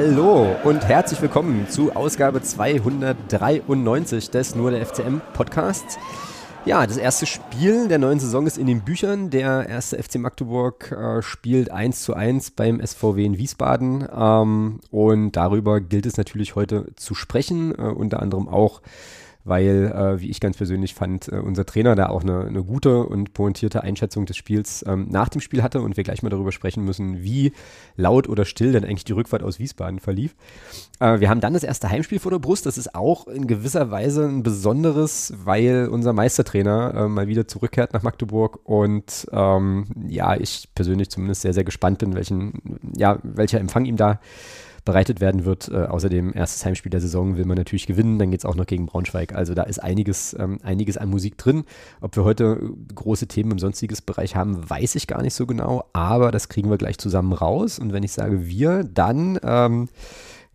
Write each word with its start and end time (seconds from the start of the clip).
Hallo 0.00 0.54
und 0.62 0.86
herzlich 0.86 1.20
willkommen 1.20 1.68
zu 1.68 1.90
Ausgabe 1.90 2.40
293 2.40 4.30
des 4.30 4.54
Nur 4.54 4.70
der 4.70 4.86
FCM 4.86 5.20
Podcasts. 5.32 5.98
Ja, 6.64 6.86
das 6.86 6.98
erste 6.98 7.26
Spiel 7.26 7.88
der 7.88 7.98
neuen 7.98 8.20
Saison 8.20 8.46
ist 8.46 8.58
in 8.58 8.68
den 8.68 8.82
Büchern. 8.82 9.30
Der 9.30 9.68
erste 9.68 10.00
FC 10.00 10.20
Magdeburg 10.20 10.92
äh, 10.92 11.20
spielt 11.20 11.72
1 11.72 12.04
zu 12.04 12.14
1 12.14 12.52
beim 12.52 12.80
SVW 12.80 13.24
in 13.24 13.38
Wiesbaden. 13.38 14.06
Ähm, 14.16 14.78
und 14.92 15.32
darüber 15.32 15.80
gilt 15.80 16.06
es 16.06 16.16
natürlich 16.16 16.54
heute 16.54 16.94
zu 16.94 17.16
sprechen, 17.16 17.74
äh, 17.76 17.82
unter 17.82 18.22
anderem 18.22 18.46
auch 18.48 18.82
weil, 19.44 19.92
äh, 19.92 20.20
wie 20.20 20.30
ich 20.30 20.40
ganz 20.40 20.56
persönlich 20.56 20.94
fand, 20.94 21.28
äh, 21.28 21.36
unser 21.36 21.64
Trainer 21.64 21.94
da 21.94 22.08
auch 22.08 22.22
eine, 22.22 22.46
eine 22.46 22.62
gute 22.62 23.04
und 23.04 23.32
pointierte 23.32 23.82
Einschätzung 23.82 24.26
des 24.26 24.36
Spiels 24.36 24.84
ähm, 24.86 25.06
nach 25.10 25.28
dem 25.28 25.40
Spiel 25.40 25.62
hatte 25.62 25.80
und 25.80 25.96
wir 25.96 26.04
gleich 26.04 26.22
mal 26.22 26.30
darüber 26.30 26.52
sprechen 26.52 26.84
müssen, 26.84 27.22
wie 27.22 27.52
laut 27.96 28.28
oder 28.28 28.44
still 28.44 28.72
denn 28.72 28.84
eigentlich 28.84 29.04
die 29.04 29.12
Rückfahrt 29.12 29.42
aus 29.42 29.58
Wiesbaden 29.58 30.00
verlief. 30.00 30.34
Äh, 31.00 31.20
wir 31.20 31.30
haben 31.30 31.40
dann 31.40 31.54
das 31.54 31.64
erste 31.64 31.88
Heimspiel 31.88 32.18
vor 32.18 32.30
der 32.30 32.38
Brust. 32.38 32.66
Das 32.66 32.78
ist 32.78 32.94
auch 32.94 33.26
in 33.26 33.46
gewisser 33.46 33.90
Weise 33.90 34.26
ein 34.26 34.42
besonderes, 34.42 35.32
weil 35.44 35.88
unser 35.90 36.12
Meistertrainer 36.12 36.94
äh, 36.94 37.08
mal 37.08 37.28
wieder 37.28 37.48
zurückkehrt 37.48 37.92
nach 37.92 38.02
Magdeburg 38.02 38.60
und 38.64 39.26
ähm, 39.32 39.86
ja, 40.08 40.36
ich 40.36 40.68
persönlich 40.74 41.10
zumindest 41.10 41.42
sehr, 41.42 41.54
sehr 41.54 41.64
gespannt 41.64 41.98
bin, 41.98 42.14
welchen, 42.14 42.78
ja, 42.96 43.18
welcher 43.22 43.60
Empfang 43.60 43.84
ihm 43.84 43.96
da 43.96 44.20
bereitet 44.88 45.20
werden 45.20 45.44
wird. 45.44 45.68
Äh, 45.68 45.84
außerdem 45.84 46.32
erstes 46.34 46.64
Heimspiel 46.64 46.88
der 46.88 47.02
Saison 47.02 47.36
will 47.36 47.44
man 47.44 47.58
natürlich 47.58 47.86
gewinnen, 47.86 48.18
dann 48.18 48.30
geht 48.30 48.40
es 48.40 48.46
auch 48.46 48.54
noch 48.54 48.64
gegen 48.64 48.86
Braunschweig. 48.86 49.34
Also 49.34 49.52
da 49.52 49.64
ist 49.64 49.80
einiges, 49.80 50.34
ähm, 50.38 50.60
einiges 50.62 50.96
an 50.96 51.10
Musik 51.10 51.36
drin. 51.36 51.64
Ob 52.00 52.16
wir 52.16 52.24
heute 52.24 52.58
große 52.94 53.26
Themen 53.26 53.50
im 53.50 53.58
sonstiges 53.58 54.00
Bereich 54.00 54.34
haben, 54.34 54.68
weiß 54.70 54.94
ich 54.94 55.06
gar 55.06 55.20
nicht 55.20 55.34
so 55.34 55.44
genau, 55.44 55.84
aber 55.92 56.30
das 56.30 56.48
kriegen 56.48 56.70
wir 56.70 56.78
gleich 56.78 56.96
zusammen 56.96 57.34
raus. 57.34 57.78
Und 57.78 57.92
wenn 57.92 58.02
ich 58.02 58.12
sage 58.12 58.46
wir, 58.46 58.82
dann 58.82 59.38
ähm, 59.42 59.88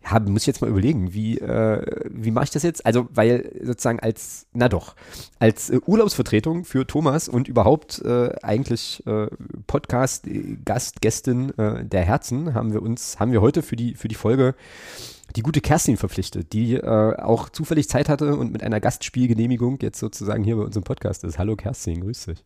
ja, 0.04 0.20
muss 0.20 0.42
ich 0.42 0.46
jetzt 0.46 0.60
mal 0.60 0.70
überlegen, 0.70 1.14
wie, 1.14 1.38
äh, 1.38 1.82
wie 2.10 2.30
mache 2.30 2.44
ich 2.44 2.50
das 2.50 2.62
jetzt? 2.62 2.84
Also, 2.84 3.08
weil 3.10 3.50
sozusagen 3.62 4.00
als, 4.00 4.46
na 4.52 4.68
doch, 4.68 4.96
als 5.38 5.70
äh, 5.70 5.80
Urlaubsvertretung 5.86 6.64
für 6.64 6.86
Thomas 6.86 7.28
und 7.28 7.48
überhaupt 7.48 8.02
äh, 8.02 8.34
eigentlich 8.42 9.02
äh, 9.06 9.28
Podcast-Gast, 9.66 11.00
Gästin 11.00 11.56
äh, 11.58 11.84
der 11.84 12.04
Herzen 12.04 12.54
haben 12.54 12.72
wir 12.72 12.82
uns, 12.82 13.18
haben 13.18 13.32
wir 13.32 13.40
heute 13.40 13.62
für 13.62 13.76
die, 13.76 13.94
für 13.94 14.08
die 14.08 14.14
Folge 14.14 14.54
die 15.36 15.42
gute 15.42 15.60
Kerstin 15.60 15.96
verpflichtet, 15.96 16.52
die 16.52 16.74
äh, 16.74 17.16
auch 17.16 17.48
zufällig 17.48 17.88
Zeit 17.88 18.08
hatte 18.08 18.36
und 18.36 18.52
mit 18.52 18.62
einer 18.62 18.80
Gastspielgenehmigung 18.80 19.78
jetzt 19.80 19.98
sozusagen 19.98 20.44
hier 20.44 20.56
bei 20.56 20.62
unserem 20.62 20.84
Podcast 20.84 21.24
ist. 21.24 21.38
Hallo 21.38 21.56
Kerstin, 21.56 22.02
grüß 22.02 22.26
dich. 22.26 22.44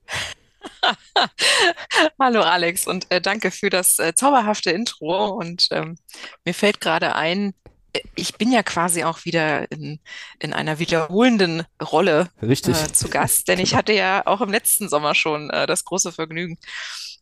Hallo 2.21 2.43
Alex 2.43 2.87
und 2.87 3.07
äh, 3.11 3.21
danke 3.21 3.51
für 3.51 3.71
das 3.71 3.99
äh, 3.99 4.15
zauberhafte 4.15 4.71
Intro. 4.71 5.29
Und 5.29 5.69
ähm, 5.71 5.97
mir 6.45 6.55
fällt 6.55 6.81
gerade 6.81 7.15
ein, 7.15 7.55
äh, 7.93 8.01
ich 8.15 8.35
bin 8.35 8.53
ja 8.53 8.63
quasi 8.63 9.05
auch 9.05 9.25
wieder 9.25 9.71
in, 9.71 10.01
in 10.39 10.53
einer 10.53 10.79
wiederholenden 10.79 11.65
Rolle. 11.83 12.29
Äh, 12.41 12.93
zu 12.93 13.09
Gast, 13.09 13.49
denn 13.49 13.59
ich 13.59 13.75
hatte 13.75 13.93
ja 13.93 14.27
auch 14.27 14.41
im 14.41 14.51
letzten 14.51 14.89
Sommer 14.89 15.15
schon 15.15 15.51
äh, 15.51 15.67
das 15.67 15.85
große 15.85 16.13
Vergnügen, 16.13 16.59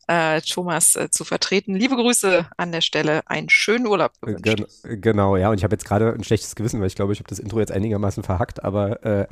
äh, 0.06 0.40
Thomas 0.40 0.96
äh, 0.96 1.10
zu 1.10 1.24
vertreten. 1.24 1.74
Liebe 1.74 1.96
Grüße 1.96 2.46
an 2.56 2.72
der 2.72 2.80
Stelle, 2.80 3.22
einen 3.26 3.48
schönen 3.48 3.86
Urlaub 3.86 4.12
gewünscht. 4.20 4.44
Gen 4.84 5.00
genau, 5.00 5.36
ja, 5.36 5.50
und 5.50 5.58
ich 5.58 5.64
habe 5.64 5.74
jetzt 5.74 5.84
gerade 5.84 6.12
ein 6.12 6.24
schlechtes 6.24 6.54
Gewissen, 6.54 6.80
weil 6.80 6.86
ich 6.86 6.94
glaube, 6.94 7.12
ich 7.12 7.18
habe 7.18 7.28
das 7.28 7.38
Intro 7.38 7.58
jetzt 7.58 7.72
einigermaßen 7.72 8.22
verhackt, 8.22 8.64
aber 8.64 9.04
äh, 9.04 9.26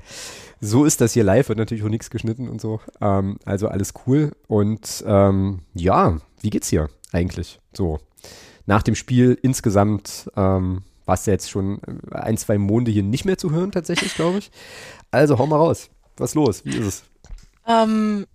so 0.61 0.85
ist 0.85 1.01
das 1.01 1.13
hier 1.13 1.25
live, 1.25 1.49
wird 1.49 1.59
natürlich 1.59 1.85
auch 1.85 1.89
nichts 1.89 2.11
geschnitten 2.11 2.49
und 2.49 2.61
so. 2.61 2.81
Ähm, 3.01 3.39
also 3.45 3.69
alles 3.69 3.95
cool. 4.07 4.33
Und 4.47 5.05
ähm, 5.07 5.61
ja, 5.75 6.19
wie 6.41 6.51
geht's 6.51 6.69
hier 6.69 6.91
eigentlich? 7.13 7.61
So, 7.73 8.01
nach 8.67 8.83
dem 8.83 8.95
Spiel 8.95 9.39
insgesamt 9.43 10.31
ähm, 10.37 10.83
war 11.05 11.15
es 11.15 11.27
ja 11.27 11.35
jetzt 11.35 11.51
schon 11.51 11.81
ein, 12.11 12.37
zwei 12.37 12.59
Monde 12.59 12.91
hier 12.91 13.03
nicht 13.03 13.25
mehr 13.25 13.39
zu 13.39 13.51
hören, 13.51 13.73
tatsächlich, 13.73 14.15
glaube 14.15 14.39
ich. 14.39 14.51
Also 15.11 15.39
hau 15.39 15.47
mal 15.47 15.57
raus. 15.57 15.91
Was 16.17 16.35
los? 16.35 16.65
Wie 16.65 16.77
ist 16.77 16.87
es? 16.87 17.05
Ähm, 17.67 18.27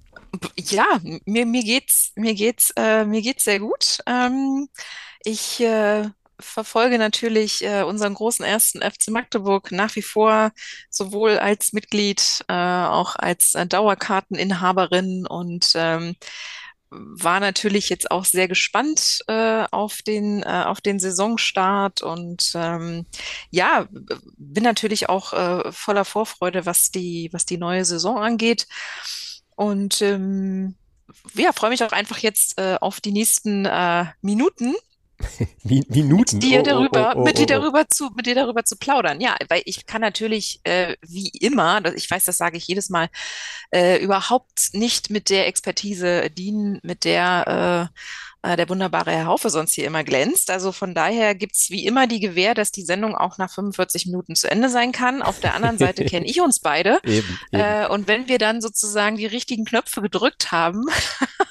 ja, 0.58 1.00
mir, 1.26 1.46
mir 1.46 1.64
geht's, 1.64 2.12
mir 2.16 2.34
geht's, 2.34 2.72
äh, 2.76 3.06
mir 3.06 3.22
geht's 3.22 3.44
sehr 3.44 3.60
gut. 3.60 4.00
Ähm, 4.06 4.68
ich 5.24 5.60
äh, 5.62 6.10
verfolge 6.40 6.98
natürlich 6.98 7.64
äh, 7.64 7.84
unseren 7.84 8.14
großen 8.14 8.46
ersten 8.46 8.82
FC 8.82 9.10
Magdeburg 9.10 9.72
nach 9.72 9.96
wie 9.96 10.02
vor 10.02 10.52
sowohl 10.90 11.38
als 11.38 11.74
Mitglied, 11.74 12.46
äh, 12.48 12.54
auch 12.54 13.16
als 13.16 13.56
äh, 13.56 13.66
Dauerkarteninhaberin 13.66 15.26
und 15.28 15.72
ähm, 15.76 16.16
war 16.92 17.40
natürlich 17.40 17.90
jetzt 17.90 18.10
auch 18.10 18.26
sehr 18.26 18.48
gespannt 18.48 19.20
äh, 19.28 19.66
auf 19.72 20.02
den 20.02 20.42
äh, 20.42 20.64
auf 20.66 20.82
den 20.82 21.00
Saisonstart 21.00 22.02
und 22.02 22.52
ähm, 22.56 23.06
ja 23.52 23.88
bin 24.38 24.64
natürlich 24.64 25.08
auch 25.08 25.34
äh, 25.34 25.72
voller 25.72 26.04
Vorfreude 26.06 26.66
was 26.66 26.90
die 26.90 27.30
was 27.32 27.46
die 27.46 27.58
neue 27.58 27.86
Saison 27.86 28.18
angeht 28.18 28.66
und 29.60 30.02
ähm, 30.02 30.76
ja, 31.34 31.52
freue 31.52 31.72
mich 31.72 31.84
auch 31.84 31.92
einfach 31.92 32.20
jetzt 32.20 32.58
äh, 32.58 32.78
auf 32.80 33.02
die 33.02 33.12
nächsten 33.12 33.66
äh, 33.66 34.06
Minuten. 34.22 34.74
Minuten. 35.64 36.38
Mit 36.38 36.44
dir 36.44 36.64
darüber, 36.64 37.14
oh, 37.16 37.18
oh, 37.18 37.22
oh, 37.22 37.24
mit 37.24 37.38
dir 37.38 37.46
darüber 37.46 37.88
zu, 37.88 38.10
mit 38.16 38.26
dir 38.26 38.36
darüber 38.36 38.64
zu 38.64 38.78
plaudern. 38.78 39.22
Ja, 39.22 39.36
weil 39.50 39.62
ich 39.66 39.86
kann 39.86 40.02
natürlich, 40.02 40.62
äh, 40.64 40.96
wie 41.02 41.30
immer, 41.40 41.84
ich 41.96 42.10
weiß, 42.10 42.26
das 42.26 42.38
sage 42.38 42.58
ich 42.58 42.68
jedes 42.68 42.90
Mal, 42.90 43.10
äh, 43.72 44.02
überhaupt 44.02 44.70
nicht 44.74 45.10
mit 45.10 45.30
der 45.30 45.48
Expertise 45.48 46.30
dienen, 46.30 46.80
mit 46.84 47.04
der 47.04 47.90
äh, 47.92 48.00
äh, 48.42 48.56
der 48.56 48.70
wunderbare 48.70 49.12
Herr 49.12 49.26
Haufe 49.26 49.50
sonst 49.50 49.74
hier 49.74 49.86
immer 49.86 50.04
glänzt. 50.04 50.50
Also 50.50 50.72
von 50.72 50.96
daher 50.96 51.36
gibt's 51.36 51.70
wie 51.72 51.86
immer 51.86 52.08
die 52.08 52.22
Gewähr, 52.22 52.54
dass 52.54 52.72
die 52.72 52.84
Sendung 52.84 53.16
auch 53.16 53.38
nach 53.38 53.52
45 53.52 54.06
Minuten 54.06 54.36
zu 54.36 54.50
Ende 54.50 54.70
sein 54.70 54.94
kann. 54.94 55.22
Auf 55.22 55.42
der 55.42 55.56
anderen 55.56 55.78
Seite 55.78 56.06
kenne 56.06 56.26
ich 56.26 56.40
uns 56.40 56.60
beide. 56.60 57.00
Eben, 57.04 57.40
eben. 57.52 57.62
Äh, 57.62 57.88
und 57.90 58.08
wenn 58.08 58.28
wir 58.28 58.38
dann 58.38 58.62
sozusagen 58.62 59.18
die 59.18 59.26
richtigen 59.26 59.66
Knöpfe 59.66 60.02
gedrückt 60.02 60.52
haben, 60.52 60.86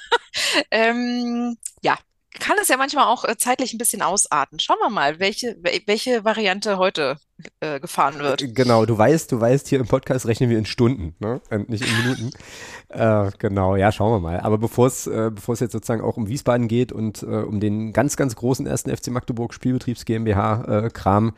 ähm, 0.71 1.57
ja, 1.81 1.97
kann 2.31 2.57
es 2.61 2.67
ja 2.67 2.77
manchmal 2.77 3.05
auch 3.05 3.25
äh, 3.25 3.37
zeitlich 3.37 3.73
ein 3.73 3.77
bisschen 3.77 4.01
ausarten. 4.01 4.59
Schauen 4.59 4.79
wir 4.79 4.89
mal, 4.89 5.19
welche, 5.19 5.57
welche 5.85 6.23
Variante 6.23 6.77
heute 6.77 7.19
äh, 7.59 7.79
gefahren 7.79 8.19
wird. 8.19 8.41
Äh, 8.41 8.47
genau, 8.49 8.85
du 8.85 8.97
weißt, 8.97 9.31
du 9.31 9.39
weißt, 9.39 9.67
hier 9.67 9.79
im 9.79 9.87
Podcast 9.87 10.25
rechnen 10.25 10.49
wir 10.49 10.57
in 10.57 10.65
Stunden, 10.65 11.15
ne? 11.19 11.41
Und 11.49 11.69
nicht 11.69 11.85
in 11.85 11.97
Minuten. 12.03 12.31
äh, 12.89 13.31
genau, 13.37 13.75
ja, 13.75 13.91
schauen 13.91 14.11
wir 14.11 14.19
mal. 14.19 14.39
Aber 14.41 14.57
bevor 14.57 14.87
es, 14.87 15.07
äh, 15.07 15.31
bevor 15.33 15.53
es 15.53 15.59
jetzt 15.59 15.71
sozusagen 15.71 16.01
auch 16.01 16.17
um 16.17 16.27
Wiesbaden 16.27 16.67
geht 16.67 16.91
und 16.91 17.23
äh, 17.23 17.25
um 17.25 17.59
den 17.59 17.93
ganz, 17.93 18.17
ganz 18.17 18.35
großen 18.35 18.67
ersten 18.67 18.95
FC 18.95 19.07
Magdeburg 19.07 19.53
Spielbetriebs 19.53 20.05
GmbH 20.05 20.85
äh, 20.85 20.89
Kram, 20.89 21.33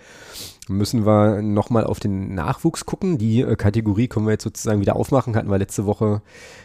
müssen 0.68 1.06
wir 1.06 1.42
nochmal 1.42 1.84
auf 1.84 2.00
den 2.00 2.34
Nachwuchs 2.34 2.86
gucken. 2.86 3.18
Die 3.18 3.42
äh, 3.42 3.56
Kategorie 3.56 4.08
können 4.08 4.26
wir 4.26 4.32
jetzt 4.32 4.44
sozusagen 4.44 4.82
wieder 4.82 4.96
aufmachen, 4.96 5.36
hatten 5.36 5.50
wir 5.50 5.58
letzte 5.58 5.86
Woche 5.86 6.22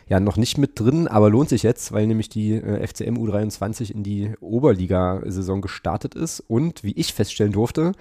ja 0.08 0.20
noch 0.20 0.36
nicht 0.36 0.58
mit 0.58 0.78
drin, 0.78 1.08
aber 1.08 1.30
lohnt 1.30 1.48
sich 1.48 1.62
jetzt, 1.62 1.92
weil 1.92 2.06
nämlich 2.06 2.28
die 2.28 2.54
äh, 2.54 2.86
FCM 2.86 3.16
U23 3.16 3.90
in 3.90 4.02
die 4.02 4.32
Oberliga-Saison 4.40 5.60
gestartet 5.60 6.14
ist 6.14 6.40
und 6.40 6.84
wie 6.84 6.92
ich 6.92 7.12
feststellen 7.12 7.52
durfte, 7.52 7.92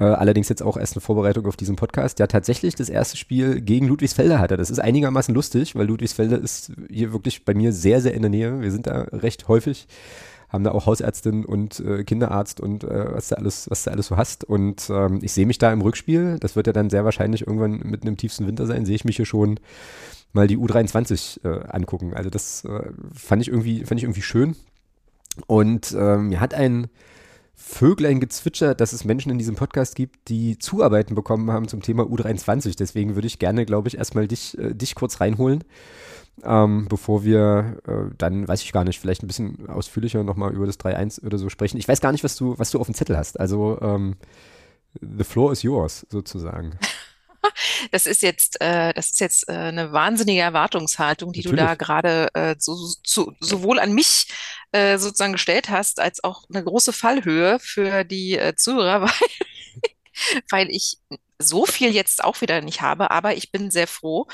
äh, 0.00 0.04
allerdings 0.04 0.48
jetzt 0.48 0.62
auch 0.62 0.76
erst 0.76 0.94
eine 0.94 1.00
Vorbereitung 1.00 1.46
auf 1.46 1.56
diesen 1.56 1.76
Podcast, 1.76 2.18
ja 2.18 2.26
tatsächlich 2.26 2.74
das 2.74 2.88
erste 2.88 3.16
Spiel 3.16 3.60
gegen 3.60 3.86
Ludwigsfelde 3.88 4.38
hatte. 4.38 4.56
Das 4.56 4.70
ist 4.70 4.78
einigermaßen 4.78 5.34
lustig, 5.34 5.74
weil 5.74 5.86
Ludwigsfelde 5.86 6.36
ist 6.36 6.72
hier 6.90 7.12
wirklich 7.12 7.44
bei 7.44 7.54
mir 7.54 7.72
sehr, 7.72 8.00
sehr 8.00 8.14
in 8.14 8.22
der 8.22 8.30
Nähe. 8.30 8.60
Wir 8.60 8.70
sind 8.70 8.86
da 8.86 9.02
recht 9.12 9.48
häufig 9.48 9.86
haben 10.52 10.64
da 10.64 10.72
auch 10.72 10.84
Hausärztin 10.84 11.46
und 11.46 11.80
äh, 11.80 12.04
Kinderarzt 12.04 12.60
und 12.60 12.84
äh, 12.84 13.14
was 13.14 13.30
du 13.30 13.38
alles, 13.38 13.70
was 13.70 13.84
du 13.84 13.90
alles 13.90 14.06
so 14.08 14.18
hast. 14.18 14.44
Und 14.44 14.90
ähm, 14.90 15.20
ich 15.22 15.32
sehe 15.32 15.46
mich 15.46 15.56
da 15.56 15.72
im 15.72 15.80
Rückspiel. 15.80 16.36
Das 16.38 16.56
wird 16.56 16.66
ja 16.66 16.74
dann 16.74 16.90
sehr 16.90 17.06
wahrscheinlich 17.06 17.46
irgendwann 17.46 17.78
mitten 17.78 18.06
im 18.06 18.18
tiefsten 18.18 18.46
Winter 18.46 18.66
sein. 18.66 18.84
Sehe 18.84 18.94
ich 18.94 19.06
mich 19.06 19.16
hier 19.16 19.24
schon 19.24 19.58
mal 20.34 20.46
die 20.46 20.58
U23 20.58 21.44
äh, 21.44 21.66
angucken. 21.68 22.12
Also 22.12 22.28
das 22.28 22.64
äh, 22.66 22.90
fand 23.14 23.40
ich 23.40 23.48
irgendwie, 23.48 23.84
fand 23.86 23.98
ich 23.98 24.04
irgendwie 24.04 24.22
schön. 24.22 24.54
Und 25.46 25.96
ähm, 25.98 26.28
mir 26.28 26.40
hat 26.40 26.52
ein 26.52 26.88
Vöglein 27.64 28.18
gezwitschert, 28.18 28.80
dass 28.80 28.92
es 28.92 29.04
Menschen 29.04 29.30
in 29.30 29.38
diesem 29.38 29.54
Podcast 29.54 29.94
gibt, 29.94 30.28
die 30.28 30.58
Zuarbeiten 30.58 31.14
bekommen 31.14 31.50
haben 31.52 31.68
zum 31.68 31.80
Thema 31.80 32.02
U23. 32.02 32.76
Deswegen 32.76 33.14
würde 33.14 33.28
ich 33.28 33.38
gerne, 33.38 33.64
glaube 33.64 33.88
ich, 33.88 33.96
erstmal 33.96 34.26
dich, 34.26 34.58
äh, 34.58 34.74
dich 34.74 34.96
kurz 34.96 35.20
reinholen, 35.20 35.62
ähm, 36.42 36.86
bevor 36.88 37.24
wir 37.24 37.78
äh, 37.86 38.14
dann, 38.18 38.48
weiß 38.48 38.62
ich 38.62 38.72
gar 38.72 38.84
nicht, 38.84 38.98
vielleicht 38.98 39.22
ein 39.22 39.28
bisschen 39.28 39.68
ausführlicher 39.68 40.24
nochmal 40.24 40.52
über 40.52 40.66
das 40.66 40.78
3-1 40.80 41.24
oder 41.24 41.38
so 41.38 41.48
sprechen. 41.48 41.78
Ich 41.78 41.86
weiß 41.86 42.00
gar 42.00 42.10
nicht, 42.10 42.24
was 42.24 42.36
du, 42.36 42.58
was 42.58 42.72
du 42.72 42.80
auf 42.80 42.86
dem 42.86 42.94
Zettel 42.94 43.16
hast. 43.16 43.38
Also, 43.38 43.78
ähm, 43.80 44.16
the 45.00 45.24
floor 45.24 45.52
is 45.52 45.62
yours, 45.62 46.04
sozusagen. 46.10 46.72
Das 47.90 48.06
ist 48.06 48.22
jetzt, 48.22 48.60
äh, 48.60 48.92
das 48.94 49.12
ist 49.12 49.20
jetzt 49.20 49.48
äh, 49.48 49.52
eine 49.52 49.92
wahnsinnige 49.92 50.40
Erwartungshaltung, 50.40 51.32
die 51.32 51.40
Natürlich. 51.40 51.60
du 51.60 51.66
da 51.66 51.74
gerade 51.74 52.28
äh, 52.34 52.54
so, 52.58 52.76
so, 53.04 53.32
sowohl 53.40 53.78
an 53.78 53.92
mich 53.92 54.28
äh, 54.72 54.98
sozusagen 54.98 55.32
gestellt 55.32 55.68
hast, 55.68 56.00
als 56.00 56.22
auch 56.24 56.44
eine 56.48 56.62
große 56.62 56.92
Fallhöhe 56.92 57.58
für 57.58 58.04
die 58.04 58.38
äh, 58.38 58.54
Zuhörer, 58.54 59.02
weil, 59.02 59.10
weil 60.50 60.70
ich 60.70 60.98
so 61.42 61.66
viel 61.66 61.92
jetzt 61.92 62.24
auch 62.24 62.40
wieder 62.40 62.60
nicht 62.60 62.82
habe, 62.82 63.10
aber 63.10 63.34
ich 63.34 63.52
bin 63.52 63.70
sehr 63.70 63.86
froh, 63.86 64.26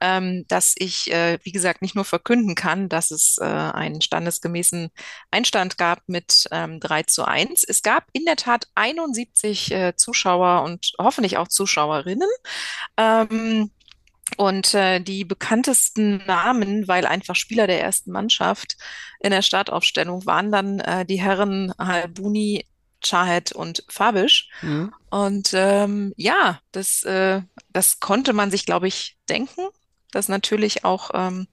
ähm, 0.00 0.44
dass 0.48 0.74
ich, 0.76 1.12
äh, 1.12 1.38
wie 1.42 1.52
gesagt, 1.52 1.82
nicht 1.82 1.94
nur 1.94 2.04
verkünden 2.04 2.54
kann, 2.54 2.88
dass 2.88 3.10
es 3.10 3.38
äh, 3.38 3.44
einen 3.44 4.00
standesgemäßen 4.00 4.90
Einstand 5.30 5.78
gab 5.78 6.00
mit 6.06 6.46
ähm, 6.50 6.80
3 6.80 7.04
zu 7.04 7.24
1. 7.24 7.64
Es 7.64 7.82
gab 7.82 8.06
in 8.12 8.24
der 8.24 8.36
Tat 8.36 8.68
71 8.74 9.70
äh, 9.72 9.96
Zuschauer 9.96 10.62
und 10.62 10.92
hoffentlich 10.98 11.36
auch 11.36 11.48
Zuschauerinnen. 11.48 12.28
Ähm, 12.96 13.70
und 14.36 14.74
äh, 14.74 15.00
die 15.00 15.24
bekanntesten 15.24 16.24
Namen, 16.26 16.88
weil 16.88 17.06
einfach 17.06 17.36
Spieler 17.36 17.66
der 17.66 17.80
ersten 17.80 18.10
Mannschaft 18.10 18.76
in 19.20 19.30
der 19.30 19.42
Startaufstellung 19.42 20.26
waren 20.26 20.50
dann 20.50 20.80
äh, 20.80 21.04
die 21.04 21.20
Herren 21.20 21.72
Halbuni, 21.78 22.64
Chahed 23.04 23.52
und 23.52 23.84
Fabisch. 23.88 24.48
Mhm. 24.62 24.92
Und 25.10 25.50
ähm, 25.54 26.12
ja, 26.16 26.60
das, 26.72 27.04
äh, 27.04 27.42
das 27.72 28.00
konnte 28.00 28.32
man 28.32 28.50
sich, 28.50 28.66
glaube 28.66 28.88
ich, 28.88 29.16
denken, 29.28 29.62
dass 30.12 30.28
natürlich 30.28 30.84
auch 30.84 31.10
ähm, 31.14 31.46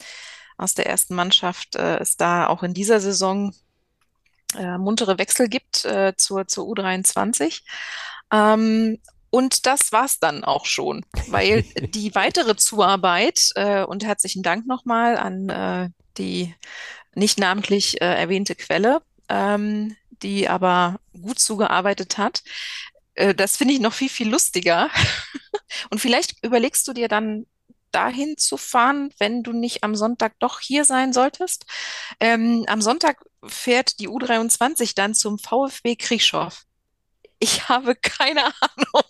aus 0.57 0.73
der 0.73 0.87
ersten 0.87 1.15
Mannschaft 1.15 1.75
äh, 1.75 1.97
es 1.97 2.17
da 2.17 2.47
auch 2.47 2.63
in 2.63 2.73
dieser 2.73 2.99
Saison 2.99 3.53
äh, 4.57 4.77
muntere 4.77 5.17
Wechsel 5.17 5.47
gibt 5.47 5.85
äh, 5.85 6.13
zur, 6.17 6.47
zur 6.47 6.65
U23. 6.67 7.61
Ähm, 8.31 8.99
und 9.29 9.65
das 9.65 9.91
war's 9.91 10.19
dann 10.19 10.43
auch 10.43 10.65
schon, 10.65 11.05
weil 11.27 11.63
die 11.93 12.13
weitere 12.15 12.55
Zuarbeit 12.55 13.49
äh, 13.55 13.83
und 13.83 14.03
herzlichen 14.03 14.43
Dank 14.43 14.67
nochmal 14.67 15.17
an 15.17 15.49
äh, 15.49 15.89
die 16.17 16.53
nicht 17.15 17.39
namentlich 17.39 18.01
äh, 18.01 18.05
erwähnte 18.05 18.55
Quelle, 18.55 19.01
ähm, 19.29 19.95
die 20.23 20.47
aber 20.47 20.99
gut 21.13 21.39
zugearbeitet 21.39 22.17
hat. 22.17 22.43
Äh, 23.15 23.35
das 23.35 23.57
finde 23.57 23.73
ich 23.73 23.79
noch 23.79 23.93
viel, 23.93 24.09
viel 24.09 24.29
lustiger. 24.29 24.89
Und 25.89 25.99
vielleicht 25.99 26.43
überlegst 26.43 26.87
du 26.87 26.93
dir 26.93 27.07
dann 27.07 27.45
dahin 27.91 28.37
zu 28.37 28.57
fahren, 28.57 29.13
wenn 29.19 29.43
du 29.43 29.51
nicht 29.53 29.83
am 29.83 29.95
Sonntag 29.95 30.39
doch 30.39 30.59
hier 30.59 30.85
sein 30.85 31.13
solltest. 31.13 31.65
Ähm, 32.19 32.63
am 32.67 32.81
Sonntag 32.81 33.23
fährt 33.45 33.99
die 33.99 34.07
U23 34.09 34.95
dann 34.95 35.13
zum 35.13 35.37
VfB 35.39 35.95
Krieschow. 35.95 36.65
Ich 37.39 37.67
habe 37.69 37.95
keine 37.95 38.45
Ahnung, 38.61 39.09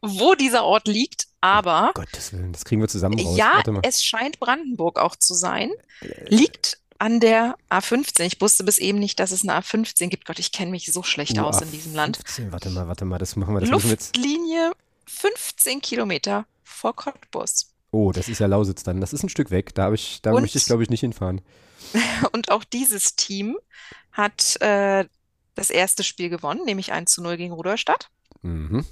wo 0.00 0.34
dieser 0.34 0.64
Ort 0.64 0.88
liegt, 0.88 1.28
aber. 1.40 1.92
Um 1.94 2.04
Gottes 2.04 2.32
Willen, 2.32 2.52
das 2.52 2.64
kriegen 2.64 2.80
wir 2.80 2.88
zusammen 2.88 3.20
raus. 3.20 3.36
Ja, 3.36 3.62
es 3.82 4.02
scheint 4.02 4.40
Brandenburg 4.40 4.98
auch 4.98 5.16
zu 5.16 5.34
sein. 5.34 5.70
Äh, 6.00 6.34
liegt 6.34 6.78
an 6.98 7.20
der 7.20 7.56
A15. 7.70 8.22
Ich 8.24 8.40
wusste 8.40 8.64
bis 8.64 8.78
eben 8.78 8.98
nicht, 8.98 9.18
dass 9.20 9.30
es 9.30 9.42
eine 9.42 9.58
A15 9.58 10.08
gibt. 10.08 10.26
Gott, 10.26 10.38
ich 10.38 10.52
kenne 10.52 10.70
mich 10.70 10.92
so 10.92 11.02
schlecht 11.02 11.38
uh, 11.38 11.42
aus 11.42 11.60
in 11.60 11.70
diesem 11.70 11.94
Land. 11.94 12.20
Warte 12.50 12.70
mal, 12.70 12.88
warte 12.88 13.04
mal, 13.04 13.18
das 13.18 13.36
machen 13.36 13.54
wir. 13.54 13.60
Das 13.60 13.70
Luftlinie 13.70 14.72
15 15.06 15.80
Kilometer 15.80 16.46
vor 16.62 16.94
Cottbus. 16.94 17.72
Oh, 17.90 18.12
das 18.12 18.28
ist 18.28 18.40
ja 18.40 18.46
Lausitz 18.46 18.82
dann. 18.82 19.00
Das 19.00 19.12
ist 19.12 19.22
ein 19.22 19.28
Stück 19.28 19.50
weg. 19.50 19.74
Da, 19.74 19.92
ich, 19.92 20.20
da 20.22 20.32
und, 20.32 20.42
möchte 20.42 20.58
ich, 20.58 20.66
glaube 20.66 20.82
ich, 20.82 20.90
nicht 20.90 21.00
hinfahren. 21.00 21.40
Und 22.32 22.50
auch 22.50 22.64
dieses 22.64 23.16
Team 23.16 23.56
hat 24.12 24.60
äh, 24.60 25.04
das 25.54 25.70
erste 25.70 26.02
Spiel 26.02 26.28
gewonnen, 26.28 26.64
nämlich 26.64 26.92
1 26.92 27.12
zu 27.12 27.22
0 27.22 27.36
gegen 27.36 27.52
Rudolstadt. 27.52 28.10
Mhm. 28.42 28.84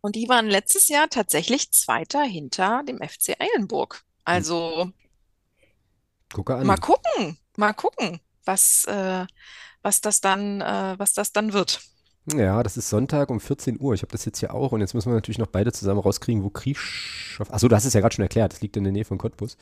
Und 0.00 0.16
die 0.16 0.28
waren 0.28 0.46
letztes 0.46 0.88
Jahr 0.88 1.08
tatsächlich 1.08 1.72
Zweiter 1.72 2.22
hinter 2.22 2.82
dem 2.86 2.98
FC 2.98 3.36
Eilenburg. 3.38 4.02
Also 4.24 4.90
Gucke 6.32 6.54
an. 6.54 6.66
Mal 6.66 6.76
gucken, 6.76 7.38
mal 7.56 7.72
gucken, 7.72 8.20
was, 8.44 8.84
äh, 8.84 9.26
was 9.82 10.00
das 10.00 10.20
dann, 10.20 10.60
äh, 10.60 10.94
was 10.98 11.12
das 11.12 11.32
dann 11.32 11.52
wird. 11.52 11.80
Ja, 12.26 12.62
das 12.62 12.76
ist 12.76 12.88
Sonntag 12.88 13.30
um 13.30 13.40
14 13.40 13.80
Uhr. 13.80 13.94
Ich 13.94 14.02
habe 14.02 14.12
das 14.12 14.24
jetzt 14.24 14.38
hier 14.38 14.54
auch 14.54 14.72
und 14.72 14.80
jetzt 14.80 14.94
müssen 14.94 15.10
wir 15.10 15.14
natürlich 15.14 15.38
noch 15.38 15.48
beide 15.48 15.72
zusammen 15.72 16.00
rauskriegen, 16.00 16.44
wo 16.44 16.50
Krieschow. 16.50 17.50
Achso, 17.50 17.66
du 17.66 17.74
hast 17.74 17.84
es 17.84 17.94
ja 17.94 18.00
gerade 18.00 18.14
schon 18.14 18.22
erklärt, 18.22 18.52
das 18.52 18.60
liegt 18.60 18.76
in 18.76 18.84
der 18.84 18.92
Nähe 18.92 19.04
von 19.04 19.18
Cottbus. 19.18 19.56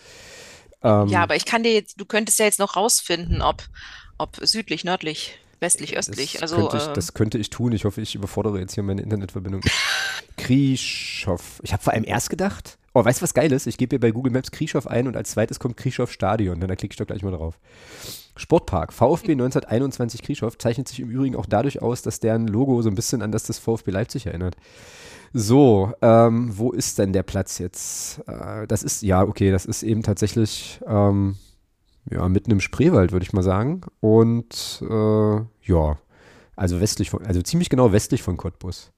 Ähm, 0.82 1.08
ja, 1.08 1.22
aber 1.22 1.36
ich 1.36 1.46
kann 1.46 1.62
dir 1.62 1.72
jetzt, 1.72 1.98
du 2.00 2.04
könntest 2.04 2.38
ja 2.38 2.44
jetzt 2.44 2.58
noch 2.58 2.76
rausfinden, 2.76 3.40
ob, 3.40 3.62
ob 4.18 4.36
südlich, 4.42 4.84
nördlich, 4.84 5.38
westlich, 5.60 5.96
östlich. 5.96 6.32
Das 6.34 6.42
also, 6.42 6.56
könnte 6.56 6.76
ich, 6.76 6.86
äh, 6.86 6.92
das 6.92 7.14
könnte 7.14 7.38
ich 7.38 7.50
tun. 7.50 7.72
Ich 7.72 7.84
hoffe, 7.84 8.00
ich 8.00 8.14
überfordere 8.14 8.58
jetzt 8.58 8.74
hier 8.74 8.82
meine 8.82 9.02
Internetverbindung. 9.02 9.62
Krieschow. 10.36 11.60
Ich 11.62 11.72
habe 11.72 11.82
vor 11.82 11.92
allem 11.92 12.04
erst 12.04 12.30
gedacht, 12.30 12.78
Oh, 12.92 13.04
weißt 13.04 13.20
du, 13.20 13.22
was 13.22 13.34
geil 13.34 13.52
ist? 13.52 13.68
Ich 13.68 13.78
gebe 13.78 13.94
hier 13.94 14.00
bei 14.00 14.10
Google 14.10 14.32
Maps 14.32 14.50
Krischow 14.50 14.84
ein 14.88 15.06
und 15.06 15.16
als 15.16 15.30
zweites 15.30 15.60
kommt 15.60 15.76
Krischow 15.76 16.10
Stadion. 16.10 16.58
Dann 16.58 16.76
klicke 16.76 16.92
ich 16.92 16.96
doch 16.96 17.06
gleich 17.06 17.22
mal 17.22 17.30
drauf. 17.30 17.56
Sportpark. 18.36 18.92
VfB 18.92 19.32
1921 19.32 20.22
Krischow 20.22 20.58
zeichnet 20.58 20.88
sich 20.88 20.98
im 20.98 21.08
Übrigen 21.08 21.36
auch 21.36 21.46
dadurch 21.46 21.82
aus, 21.82 22.02
dass 22.02 22.18
deren 22.18 22.48
Logo 22.48 22.82
so 22.82 22.88
ein 22.88 22.96
bisschen 22.96 23.22
an 23.22 23.30
das 23.30 23.44
des 23.44 23.60
VfB 23.60 23.92
Leipzig 23.92 24.26
erinnert. 24.26 24.56
So, 25.32 25.92
ähm, 26.02 26.50
wo 26.58 26.72
ist 26.72 26.98
denn 26.98 27.12
der 27.12 27.22
Platz 27.22 27.58
jetzt? 27.58 28.20
Äh, 28.26 28.66
das 28.66 28.82
ist, 28.82 29.02
ja, 29.02 29.22
okay, 29.22 29.52
das 29.52 29.66
ist 29.66 29.84
eben 29.84 30.02
tatsächlich, 30.02 30.80
ähm, 30.84 31.36
ja, 32.10 32.28
mitten 32.28 32.50
im 32.50 32.60
Spreewald, 32.60 33.12
würde 33.12 33.24
ich 33.24 33.32
mal 33.32 33.42
sagen. 33.42 33.82
Und, 34.00 34.82
äh, 34.88 35.34
ja, 35.62 35.98
also 36.56 36.80
westlich 36.80 37.10
von, 37.10 37.24
also 37.24 37.40
ziemlich 37.42 37.70
genau 37.70 37.92
westlich 37.92 38.22
von 38.22 38.36
Cottbus. 38.36 38.92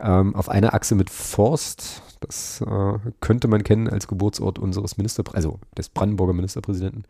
Ähm, 0.00 0.34
auf 0.34 0.48
einer 0.48 0.74
Achse 0.74 0.94
mit 0.94 1.10
Forst, 1.10 2.02
das 2.20 2.60
äh, 2.60 2.98
könnte 3.20 3.48
man 3.48 3.62
kennen 3.62 3.88
als 3.88 4.08
Geburtsort 4.08 4.58
unseres 4.58 4.96
Ministerpräsidenten, 4.96 5.50
also 5.50 5.60
des 5.76 5.88
Brandenburger 5.88 6.32
Ministerpräsidenten. 6.32 7.04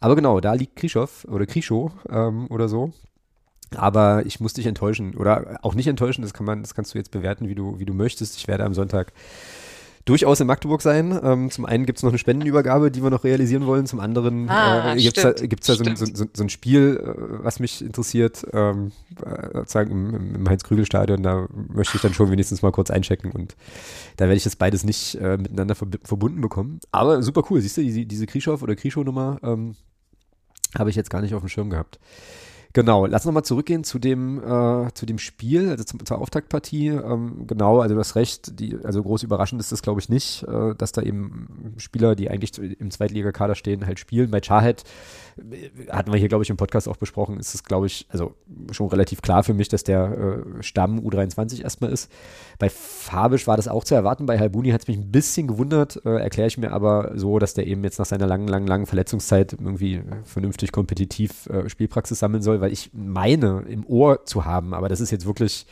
Aber 0.00 0.16
genau, 0.16 0.40
da 0.40 0.54
liegt 0.54 0.76
Krischow 0.76 1.26
oder 1.28 1.46
Krischow 1.46 1.92
ähm, 2.08 2.46
oder 2.48 2.68
so. 2.68 2.92
Aber 3.76 4.26
ich 4.26 4.40
muss 4.40 4.54
dich 4.54 4.66
enttäuschen 4.66 5.14
oder 5.14 5.58
auch 5.62 5.74
nicht 5.74 5.86
enttäuschen, 5.86 6.22
das 6.22 6.34
kann 6.34 6.46
man, 6.46 6.62
das 6.62 6.74
kannst 6.74 6.92
du 6.92 6.98
jetzt 6.98 7.10
bewerten, 7.10 7.48
wie 7.48 7.54
du, 7.54 7.78
wie 7.78 7.84
du 7.84 7.94
möchtest. 7.94 8.36
Ich 8.36 8.48
werde 8.48 8.64
am 8.64 8.74
Sonntag 8.74 9.12
durchaus 10.10 10.40
in 10.40 10.48
Magdeburg 10.48 10.82
sein. 10.82 11.18
Ähm, 11.22 11.50
zum 11.50 11.64
einen 11.64 11.86
gibt 11.86 11.98
es 11.98 12.02
noch 12.02 12.10
eine 12.10 12.18
Spendenübergabe, 12.18 12.90
die 12.90 13.00
wir 13.00 13.10
noch 13.10 13.22
realisieren 13.22 13.64
wollen. 13.64 13.86
Zum 13.86 14.00
anderen 14.00 14.48
ah, 14.50 14.94
äh, 14.94 14.96
gibt 15.00 15.16
es 15.16 15.22
da, 15.22 15.32
gibt's 15.32 15.66
da 15.68 15.74
so, 15.76 15.84
so, 15.84 16.04
so, 16.12 16.24
so, 16.32 16.42
ein 16.42 16.48
Spiel, 16.48 17.00
äh, 17.00 17.44
was 17.44 17.60
mich 17.60 17.80
interessiert, 17.80 18.44
ähm, 18.52 18.90
äh, 19.24 19.58
sozusagen 19.58 19.92
im, 19.92 20.34
im 20.34 20.48
Heinz-Krügel-Stadion. 20.48 21.22
Da 21.22 21.46
möchte 21.72 21.96
ich 21.96 22.02
dann 22.02 22.12
schon 22.12 22.30
wenigstens 22.32 22.60
mal 22.60 22.72
kurz 22.72 22.90
einchecken 22.90 23.30
und 23.30 23.54
da 24.16 24.24
werde 24.24 24.36
ich 24.36 24.44
das 24.44 24.56
beides 24.56 24.82
nicht 24.82 25.14
äh, 25.14 25.36
miteinander 25.36 25.76
verb 25.80 25.98
verbunden 26.02 26.40
bekommen. 26.40 26.80
Aber 26.90 27.22
super 27.22 27.44
cool, 27.48 27.60
siehst 27.60 27.76
du, 27.76 27.82
die, 27.82 28.04
diese 28.04 28.26
Krischow- 28.26 28.62
oder 28.62 28.74
Krischow-Nummer 28.74 29.38
ähm, 29.44 29.76
habe 30.76 30.90
ich 30.90 30.96
jetzt 30.96 31.10
gar 31.10 31.22
nicht 31.22 31.34
auf 31.34 31.42
dem 31.42 31.48
Schirm 31.48 31.70
gehabt. 31.70 32.00
Genau, 32.72 33.04
lass 33.06 33.24
nochmal 33.24 33.42
zurückgehen 33.42 33.82
zu 33.82 33.98
dem, 33.98 34.38
äh, 34.38 34.92
zu 34.94 35.04
dem 35.04 35.18
Spiel, 35.18 35.70
also 35.70 35.82
zum, 35.82 36.04
zur 36.06 36.20
Auftaktpartie. 36.20 36.88
Ähm, 36.88 37.46
genau, 37.48 37.80
also 37.80 37.96
du 37.96 38.00
hast 38.00 38.14
recht, 38.14 38.60
die, 38.60 38.78
also 38.84 39.02
groß 39.02 39.24
überraschend 39.24 39.60
ist 39.60 39.72
das, 39.72 39.82
glaube 39.82 40.00
ich, 40.00 40.08
nicht, 40.08 40.44
äh, 40.44 40.76
dass 40.76 40.92
da 40.92 41.02
eben 41.02 41.74
Spieler, 41.78 42.14
die 42.14 42.30
eigentlich 42.30 42.56
im 42.58 42.92
Zweitligakader 42.92 43.56
stehen, 43.56 43.86
halt 43.86 43.98
spielen. 43.98 44.30
Bei 44.30 44.40
Chahed 44.40 44.84
hatten 45.90 46.12
wir 46.12 46.18
hier, 46.18 46.28
glaube 46.28 46.44
ich, 46.44 46.50
im 46.50 46.56
Podcast 46.56 46.88
auch 46.88 46.96
besprochen, 46.96 47.38
ist 47.38 47.54
es, 47.54 47.64
glaube 47.64 47.86
ich, 47.86 48.06
also 48.10 48.34
schon 48.70 48.88
relativ 48.88 49.22
klar 49.22 49.42
für 49.42 49.54
mich, 49.54 49.68
dass 49.68 49.82
der 49.82 50.44
äh, 50.58 50.62
Stamm 50.62 51.00
U23 51.00 51.62
erstmal 51.62 51.90
ist. 51.90 52.10
Bei 52.58 52.68
Fabisch 52.68 53.46
war 53.46 53.56
das 53.56 53.68
auch 53.68 53.84
zu 53.84 53.94
erwarten, 53.94 54.26
bei 54.26 54.38
Halbuni 54.38 54.70
hat 54.70 54.82
es 54.82 54.88
mich 54.88 54.96
ein 54.96 55.10
bisschen 55.10 55.48
gewundert, 55.48 56.00
äh, 56.04 56.20
erkläre 56.20 56.48
ich 56.48 56.58
mir 56.58 56.72
aber 56.72 57.12
so, 57.14 57.38
dass 57.38 57.54
der 57.54 57.66
eben 57.66 57.82
jetzt 57.82 57.98
nach 57.98 58.06
seiner 58.06 58.26
langen, 58.26 58.48
langen, 58.48 58.66
langen 58.66 58.86
Verletzungszeit 58.86 59.54
irgendwie 59.54 60.02
vernünftig 60.24 60.72
kompetitiv 60.72 61.46
äh, 61.46 61.68
Spielpraxis 61.68 62.18
sammeln 62.18 62.42
soll 62.42 62.60
weil 62.60 62.72
ich 62.72 62.90
meine 62.92 63.64
im 63.68 63.86
Ohr 63.86 64.24
zu 64.24 64.44
haben, 64.44 64.74
aber 64.74 64.88
das 64.88 65.00
ist 65.00 65.10
jetzt 65.10 65.26
wirklich 65.26 65.66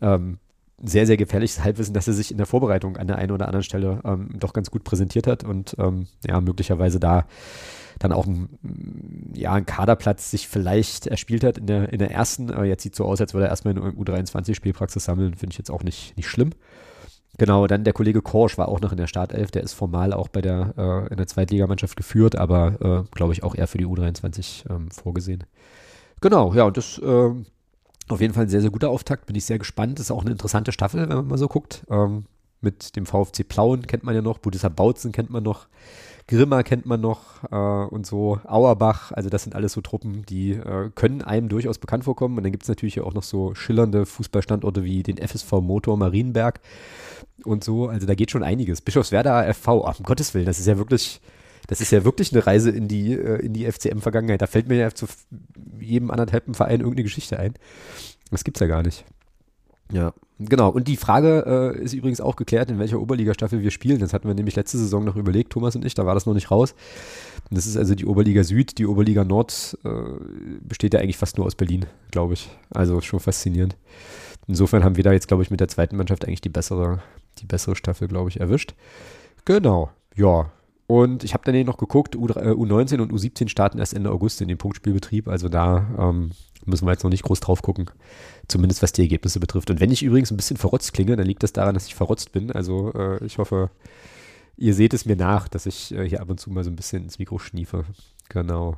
ähm, 0.00 0.38
sehr, 0.82 1.06
sehr 1.06 1.16
gefährliches 1.16 1.62
Halbwissen, 1.62 1.94
dass 1.94 2.08
er 2.08 2.14
sich 2.14 2.30
in 2.30 2.36
der 2.36 2.46
Vorbereitung 2.46 2.96
an 2.96 3.06
der 3.06 3.16
einen 3.16 3.30
oder 3.30 3.46
anderen 3.46 3.62
Stelle 3.62 4.00
ähm, 4.04 4.30
doch 4.38 4.52
ganz 4.52 4.70
gut 4.70 4.84
präsentiert 4.84 5.26
hat 5.26 5.44
und 5.44 5.76
ähm, 5.78 6.06
ja, 6.26 6.40
möglicherweise 6.40 6.98
da 6.98 7.26
dann 7.98 8.12
auch 8.12 8.26
ein, 8.26 9.32
ja, 9.34 9.52
ein 9.52 9.66
Kaderplatz 9.66 10.30
sich 10.30 10.48
vielleicht 10.48 11.06
erspielt 11.06 11.44
hat 11.44 11.58
in 11.58 11.66
der, 11.66 11.92
in 11.92 11.98
der 11.98 12.10
ersten. 12.10 12.50
Aber 12.50 12.64
jetzt 12.64 12.82
sieht 12.82 12.96
so 12.96 13.04
aus, 13.04 13.20
als 13.20 13.34
würde 13.34 13.46
er 13.46 13.50
erstmal 13.50 13.76
in 13.76 13.82
U23 13.82 14.54
Spielpraxis 14.54 15.04
sammeln. 15.04 15.34
Finde 15.34 15.52
ich 15.52 15.58
jetzt 15.58 15.70
auch 15.70 15.82
nicht, 15.82 16.16
nicht 16.16 16.28
schlimm. 16.28 16.50
Genau, 17.36 17.66
dann 17.66 17.82
der 17.82 17.92
Kollege 17.92 18.22
Korsch 18.22 18.58
war 18.58 18.68
auch 18.68 18.80
noch 18.80 18.92
in 18.92 18.98
der 18.98 19.06
Startelf. 19.06 19.50
Der 19.50 19.62
ist 19.62 19.72
formal 19.72 20.12
auch 20.12 20.28
bei 20.28 20.40
der, 20.40 20.74
äh, 20.76 21.10
in 21.10 21.16
der 21.16 21.26
Zweitligamannschaft 21.26 21.96
geführt, 21.96 22.36
aber 22.36 23.04
äh, 23.08 23.16
glaube 23.16 23.32
ich 23.32 23.42
auch 23.42 23.56
eher 23.56 23.66
für 23.66 23.78
die 23.78 23.86
U23 23.86 24.70
ähm, 24.70 24.90
vorgesehen. 24.90 25.44
Genau, 26.20 26.54
ja, 26.54 26.64
und 26.64 26.76
das 26.76 26.98
äh, 26.98 27.30
auf 28.08 28.20
jeden 28.20 28.34
Fall 28.34 28.44
ein 28.44 28.48
sehr, 28.48 28.60
sehr 28.60 28.70
guter 28.70 28.90
Auftakt. 28.90 29.26
Bin 29.26 29.36
ich 29.36 29.44
sehr 29.44 29.58
gespannt. 29.58 29.98
Ist 29.98 30.10
auch 30.10 30.22
eine 30.22 30.30
interessante 30.30 30.72
Staffel, 30.72 31.08
wenn 31.08 31.16
man 31.16 31.26
mal 31.26 31.38
so 31.38 31.48
guckt. 31.48 31.84
Ähm, 31.90 32.26
mit 32.60 32.96
dem 32.96 33.06
VfC 33.06 33.44
Plauen 33.44 33.86
kennt 33.86 34.04
man 34.04 34.14
ja 34.14 34.22
noch, 34.22 34.38
Budissa 34.38 34.68
Bautzen 34.68 35.12
kennt 35.12 35.30
man 35.30 35.42
noch, 35.42 35.66
Grimma 36.26 36.62
kennt 36.62 36.86
man 36.86 37.00
noch 37.00 37.44
äh, 37.50 37.94
und 37.94 38.06
so, 38.06 38.40
Auerbach, 38.44 39.12
also 39.12 39.28
das 39.28 39.42
sind 39.42 39.54
alles 39.54 39.72
so 39.72 39.82
Truppen, 39.82 40.24
die 40.24 40.52
äh, 40.52 40.90
können 40.94 41.20
einem 41.20 41.48
durchaus 41.50 41.78
bekannt 41.78 42.04
vorkommen. 42.04 42.38
Und 42.38 42.44
dann 42.44 42.52
gibt 42.52 42.62
es 42.62 42.68
natürlich 42.68 43.00
auch 43.00 43.12
noch 43.12 43.22
so 43.22 43.54
schillernde 43.54 44.06
Fußballstandorte 44.06 44.84
wie 44.84 45.02
den 45.02 45.18
FSV 45.18 45.52
Motor 45.60 45.98
Marienberg 45.98 46.60
und 47.44 47.62
so. 47.62 47.88
Also 47.88 48.06
da 48.06 48.14
geht 48.14 48.30
schon 48.30 48.42
einiges. 48.42 48.80
Bischofswerda 48.80 49.52
FV, 49.52 49.84
ach, 49.86 49.98
um 49.98 50.04
Gottes 50.06 50.32
Willen, 50.32 50.46
das 50.46 50.58
ist 50.58 50.66
ja 50.66 50.78
wirklich 50.78 51.20
das 51.66 51.80
ist 51.80 51.92
ja 51.92 52.04
wirklich 52.04 52.32
eine 52.32 52.46
Reise 52.46 52.70
in 52.70 52.88
die, 52.88 53.12
äh, 53.12 53.44
in 53.44 53.52
die 53.52 53.70
FCM-Vergangenheit. 53.70 54.42
Da 54.42 54.46
fällt 54.46 54.68
mir 54.68 54.76
ja 54.76 54.90
zu 54.90 55.06
jedem 55.80 56.10
anderthalben 56.10 56.54
Verein 56.54 56.80
irgendeine 56.80 57.04
Geschichte 57.04 57.38
ein. 57.38 57.54
Das 58.30 58.44
gibt's 58.44 58.60
ja 58.60 58.66
gar 58.66 58.82
nicht. 58.82 59.04
Ja, 59.92 60.12
genau. 60.38 60.70
Und 60.70 60.88
die 60.88 60.96
Frage 60.96 61.74
äh, 61.76 61.82
ist 61.82 61.92
übrigens 61.92 62.20
auch 62.20 62.36
geklärt, 62.36 62.70
in 62.70 62.78
welcher 62.78 63.00
Oberligastaffel 63.00 63.62
wir 63.62 63.70
spielen. 63.70 64.00
Das 64.00 64.12
hatten 64.12 64.26
wir 64.26 64.34
nämlich 64.34 64.56
letzte 64.56 64.78
Saison 64.78 65.04
noch 65.04 65.16
überlegt, 65.16 65.52
Thomas 65.52 65.76
und 65.76 65.84
ich, 65.84 65.94
da 65.94 66.06
war 66.06 66.14
das 66.14 66.26
noch 66.26 66.34
nicht 66.34 66.50
raus. 66.50 66.74
Das 67.50 67.66
ist 67.66 67.76
also 67.76 67.94
die 67.94 68.06
Oberliga 68.06 68.42
Süd. 68.42 68.78
Die 68.78 68.86
Oberliga 68.86 69.24
Nord 69.24 69.78
äh, 69.84 69.88
besteht 70.60 70.94
ja 70.94 71.00
eigentlich 71.00 71.18
fast 71.18 71.36
nur 71.36 71.46
aus 71.46 71.54
Berlin, 71.54 71.86
glaube 72.10 72.34
ich. 72.34 72.48
Also 72.70 73.00
schon 73.00 73.20
faszinierend. 73.20 73.76
Insofern 74.46 74.84
haben 74.84 74.96
wir 74.96 75.04
da 75.04 75.12
jetzt, 75.12 75.28
glaube 75.28 75.42
ich, 75.42 75.50
mit 75.50 75.60
der 75.60 75.68
zweiten 75.68 75.96
Mannschaft 75.96 76.24
eigentlich 76.24 76.40
die 76.40 76.48
bessere, 76.50 77.02
die 77.38 77.46
bessere 77.46 77.76
Staffel, 77.76 78.08
glaube 78.08 78.30
ich, 78.30 78.40
erwischt. 78.40 78.74
Genau, 79.44 79.90
ja. 80.16 80.50
Und 80.86 81.24
ich 81.24 81.32
habe 81.32 81.50
dann 81.50 81.64
noch 81.64 81.78
geguckt, 81.78 82.14
U, 82.14 82.26
äh, 82.28 82.50
U19 82.50 83.00
und 83.00 83.12
U17 83.12 83.48
starten 83.48 83.78
erst 83.78 83.94
Ende 83.94 84.10
August 84.10 84.40
in 84.42 84.48
den 84.48 84.58
Punktspielbetrieb. 84.58 85.28
Also 85.28 85.48
da 85.48 85.86
ähm, 85.98 86.32
müssen 86.66 86.86
wir 86.86 86.92
jetzt 86.92 87.04
noch 87.04 87.10
nicht 87.10 87.24
groß 87.24 87.40
drauf 87.40 87.62
gucken. 87.62 87.90
Zumindest 88.48 88.82
was 88.82 88.92
die 88.92 89.02
Ergebnisse 89.02 89.40
betrifft. 89.40 89.70
Und 89.70 89.80
wenn 89.80 89.90
ich 89.90 90.02
übrigens 90.02 90.30
ein 90.30 90.36
bisschen 90.36 90.56
verrotzt 90.56 90.92
klinge, 90.92 91.16
dann 91.16 91.26
liegt 91.26 91.42
das 91.42 91.52
daran, 91.52 91.74
dass 91.74 91.86
ich 91.86 91.94
verrotzt 91.94 92.32
bin. 92.32 92.52
Also 92.52 92.92
äh, 92.92 93.24
ich 93.24 93.38
hoffe, 93.38 93.70
ihr 94.56 94.74
seht 94.74 94.94
es 94.94 95.06
mir 95.06 95.16
nach, 95.16 95.48
dass 95.48 95.66
ich 95.66 95.94
äh, 95.94 96.08
hier 96.08 96.20
ab 96.20 96.30
und 96.30 96.40
zu 96.40 96.50
mal 96.50 96.64
so 96.64 96.70
ein 96.70 96.76
bisschen 96.76 97.04
ins 97.04 97.18
Mikro 97.18 97.38
schniefe. 97.38 97.84
Genau. 98.28 98.76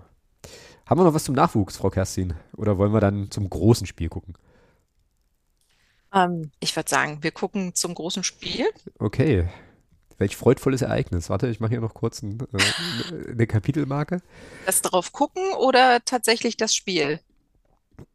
Haben 0.87 1.01
wir 1.01 1.05
noch 1.05 1.15
was 1.15 1.25
zum 1.25 1.35
Nachwuchs, 1.35 1.77
Frau 1.77 1.91
Kerstin? 1.91 2.35
Oder 2.57 2.79
wollen 2.79 2.93
wir 2.93 3.01
dann 3.01 3.31
zum 3.31 3.51
großen 3.51 3.87
Spiel 3.87 4.09
gucken? 4.09 4.35
Ähm, 6.15 6.53
ich 6.61 6.75
würde 6.77 6.89
sagen, 6.89 7.19
wir 7.23 7.33
gucken 7.33 7.75
zum 7.75 7.95
großen 7.95 8.23
Spiel. 8.23 8.67
Okay. 8.99 9.49
Welch 10.19 10.37
freudvolles 10.37 10.83
Ereignis. 10.83 11.29
Warte, 11.29 11.49
ich 11.49 11.61
mache 11.61 11.73
hier 11.73 11.81
noch 11.81 11.93
kurz 11.93 12.23
ein, 12.23 12.39
äh, 12.53 13.33
eine 13.33 13.47
Kapitelmarke. 13.47 14.23
Das 14.65 14.81
drauf 14.81 15.13
gucken 15.13 15.43
oder 15.59 16.01
tatsächlich 16.05 16.57
das 16.57 16.75
Spiel? 16.75 17.21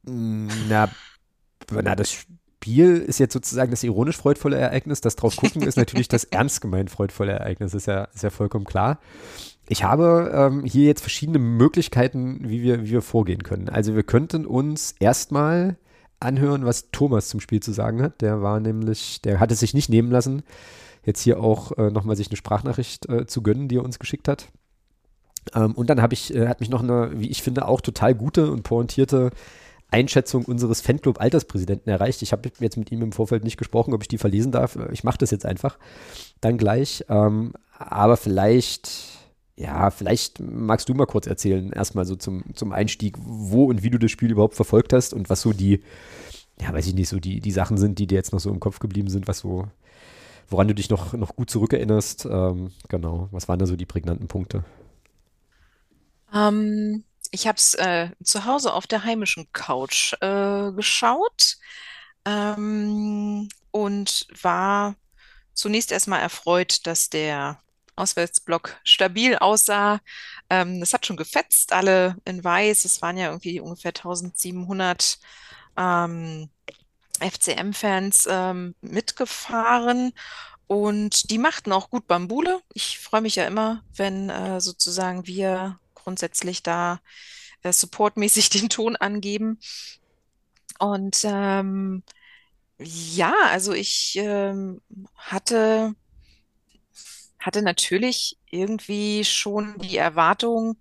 Na, 0.04 0.90
na, 1.72 1.96
das 1.96 2.12
Spiel 2.12 2.98
ist 2.98 3.20
jetzt 3.20 3.34
sozusagen 3.34 3.72
das 3.72 3.84
ironisch 3.84 4.18
freudvolle 4.18 4.58
Ereignis. 4.58 5.02
Das 5.02 5.16
drauf 5.16 5.36
gucken 5.36 5.64
ist 5.64 5.78
natürlich 5.78 6.08
das 6.08 6.24
ernst 6.32 6.62
gemeint 6.62 6.92
freudvolle 6.92 7.32
Ereignis. 7.32 7.74
Ist 7.74 7.88
ja, 7.88 8.06
ist 8.14 8.24
ja 8.24 8.30
vollkommen 8.30 8.66
klar. 8.66 9.00
Ich 9.68 9.84
habe 9.84 10.32
ähm, 10.34 10.66
hier 10.66 10.86
jetzt 10.86 11.02
verschiedene 11.02 11.40
Möglichkeiten, 11.40 12.42
wie 12.44 12.62
wir, 12.62 12.84
wie 12.84 12.92
wir 12.92 13.02
vorgehen 13.02 13.44
können. 13.44 13.70
Also 13.70 13.96
wir 13.96 14.04
könnten 14.04 14.46
uns 14.46 14.96
erstmal 15.00 15.78
anhören, 16.20 16.66
was 16.66 16.92
Thomas 16.92 17.30
zum 17.30 17.40
Spiel 17.40 17.62
zu 17.62 17.72
sagen 17.72 18.02
hat. 18.02 18.22
Der 18.22 18.42
war 18.42 18.60
nämlich, 18.60 19.22
der 19.22 19.40
hat 19.40 19.52
es 19.52 19.60
sich 19.60 19.74
nicht 19.74 19.90
nehmen 19.90 20.12
lassen, 20.12 20.44
jetzt 21.04 21.22
hier 21.22 21.40
auch 21.40 21.72
äh, 21.78 21.90
nochmal 21.90 22.16
sich 22.16 22.30
eine 22.30 22.38
Sprachnachricht 22.38 23.10
äh, 23.10 23.26
zu 23.26 23.42
gönnen, 23.42 23.68
die 23.68 23.78
er 23.78 23.84
uns 23.84 23.98
geschickt 23.98 24.28
hat. 24.28 24.50
Ähm, 25.56 25.74
und 25.74 25.90
dann 25.90 26.02
habe 26.02 26.14
ich, 26.14 26.34
äh, 26.36 26.48
hat 26.48 26.60
mich 26.60 26.70
noch 26.70 26.84
eine, 26.84 27.20
wie 27.20 27.30
ich 27.30 27.42
finde, 27.42 27.68
auch 27.68 27.82
total 27.82 28.14
gute 28.14 28.52
und 28.52 28.64
pointierte 28.64 29.32
Einschätzung 29.92 30.46
unseres 30.46 30.82
Fanclub-Alterspräsidenten 30.82 31.90
erreicht. 31.90 32.22
Ich 32.22 32.32
habe 32.32 32.50
jetzt 32.60 32.78
mit 32.78 32.92
ihm 32.92 33.02
im 33.02 33.12
Vorfeld 33.12 33.44
nicht 33.44 33.58
gesprochen, 33.58 33.94
ob 33.94 34.02
ich 34.02 34.08
die 34.08 34.18
verlesen 34.18 34.52
darf. 34.52 34.78
Ich 34.92 35.04
mache 35.04 35.18
das 35.18 35.32
jetzt 35.32 35.46
einfach 35.46 35.78
dann 36.40 36.58
gleich. 36.58 37.06
Ähm, 37.10 37.54
aber 37.78 38.16
vielleicht, 38.16 38.92
ja, 39.58 39.92
vielleicht 39.92 40.40
magst 40.40 40.88
du 40.88 40.94
mal 40.94 41.06
kurz 41.06 41.28
erzählen, 41.28 41.72
erstmal 41.74 42.06
so 42.06 42.16
zum, 42.16 42.44
zum 42.56 42.72
Einstieg, 42.72 43.18
wo 43.20 43.66
und 43.66 43.84
wie 43.84 43.90
du 43.90 44.00
das 44.00 44.12
Spiel 44.12 44.32
überhaupt 44.32 44.56
verfolgt 44.56 44.94
hast 44.94 45.14
und 45.14 45.30
was 45.30 45.42
so 45.42 45.52
die, 45.52 45.82
ja, 46.60 46.72
weiß 46.72 46.88
ich 46.88 46.96
nicht, 46.96 47.10
so 47.10 47.20
die, 47.20 47.42
die 47.42 47.52
Sachen 47.52 47.78
sind, 47.78 48.00
die 48.00 48.08
dir 48.08 48.16
jetzt 48.16 48.32
noch 48.32 48.40
so 48.40 48.50
im 48.50 48.62
Kopf 48.62 48.80
geblieben 48.80 49.10
sind, 49.10 49.28
was 49.28 49.40
so, 49.40 49.68
woran 50.48 50.70
du 50.70 50.76
dich 50.76 50.90
noch, 50.90 51.14
noch 51.14 51.36
gut 51.36 51.50
zurückerinnerst. 51.50 52.28
Ähm, 52.32 52.72
genau, 52.88 53.28
was 53.32 53.50
waren 53.50 53.60
da 53.60 53.66
so 53.66 53.76
die 53.76 53.86
prägnanten 53.86 54.30
Punkte? 54.30 54.64
Ähm, 56.34 57.04
ich 57.32 57.48
habe 57.48 57.58
es 57.58 57.74
äh, 57.76 58.10
zu 58.24 58.46
Hause 58.46 58.74
auf 58.74 58.88
der 58.88 59.04
heimischen 59.04 59.52
Couch 59.54 60.14
äh, 60.22 60.72
geschaut 60.74 61.58
ähm, 62.26 63.50
und 63.72 64.28
war 64.42 64.96
zunächst 65.54 65.92
erstmal 65.92 66.22
erfreut, 66.22 66.86
dass 66.86 67.10
der 67.10 67.62
Auswärtsblock 67.96 68.80
stabil 68.84 69.38
aussah. 69.38 70.00
Ähm, 70.50 70.82
es 70.82 70.94
hat 70.94 71.06
schon 71.06 71.18
gefetzt, 71.18 71.74
alle 71.74 72.18
in 72.26 72.44
weiß. 72.44 72.86
Es 72.86 73.02
waren 73.02 73.18
ja 73.18 73.28
irgendwie 73.28 73.60
ungefähr 73.60 73.90
1700 73.90 75.20
ähm, 75.78 76.50
FCM-Fans 77.20 78.28
ähm, 78.30 78.76
mitgefahren. 78.82 80.14
Und 80.68 81.30
die 81.32 81.38
machten 81.38 81.74
auch 81.74 81.90
gut 81.90 82.08
Bambule. 82.08 82.62
Ich 82.74 83.00
freue 83.00 83.22
mich 83.22 83.36
ja 83.36 83.46
immer, 83.46 83.84
wenn 83.94 84.30
äh, 84.30 84.62
sozusagen 84.62 85.28
wir 85.28 85.80
grundsätzlich 86.04 86.64
da 86.64 87.00
äh, 87.64 87.74
supportmäßig 87.74 88.50
den 88.52 88.70
Ton 88.70 88.96
angeben. 88.96 89.60
Und 90.80 91.22
ähm, 91.24 92.04
ja, 92.80 93.34
also 93.52 93.74
ich 93.74 94.16
ähm, 94.18 94.82
hatte, 95.16 95.94
hatte 97.40 97.62
natürlich 97.62 98.40
irgendwie 98.50 99.24
schon 99.24 99.78
die 99.80 99.98
Erwartung, 99.98 100.78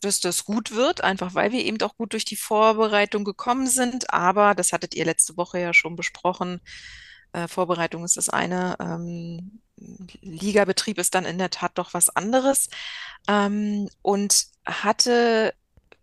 dass 0.00 0.20
das 0.20 0.44
gut 0.44 0.72
wird, 0.72 1.02
einfach 1.02 1.34
weil 1.34 1.52
wir 1.52 1.64
eben 1.64 1.80
auch 1.82 1.96
gut 1.96 2.12
durch 2.12 2.24
die 2.24 2.36
Vorbereitung 2.36 3.24
gekommen 3.24 3.66
sind. 3.66 4.12
Aber 4.12 4.54
das 4.54 4.72
hattet 4.72 4.94
ihr 4.94 5.04
letzte 5.04 5.36
Woche 5.36 5.60
ja 5.60 5.72
schon 5.72 5.96
besprochen. 5.96 6.60
Äh, 7.32 7.48
Vorbereitung 7.48 8.04
ist 8.04 8.16
das 8.16 8.28
eine. 8.28 8.76
Ähm, 8.80 9.62
Ligabetrieb 10.20 10.98
ist 10.98 11.14
dann 11.14 11.24
in 11.24 11.38
der 11.38 11.50
Tat 11.50 11.72
doch 11.76 11.94
was 11.94 12.08
anderes. 12.08 12.68
Ähm, 13.28 13.88
und 14.02 14.46
hatte 14.64 15.54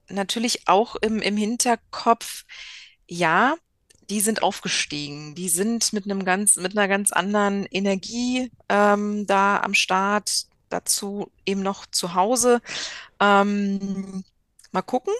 natürlich 0.09 0.67
auch 0.67 0.95
im, 0.95 1.19
im 1.21 1.37
Hinterkopf, 1.37 2.45
ja, 3.07 3.55
die 4.09 4.21
sind 4.21 4.41
aufgestiegen. 4.41 5.35
Die 5.35 5.49
sind 5.49 5.93
mit 5.93 6.05
einem 6.05 6.25
ganz, 6.25 6.55
mit 6.55 6.77
einer 6.77 6.87
ganz 6.87 7.11
anderen 7.11 7.65
Energie 7.67 8.51
ähm, 8.67 9.25
da 9.27 9.59
am 9.59 9.73
Start. 9.73 10.45
Dazu 10.69 11.31
eben 11.45 11.61
noch 11.61 11.85
zu 11.87 12.13
Hause. 12.13 12.61
Ähm, 13.19 14.23
mal 14.71 14.81
gucken. 14.81 15.13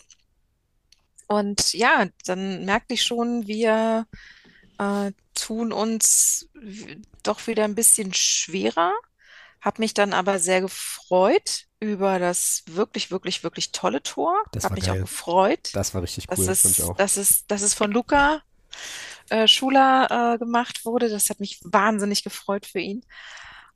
Und 1.28 1.74
ja, 1.74 2.08
dann 2.26 2.66
merkte 2.66 2.96
ich 2.96 3.04
schon, 3.04 3.48
wir 3.48 4.06
äh, 4.80 5.12
tun 5.36 5.72
uns 5.74 6.50
doch 7.24 7.48
wieder 7.48 7.66
ein 7.66 7.76
bisschen 7.76 8.14
schwerer. 8.14 8.94
Habe 9.62 9.82
mich 9.82 9.94
dann 9.94 10.14
aber 10.14 10.40
sehr 10.40 10.62
gefreut 10.62 11.66
über 11.82 12.20
das 12.20 12.64
wirklich, 12.68 13.12
wirklich, 13.12 13.44
wirklich 13.44 13.72
tolle 13.72 14.04
Tor. 14.04 14.36
Das 14.54 14.64
Habe 14.66 14.76
mich 14.76 14.86
geil. 14.86 14.98
auch 14.98 15.02
gefreut, 15.02 15.70
Das 15.74 15.94
war 15.94 16.02
richtig 16.02 16.28
cool, 16.38 16.48
es, 16.50 16.82
auch. 16.82 16.96
dass 16.98 17.18
es, 17.18 17.46
dass 17.48 17.62
es 17.62 17.74
von 17.74 17.92
Luca 17.92 18.42
äh, 19.30 19.48
Schuler 19.48 20.36
äh, 20.36 20.38
gemacht 20.40 20.86
wurde. 20.86 21.10
Das 21.10 21.30
hat 21.30 21.40
mich 21.40 21.60
wahnsinnig 21.64 22.24
gefreut 22.24 22.66
für 22.66 22.80
ihn. 22.80 23.06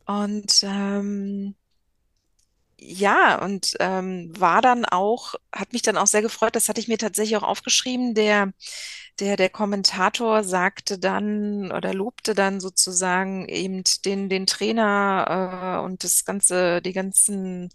Und 0.06 0.64
ähm, 0.64 1.56
ja, 2.86 3.42
und 3.44 3.76
ähm, 3.80 4.32
war 4.38 4.62
dann 4.62 4.86
auch, 4.86 5.36
hat 5.54 5.72
mich 5.74 5.82
dann 5.84 5.98
auch 5.98 6.08
sehr 6.08 6.22
gefreut, 6.22 6.56
das 6.56 6.68
hatte 6.70 6.82
ich 6.82 6.88
mir 6.90 6.98
tatsächlich 6.98 7.38
auch 7.38 7.44
aufgeschrieben. 7.44 8.14
Der, 8.14 8.52
der, 9.20 9.38
der 9.38 9.50
Kommentator 9.50 10.44
sagte 10.44 11.00
dann 11.00 11.72
oder 11.72 11.94
lobte 11.94 12.36
dann 12.36 12.60
sozusagen 12.60 13.48
eben 13.48 13.84
den, 14.06 14.30
den 14.30 14.48
Trainer 14.48 15.80
äh, 15.82 15.86
und 15.86 16.04
das 16.04 16.26
ganze, 16.26 16.82
die 16.82 16.94
ganzen 16.94 17.70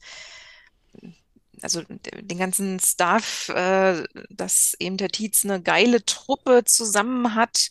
also 1.63 1.83
den 1.83 2.39
ganzen 2.39 2.79
Staff, 2.81 3.49
äh, 3.49 4.05
dass 4.31 4.75
eben 4.79 4.97
der 4.97 5.09
Tietz 5.09 5.45
eine 5.45 5.61
geile 5.63 6.05
Truppe 6.05 6.63
zusammen 6.65 7.35
hat. 7.35 7.71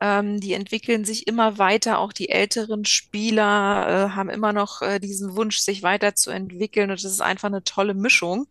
Ähm, 0.00 0.40
die 0.40 0.52
entwickeln 0.52 1.04
sich 1.04 1.26
immer 1.26 1.58
weiter. 1.58 1.98
Auch 1.98 2.12
die 2.12 2.28
älteren 2.28 2.84
Spieler 2.84 4.10
äh, 4.12 4.16
haben 4.16 4.28
immer 4.30 4.52
noch 4.52 4.82
äh, 4.82 4.98
diesen 4.98 5.36
Wunsch, 5.36 5.58
sich 5.58 5.82
weiterzuentwickeln. 5.82 6.90
Und 6.90 7.02
das 7.02 7.10
ist 7.10 7.20
einfach 7.22 7.48
eine 7.48 7.64
tolle 7.64 7.94
Mischung. 7.94 8.46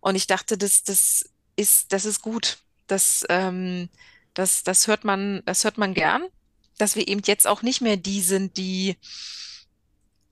Und 0.00 0.14
ich 0.14 0.26
dachte, 0.26 0.56
das, 0.56 0.82
das 0.84 1.28
ist, 1.56 1.92
das 1.92 2.04
ist 2.04 2.22
gut. 2.22 2.58
Das, 2.86 3.24
ähm, 3.28 3.88
das, 4.34 4.62
das 4.62 4.86
hört 4.86 5.04
man, 5.04 5.42
das 5.44 5.64
hört 5.64 5.78
man 5.78 5.94
gern, 5.94 6.24
dass 6.78 6.96
wir 6.96 7.06
eben 7.06 7.22
jetzt 7.24 7.46
auch 7.46 7.62
nicht 7.62 7.80
mehr 7.80 7.96
die 7.96 8.22
sind, 8.22 8.56
die 8.56 8.96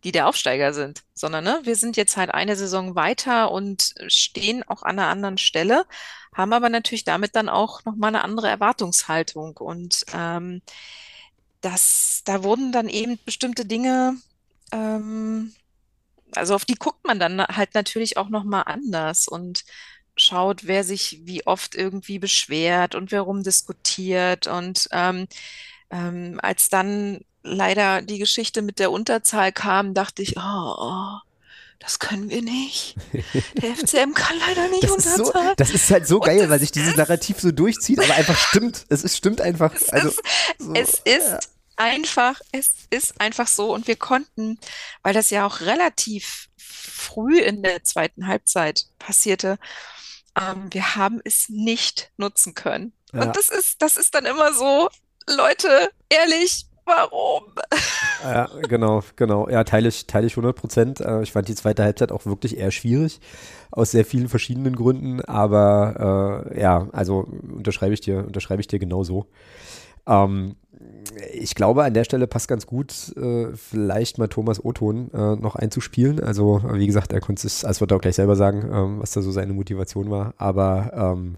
die 0.06 0.12
der 0.12 0.28
Aufsteiger 0.28 0.72
sind, 0.72 1.02
sondern 1.14 1.42
ne, 1.42 1.60
wir 1.64 1.74
sind 1.74 1.96
jetzt 1.96 2.16
halt 2.16 2.30
eine 2.30 2.54
Saison 2.54 2.94
weiter 2.94 3.50
und 3.50 3.92
stehen 4.06 4.62
auch 4.62 4.84
an 4.84 5.00
einer 5.00 5.08
anderen 5.08 5.36
Stelle, 5.36 5.84
haben 6.36 6.52
aber 6.52 6.68
natürlich 6.68 7.04
damit 7.04 7.34
dann 7.34 7.48
auch 7.48 7.84
nochmal 7.84 8.08
eine 8.08 8.22
andere 8.22 8.48
Erwartungshaltung. 8.48 9.56
Und 9.56 10.04
ähm, 10.12 10.60
das, 11.62 12.22
da 12.24 12.44
wurden 12.44 12.72
dann 12.72 12.88
eben 12.88 13.18
bestimmte 13.24 13.64
Dinge, 13.64 14.16
ähm, 14.72 15.54
also 16.34 16.54
auf 16.54 16.64
die 16.66 16.74
guckt 16.74 17.06
man 17.06 17.18
dann 17.18 17.40
halt 17.40 17.74
natürlich 17.74 18.18
auch 18.18 18.28
nochmal 18.28 18.64
anders 18.66 19.28
und 19.28 19.64
schaut, 20.16 20.66
wer 20.66 20.84
sich 20.84 21.20
wie 21.24 21.46
oft 21.46 21.74
irgendwie 21.74 22.18
beschwert 22.18 22.94
und 22.94 23.12
wer 23.12 23.22
rumdiskutiert. 23.22 24.46
Und 24.46 24.88
ähm, 24.92 25.26
ähm, 25.90 26.38
als 26.42 26.68
dann 26.68 27.20
leider 27.42 28.02
die 28.02 28.18
Geschichte 28.18 28.62
mit 28.62 28.78
der 28.78 28.90
Unterzahl 28.90 29.52
kam, 29.52 29.94
dachte 29.94 30.22
ich, 30.22 30.36
oh, 30.36 30.74
oh, 30.78 31.18
das 31.78 31.98
können 31.98 32.30
wir 32.30 32.42
nicht. 32.42 32.96
Der 33.62 33.76
FCM 33.76 34.14
kann 34.14 34.38
leider 34.38 34.68
nicht 34.68 34.84
das 34.84 35.06
ist, 35.06 35.16
so, 35.16 35.32
das 35.56 35.70
ist 35.70 35.90
halt 35.90 36.06
so 36.06 36.20
geil, 36.20 36.48
weil 36.48 36.60
sich 36.60 36.72
dieses 36.72 36.96
Narrativ 36.96 37.40
so 37.40 37.52
durchzieht, 37.52 38.00
aber 38.00 38.14
einfach 38.14 38.36
stimmt. 38.36 38.86
Es 38.88 39.04
ist, 39.04 39.16
stimmt 39.16 39.40
einfach. 39.40 39.74
Es 39.74 39.90
also, 39.90 40.08
ist, 40.08 40.20
so, 40.58 40.72
es 40.74 40.94
ist 41.04 41.28
ja. 41.28 41.40
einfach, 41.76 42.40
es 42.52 42.72
ist 42.90 43.20
einfach 43.20 43.46
so. 43.46 43.74
Und 43.74 43.86
wir 43.86 43.96
konnten, 43.96 44.58
weil 45.02 45.14
das 45.14 45.30
ja 45.30 45.46
auch 45.46 45.60
relativ 45.60 46.48
früh 46.56 47.38
in 47.38 47.62
der 47.62 47.84
zweiten 47.84 48.26
Halbzeit 48.26 48.86
passierte, 48.98 49.58
ähm, 50.38 50.68
wir 50.70 50.96
haben 50.96 51.20
es 51.24 51.48
nicht 51.48 52.10
nutzen 52.16 52.54
können. 52.54 52.92
Ja. 53.12 53.22
Und 53.22 53.36
das 53.36 53.48
ist, 53.48 53.82
das 53.82 53.96
ist 53.96 54.14
dann 54.14 54.26
immer 54.26 54.52
so, 54.52 54.88
Leute, 55.28 55.90
ehrlich, 56.08 56.66
warum? 56.86 57.44
Ja, 58.24 58.48
genau, 58.68 59.02
genau. 59.16 59.48
Ja, 59.48 59.64
teile 59.64 59.88
ich, 59.88 60.06
teile 60.06 60.26
ich 60.26 60.32
100 60.32 60.56
Prozent. 60.56 61.00
Äh, 61.00 61.22
ich 61.22 61.32
fand 61.32 61.48
die 61.48 61.54
zweite 61.54 61.84
Halbzeit 61.84 62.12
auch 62.12 62.26
wirklich 62.26 62.56
eher 62.56 62.70
schwierig, 62.70 63.20
aus 63.70 63.90
sehr 63.90 64.04
vielen 64.04 64.28
verschiedenen 64.28 64.74
Gründen. 64.74 65.20
Aber 65.20 66.44
äh, 66.50 66.60
ja, 66.60 66.88
also 66.92 67.28
unterschreibe 67.54 67.94
ich 67.94 68.00
dir, 68.00 68.24
unterschreibe 68.26 68.60
ich 68.60 68.68
dir 68.68 68.78
genauso. 68.78 69.26
Ähm, 70.06 70.56
ich 71.32 71.54
glaube, 71.54 71.84
an 71.84 71.94
der 71.94 72.04
Stelle 72.04 72.26
passt 72.26 72.48
ganz 72.48 72.66
gut, 72.66 73.14
äh, 73.16 73.48
vielleicht 73.54 74.18
mal 74.18 74.28
Thomas 74.28 74.64
Oton 74.64 75.10
äh, 75.12 75.36
noch 75.36 75.56
einzuspielen. 75.56 76.20
Also, 76.20 76.62
wie 76.72 76.86
gesagt, 76.86 77.12
er 77.12 77.20
konnte 77.20 77.46
es, 77.46 77.64
als 77.64 77.80
wird 77.80 77.92
er 77.92 77.96
auch 77.96 78.00
gleich 78.00 78.16
selber 78.16 78.36
sagen, 78.36 78.68
ähm, 78.72 79.00
was 79.00 79.12
da 79.12 79.22
so 79.22 79.30
seine 79.30 79.52
Motivation 79.52 80.10
war. 80.10 80.34
Aber 80.36 80.92
ähm, 80.94 81.36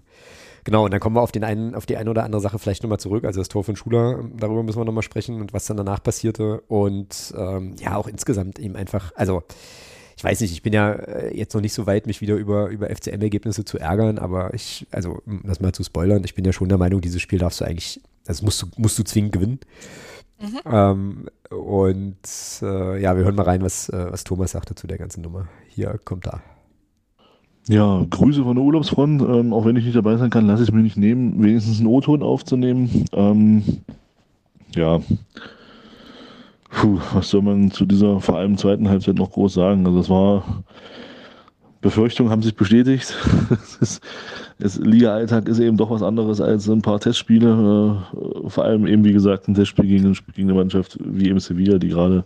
Genau, 0.63 0.85
und 0.85 0.91
dann 0.91 0.99
kommen 0.99 1.15
wir 1.15 1.21
auf, 1.21 1.31
den 1.31 1.43
einen, 1.43 1.75
auf 1.75 1.85
die 1.85 1.97
eine 1.97 2.09
oder 2.09 2.23
andere 2.23 2.41
Sache 2.41 2.59
vielleicht 2.59 2.83
nochmal 2.83 2.99
zurück. 2.99 3.25
Also 3.25 3.39
das 3.39 3.47
Tor 3.47 3.63
von 3.63 3.75
Schuler, 3.75 4.23
darüber 4.37 4.63
müssen 4.63 4.79
wir 4.79 4.85
nochmal 4.85 5.03
sprechen 5.03 5.41
und 5.41 5.53
was 5.53 5.65
dann 5.65 5.77
danach 5.77 6.01
passierte. 6.03 6.61
Und 6.67 7.33
ähm, 7.37 7.75
ja, 7.79 7.95
auch 7.95 8.07
insgesamt 8.07 8.59
eben 8.59 8.75
einfach, 8.75 9.11
also 9.15 9.43
ich 10.19 10.23
weiß 10.23 10.41
nicht, 10.41 10.51
ich 10.51 10.61
bin 10.61 10.73
ja 10.73 10.91
äh, 10.91 11.37
jetzt 11.37 11.53
noch 11.53 11.61
nicht 11.61 11.73
so 11.73 11.87
weit, 11.87 12.05
mich 12.05 12.19
wieder 12.19 12.35
über, 12.35 12.67
über 12.67 12.89
FCM-Ergebnisse 12.89 13.63
zu 13.63 13.77
ärgern, 13.77 14.17
aber 14.17 14.53
ich, 14.53 14.85
also 14.91 15.21
das 15.43 15.61
mal 15.61 15.71
zu 15.71 15.81
spoilern, 15.83 16.23
ich 16.25 16.35
bin 16.35 16.43
ja 16.43 16.51
schon 16.51 16.67
der 16.67 16.77
Meinung, 16.77 16.99
dieses 16.99 17.21
Spiel 17.21 17.39
darfst 17.39 17.61
du 17.61 17.65
eigentlich, 17.65 18.01
das 18.25 18.41
musst 18.41 18.61
du, 18.61 18.67
musst 18.75 18.99
du 18.99 19.03
zwingend 19.03 19.31
gewinnen. 19.31 19.59
Mhm. 20.41 20.59
Ähm, 20.65 21.29
und 21.49 22.17
äh, 22.61 23.01
ja, 23.01 23.15
wir 23.15 23.23
hören 23.23 23.35
mal 23.35 23.43
rein, 23.43 23.61
was, 23.61 23.87
äh, 23.89 24.11
was 24.11 24.25
Thomas 24.25 24.51
sagte 24.51 24.75
zu 24.75 24.87
der 24.87 24.97
ganzen 24.97 25.21
Nummer. 25.21 25.47
Hier 25.69 25.97
kommt 26.03 26.25
da. 26.25 26.41
Ja, 27.67 28.05
Grüße 28.09 28.43
von 28.43 28.55
der 28.55 28.63
Urlaubsfront. 28.63 29.21
Ähm, 29.21 29.53
auch 29.53 29.65
wenn 29.65 29.75
ich 29.75 29.85
nicht 29.85 29.95
dabei 29.95 30.17
sein 30.17 30.29
kann, 30.29 30.47
lasse 30.47 30.63
ich 30.63 30.69
es 30.69 30.75
mir 30.75 30.81
nicht 30.81 30.97
nehmen, 30.97 31.43
wenigstens 31.43 31.79
einen 31.79 31.87
O-Ton 31.87 32.23
aufzunehmen. 32.23 33.05
Ähm, 33.13 33.63
ja, 34.75 35.01
Puh, 36.69 36.99
was 37.13 37.29
soll 37.29 37.41
man 37.41 37.71
zu 37.71 37.85
dieser 37.85 38.19
vor 38.21 38.37
allem 38.37 38.57
zweiten 38.57 38.89
Halbzeit 38.89 39.15
noch 39.15 39.31
groß 39.31 39.53
sagen? 39.53 39.85
Also 39.85 39.99
es 39.99 40.09
war 40.09 40.63
Befürchtungen 41.81 42.31
haben 42.31 42.41
sich 42.41 42.55
bestätigt. 42.55 43.15
Liga-Alltag 44.59 45.47
ist 45.47 45.59
eben 45.59 45.77
doch 45.77 45.89
was 45.89 46.03
anderes 46.03 46.41
als 46.41 46.69
ein 46.69 46.81
paar 46.81 46.99
Testspiele. 46.99 48.03
Äh, 48.13 48.49
vor 48.49 48.65
allem 48.65 48.85
eben, 48.85 49.03
wie 49.03 49.13
gesagt, 49.13 49.47
ein 49.47 49.55
Testspiel 49.55 49.85
gegen, 49.85 50.17
gegen 50.35 50.49
eine 50.49 50.59
Mannschaft 50.59 50.97
wie 51.01 51.29
im 51.29 51.39
Sevilla, 51.39 51.79
die 51.79 51.89
gerade 51.89 52.25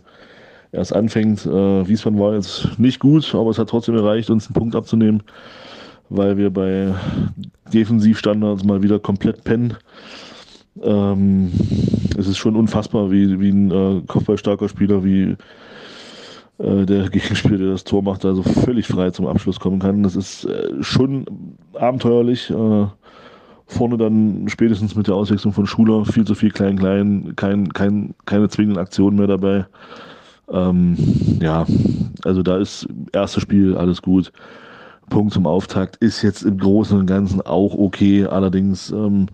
erst 0.74 0.94
anfängt. 0.94 1.46
Äh, 1.46 1.88
Wiesbaden 1.88 2.18
war 2.18 2.34
jetzt 2.34 2.78
nicht 2.78 2.98
gut, 3.00 3.34
aber 3.34 3.50
es 3.50 3.58
hat 3.58 3.68
trotzdem 3.68 3.96
erreicht, 3.96 4.30
uns 4.30 4.46
einen 4.46 4.54
Punkt 4.54 4.74
abzunehmen, 4.74 5.22
weil 6.08 6.36
wir 6.36 6.50
bei 6.50 6.94
Defensivstandards 7.72 8.64
mal 8.64 8.82
wieder 8.82 8.98
komplett 8.98 9.44
pennen. 9.44 9.74
Ähm, 10.82 11.52
es 12.18 12.26
ist 12.26 12.36
schon 12.36 12.56
unfassbar, 12.56 13.10
wie, 13.10 13.40
wie 13.40 13.50
ein 13.50 13.70
äh, 13.70 14.02
kopfballstarker 14.06 14.68
Spieler 14.68 15.04
wie 15.04 15.36
äh, 16.58 16.84
der 16.84 17.08
Gegenspieler, 17.10 17.58
der 17.58 17.70
das 17.70 17.84
Tor 17.84 18.02
macht, 18.02 18.24
also 18.24 18.42
völlig 18.42 18.86
frei 18.86 19.10
zum 19.10 19.26
Abschluss 19.26 19.60
kommen 19.60 19.78
kann. 19.78 20.02
Das 20.02 20.16
ist 20.16 20.44
äh, 20.44 20.82
schon 20.82 21.26
abenteuerlich. 21.74 22.50
Äh, 22.50 22.86
vorne 23.66 23.96
dann 23.96 24.46
spätestens 24.48 24.94
mit 24.94 25.06
der 25.06 25.14
Auswechslung 25.14 25.54
von 25.54 25.66
Schuler 25.66 26.04
viel 26.04 26.26
zu 26.26 26.34
viel 26.34 26.50
klein-klein, 26.50 27.32
kein, 27.34 27.72
kein, 27.72 28.14
keine 28.26 28.48
zwingenden 28.48 28.78
Aktionen 28.78 29.16
mehr 29.16 29.26
dabei. 29.26 29.64
Ähm, 30.50 30.96
ja, 31.40 31.66
also 32.24 32.42
da 32.42 32.58
ist 32.58 32.86
erstes 33.12 33.42
Spiel 33.42 33.76
alles 33.76 34.02
gut. 34.02 34.32
Punkt 35.10 35.32
zum 35.32 35.46
Auftakt 35.46 35.96
ist 35.96 36.22
jetzt 36.22 36.42
im 36.42 36.58
Großen 36.58 36.98
und 36.98 37.06
Ganzen 37.06 37.42
auch 37.42 37.74
okay, 37.74 38.26
allerdings 38.26 38.90
ähm, 38.90 39.26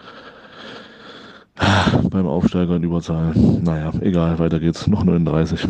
beim 2.11 2.27
Aufsteiger 2.27 2.77
in 2.77 2.83
Überzahl. 2.83 3.33
Naja, 3.35 3.92
egal, 4.01 4.38
weiter 4.38 4.61
geht's. 4.61 4.87
Noch 4.87 5.05
39. 5.05 5.66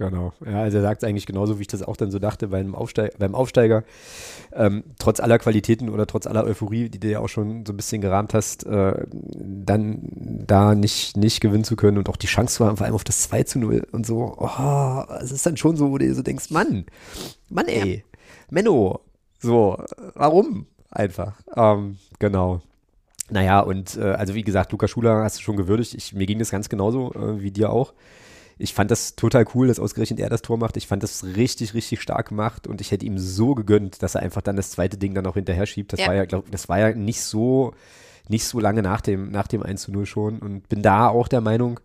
Genau. 0.00 0.32
Ja, 0.46 0.62
also 0.62 0.78
er 0.78 0.82
sagt 0.82 1.02
es 1.02 1.08
eigentlich 1.08 1.26
genauso, 1.26 1.58
wie 1.58 1.62
ich 1.62 1.68
das 1.68 1.82
auch 1.82 1.94
dann 1.94 2.10
so 2.10 2.18
dachte 2.18 2.48
beim, 2.48 2.74
Aufsteig 2.74 3.18
beim 3.18 3.34
Aufsteiger. 3.34 3.84
Ähm, 4.50 4.82
trotz 4.98 5.20
aller 5.20 5.38
Qualitäten 5.38 5.90
oder 5.90 6.06
trotz 6.06 6.26
aller 6.26 6.44
Euphorie, 6.44 6.88
die 6.88 6.98
du 6.98 7.08
ja 7.08 7.20
auch 7.20 7.28
schon 7.28 7.66
so 7.66 7.74
ein 7.74 7.76
bisschen 7.76 8.00
gerahmt 8.00 8.32
hast, 8.32 8.64
äh, 8.64 8.94
dann 9.10 9.98
da 10.46 10.74
nicht, 10.74 11.18
nicht 11.18 11.42
gewinnen 11.42 11.64
zu 11.64 11.76
können 11.76 11.98
und 11.98 12.08
auch 12.08 12.16
die 12.16 12.28
Chance 12.28 12.54
zu 12.54 12.64
haben, 12.64 12.78
vor 12.78 12.86
allem 12.86 12.94
auf 12.94 13.04
das 13.04 13.24
2 13.24 13.42
zu 13.42 13.58
0 13.58 13.88
und 13.92 14.06
so. 14.06 14.34
Oh, 14.38 15.02
es 15.20 15.32
ist 15.32 15.44
dann 15.44 15.58
schon 15.58 15.76
so, 15.76 15.90
wo 15.90 15.98
du 15.98 16.06
dir 16.06 16.14
so 16.14 16.22
denkst, 16.22 16.48
Mann, 16.48 16.86
Mann 17.50 17.68
ey. 17.68 18.02
Menno, 18.48 19.00
so, 19.38 19.84
warum? 20.14 20.64
Einfach. 20.90 21.34
Ähm, 21.54 21.98
genau. 22.18 22.62
Naja, 23.28 23.60
und 23.60 23.98
äh, 23.98 24.12
also 24.12 24.34
wie 24.34 24.44
gesagt, 24.44 24.72
Luca 24.72 24.88
Schuler 24.88 25.24
hast 25.24 25.36
du 25.36 25.42
schon 25.42 25.58
gewürdigt. 25.58 25.92
Ich, 25.92 26.14
mir 26.14 26.24
ging 26.24 26.38
das 26.38 26.50
ganz 26.50 26.70
genauso 26.70 27.12
äh, 27.12 27.42
wie 27.42 27.50
dir 27.50 27.70
auch 27.70 27.92
ich 28.60 28.74
fand 28.74 28.90
das 28.90 29.16
total 29.16 29.46
cool, 29.54 29.68
dass 29.68 29.80
ausgerechnet 29.80 30.20
er 30.20 30.28
das 30.28 30.42
Tor 30.42 30.58
macht. 30.58 30.76
Ich 30.76 30.86
fand 30.86 31.02
das 31.02 31.24
richtig, 31.24 31.72
richtig 31.72 32.00
stark 32.02 32.28
gemacht 32.28 32.66
und 32.66 32.80
ich 32.80 32.90
hätte 32.90 33.06
ihm 33.06 33.18
so 33.18 33.54
gegönnt, 33.54 34.02
dass 34.02 34.14
er 34.14 34.22
einfach 34.22 34.42
dann 34.42 34.56
das 34.56 34.70
zweite 34.70 34.98
Ding 34.98 35.14
dann 35.14 35.26
auch 35.26 35.34
hinterher 35.34 35.64
schiebt. 35.64 35.92
Das 35.92 36.00
ja. 36.00 36.08
war 36.08 36.14
ja, 36.14 36.26
glaube 36.26 36.50
das 36.50 36.68
war 36.68 36.78
ja 36.78 36.92
nicht 36.94 37.22
so, 37.22 37.72
nicht 38.28 38.44
so 38.44 38.60
lange 38.60 38.82
nach 38.82 39.00
dem, 39.00 39.30
nach 39.30 39.46
dem 39.48 39.62
1 39.62 39.82
zu 39.82 39.92
0 39.92 40.04
schon 40.04 40.38
und 40.40 40.68
bin 40.68 40.82
da 40.82 41.08
auch 41.08 41.26
der 41.26 41.40
Meinung, 41.40 41.80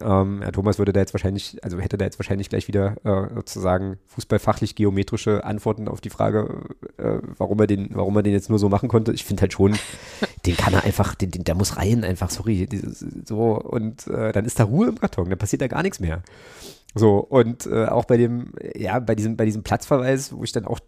ähm, 0.00 0.42
Herr 0.42 0.52
Thomas 0.52 0.78
würde 0.78 0.92
da 0.92 1.00
jetzt 1.00 1.14
wahrscheinlich, 1.14 1.62
also 1.62 1.78
hätte 1.78 1.96
da 1.96 2.04
jetzt 2.04 2.18
wahrscheinlich 2.18 2.50
gleich 2.50 2.68
wieder 2.68 2.96
äh, 3.04 3.34
sozusagen 3.34 3.98
fußballfachlich 4.08 4.74
geometrische 4.74 5.44
Antworten 5.44 5.88
auf 5.88 6.00
die 6.00 6.10
Frage, 6.10 6.64
äh, 6.98 7.18
warum 7.38 7.58
er 7.60 7.66
den, 7.66 7.88
warum 7.92 8.16
er 8.16 8.22
den 8.22 8.32
jetzt 8.32 8.50
nur 8.50 8.58
so 8.58 8.68
machen 8.68 8.88
konnte. 8.88 9.12
Ich 9.12 9.24
finde 9.24 9.42
halt 9.42 9.54
schon, 9.54 9.74
den 10.46 10.56
kann 10.56 10.74
er 10.74 10.84
einfach, 10.84 11.14
den, 11.14 11.30
den, 11.30 11.44
der 11.44 11.54
muss 11.54 11.76
rein, 11.76 12.04
einfach, 12.04 12.30
sorry, 12.30 12.68
so 13.24 13.54
und 13.54 14.06
äh, 14.08 14.32
dann 14.32 14.44
ist 14.44 14.60
da 14.60 14.64
Ruhe 14.64 14.88
im 14.88 14.98
Karton, 14.98 15.30
dann 15.30 15.38
passiert 15.38 15.62
da 15.62 15.68
gar 15.68 15.82
nichts 15.82 16.00
mehr. 16.00 16.22
So, 16.94 17.18
und 17.18 17.66
äh, 17.66 17.86
auch 17.86 18.04
bei 18.04 18.16
dem, 18.16 18.52
ja, 18.74 18.98
bei 18.98 19.14
diesem, 19.14 19.36
bei 19.36 19.44
diesem 19.44 19.62
Platzverweis, 19.62 20.32
wo 20.32 20.44
ich 20.44 20.52
dann 20.52 20.66
auch 20.66 20.80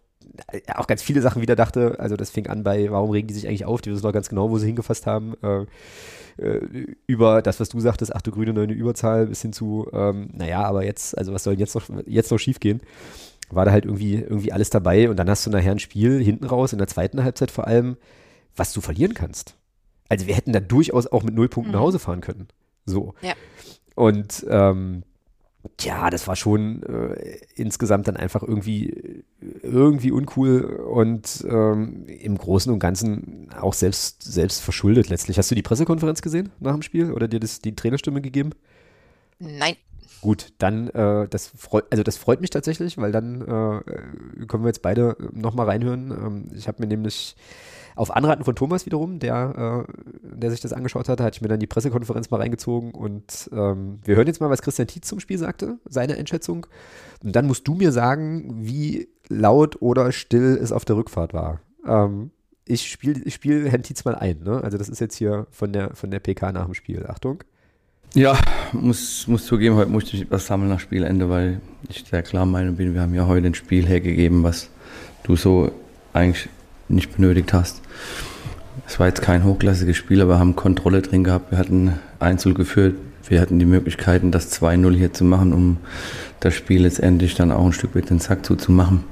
auch 0.74 0.86
ganz 0.86 1.02
viele 1.02 1.20
Sachen 1.20 1.42
wieder 1.42 1.56
dachte, 1.56 1.98
also 1.98 2.16
das 2.16 2.30
fing 2.30 2.46
an 2.46 2.62
bei, 2.62 2.90
warum 2.90 3.10
regen 3.10 3.26
die 3.26 3.34
sich 3.34 3.48
eigentlich 3.48 3.64
auf, 3.64 3.80
die 3.80 3.90
wissen 3.90 4.02
doch 4.02 4.12
ganz 4.12 4.28
genau, 4.28 4.50
wo 4.50 4.58
sie 4.58 4.66
hingefasst 4.66 5.06
haben. 5.06 5.34
Äh, 6.38 6.86
über 7.06 7.42
das, 7.42 7.60
was 7.60 7.68
du 7.68 7.80
sagtest, 7.80 8.14
ach 8.14 8.22
du 8.22 8.30
grüne 8.30 8.52
neue 8.52 8.66
Überzahl, 8.66 9.26
bis 9.26 9.42
hin 9.42 9.52
zu, 9.52 9.88
ähm, 9.92 10.30
naja, 10.32 10.62
aber 10.64 10.84
jetzt, 10.84 11.16
also 11.16 11.32
was 11.32 11.44
soll 11.44 11.54
jetzt 11.54 11.74
noch, 11.74 11.84
jetzt 12.06 12.30
noch 12.30 12.38
schief 12.38 12.60
gehen? 12.60 12.80
War 13.50 13.64
da 13.64 13.72
halt 13.72 13.84
irgendwie, 13.84 14.14
irgendwie 14.16 14.52
alles 14.52 14.70
dabei 14.70 15.08
und 15.08 15.16
dann 15.16 15.28
hast 15.28 15.46
du 15.46 15.50
nachher 15.50 15.72
ein 15.72 15.78
Spiel 15.78 16.22
hinten 16.22 16.44
raus, 16.44 16.72
in 16.72 16.78
der 16.78 16.86
zweiten 16.86 17.24
Halbzeit 17.24 17.50
vor 17.50 17.66
allem, 17.66 17.96
was 18.54 18.72
du 18.72 18.80
verlieren 18.80 19.14
kannst. 19.14 19.56
Also 20.08 20.26
wir 20.26 20.34
hätten 20.34 20.52
da 20.52 20.60
durchaus 20.60 21.06
auch 21.06 21.22
mit 21.22 21.34
null 21.34 21.48
Punkten 21.48 21.70
mhm. 21.70 21.76
nach 21.76 21.82
Hause 21.82 21.98
fahren 21.98 22.20
können. 22.20 22.48
So. 22.86 23.14
Ja. 23.20 23.34
Und 23.94 24.46
ähm, 24.48 25.02
Tja, 25.76 26.08
das 26.08 26.28
war 26.28 26.36
schon 26.36 26.82
äh, 26.84 27.38
insgesamt 27.54 28.06
dann 28.06 28.16
einfach 28.16 28.42
irgendwie, 28.42 29.24
irgendwie 29.62 30.12
uncool 30.12 30.62
und 30.62 31.44
ähm, 31.48 32.06
im 32.06 32.38
Großen 32.38 32.72
und 32.72 32.78
Ganzen 32.78 33.48
auch 33.58 33.74
selbst, 33.74 34.22
selbst 34.22 34.60
verschuldet 34.60 35.08
letztlich. 35.08 35.36
Hast 35.36 35.50
du 35.50 35.56
die 35.56 35.62
Pressekonferenz 35.62 36.22
gesehen 36.22 36.50
nach 36.60 36.74
dem 36.74 36.82
Spiel 36.82 37.12
oder 37.12 37.26
dir 37.26 37.40
das, 37.40 37.60
die 37.60 37.74
Trainerstimme 37.74 38.22
gegeben? 38.22 38.50
Nein. 39.40 39.74
Gut, 40.20 40.52
dann, 40.58 40.88
äh, 40.90 41.28
das 41.28 41.48
freut, 41.48 41.84
also 41.90 42.02
das 42.02 42.16
freut 42.16 42.40
mich 42.40 42.50
tatsächlich, 42.50 42.98
weil 42.98 43.12
dann 43.12 43.42
äh, 43.42 44.46
können 44.46 44.64
wir 44.64 44.68
jetzt 44.68 44.82
beide 44.82 45.16
nochmal 45.32 45.66
reinhören. 45.66 46.10
Ähm, 46.10 46.48
ich 46.54 46.66
habe 46.68 46.82
mir 46.82 46.88
nämlich 46.88 47.36
auf 47.98 48.14
Anraten 48.14 48.44
von 48.44 48.54
Thomas 48.54 48.86
wiederum, 48.86 49.18
der, 49.18 49.86
äh, 49.88 49.92
der 50.22 50.50
sich 50.50 50.60
das 50.60 50.72
angeschaut 50.72 51.08
hatte, 51.08 51.24
hatte 51.24 51.36
ich 51.36 51.42
mir 51.42 51.48
dann 51.48 51.58
die 51.58 51.66
Pressekonferenz 51.66 52.30
mal 52.30 52.40
reingezogen 52.40 52.92
und 52.92 53.50
ähm, 53.52 53.98
wir 54.04 54.14
hören 54.14 54.28
jetzt 54.28 54.40
mal, 54.40 54.50
was 54.50 54.62
Christian 54.62 54.86
Tietz 54.86 55.08
zum 55.08 55.18
Spiel 55.18 55.38
sagte, 55.38 55.78
seine 55.84 56.14
Einschätzung. 56.14 56.66
Und 57.24 57.34
dann 57.34 57.46
musst 57.46 57.66
du 57.66 57.74
mir 57.74 57.90
sagen, 57.90 58.54
wie 58.64 59.08
laut 59.28 59.82
oder 59.82 60.12
still 60.12 60.58
es 60.62 60.70
auf 60.70 60.84
der 60.84 60.96
Rückfahrt 60.96 61.34
war. 61.34 61.60
Ähm, 61.84 62.30
ich 62.64 62.88
spiele 62.88 63.28
spiel 63.30 63.68
Herrn 63.68 63.82
Tietz 63.82 64.04
mal 64.04 64.14
ein, 64.14 64.42
ne? 64.44 64.62
Also 64.62 64.78
das 64.78 64.88
ist 64.88 65.00
jetzt 65.00 65.16
hier 65.16 65.46
von 65.50 65.72
der, 65.72 65.96
von 65.96 66.10
der 66.10 66.20
PK 66.20 66.52
nach 66.52 66.66
dem 66.66 66.74
Spiel. 66.74 67.04
Achtung. 67.08 67.42
Ja, 68.14 68.38
muss, 68.72 69.26
muss 69.26 69.44
zugeben, 69.44 69.74
heute 69.74 69.90
musste 69.90 70.16
ich 70.16 70.30
was 70.30 70.46
sammeln 70.46 70.70
nach 70.70 70.80
Spielende, 70.80 71.28
weil 71.28 71.60
ich 71.88 72.04
sehr 72.04 72.22
klar 72.22 72.46
Meinung 72.46 72.76
bin, 72.76 72.94
wir 72.94 73.00
haben 73.00 73.14
ja 73.14 73.26
heute 73.26 73.48
ein 73.48 73.54
Spiel 73.54 73.86
hergegeben, 73.86 74.44
was 74.44 74.70
du 75.24 75.36
so 75.36 75.72
eigentlich 76.12 76.48
nicht 76.88 77.16
benötigt 77.16 77.52
hast. 77.52 77.80
Es 78.86 78.98
war 78.98 79.06
jetzt 79.06 79.22
kein 79.22 79.44
hochklassiges 79.44 79.96
Spiel, 79.96 80.22
aber 80.22 80.38
haben 80.38 80.56
Kontrolle 80.56 81.02
drin 81.02 81.24
gehabt. 81.24 81.50
Wir 81.50 81.58
hatten 81.58 81.98
Einzel 82.20 82.54
geführt, 82.54 82.94
wir 83.28 83.40
hatten 83.40 83.58
die 83.58 83.66
Möglichkeiten, 83.66 84.30
das 84.30 84.50
2-0 84.60 84.96
hier 84.96 85.12
zu 85.12 85.24
machen, 85.24 85.52
um 85.52 85.76
das 86.40 86.54
Spiel 86.54 86.82
letztendlich 86.82 87.34
dann 87.34 87.52
auch 87.52 87.66
ein 87.66 87.72
Stück 87.72 87.94
weit 87.94 88.10
den 88.10 88.20
Sack 88.20 88.46
zuzumachen. 88.46 89.04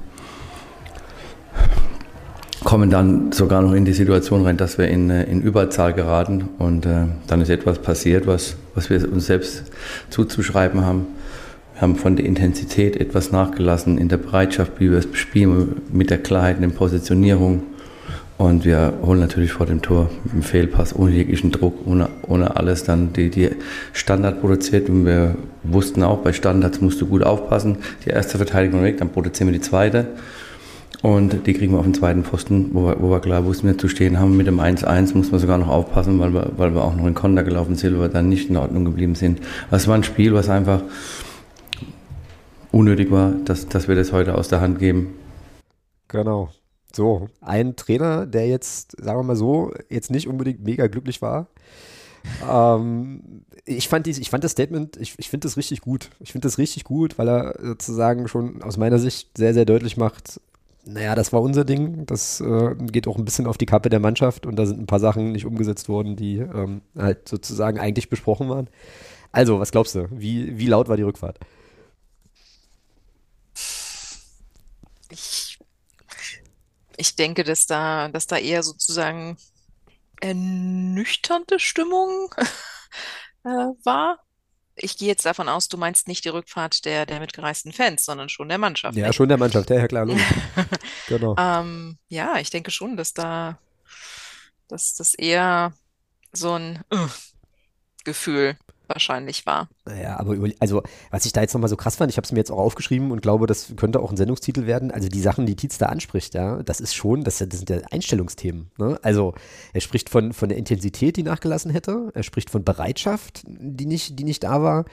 Kommen 2.63 2.89
dann 2.89 3.31
sogar 3.31 3.61
noch 3.61 3.73
in 3.73 3.85
die 3.85 3.93
Situation 3.93 4.43
rein, 4.43 4.57
dass 4.57 4.77
wir 4.77 4.87
in, 4.87 5.09
äh, 5.09 5.23
in 5.23 5.41
Überzahl 5.41 5.93
geraten 5.93 6.49
und 6.57 6.85
äh, 6.85 7.05
dann 7.27 7.41
ist 7.41 7.49
etwas 7.49 7.79
passiert, 7.79 8.27
was, 8.27 8.55
was 8.73 8.89
wir 8.89 9.09
uns 9.11 9.27
selbst 9.27 9.71
zuzuschreiben 10.09 10.83
haben. 10.83 11.05
Wir 11.77 11.83
haben 11.83 11.95
von 11.95 12.15
der 12.15 12.25
Intensität 12.25 12.95
etwas 12.95 13.31
nachgelassen 13.31 13.99
in 13.99 14.09
der 14.09 14.17
Bereitschaft, 14.17 14.71
wie 14.79 14.89
wir 14.89 14.97
es 14.97 15.05
bespielen, 15.05 15.83
mit 15.93 16.09
der 16.09 16.17
Klarheit 16.17 16.55
in 16.55 16.63
der 16.63 16.75
Positionierung. 16.75 17.61
Und 18.39 18.65
wir 18.65 18.93
holen 19.05 19.19
natürlich 19.19 19.51
vor 19.51 19.67
dem 19.67 19.83
Tor 19.83 20.09
mit 20.23 20.33
dem 20.33 20.41
Fehlpass 20.41 20.95
ohne 20.95 21.11
jeglichen 21.11 21.51
Druck, 21.51 21.85
ohne, 21.85 22.09
ohne 22.27 22.57
alles 22.57 22.83
dann 22.83 23.13
die, 23.13 23.29
die 23.29 23.51
Standard 23.93 24.41
produziert. 24.41 24.89
Und 24.89 25.05
wir 25.05 25.35
wussten 25.61 26.01
auch, 26.01 26.17
bei 26.17 26.33
Standards 26.33 26.81
musst 26.81 26.99
du 26.99 27.05
gut 27.05 27.21
aufpassen. 27.21 27.77
Die 28.03 28.09
erste 28.09 28.37
Verteidigung 28.37 28.81
weg, 28.81 28.97
dann 28.97 29.09
produzieren 29.09 29.49
wir 29.49 29.53
die 29.53 29.61
zweite. 29.61 30.07
Und 31.03 31.45
die 31.45 31.53
kriegen 31.53 31.73
wir 31.73 31.77
auf 31.77 31.85
den 31.85 31.93
zweiten 31.93 32.23
Pfosten, 32.23 32.71
wo 32.73 32.87
wir, 32.87 32.99
wo 32.99 33.11
wir 33.11 33.19
klar 33.19 33.45
wussten, 33.45 33.67
wir 33.67 33.77
zu 33.77 33.87
stehen 33.87 34.17
haben. 34.17 34.35
Mit 34.35 34.47
dem 34.47 34.59
1-1 34.59 35.15
muss 35.15 35.29
man 35.29 35.39
sogar 35.39 35.59
noch 35.59 35.67
aufpassen, 35.67 36.17
weil 36.19 36.33
wir, 36.33 36.53
weil 36.57 36.73
wir 36.73 36.83
auch 36.83 36.95
noch 36.95 37.05
in 37.05 37.13
Konter 37.13 37.43
gelaufen 37.43 37.75
sind, 37.75 37.93
weil 37.93 38.01
wir 38.01 38.09
dann 38.09 38.29
nicht 38.29 38.49
in 38.49 38.57
Ordnung 38.57 38.83
geblieben 38.83 39.13
sind. 39.13 39.41
Das 39.69 39.87
war 39.87 39.93
ein 39.93 40.03
Spiel, 40.03 40.33
was 40.33 40.49
einfach 40.49 40.81
unnötig 42.71 43.11
war, 43.11 43.31
dass, 43.31 43.67
dass 43.67 43.87
wir 43.87 43.95
das 43.95 44.11
heute 44.11 44.35
aus 44.35 44.47
der 44.47 44.61
Hand 44.61 44.79
geben. 44.79 45.15
Genau. 46.07 46.49
So, 46.93 47.27
ein 47.41 47.75
Trainer, 47.75 48.25
der 48.25 48.47
jetzt, 48.47 48.95
sagen 49.01 49.19
wir 49.19 49.23
mal 49.23 49.35
so, 49.35 49.73
jetzt 49.89 50.09
nicht 50.09 50.27
unbedingt 50.27 50.63
mega 50.63 50.87
glücklich 50.87 51.21
war. 51.21 51.47
Ähm, 52.49 53.43
ich, 53.65 53.87
fand 53.87 54.05
dies, 54.05 54.17
ich 54.17 54.29
fand 54.29 54.43
das 54.43 54.51
Statement, 54.51 54.97
ich, 54.97 55.13
ich 55.17 55.29
finde 55.29 55.45
das 55.45 55.57
richtig 55.57 55.81
gut. 55.81 56.09
Ich 56.19 56.31
finde 56.31 56.47
das 56.47 56.57
richtig 56.57 56.83
gut, 56.83 57.17
weil 57.17 57.29
er 57.29 57.59
sozusagen 57.61 58.27
schon 58.27 58.61
aus 58.63 58.77
meiner 58.77 58.99
Sicht 58.99 59.37
sehr, 59.37 59.53
sehr 59.53 59.65
deutlich 59.65 59.97
macht, 59.97 60.39
naja, 60.87 61.15
das 61.15 61.33
war 61.33 61.41
unser 61.41 61.65
Ding. 61.65 62.05
Das 62.05 62.39
äh, 62.39 62.75
geht 62.75 63.07
auch 63.07 63.17
ein 63.17 63.25
bisschen 63.25 63.45
auf 63.45 63.57
die 63.57 63.65
Kappe 63.65 63.89
der 63.89 63.99
Mannschaft 63.99 64.45
und 64.45 64.55
da 64.55 64.65
sind 64.65 64.79
ein 64.79 64.87
paar 64.87 64.99
Sachen 64.99 65.31
nicht 65.33 65.45
umgesetzt 65.45 65.89
worden, 65.89 66.15
die 66.15 66.37
ähm, 66.37 66.81
halt 66.97 67.27
sozusagen 67.27 67.79
eigentlich 67.79 68.09
besprochen 68.09 68.49
waren. 68.49 68.69
Also, 69.31 69.59
was 69.59 69.71
glaubst 69.71 69.95
du? 69.95 70.07
Wie, 70.11 70.57
wie 70.57 70.67
laut 70.67 70.87
war 70.87 70.97
die 70.97 71.03
Rückfahrt? 71.03 71.39
Ich, 75.09 75.59
ich 76.97 77.15
denke, 77.15 77.43
dass 77.43 77.65
da, 77.65 78.09
dass 78.09 78.27
da 78.27 78.37
eher 78.37 78.63
sozusagen 78.63 79.37
ernüchternde 80.21 81.59
Stimmung 81.59 82.33
äh, 83.43 83.49
war. 83.83 84.19
Ich 84.75 84.97
gehe 84.97 85.07
jetzt 85.07 85.25
davon 85.25 85.49
aus, 85.49 85.67
du 85.69 85.77
meinst 85.77 86.07
nicht 86.07 86.23
die 86.23 86.29
Rückfahrt 86.29 86.85
der, 86.85 87.07
der 87.07 87.19
mitgereisten 87.19 87.73
Fans, 87.73 88.05
sondern 88.05 88.29
schon 88.29 88.49
der 88.49 88.59
Mannschaft. 88.59 88.95
Ja, 88.95 89.07
nicht? 89.07 89.15
schon 89.15 89.27
der 89.27 89.37
Mannschaft, 89.37 89.69
ja, 89.71 89.77
ja 89.77 89.87
klar. 89.87 90.05
genau. 91.07 91.35
Ähm, 91.37 91.97
ja, 92.09 92.37
ich 92.37 92.51
denke 92.51 92.69
schon, 92.69 92.95
dass 92.95 93.13
da, 93.13 93.57
dass 94.67 94.93
das 94.93 95.15
eher 95.15 95.73
so 96.31 96.53
ein 96.53 96.83
äh, 96.91 97.07
Gefühl 98.03 98.55
wahrscheinlich 98.87 99.45
war. 99.45 99.69
Naja, 99.85 100.17
aber 100.17 100.33
über, 100.33 100.49
also, 100.59 100.83
was 101.11 101.25
ich 101.25 101.33
da 101.33 101.41
jetzt 101.41 101.53
nochmal 101.53 101.69
so 101.69 101.75
krass 101.77 101.95
fand, 101.95 102.11
ich 102.11 102.17
habe 102.17 102.25
es 102.25 102.31
mir 102.31 102.39
jetzt 102.39 102.51
auch 102.51 102.57
aufgeschrieben 102.57 103.11
und 103.11 103.21
glaube, 103.21 103.47
das 103.47 103.73
könnte 103.75 103.99
auch 103.99 104.11
ein 104.11 104.17
Sendungstitel 104.17 104.65
werden. 104.65 104.91
Also 104.91 105.09
die 105.09 105.19
Sachen, 105.19 105.45
die 105.45 105.55
Tietz 105.55 105.77
da 105.77 105.87
anspricht, 105.87 106.33
ja, 106.33 106.61
das 106.63 106.79
ist 106.79 106.93
schon, 106.93 107.23
das, 107.23 107.37
das 107.37 107.47
sind 107.49 107.69
ja 107.69 107.79
Einstellungsthemen. 107.91 108.71
Ne? 108.77 108.99
Also 109.01 109.33
er 109.73 109.81
spricht 109.81 110.09
von, 110.09 110.33
von 110.33 110.49
der 110.49 110.57
Intensität, 110.57 111.17
die 111.17 111.23
nachgelassen 111.23 111.71
hätte, 111.71 112.11
er 112.13 112.23
spricht 112.23 112.49
von 112.49 112.63
Bereitschaft, 112.63 113.43
die 113.45 113.85
nicht, 113.85 114.19
die 114.19 114.23
nicht 114.23 114.43
da 114.43 114.61
war 114.61 114.85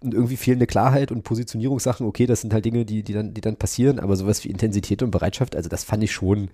und 0.00 0.14
irgendwie 0.14 0.36
fehlende 0.36 0.66
Klarheit 0.66 1.10
und 1.10 1.22
Positionierungssachen, 1.22 2.06
okay, 2.06 2.26
das 2.26 2.40
sind 2.40 2.52
halt 2.52 2.64
Dinge, 2.64 2.84
die, 2.84 3.02
die, 3.02 3.12
dann, 3.12 3.34
die 3.34 3.40
dann 3.40 3.56
passieren, 3.56 3.98
aber 3.98 4.16
sowas 4.16 4.44
wie 4.44 4.48
Intensität 4.48 5.02
und 5.02 5.10
Bereitschaft, 5.10 5.56
also 5.56 5.68
das 5.68 5.84
fand 5.84 6.02
ich 6.04 6.12
schon, 6.12 6.50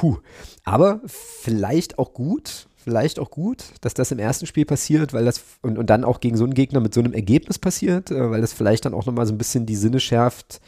huh. 0.00 0.18
Aber 0.64 1.00
vielleicht 1.06 1.98
auch 1.98 2.12
gut, 2.12 2.68
vielleicht 2.82 3.18
auch 3.18 3.30
gut, 3.30 3.64
dass 3.80 3.94
das 3.94 4.10
im 4.10 4.18
ersten 4.18 4.46
Spiel 4.46 4.64
passiert, 4.64 5.12
weil 5.12 5.24
das 5.24 5.42
und, 5.62 5.78
und 5.78 5.90
dann 5.90 6.04
auch 6.04 6.20
gegen 6.20 6.36
so 6.36 6.44
einen 6.44 6.54
Gegner 6.54 6.80
mit 6.80 6.94
so 6.94 7.00
einem 7.00 7.12
Ergebnis 7.12 7.58
passiert, 7.58 8.10
äh, 8.10 8.30
weil 8.30 8.40
das 8.40 8.52
vielleicht 8.52 8.84
dann 8.84 8.94
auch 8.94 9.06
nochmal 9.06 9.26
so 9.26 9.32
ein 9.32 9.38
bisschen 9.38 9.66
die 9.66 9.76
Sinne 9.76 10.00
schärft 10.00 10.60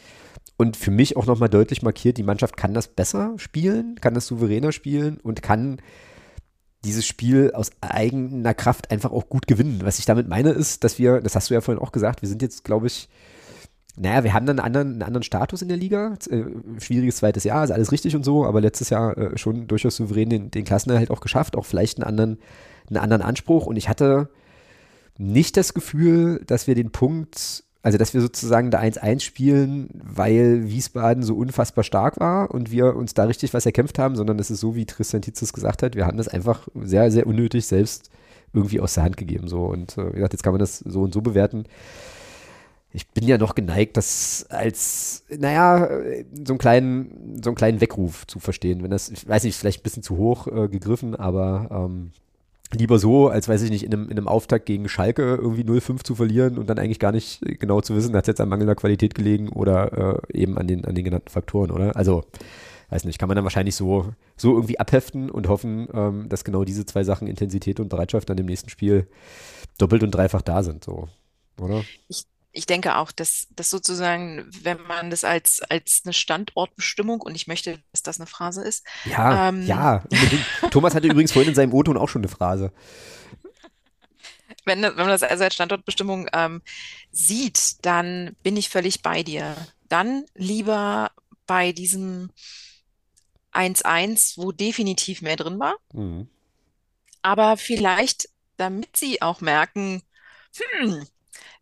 und 0.56 0.76
für 0.76 0.90
mich 0.90 1.16
auch 1.16 1.26
nochmal 1.26 1.48
deutlich 1.48 1.82
markiert, 1.82 2.18
die 2.18 2.22
Mannschaft 2.22 2.56
kann 2.56 2.74
das 2.74 2.88
besser 2.88 3.34
spielen, 3.36 3.96
kann 4.00 4.14
das 4.14 4.26
souveräner 4.26 4.72
spielen 4.72 5.18
und 5.22 5.42
kann 5.42 5.80
dieses 6.84 7.06
Spiel 7.06 7.52
aus 7.54 7.70
eigener 7.80 8.54
Kraft 8.54 8.90
einfach 8.90 9.12
auch 9.12 9.28
gut 9.28 9.46
gewinnen. 9.46 9.80
Was 9.84 9.98
ich 9.98 10.04
damit 10.04 10.28
meine 10.28 10.50
ist, 10.50 10.84
dass 10.84 10.98
wir, 10.98 11.20
das 11.20 11.36
hast 11.36 11.50
du 11.50 11.54
ja 11.54 11.60
vorhin 11.60 11.82
auch 11.82 11.92
gesagt, 11.92 12.22
wir 12.22 12.28
sind 12.28 12.42
jetzt, 12.42 12.64
glaube 12.64 12.88
ich, 12.88 13.08
naja, 13.96 14.24
wir 14.24 14.32
haben 14.32 14.46
dann 14.46 14.58
einen 14.58 14.66
anderen, 14.66 14.92
einen 14.94 15.02
anderen 15.02 15.22
Status 15.22 15.60
in 15.60 15.68
der 15.68 15.76
Liga. 15.76 16.14
Äh, 16.30 16.44
schwieriges 16.80 17.16
zweites 17.16 17.44
Jahr, 17.44 17.64
ist 17.64 17.70
alles 17.70 17.92
richtig 17.92 18.16
und 18.16 18.24
so, 18.24 18.46
aber 18.46 18.60
letztes 18.60 18.90
Jahr 18.90 19.16
äh, 19.18 19.38
schon 19.38 19.66
durchaus 19.66 19.96
souverän 19.96 20.30
den, 20.30 20.50
den 20.50 20.64
Klassenerhalt 20.64 21.10
auch 21.10 21.20
geschafft, 21.20 21.56
auch 21.56 21.66
vielleicht 21.66 21.98
einen 21.98 22.08
anderen, 22.08 22.38
einen 22.88 22.96
anderen 22.96 23.22
Anspruch. 23.22 23.66
Und 23.66 23.76
ich 23.76 23.88
hatte 23.88 24.28
nicht 25.18 25.58
das 25.58 25.74
Gefühl, 25.74 26.42
dass 26.46 26.66
wir 26.66 26.74
den 26.74 26.90
Punkt, 26.90 27.64
also 27.82 27.98
dass 27.98 28.14
wir 28.14 28.22
sozusagen 28.22 28.70
da 28.70 28.80
1-1 28.80 29.20
spielen, 29.20 29.90
weil 29.92 30.70
Wiesbaden 30.70 31.22
so 31.22 31.36
unfassbar 31.36 31.84
stark 31.84 32.18
war 32.18 32.50
und 32.50 32.70
wir 32.70 32.96
uns 32.96 33.12
da 33.12 33.24
richtig 33.24 33.52
was 33.52 33.66
erkämpft 33.66 33.98
haben, 33.98 34.16
sondern 34.16 34.38
es 34.38 34.50
ist 34.50 34.60
so, 34.60 34.74
wie 34.74 34.86
Tristan 34.86 35.20
Tizes 35.20 35.52
gesagt 35.52 35.82
hat, 35.82 35.96
wir 35.96 36.06
haben 36.06 36.16
das 36.16 36.28
einfach 36.28 36.66
sehr, 36.74 37.10
sehr 37.10 37.26
unnötig 37.26 37.66
selbst 37.66 38.10
irgendwie 38.54 38.80
aus 38.80 38.94
der 38.94 39.04
Hand 39.04 39.18
gegeben. 39.18 39.48
So. 39.48 39.66
Und 39.66 39.98
äh, 39.98 40.08
wie 40.08 40.16
gesagt, 40.16 40.32
jetzt 40.32 40.42
kann 40.42 40.54
man 40.54 40.60
das 40.60 40.78
so 40.78 41.02
und 41.02 41.12
so 41.12 41.20
bewerten 41.20 41.64
ich 42.92 43.08
bin 43.08 43.26
ja 43.26 43.38
noch 43.38 43.54
geneigt, 43.54 43.96
das 43.96 44.46
als, 44.50 45.24
naja, 45.30 45.88
so 46.44 46.52
einen 46.52 46.58
kleinen, 46.58 47.40
so 47.42 47.50
einen 47.50 47.56
kleinen 47.56 47.80
Weckruf 47.80 48.26
zu 48.26 48.38
verstehen. 48.38 48.82
Wenn 48.82 48.90
das, 48.90 49.08
ich 49.08 49.26
weiß 49.26 49.44
nicht, 49.44 49.56
vielleicht 49.56 49.80
ein 49.80 49.82
bisschen 49.82 50.02
zu 50.02 50.18
hoch 50.18 50.46
äh, 50.46 50.68
gegriffen, 50.68 51.16
aber 51.16 51.68
ähm, 51.70 52.12
lieber 52.74 52.98
so, 52.98 53.28
als 53.28 53.48
weiß 53.48 53.62
ich 53.62 53.70
nicht, 53.70 53.84
in 53.84 53.92
einem, 53.92 54.04
in 54.04 54.18
einem 54.18 54.28
Auftakt 54.28 54.66
gegen 54.66 54.88
Schalke 54.88 55.36
irgendwie 55.36 55.62
0-5 55.62 56.04
zu 56.04 56.14
verlieren 56.14 56.58
und 56.58 56.68
dann 56.68 56.78
eigentlich 56.78 56.98
gar 56.98 57.12
nicht 57.12 57.40
genau 57.60 57.80
zu 57.80 57.94
wissen, 57.94 58.14
hat 58.14 58.24
es 58.24 58.28
jetzt 58.28 58.40
an 58.40 58.48
mangelnder 58.48 58.74
Qualität 58.74 59.14
gelegen 59.14 59.48
oder 59.48 60.20
äh, 60.32 60.38
eben 60.38 60.58
an 60.58 60.66
den, 60.66 60.84
an 60.84 60.94
den 60.94 61.04
genannten 61.04 61.30
Faktoren, 61.30 61.70
oder? 61.70 61.96
Also, 61.96 62.24
weiß 62.90 63.04
nicht, 63.04 63.18
kann 63.18 63.28
man 63.28 63.36
dann 63.36 63.44
wahrscheinlich 63.44 63.74
so, 63.74 64.12
so 64.36 64.54
irgendwie 64.54 64.78
abheften 64.78 65.30
und 65.30 65.48
hoffen, 65.48 65.88
ähm, 65.94 66.28
dass 66.28 66.44
genau 66.44 66.64
diese 66.64 66.84
zwei 66.84 67.04
Sachen, 67.04 67.26
Intensität 67.26 67.80
und 67.80 67.88
Bereitschaft, 67.88 68.28
dann 68.28 68.36
im 68.36 68.46
nächsten 68.46 68.68
Spiel 68.68 69.06
doppelt 69.78 70.02
und 70.02 70.10
dreifach 70.10 70.42
da 70.42 70.62
sind, 70.62 70.84
so, 70.84 71.08
oder? 71.58 71.82
Ich 72.08 72.26
ich 72.52 72.66
denke 72.66 72.96
auch, 72.96 73.12
dass, 73.12 73.48
dass 73.56 73.70
sozusagen, 73.70 74.46
wenn 74.62 74.80
man 74.82 75.10
das 75.10 75.24
als, 75.24 75.62
als 75.62 76.02
eine 76.04 76.12
Standortbestimmung, 76.12 77.22
und 77.22 77.34
ich 77.34 77.46
möchte, 77.46 77.78
dass 77.92 78.02
das 78.02 78.20
eine 78.20 78.26
Phrase 78.26 78.62
ist. 78.62 78.84
Ja, 79.06 79.48
ähm, 79.48 79.66
ja. 79.66 80.04
Thomas 80.70 80.94
hatte 80.94 81.08
übrigens 81.08 81.32
vorhin 81.32 81.50
in 81.50 81.54
seinem 81.54 81.72
O-Ton 81.72 81.96
auch 81.96 82.10
schon 82.10 82.20
eine 82.20 82.28
Phrase. 82.28 82.72
Wenn, 84.64 84.82
wenn 84.82 84.94
man 84.94 85.08
das 85.08 85.22
also 85.22 85.44
als 85.44 85.54
Standortbestimmung 85.54 86.28
ähm, 86.32 86.62
sieht, 87.10 87.84
dann 87.84 88.36
bin 88.42 88.56
ich 88.56 88.68
völlig 88.68 89.02
bei 89.02 89.22
dir. 89.22 89.56
Dann 89.88 90.24
lieber 90.34 91.10
bei 91.46 91.72
diesem 91.72 92.30
1-1, 93.52 94.34
wo 94.36 94.52
definitiv 94.52 95.22
mehr 95.22 95.36
drin 95.36 95.58
war. 95.58 95.74
Mhm. 95.92 96.28
Aber 97.22 97.56
vielleicht, 97.56 98.28
damit 98.56 98.96
sie 98.96 99.22
auch 99.22 99.40
merken, 99.40 100.02
hm, 100.54 101.06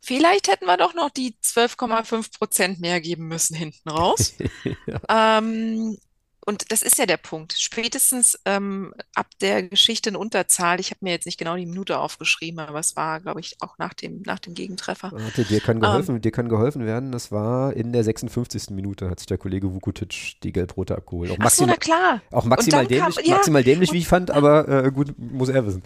Vielleicht 0.00 0.48
hätten 0.48 0.66
wir 0.66 0.76
doch 0.76 0.94
noch 0.94 1.10
die 1.10 1.34
12,5 1.44 2.38
Prozent 2.38 2.80
mehr 2.80 3.00
geben 3.00 3.28
müssen 3.28 3.54
hinten 3.54 3.88
raus. 3.90 4.34
ja. 4.86 5.38
ähm, 5.38 5.98
und 6.46 6.72
das 6.72 6.82
ist 6.82 6.98
ja 6.98 7.06
der 7.06 7.18
Punkt. 7.18 7.54
Spätestens 7.58 8.38
ähm, 8.44 8.94
ab 9.14 9.26
der 9.40 9.62
Geschichte 9.62 10.10
in 10.10 10.16
Unterzahl, 10.16 10.80
ich 10.80 10.90
habe 10.90 10.98
mir 11.02 11.12
jetzt 11.12 11.26
nicht 11.26 11.38
genau 11.38 11.56
die 11.56 11.66
Minute 11.66 11.98
aufgeschrieben, 11.98 12.60
aber 12.60 12.78
es 12.78 12.96
war, 12.96 13.20
glaube 13.20 13.40
ich, 13.40 13.56
auch 13.60 13.76
nach 13.78 13.92
dem, 13.92 14.22
nach 14.24 14.38
dem 14.38 14.54
Gegentreffer. 14.54 15.12
Warte, 15.12 15.44
dir 15.44 15.60
kann, 15.60 15.80
geholfen, 15.80 16.16
ähm, 16.16 16.22
dir 16.22 16.32
kann 16.32 16.48
geholfen 16.48 16.86
werden. 16.86 17.12
Das 17.12 17.30
war 17.30 17.74
in 17.74 17.92
der 17.92 18.04
56. 18.04 18.70
Minute, 18.70 19.10
hat 19.10 19.20
sich 19.20 19.26
der 19.26 19.38
Kollege 19.38 19.72
Vukutic 19.72 20.40
die 20.42 20.52
Gelbrote 20.52 20.96
abgeholt. 20.96 21.30
Auch 21.30 21.38
maximal, 21.38 21.74
so, 21.74 21.80
klar. 21.80 22.22
Auch 22.30 22.44
maximal 22.44 22.86
dämlich, 22.86 23.16
kam, 23.16 23.24
ja, 23.24 23.34
maximal 23.34 23.64
dämlich, 23.64 23.92
wie 23.92 23.98
ich 23.98 24.08
fand, 24.08 24.30
aber 24.30 24.66
äh, 24.68 24.90
gut, 24.90 25.14
muss 25.18 25.50
er 25.50 25.66
wissen. 25.66 25.82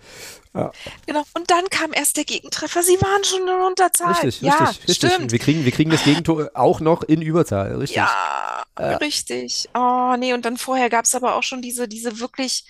Ja. 0.54 0.70
Genau, 1.06 1.24
und 1.34 1.50
dann 1.50 1.68
kam 1.68 1.92
erst 1.92 2.16
der 2.16 2.24
Gegentreffer. 2.24 2.82
Sie 2.84 2.96
waren 3.00 3.24
schon 3.24 3.42
in 3.42 3.66
Unterzahl. 3.66 4.12
Richtig, 4.12 4.40
ja, 4.40 4.54
richtig, 4.54 4.88
richtig. 4.88 5.12
Stimmt. 5.12 5.32
Wir 5.32 5.38
kriegen, 5.40 5.64
wir 5.64 5.72
kriegen 5.72 5.90
das 5.90 6.04
Gegentor 6.04 6.50
auch 6.54 6.78
noch 6.78 7.02
in 7.02 7.22
Überzahl, 7.22 7.74
richtig. 7.74 7.96
Ja, 7.96 8.64
äh. 8.76 8.94
richtig. 8.96 9.68
Oh, 9.74 10.14
nee, 10.16 10.32
und 10.32 10.43
dann 10.44 10.56
vorher 10.56 10.90
gab 10.90 11.04
es 11.04 11.14
aber 11.14 11.36
auch 11.36 11.42
schon 11.42 11.62
diese, 11.62 11.88
diese 11.88 12.20
wirklich, 12.20 12.66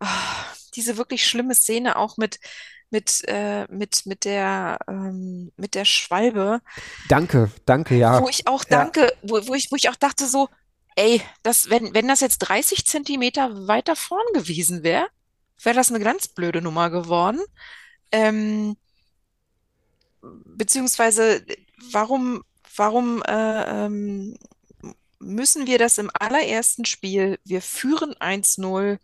oh, 0.00 0.06
diese 0.74 0.96
wirklich 0.96 1.26
schlimme 1.26 1.54
Szene 1.54 1.96
auch 1.96 2.16
mit, 2.16 2.40
mit, 2.90 3.22
äh, 3.28 3.66
mit, 3.70 4.06
mit 4.06 4.24
der, 4.24 4.78
ähm, 4.88 5.52
mit 5.56 5.74
der 5.74 5.84
Schwalbe. 5.84 6.60
Danke, 7.08 7.50
danke, 7.64 7.96
ja. 7.96 8.20
Wo 8.22 8.28
ich 8.28 8.46
auch 8.46 8.64
danke, 8.64 9.02
ja. 9.02 9.10
wo, 9.22 9.46
wo 9.48 9.54
ich, 9.54 9.70
wo 9.70 9.76
ich 9.76 9.88
auch 9.88 9.96
dachte 9.96 10.26
so, 10.26 10.48
ey, 10.96 11.22
das, 11.42 11.70
wenn, 11.70 11.94
wenn 11.94 12.08
das 12.08 12.20
jetzt 12.20 12.38
30 12.38 12.86
Zentimeter 12.86 13.68
weiter 13.68 13.96
vorn 13.96 14.26
gewesen 14.34 14.82
wäre, 14.82 15.06
wäre 15.62 15.76
das 15.76 15.90
eine 15.90 16.02
ganz 16.02 16.28
blöde 16.28 16.62
Nummer 16.62 16.90
geworden. 16.90 17.40
Ähm, 18.12 18.76
beziehungsweise 20.20 21.44
warum, 21.92 22.42
warum 22.76 23.22
äh, 23.22 23.84
ähm, 23.86 24.36
müssen 25.20 25.66
wir 25.66 25.78
das 25.78 25.98
im 25.98 26.10
allerersten 26.18 26.84
Spiel, 26.84 27.38
wir 27.44 27.62
führen 27.62 28.14
1-0, 28.14 28.98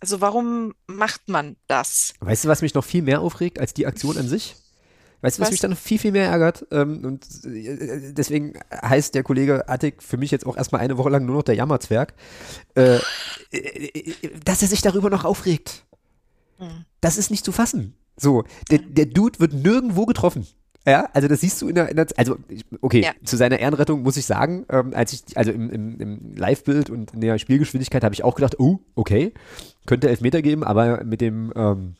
also 0.00 0.20
warum 0.20 0.74
macht 0.86 1.28
man 1.28 1.56
das? 1.66 2.14
Weißt 2.20 2.44
du, 2.44 2.48
was 2.48 2.62
mich 2.62 2.74
noch 2.74 2.84
viel 2.84 3.02
mehr 3.02 3.20
aufregt 3.20 3.58
als 3.58 3.74
die 3.74 3.86
Aktion 3.86 4.18
an 4.18 4.28
sich? 4.28 4.56
Weißt 5.20 5.38
du, 5.38 5.40
was, 5.40 5.46
was? 5.46 5.50
mich 5.52 5.60
dann 5.60 5.70
noch 5.70 5.78
viel, 5.78 6.00
viel 6.00 6.10
mehr 6.10 6.28
ärgert? 6.28 6.66
Ähm, 6.72 7.04
und 7.04 7.24
äh, 7.44 8.12
deswegen 8.12 8.58
heißt 8.72 9.14
der 9.14 9.22
Kollege 9.22 9.68
Attik 9.68 10.02
für 10.02 10.16
mich 10.16 10.32
jetzt 10.32 10.44
auch 10.44 10.56
erstmal 10.56 10.80
eine 10.80 10.98
Woche 10.98 11.10
lang 11.10 11.24
nur 11.24 11.36
noch 11.36 11.44
der 11.44 11.54
Jammerzwerg, 11.54 12.14
äh, 12.74 12.98
äh 13.52 14.02
dass 14.44 14.62
er 14.62 14.68
sich 14.68 14.82
darüber 14.82 15.10
noch 15.10 15.24
aufregt. 15.24 15.84
Hm. 16.58 16.84
Das 17.00 17.18
ist 17.18 17.30
nicht 17.30 17.44
zu 17.44 17.52
fassen. 17.52 17.94
So, 18.16 18.44
der, 18.70 18.78
der 18.78 19.06
Dude 19.06 19.38
wird 19.38 19.52
nirgendwo 19.52 20.06
getroffen. 20.06 20.46
Ja, 20.86 21.08
also 21.12 21.28
das 21.28 21.40
siehst 21.40 21.62
du 21.62 21.68
in 21.68 21.76
der, 21.76 21.88
in 21.90 21.96
der 21.96 22.06
also 22.16 22.36
okay, 22.80 23.02
ja. 23.02 23.12
zu 23.24 23.36
seiner 23.36 23.60
Ehrenrettung 23.60 24.02
muss 24.02 24.16
ich 24.16 24.26
sagen, 24.26 24.66
ähm, 24.68 24.92
als 24.94 25.12
ich, 25.12 25.36
also 25.36 25.52
im, 25.52 25.70
im, 25.70 26.00
im 26.00 26.34
Live-Bild 26.36 26.90
und 26.90 27.14
in 27.14 27.20
der 27.20 27.38
Spielgeschwindigkeit 27.38 28.02
habe 28.02 28.14
ich 28.14 28.24
auch 28.24 28.34
gedacht, 28.34 28.58
oh, 28.58 28.80
okay, 28.96 29.32
könnte 29.86 30.08
Elfmeter 30.08 30.42
geben, 30.42 30.64
aber 30.64 31.04
mit 31.04 31.20
dem, 31.20 31.52
ähm, 31.54 31.94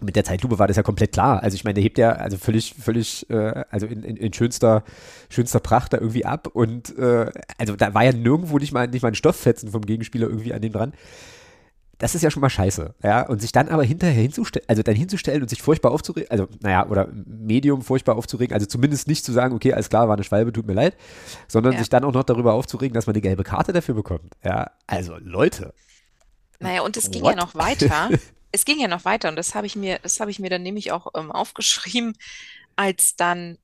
mit 0.00 0.16
der 0.16 0.24
Zeitlupe 0.24 0.58
war 0.58 0.66
das 0.66 0.76
ja 0.76 0.82
komplett 0.82 1.12
klar. 1.12 1.42
Also 1.42 1.54
ich 1.54 1.64
meine, 1.64 1.74
der 1.74 1.82
hebt 1.82 1.98
ja 1.98 2.12
also 2.12 2.36
völlig, 2.38 2.74
völlig, 2.74 3.28
äh, 3.30 3.64
also 3.70 3.86
in, 3.86 4.02
in, 4.02 4.16
in, 4.16 4.32
schönster, 4.32 4.84
schönster 5.28 5.60
Pracht 5.60 5.92
da 5.92 5.98
irgendwie 5.98 6.24
ab 6.24 6.48
und 6.52 6.96
äh, 6.98 7.30
also 7.56 7.76
da 7.76 7.94
war 7.94 8.04
ja 8.04 8.12
nirgendwo 8.12 8.58
nicht 8.58 8.72
mal, 8.72 8.88
nicht 8.88 9.02
mal 9.02 9.08
ein 9.08 9.14
Stofffetzen 9.14 9.70
vom 9.70 9.82
Gegenspieler 9.82 10.28
irgendwie 10.28 10.52
an 10.52 10.62
dem 10.62 10.72
dran. 10.72 10.92
Das 11.98 12.14
ist 12.14 12.22
ja 12.22 12.30
schon 12.30 12.40
mal 12.40 12.48
scheiße, 12.50 12.94
ja. 13.02 13.26
Und 13.26 13.40
sich 13.40 13.50
dann 13.50 13.68
aber 13.68 13.82
hinterher 13.82 14.22
hinzustellen, 14.22 14.68
also 14.68 14.82
dann 14.84 14.94
hinzustellen 14.94 15.42
und 15.42 15.48
sich 15.48 15.60
furchtbar 15.60 15.90
aufzuregen, 15.90 16.30
also 16.30 16.46
naja, 16.60 16.86
oder 16.86 17.08
Medium 17.12 17.82
furchtbar 17.82 18.16
aufzuregen, 18.16 18.54
also 18.54 18.66
zumindest 18.66 19.08
nicht 19.08 19.24
zu 19.24 19.32
sagen, 19.32 19.54
okay, 19.54 19.72
alles 19.72 19.88
klar, 19.90 20.06
war 20.06 20.14
eine 20.14 20.22
Schwalbe, 20.22 20.52
tut 20.52 20.66
mir 20.66 20.74
leid, 20.74 20.96
sondern 21.48 21.72
ja. 21.72 21.80
sich 21.80 21.88
dann 21.88 22.04
auch 22.04 22.12
noch 22.12 22.22
darüber 22.22 22.52
aufzuregen, 22.54 22.94
dass 22.94 23.06
man 23.06 23.14
eine 23.14 23.20
gelbe 23.20 23.42
Karte 23.42 23.72
dafür 23.72 23.96
bekommt. 23.96 24.32
Ja, 24.44 24.70
also 24.86 25.16
Leute. 25.18 25.74
Naja, 26.60 26.82
und 26.82 26.96
es 26.96 27.10
ging 27.10 27.22
What? 27.22 27.34
ja 27.34 27.40
noch 27.40 27.56
weiter. 27.56 28.10
es 28.52 28.64
ging 28.64 28.80
ja 28.80 28.86
noch 28.86 29.04
weiter 29.04 29.28
und 29.28 29.36
das 29.36 29.56
habe 29.56 29.66
ich 29.66 29.74
mir, 29.74 29.98
das 30.00 30.20
habe 30.20 30.30
ich 30.30 30.38
mir 30.38 30.50
dann 30.50 30.62
nämlich 30.62 30.92
auch 30.92 31.08
ähm, 31.16 31.32
aufgeschrieben, 31.32 32.16
als 32.76 33.16
dann 33.16 33.58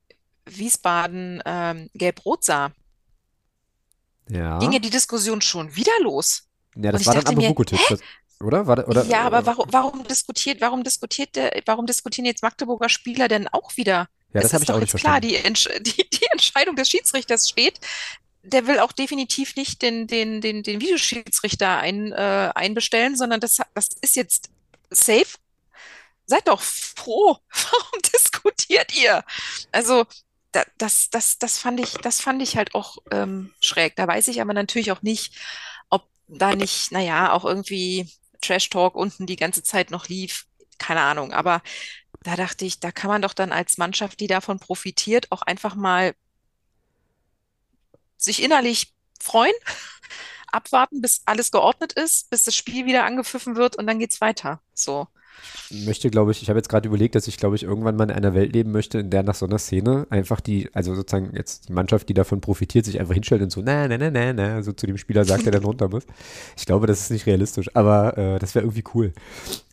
Wiesbaden 0.45 1.41
ähm, 1.47 1.89
gelb-rot 1.95 2.43
sah. 2.43 2.73
Ja. 4.29 4.59
Ging 4.59 4.73
ja 4.73 4.79
die 4.81 4.91
Diskussion 4.91 5.41
schon 5.41 5.77
wieder 5.77 5.93
los. 6.03 6.49
Ja, 6.77 6.93
das 6.93 7.07
war 7.07 7.15
dann 7.15 7.27
aber 7.27 7.49
Vukotic, 7.49 7.79
oder? 8.41 8.67
War, 8.67 8.89
oder? 8.89 9.05
Ja, 9.05 9.23
aber 9.23 9.47
warum, 9.47 9.67
warum 9.71 10.05
diskutiert, 10.05 10.61
warum 10.61 10.85
diskutiert 10.85 11.37
der, 11.37 11.63
warum 11.67 11.87
diskutieren 11.87 12.27
jetzt 12.27 12.43
Magdeburger 12.43 12.89
Spieler 12.89 13.29
denn 13.29 13.49
auch 13.49 13.77
wieder? 13.77 14.09
Ja, 14.33 14.41
das 14.41 14.53
habe 14.53 14.65
ich 14.65 14.71
auch 14.71 14.81
nicht 14.81 14.91
verstanden. 14.91 15.29
Klar, 15.29 15.53
die, 15.53 15.83
die, 15.83 16.09
die 16.11 16.27
Entscheidung 16.33 16.77
des 16.77 16.91
Schiedsrichters 16.91 17.49
steht, 17.49 17.81
der 18.43 18.67
will 18.67 18.79
auch 18.79 18.93
definitiv 18.93 19.57
nicht 19.57 19.81
den, 19.83 20.07
den, 20.07 20.41
den, 20.41 20.63
den 20.63 20.81
Videoschiedsrichter 20.81 21.79
ein, 21.79 22.13
äh, 22.13 22.51
einbestellen, 22.55 23.17
sondern 23.17 23.41
das, 23.41 23.59
das 23.75 23.89
ist 24.03 24.17
jetzt 24.17 24.51
safe. 24.91 25.39
Seid 26.27 26.49
doch 26.49 26.61
froh. 26.61 27.39
Warum 27.51 28.03
diskutiert 28.13 28.95
ihr? 28.97 29.25
Also, 29.73 30.05
da, 30.53 30.63
das, 30.79 31.11
das, 31.11 31.39
das 31.39 31.59
fand 31.59 31.81
ich, 31.81 31.93
das 31.95 32.21
fand 32.21 32.43
ich 32.43 32.57
halt 32.57 32.75
auch 32.75 32.99
ähm, 33.11 33.53
schräg. 33.61 33.97
Da 33.97 34.07
weiß 34.07 34.29
ich 34.29 34.41
aber 34.41 34.55
natürlich 34.55 34.93
auch 34.93 35.03
nicht, 35.03 35.35
ob 35.91 36.07
da 36.29 36.55
nicht, 36.55 36.93
naja, 36.93 37.33
auch 37.33 37.45
irgendwie 37.45 38.09
Trash 38.47 38.71
Talk 38.71 38.95
unten 38.95 39.27
die 39.27 39.37
ganze 39.37 39.63
Zeit 39.63 39.91
noch 39.91 40.09
lief. 40.09 40.47
Keine 40.79 41.01
Ahnung. 41.01 41.33
Aber 41.33 41.63
da 42.23 42.37
dachte 42.37 42.65
ich, 42.65 42.81
da 42.81 42.93
kann 42.93 43.11
man 43.11 43.23
doch 43.23 43.35
dann 43.35 43.53
als 43.53 43.79
Mannschaft, 43.79 44.21
die 44.21 44.27
davon 44.27 44.59
profitiert, 44.59 45.31
auch 45.31 45.43
einfach 45.43 45.75
mal 45.75 46.15
sich 48.17 48.43
innerlich 48.43 48.95
freuen 49.21 49.55
abwarten, 50.53 51.01
bis 51.01 51.23
alles 51.27 51.51
geordnet 51.51 51.93
ist, 51.93 52.31
bis 52.31 52.45
das 52.45 52.57
Spiel 52.57 52.87
wieder 52.87 53.05
angepfiffen 53.05 53.57
wird 53.57 53.77
und 53.77 53.87
dann 53.87 53.99
geht's 53.99 54.21
weiter. 54.21 54.61
So 54.75 55.09
möchte, 55.71 56.11
glaube 56.11 56.31
ich, 56.31 56.43
ich 56.43 56.49
habe 56.49 56.59
jetzt 56.59 56.69
gerade 56.69 56.89
überlegt, 56.89 57.15
dass 57.15 57.27
ich, 57.27 57.37
glaube 57.37 57.57
ich, 57.57 57.63
irgendwann 57.63 57.97
mal 57.97 58.05
in 58.05 58.11
einer 58.11 58.35
Welt 58.35 58.53
leben 58.53 58.73
möchte, 58.73 58.99
in 58.99 59.11
der 59.11 59.23
nach 59.23 59.35
so 59.35 59.47
einer 59.47 59.59
Szene 59.59 60.07
einfach 60.11 60.41
die, 60.41 60.69
also 60.73 60.95
sozusagen 60.95 61.35
jetzt 61.35 61.69
die 61.69 61.73
Mannschaft, 61.73 62.09
die 62.09 62.15
davon 62.15 62.41
profitiert, 62.41 62.85
sich 62.85 63.01
einfach 63.01 63.15
hinstellt 63.15 63.43
und 63.43 63.51
so, 63.51 63.61
na, 63.63 63.89
na, 63.89 63.99
na, 63.99 64.11
na, 64.11 64.33
na, 64.33 64.63
so 64.63 64.73
zu 64.73 64.87
dem 64.87 64.99
Spieler 64.99 65.25
sagt, 65.25 65.45
der 65.45 65.53
dann 65.53 65.65
runter 65.65 65.89
muss. 65.89 66.05
Ich 66.57 66.67
glaube, 66.67 66.87
das 66.87 67.01
ist 67.01 67.11
nicht 67.11 67.27
realistisch, 67.27 67.71
aber 67.75 68.17
äh, 68.19 68.39
das 68.39 68.55
wäre 68.55 68.65
irgendwie 68.65 68.85
cool. 68.95 69.13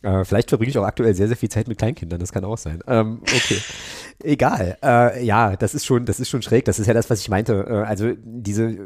Äh, 0.02 0.24
vielleicht 0.24 0.48
verbringe 0.48 0.70
ich 0.70 0.78
auch 0.78 0.84
aktuell 0.84 1.14
sehr, 1.14 1.28
sehr 1.28 1.36
viel 1.36 1.48
Zeit 1.48 1.68
mit 1.68 1.78
Kleinkindern, 1.78 2.20
das 2.20 2.32
kann 2.32 2.44
auch 2.44 2.58
sein. 2.58 2.80
Ähm, 2.86 3.20
okay. 3.22 3.58
Egal. 4.22 4.76
Äh, 4.82 5.24
ja, 5.24 5.56
das 5.56 5.74
ist 5.74 5.84
schon, 5.84 6.04
das 6.06 6.20
ist 6.20 6.28
schon 6.28 6.42
schräg. 6.42 6.64
Das 6.64 6.78
ist 6.78 6.86
ja 6.86 6.94
das, 6.94 7.10
was 7.10 7.20
ich 7.20 7.28
meinte. 7.28 7.66
Äh, 7.68 7.72
also 7.88 8.12
diese 8.16 8.76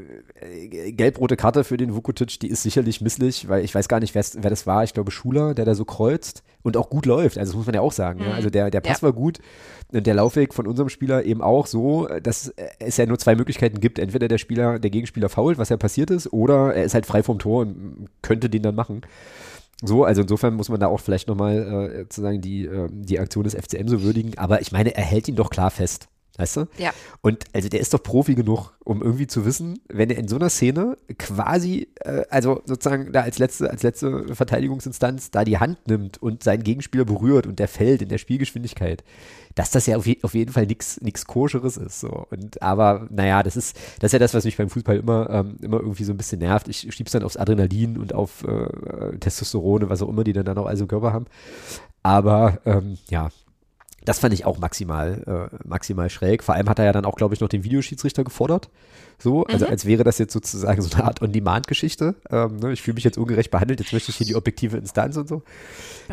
äh, 0.40 0.92
gelb-rote 0.92 1.36
Karte 1.36 1.64
für 1.64 1.76
den 1.76 1.94
Vukotic, 1.94 2.40
die 2.40 2.48
ist 2.48 2.62
sicherlich 2.62 3.00
misslich, 3.00 3.48
weil 3.48 3.64
ich 3.64 3.74
weiß 3.74 3.88
gar 3.88 4.00
nicht, 4.00 4.14
wer 4.14 4.50
das 4.50 4.66
war. 4.66 4.84
Ich 4.84 4.94
glaube 4.94 5.10
Schuler, 5.10 5.54
der 5.54 5.64
da 5.64 5.74
so 5.74 5.84
kreuzt 5.84 6.42
und 6.62 6.76
auch 6.76 6.90
gut 6.90 7.06
läuft. 7.06 7.38
Also 7.38 7.52
das 7.52 7.56
muss 7.56 7.66
man 7.66 7.74
ja 7.74 7.80
auch 7.80 7.92
sagen. 7.92 8.20
Mhm. 8.20 8.26
Ja? 8.26 8.34
Also 8.34 8.50
der, 8.50 8.70
der 8.70 8.80
Pass 8.80 9.00
ja. 9.00 9.06
war 9.06 9.12
gut 9.12 9.40
und 9.92 10.06
der 10.06 10.14
Laufweg 10.14 10.54
von 10.54 10.66
unserem 10.66 10.88
Spieler 10.88 11.24
eben 11.24 11.42
auch 11.42 11.66
so, 11.66 12.08
dass 12.22 12.52
es 12.78 12.96
ja 12.96 13.06
nur 13.06 13.18
zwei 13.18 13.34
Möglichkeiten 13.36 13.80
gibt. 13.80 13.98
Entweder 13.98 14.28
der 14.28 14.38
Spieler, 14.38 14.78
der 14.78 14.90
Gegenspieler 14.90 15.28
fault, 15.28 15.58
was 15.58 15.68
ja 15.68 15.76
passiert 15.76 16.10
ist, 16.10 16.32
oder 16.32 16.74
er 16.74 16.84
ist 16.84 16.94
halt 16.94 17.06
frei 17.06 17.22
vom 17.22 17.38
Tor 17.38 17.62
und 17.62 18.08
könnte 18.22 18.50
den 18.50 18.62
dann 18.62 18.74
machen. 18.74 19.02
So, 19.82 20.04
also 20.04 20.22
insofern 20.22 20.54
muss 20.54 20.68
man 20.68 20.80
da 20.80 20.86
auch 20.86 21.00
vielleicht 21.00 21.28
nochmal 21.28 21.90
äh, 21.92 21.98
sozusagen 22.02 22.40
die, 22.40 22.64
äh, 22.64 22.88
die 22.90 23.20
Aktion 23.20 23.44
des 23.44 23.54
FCM 23.54 23.88
so 23.88 24.02
würdigen. 24.02 24.38
Aber 24.38 24.60
ich 24.62 24.72
meine, 24.72 24.94
er 24.94 25.04
hält 25.04 25.28
ihn 25.28 25.36
doch 25.36 25.50
klar 25.50 25.70
fest. 25.70 26.08
Weißt 26.38 26.56
du? 26.56 26.66
Ja. 26.76 26.92
Und 27.22 27.44
also 27.54 27.68
der 27.68 27.80
ist 27.80 27.94
doch 27.94 28.02
Profi 28.02 28.34
genug, 28.34 28.72
um 28.84 29.02
irgendwie 29.02 29.26
zu 29.26 29.46
wissen, 29.46 29.80
wenn 29.88 30.10
er 30.10 30.18
in 30.18 30.28
so 30.28 30.36
einer 30.36 30.50
Szene 30.50 30.96
quasi, 31.18 31.88
äh, 32.00 32.24
also 32.28 32.62
sozusagen 32.66 33.12
da 33.12 33.22
als 33.22 33.38
letzte, 33.38 33.70
als 33.70 33.82
letzte 33.82 34.34
Verteidigungsinstanz 34.34 35.30
da 35.30 35.44
die 35.44 35.58
Hand 35.58 35.88
nimmt 35.88 36.22
und 36.22 36.42
seinen 36.42 36.62
Gegenspieler 36.62 37.06
berührt 37.06 37.46
und 37.46 37.58
der 37.58 37.68
fällt 37.68 38.02
in 38.02 38.10
der 38.10 38.18
Spielgeschwindigkeit, 38.18 39.02
dass 39.54 39.70
das 39.70 39.86
ja 39.86 39.96
auf, 39.96 40.06
je, 40.06 40.18
auf 40.22 40.34
jeden 40.34 40.52
Fall 40.52 40.66
nichts 40.66 41.26
Koscheres 41.26 41.78
ist. 41.78 42.00
So. 42.00 42.26
Und 42.30 42.60
aber, 42.60 43.08
naja, 43.10 43.42
das 43.42 43.56
ist, 43.56 43.76
das 44.00 44.08
ist 44.08 44.12
ja 44.12 44.18
das, 44.18 44.34
was 44.34 44.44
mich 44.44 44.58
beim 44.58 44.68
Fußball 44.68 44.98
immer, 44.98 45.30
ähm, 45.30 45.56
immer 45.62 45.80
irgendwie 45.80 46.04
so 46.04 46.12
ein 46.12 46.18
bisschen 46.18 46.40
nervt. 46.40 46.68
Ich 46.68 46.86
schieb's 46.94 47.12
dann 47.12 47.22
aufs 47.22 47.38
Adrenalin 47.38 47.96
und 47.96 48.14
auf 48.14 48.44
äh, 48.44 49.16
Testosterone, 49.18 49.88
was 49.88 50.02
auch 50.02 50.08
immer 50.10 50.24
die 50.24 50.34
dann, 50.34 50.44
dann 50.44 50.58
auch 50.58 50.66
also 50.66 50.86
Körper 50.86 51.14
haben. 51.14 51.26
Aber 52.02 52.58
ähm, 52.66 52.98
ja, 53.08 53.30
das 54.06 54.20
fand 54.20 54.32
ich 54.32 54.44
auch 54.44 54.58
maximal, 54.58 55.50
äh, 55.52 55.56
maximal 55.66 56.08
schräg. 56.08 56.44
Vor 56.44 56.54
allem 56.54 56.68
hat 56.68 56.78
er 56.78 56.84
ja 56.84 56.92
dann 56.92 57.04
auch, 57.04 57.16
glaube 57.16 57.34
ich, 57.34 57.40
noch 57.40 57.48
den 57.48 57.64
Videoschiedsrichter 57.64 58.22
gefordert. 58.22 58.70
So, 59.18 59.44
also 59.46 59.66
mhm. 59.66 59.72
als 59.72 59.84
wäre 59.84 60.04
das 60.04 60.18
jetzt 60.18 60.32
sozusagen 60.32 60.80
so 60.80 60.94
eine 60.94 61.04
Art 61.04 61.22
On-Demand-Geschichte. 61.22 62.14
Ähm, 62.30 62.56
ne? 62.56 62.72
Ich 62.72 62.82
fühle 62.82 62.94
mich 62.94 63.04
jetzt 63.04 63.18
ungerecht 63.18 63.50
behandelt, 63.50 63.80
jetzt 63.80 63.92
möchte 63.92 64.10
ich 64.12 64.16
hier 64.16 64.26
die 64.26 64.36
objektive 64.36 64.76
Instanz 64.76 65.16
und 65.16 65.28
so. 65.28 65.42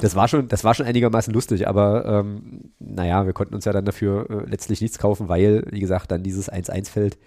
Das 0.01 0.15
war 0.15 0.27
schon, 0.27 0.47
das 0.47 0.63
war 0.63 0.73
schon 0.73 0.87
einigermaßen 0.87 1.31
lustig, 1.31 1.67
aber 1.67 2.05
ähm, 2.05 2.71
naja, 2.79 3.27
wir 3.27 3.33
konnten 3.33 3.53
uns 3.53 3.65
ja 3.65 3.73
dann 3.73 3.85
dafür 3.85 4.27
äh, 4.27 4.49
letztlich 4.49 4.81
nichts 4.81 4.97
kaufen, 4.97 5.29
weil, 5.29 5.63
wie 5.69 5.79
gesagt, 5.79 6.11
dann 6.11 6.23
dieses 6.23 6.51
1-1 6.51 6.89
fällt. 6.89 7.19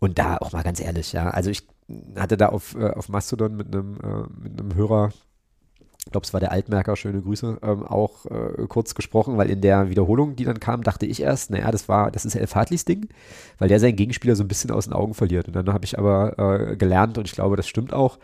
Und 0.00 0.18
da 0.18 0.38
auch 0.38 0.50
mal 0.52 0.64
ganz 0.64 0.80
ehrlich, 0.80 1.12
ja, 1.12 1.30
also 1.30 1.50
ich 1.50 1.68
hatte 2.16 2.36
da 2.36 2.48
auf, 2.48 2.74
äh, 2.74 2.90
auf 2.90 3.08
Mastodon 3.08 3.54
mit 3.56 3.68
einem, 3.68 3.98
äh, 4.02 4.42
mit 4.42 4.60
einem 4.60 4.74
Hörer 4.74 5.12
ich 6.06 6.12
glaube, 6.12 6.26
es 6.26 6.32
war 6.32 6.40
der 6.40 6.52
Altmerker, 6.52 6.96
schöne 6.96 7.22
Grüße, 7.22 7.58
ähm, 7.62 7.82
auch 7.82 8.26
äh, 8.26 8.66
kurz 8.68 8.94
gesprochen, 8.94 9.36
weil 9.38 9.50
in 9.50 9.62
der 9.62 9.88
Wiederholung, 9.88 10.36
die 10.36 10.44
dann 10.44 10.60
kam, 10.60 10.82
dachte 10.82 11.06
ich 11.06 11.22
erst, 11.22 11.50
naja, 11.50 11.70
das 11.70 11.88
war, 11.88 12.10
das 12.10 12.24
ist 12.24 12.34
El 12.34 12.46
Fadlis 12.46 12.84
Ding, 12.84 13.08
weil 13.58 13.68
der 13.68 13.80
seinen 13.80 13.96
Gegenspieler 13.96 14.36
so 14.36 14.44
ein 14.44 14.48
bisschen 14.48 14.70
aus 14.70 14.84
den 14.84 14.92
Augen 14.92 15.14
verliert. 15.14 15.48
Und 15.48 15.56
dann 15.56 15.72
habe 15.72 15.84
ich 15.84 15.98
aber 15.98 16.38
äh, 16.38 16.76
gelernt, 16.76 17.16
und 17.16 17.26
ich 17.26 17.32
glaube, 17.32 17.56
das 17.56 17.66
stimmt 17.66 17.94
auch, 17.94 18.18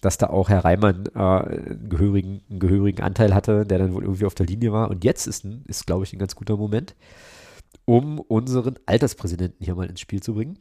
dass 0.00 0.16
da 0.16 0.28
auch 0.28 0.48
Herr 0.48 0.64
Reimann 0.64 1.04
äh, 1.14 1.18
einen, 1.18 1.88
gehörigen, 1.90 2.40
einen 2.48 2.60
gehörigen 2.60 3.02
Anteil 3.02 3.34
hatte, 3.34 3.66
der 3.66 3.78
dann 3.78 3.92
wohl 3.92 4.04
irgendwie 4.04 4.24
auf 4.24 4.34
der 4.34 4.46
Linie 4.46 4.72
war. 4.72 4.90
Und 4.90 5.04
jetzt 5.04 5.26
ist, 5.26 5.44
ist 5.66 5.86
glaube 5.86 6.04
ich, 6.04 6.12
ein 6.14 6.18
ganz 6.18 6.34
guter 6.34 6.56
Moment, 6.56 6.94
um 7.84 8.20
unseren 8.20 8.76
Alterspräsidenten 8.86 9.64
hier 9.64 9.74
mal 9.74 9.88
ins 9.88 10.00
Spiel 10.00 10.22
zu 10.22 10.34
bringen 10.34 10.58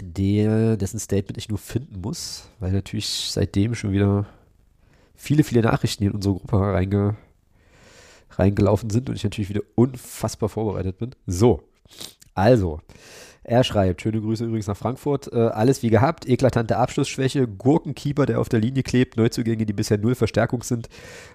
der, 0.00 0.76
dessen 0.76 1.00
Statement 1.00 1.38
ich 1.38 1.48
nur 1.48 1.58
finden 1.58 2.00
muss, 2.00 2.48
weil 2.60 2.72
natürlich 2.72 3.08
seitdem 3.30 3.74
schon 3.74 3.90
wieder 3.92 4.26
viele, 5.18 5.44
viele 5.44 5.60
Nachrichten 5.60 6.04
in 6.04 6.12
unsere 6.12 6.36
Gruppe 6.36 6.58
reinge, 6.58 7.16
reingelaufen 8.30 8.88
sind 8.88 9.10
und 9.10 9.16
ich 9.16 9.24
natürlich 9.24 9.50
wieder 9.50 9.62
unfassbar 9.74 10.48
vorbereitet 10.48 10.98
bin. 10.98 11.10
So, 11.26 11.64
also, 12.34 12.80
er 13.42 13.64
schreibt, 13.64 14.02
schöne 14.02 14.20
Grüße 14.20 14.44
übrigens 14.44 14.68
nach 14.68 14.76
Frankfurt, 14.76 15.32
äh, 15.32 15.36
alles 15.36 15.82
wie 15.82 15.90
gehabt, 15.90 16.28
eklatante 16.28 16.76
Abschlussschwäche, 16.76 17.48
Gurkenkeeper, 17.48 18.26
der 18.26 18.40
auf 18.40 18.48
der 18.48 18.60
Linie 18.60 18.82
klebt, 18.82 19.16
Neuzugänge, 19.16 19.66
die 19.66 19.72
bisher 19.72 19.98
null 19.98 20.14
Verstärkung 20.14 20.62
sind. 20.62 20.88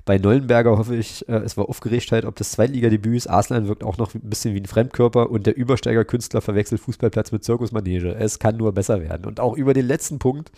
Bei 0.05 0.17
Neuenberger 0.17 0.77
hoffe 0.77 0.95
ich, 0.95 1.27
äh, 1.27 1.37
es 1.37 1.57
war 1.57 1.67
Aufgeregtheit, 1.67 2.23
ob 2.23 2.35
das 2.35 2.51
Zweitligadebüt 2.51 3.17
ist. 3.17 3.27
Arslan 3.27 3.67
wirkt 3.67 3.83
auch 3.83 3.97
noch 3.97 4.13
ein 4.13 4.21
bisschen 4.21 4.53
wie 4.53 4.61
ein 4.61 4.65
Fremdkörper 4.65 5.29
und 5.29 5.45
der 5.45 5.57
Übersteigerkünstler 5.57 6.41
verwechselt 6.41 6.81
Fußballplatz 6.81 7.31
mit 7.31 7.43
Zirkusmanege. 7.43 8.13
Es 8.13 8.39
kann 8.39 8.55
nur 8.57 8.71
besser 8.71 9.01
werden. 9.01 9.25
Und 9.25 9.39
auch 9.39 9.57
über 9.57 9.73
den 9.73 9.87
letzten 9.87 10.19
Punkt 10.19 10.51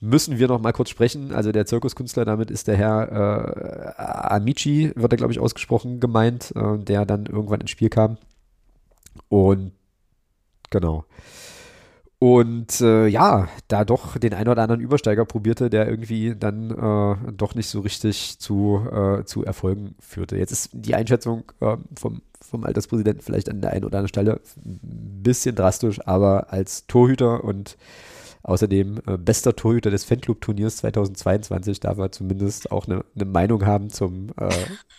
müssen 0.00 0.38
wir 0.38 0.48
noch 0.48 0.60
mal 0.60 0.72
kurz 0.72 0.90
sprechen. 0.90 1.32
Also 1.32 1.52
der 1.52 1.66
Zirkuskünstler, 1.66 2.24
damit 2.24 2.50
ist 2.50 2.68
der 2.68 2.76
Herr 2.76 3.96
äh, 3.98 4.02
Amici, 4.34 4.92
wird 4.94 5.12
er 5.12 5.16
glaube 5.16 5.32
ich 5.32 5.40
ausgesprochen, 5.40 6.00
gemeint, 6.00 6.52
äh, 6.54 6.78
der 6.78 7.04
dann 7.04 7.26
irgendwann 7.26 7.60
ins 7.60 7.70
Spiel 7.70 7.88
kam. 7.88 8.18
Und 9.28 9.72
genau. 10.70 11.04
Und 12.20 12.80
äh, 12.80 13.06
ja, 13.06 13.48
da 13.68 13.84
doch 13.84 14.18
den 14.18 14.34
einen 14.34 14.48
oder 14.48 14.62
anderen 14.62 14.80
Übersteiger 14.80 15.24
probierte, 15.24 15.70
der 15.70 15.88
irgendwie 15.88 16.34
dann 16.34 16.70
äh, 16.70 17.32
doch 17.32 17.54
nicht 17.54 17.68
so 17.68 17.80
richtig 17.80 18.40
zu, 18.40 18.84
äh, 18.90 19.24
zu 19.24 19.44
Erfolgen 19.44 19.94
führte. 20.00 20.36
Jetzt 20.36 20.50
ist 20.50 20.70
die 20.72 20.96
Einschätzung 20.96 21.44
äh, 21.60 21.76
vom, 21.96 22.22
vom 22.40 22.64
Alterspräsidenten 22.64 23.22
vielleicht 23.22 23.48
an 23.48 23.60
der 23.60 23.70
einen 23.70 23.84
oder 23.84 23.98
anderen 23.98 24.08
Stelle 24.08 24.40
ein 24.56 25.22
bisschen 25.22 25.54
drastisch, 25.54 26.00
aber 26.08 26.52
als 26.52 26.88
Torhüter 26.88 27.44
und 27.44 27.76
außerdem 28.48 29.00
äh, 29.06 29.16
bester 29.16 29.54
Torhüter 29.54 29.90
des 29.90 30.04
Fanclub-Turniers 30.04 30.78
2022 30.78 31.80
darf 31.80 31.98
er 31.98 32.10
zumindest 32.10 32.72
auch 32.72 32.86
eine, 32.86 33.04
eine 33.14 33.24
Meinung 33.26 33.66
haben 33.66 33.90
zum, 33.90 34.30
äh, 34.38 34.48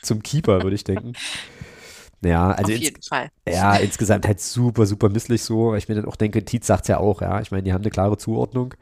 zum 0.02 0.24
Keeper, 0.24 0.64
würde 0.64 0.76
ich 0.76 0.84
denken. 0.84 1.14
Ja, 2.22 2.52
also 2.52 2.74
Auf 2.74 2.80
jeden 2.80 3.02
Fall. 3.02 3.30
Ja, 3.48 3.78
insgesamt 3.78 4.28
halt 4.28 4.42
super, 4.42 4.86
super 4.86 5.08
misslich 5.08 5.42
so. 5.42 5.74
Ich 5.76 5.88
mir 5.88 5.96
dann 5.96 6.04
auch 6.04 6.18
denke, 6.18 6.44
Tietz 6.44 6.68
sagt 6.68 6.82
es 6.82 6.90
ja 6.90 6.98
auch, 6.98 7.22
ja. 7.22 7.40
Ich 7.40 7.50
meine, 7.52 7.64
die 7.64 7.72
haben 7.72 7.82
eine 7.82 7.92
klare 7.92 8.18
Zuordnung. 8.18 8.74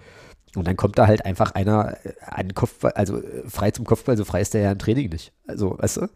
Und 0.56 0.68
dann 0.68 0.76
kommt 0.76 0.98
da 0.98 1.06
halt 1.06 1.24
einfach 1.24 1.52
einer 1.52 1.98
äh, 2.04 2.14
an 2.26 2.56
Kopfball, 2.56 2.94
also 2.94 3.22
äh, 3.22 3.48
frei 3.48 3.70
zum 3.70 3.86
Kopfball, 3.86 4.18
so 4.18 4.26
frei 4.26 4.42
ist 4.42 4.56
der 4.56 4.62
ja 4.62 4.72
im 4.72 4.80
Training 4.80 5.10
nicht. 5.10 5.34
Also, 5.46 5.78
weißt 5.78 5.98
du? 5.98 6.10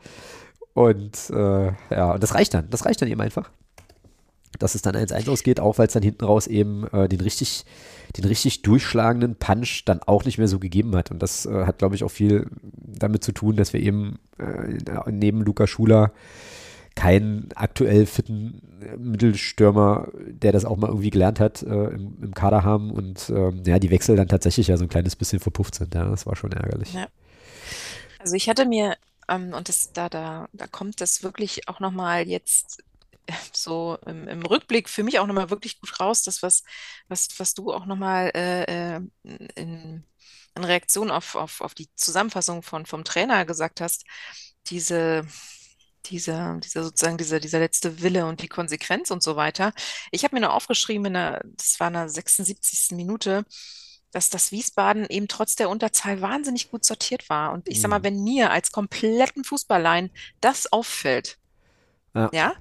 Und 0.74 1.30
äh, 1.30 1.74
ja, 1.92 2.14
und 2.14 2.24
das 2.24 2.34
reicht 2.34 2.56
dann. 2.56 2.68
Das 2.72 2.86
reicht 2.86 3.00
dann 3.04 3.10
eben 3.10 3.22
einfach. 3.22 3.52
Dass 4.60 4.76
es 4.76 4.82
dann 4.82 4.96
1-1 4.96 5.30
ausgeht, 5.30 5.60
auch 5.60 5.78
weil 5.78 5.88
es 5.88 5.94
dann 5.94 6.04
hinten 6.04 6.26
raus 6.26 6.48
eben 6.48 6.86
äh, 6.88 7.08
den 7.08 7.22
richtig, 7.22 7.66
den 8.18 8.26
richtig 8.26 8.62
durchschlagenden 8.62 9.36
Punch 9.36 9.84
dann 9.86 10.02
auch 10.04 10.26
nicht 10.26 10.38
mehr 10.38 10.48
so 10.48 10.60
gegeben 10.60 10.96
hat. 10.96 11.10
Und 11.10 11.20
das 11.20 11.46
äh, 11.46 11.66
hat, 11.66 11.78
glaube 11.78 11.96
ich, 11.96 12.04
auch 12.04 12.12
viel 12.12 12.48
damit 12.62 13.24
zu 13.24 13.32
tun, 13.32 13.56
dass 13.56 13.74
wir 13.74 13.80
eben 13.80 14.20
äh, 14.38 15.12
neben 15.12 15.42
Luca 15.42 15.68
Schuler 15.68 16.12
keinen 16.96 17.50
aktuell 17.56 18.06
fitten 18.06 18.62
Mittelstürmer, 18.98 20.10
der 20.28 20.52
das 20.52 20.66
auch 20.66 20.78
mal 20.78 20.88
irgendwie 20.88 21.10
gelernt 21.10 21.40
hat, 21.40 21.64
äh, 21.64 21.68
im, 21.68 22.18
im, 22.22 22.34
Kader 22.34 22.64
haben 22.64 22.92
und 22.92 23.30
ähm, 23.30 23.64
ja, 23.66 23.80
die 23.80 23.92
Wechsel 23.92 24.16
dann 24.16 24.28
tatsächlich 24.28 24.68
ja 24.68 24.78
so 24.78 24.84
ein 24.84 24.90
kleines 24.90 25.16
bisschen 25.16 25.40
verpufft 25.40 25.76
sind. 25.76 25.94
Ja, 25.94 26.06
das 26.06 26.26
war 26.26 26.36
schon 26.36 26.52
ärgerlich. 26.52 26.94
Ja. 26.94 27.08
Also 28.20 28.36
ich 28.36 28.50
hatte 28.50 28.66
mir, 28.66 28.96
ähm, 29.30 29.54
und 29.54 29.70
das, 29.70 29.94
da, 29.94 30.10
da, 30.10 30.48
da 30.54 30.68
kommt 30.68 31.02
das 31.02 31.24
wirklich 31.24 31.68
auch 31.68 31.80
nochmal 31.80 32.28
jetzt 32.28 32.80
äh, 32.80 32.84
so 33.54 33.98
im, 34.06 34.28
im, 34.28 34.46
Rückblick 34.46 34.90
für 34.90 35.04
mich 35.04 35.20
auch 35.20 35.28
nochmal 35.28 35.50
wirklich 35.50 35.80
gut 35.80 36.00
raus, 36.00 36.24
das, 36.24 36.44
was, 36.44 36.64
was, 37.08 37.28
was 37.38 37.54
du 37.54 37.74
auch 37.74 37.86
nochmal 37.86 38.32
äh, 38.36 38.96
äh, 38.96 39.02
in, 39.24 40.04
in 40.56 40.64
Reaktion 40.64 41.12
auf, 41.12 41.36
auf, 41.36 41.62
auf 41.62 41.74
die 41.74 41.90
Zusammenfassung 41.96 42.64
von, 42.64 42.86
vom 42.86 43.04
Trainer 43.04 43.46
gesagt 43.46 43.82
hast, 43.82 44.06
diese 44.68 45.26
dieser, 46.08 46.58
dieser 46.58 46.84
sozusagen 46.84 47.18
dieser, 47.18 47.40
dieser 47.40 47.60
letzte 47.60 48.02
Wille 48.02 48.26
und 48.26 48.42
die 48.42 48.48
Konsequenz 48.48 49.12
und 49.12 49.22
so 49.22 49.36
weiter. 49.36 49.74
Ich 50.12 50.24
habe 50.24 50.36
mir 50.36 50.42
nur 50.42 50.54
aufgeschrieben, 50.54 51.06
in 51.06 51.14
der, 51.14 51.44
das 51.46 51.80
war 51.80 51.88
in 51.88 51.94
der 51.94 52.10
76. 52.10 52.96
Minute, 52.96 53.46
dass 54.12 54.30
das 54.30 54.52
Wiesbaden 54.52 55.06
eben 55.10 55.28
trotz 55.28 55.56
der 55.56 55.70
Unterzahl 55.70 56.22
wahnsinnig 56.22 56.70
gut 56.70 56.86
sortiert 56.86 57.30
war. 57.30 57.54
Und 57.54 57.68
ich 57.70 57.82
sag 57.82 57.90
mal, 57.90 58.00
mhm. 58.00 58.04
wenn 58.04 58.24
mir 58.24 58.52
als 58.52 58.72
kompletten 58.72 59.44
Fußballlein 59.44 60.12
das 60.42 60.72
auffällt, 60.72 61.38
ja. 62.14 62.30
ja. 62.34 62.54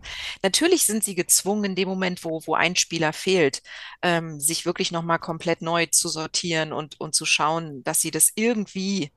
natürlich 0.43 0.85
sind 0.85 1.05
sie 1.05 1.15
gezwungen, 1.15 1.65
in 1.65 1.75
dem 1.75 1.89
Moment, 1.89 2.25
wo, 2.25 2.43
wo 2.47 2.55
ein 2.55 2.77
Spieler 2.77 3.13
fehlt, 3.13 3.63
ähm, 4.03 4.41
sich 4.41 4.67
wirklich 4.67 4.93
nochmal 4.93 5.19
komplett 5.19 5.63
neu 5.63 5.87
zu 5.87 6.09
sortieren 6.09 6.73
und, 6.73 7.01
und 7.01 7.15
zu 7.15 7.25
schauen, 7.27 7.83
dass 7.85 8.01
sie 8.01 8.11
das 8.11 8.31
irgendwie 8.35 9.13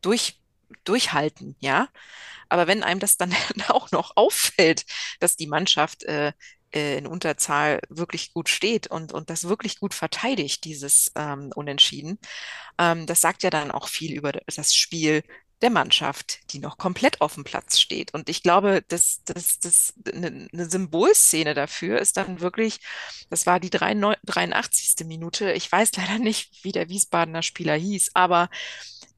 durch, 0.00 0.40
durchhalten, 0.84 1.56
ja. 1.60 1.88
Aber 2.48 2.66
wenn 2.66 2.82
einem 2.82 3.00
das 3.00 3.16
dann 3.16 3.34
auch 3.68 3.90
noch 3.90 4.12
auffällt, 4.16 4.84
dass 5.20 5.36
die 5.36 5.46
Mannschaft 5.46 6.04
äh, 6.04 6.32
äh, 6.72 6.98
in 6.98 7.06
Unterzahl 7.06 7.80
wirklich 7.88 8.32
gut 8.32 8.48
steht 8.48 8.86
und, 8.88 9.12
und 9.12 9.30
das 9.30 9.48
wirklich 9.48 9.80
gut 9.80 9.94
verteidigt, 9.94 10.64
dieses 10.64 11.12
ähm, 11.14 11.50
Unentschieden, 11.54 12.18
ähm, 12.78 13.06
das 13.06 13.20
sagt 13.20 13.42
ja 13.42 13.50
dann 13.50 13.70
auch 13.70 13.88
viel 13.88 14.12
über 14.14 14.32
das 14.32 14.74
Spiel 14.74 15.22
der 15.62 15.70
Mannschaft, 15.70 16.40
die 16.52 16.60
noch 16.60 16.78
komplett 16.78 17.20
auf 17.20 17.34
dem 17.34 17.44
Platz 17.44 17.78
steht. 17.78 18.14
Und 18.14 18.28
ich 18.28 18.42
glaube, 18.42 18.82
dass 18.88 19.22
das, 19.24 19.58
das 19.58 19.94
eine, 20.12 20.48
eine 20.52 20.70
Symbolszene 20.70 21.54
dafür 21.54 21.98
ist 21.98 22.16
dann 22.16 22.40
wirklich, 22.40 22.80
das 23.28 23.46
war 23.46 23.58
die 23.58 23.70
83. 23.70 25.06
Minute. 25.06 25.52
Ich 25.52 25.70
weiß 25.70 25.96
leider 25.96 26.18
nicht, 26.18 26.64
wie 26.64 26.72
der 26.72 26.88
Wiesbadener 26.88 27.42
Spieler 27.42 27.74
hieß, 27.74 28.10
aber 28.14 28.48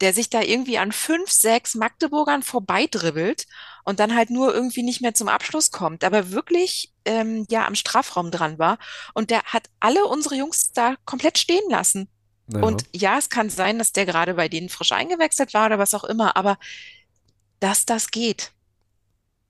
der 0.00 0.14
sich 0.14 0.30
da 0.30 0.40
irgendwie 0.40 0.78
an 0.78 0.92
fünf, 0.92 1.30
sechs 1.30 1.74
Magdeburgern 1.74 2.42
vorbeidribbelt 2.42 3.46
und 3.84 4.00
dann 4.00 4.14
halt 4.16 4.30
nur 4.30 4.54
irgendwie 4.54 4.82
nicht 4.82 5.02
mehr 5.02 5.14
zum 5.14 5.28
Abschluss 5.28 5.70
kommt, 5.70 6.04
aber 6.04 6.30
wirklich 6.30 6.92
ähm, 7.04 7.46
ja 7.50 7.66
am 7.66 7.74
Strafraum 7.74 8.30
dran 8.30 8.58
war. 8.58 8.78
Und 9.12 9.30
der 9.30 9.42
hat 9.44 9.68
alle 9.78 10.06
unsere 10.06 10.36
Jungs 10.36 10.72
da 10.72 10.96
komplett 11.04 11.38
stehen 11.38 11.68
lassen. 11.68 12.08
Ja. 12.52 12.62
Und 12.62 12.84
ja, 12.92 13.18
es 13.18 13.28
kann 13.28 13.50
sein, 13.50 13.78
dass 13.78 13.92
der 13.92 14.06
gerade 14.06 14.34
bei 14.34 14.48
denen 14.48 14.68
frisch 14.68 14.92
eingewechselt 14.92 15.54
war 15.54 15.66
oder 15.66 15.78
was 15.78 15.94
auch 15.94 16.04
immer, 16.04 16.36
aber 16.36 16.58
dass 17.60 17.86
das 17.86 18.10
geht, 18.10 18.52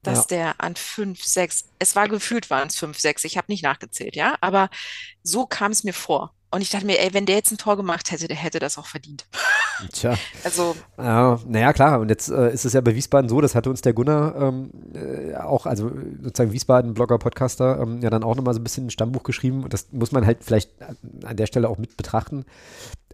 dass 0.02 0.18
ja. 0.18 0.24
der 0.36 0.60
an 0.60 0.76
fünf, 0.76 1.22
sechs, 1.24 1.64
es 1.78 1.96
war 1.96 2.08
gefühlt 2.08 2.50
waren 2.50 2.68
es 2.68 2.76
fünf, 2.76 2.98
sechs, 2.98 3.24
ich 3.24 3.36
habe 3.36 3.50
nicht 3.50 3.62
nachgezählt, 3.62 4.16
ja, 4.16 4.36
aber 4.40 4.70
so 5.22 5.46
kam 5.46 5.72
es 5.72 5.84
mir 5.84 5.94
vor. 5.94 6.34
Und 6.52 6.62
ich 6.62 6.70
dachte 6.70 6.86
mir, 6.86 6.98
ey, 6.98 7.14
wenn 7.14 7.26
der 7.26 7.36
jetzt 7.36 7.52
ein 7.52 7.58
Tor 7.58 7.76
gemacht 7.76 8.10
hätte, 8.10 8.26
der 8.26 8.36
hätte 8.36 8.58
das 8.58 8.76
auch 8.76 8.86
verdient. 8.86 9.24
Tja. 9.92 10.16
Also. 10.42 10.74
Ja, 10.98 11.38
naja, 11.46 11.72
klar. 11.72 12.00
Und 12.00 12.08
jetzt 12.08 12.28
äh, 12.28 12.52
ist 12.52 12.64
es 12.64 12.72
ja 12.72 12.80
bei 12.80 12.94
Wiesbaden 12.94 13.28
so, 13.28 13.40
das 13.40 13.54
hatte 13.54 13.70
uns 13.70 13.82
der 13.82 13.92
Gunnar 13.92 14.34
ähm, 14.36 14.70
äh, 14.94 15.36
auch, 15.36 15.66
also 15.66 15.90
sozusagen 16.20 16.52
Wiesbaden-Blogger, 16.52 17.18
Podcaster, 17.18 17.78
ähm, 17.80 18.00
ja 18.02 18.10
dann 18.10 18.24
auch 18.24 18.34
nochmal 18.34 18.54
so 18.54 18.60
ein 18.60 18.64
bisschen 18.64 18.86
ein 18.86 18.90
Stammbuch 18.90 19.22
geschrieben. 19.22 19.62
Und 19.62 19.72
das 19.72 19.92
muss 19.92 20.10
man 20.10 20.26
halt 20.26 20.38
vielleicht 20.42 20.70
an 21.24 21.36
der 21.36 21.46
Stelle 21.46 21.68
auch 21.68 21.78
mit 21.78 21.96
betrachten. 21.96 22.44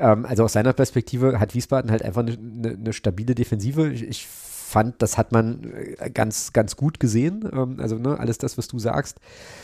Ähm, 0.00 0.24
also 0.24 0.44
aus 0.44 0.54
seiner 0.54 0.72
Perspektive 0.72 1.38
hat 1.38 1.54
Wiesbaden 1.54 1.90
halt 1.90 2.02
einfach 2.02 2.22
eine, 2.22 2.32
eine, 2.32 2.70
eine 2.70 2.92
stabile 2.94 3.34
Defensive. 3.34 3.92
Ich, 3.92 4.02
ich 4.02 4.28
fand, 4.66 5.00
das 5.00 5.16
hat 5.16 5.30
man 5.32 5.62
äh, 5.98 6.10
ganz, 6.10 6.52
ganz 6.52 6.76
gut 6.76 6.98
gesehen. 6.98 7.48
Ähm, 7.52 7.76
also 7.78 7.96
ne, 7.96 8.18
alles 8.18 8.38
das, 8.38 8.58
was 8.58 8.66
du 8.66 8.78
sagst. 8.78 9.18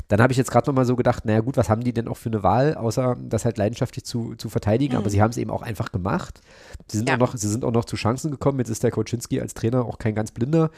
Dann 0.08 0.20
habe 0.20 0.32
ich 0.32 0.36
jetzt 0.36 0.50
gerade 0.50 0.70
nochmal 0.70 0.84
so 0.84 0.94
gedacht, 0.94 1.24
naja 1.24 1.40
gut, 1.40 1.56
was 1.56 1.68
haben 1.68 1.82
die 1.82 1.92
denn 1.92 2.06
auch 2.06 2.16
für 2.16 2.28
eine 2.28 2.42
Wahl, 2.42 2.74
außer 2.74 3.16
das 3.28 3.44
halt 3.44 3.58
leidenschaftlich 3.58 4.04
zu, 4.04 4.34
zu 4.36 4.48
verteidigen. 4.48 4.94
Mhm. 4.94 5.00
Aber 5.00 5.10
sie 5.10 5.20
haben 5.20 5.30
es 5.30 5.36
eben 5.36 5.50
auch 5.50 5.62
einfach 5.62 5.90
gemacht. 5.90 6.40
Sie 6.88 6.98
sind, 6.98 7.08
ja. 7.08 7.16
auch 7.16 7.18
noch, 7.18 7.36
sie 7.36 7.48
sind 7.48 7.64
auch 7.64 7.72
noch 7.72 7.84
zu 7.84 7.96
Chancen 7.96 8.30
gekommen. 8.30 8.60
Jetzt 8.60 8.70
ist 8.70 8.84
der 8.84 8.92
Koczynski 8.92 9.40
als 9.40 9.54
Trainer 9.54 9.84
auch 9.84 9.98
kein 9.98 10.14
ganz 10.14 10.30
Blinder, 10.30 10.70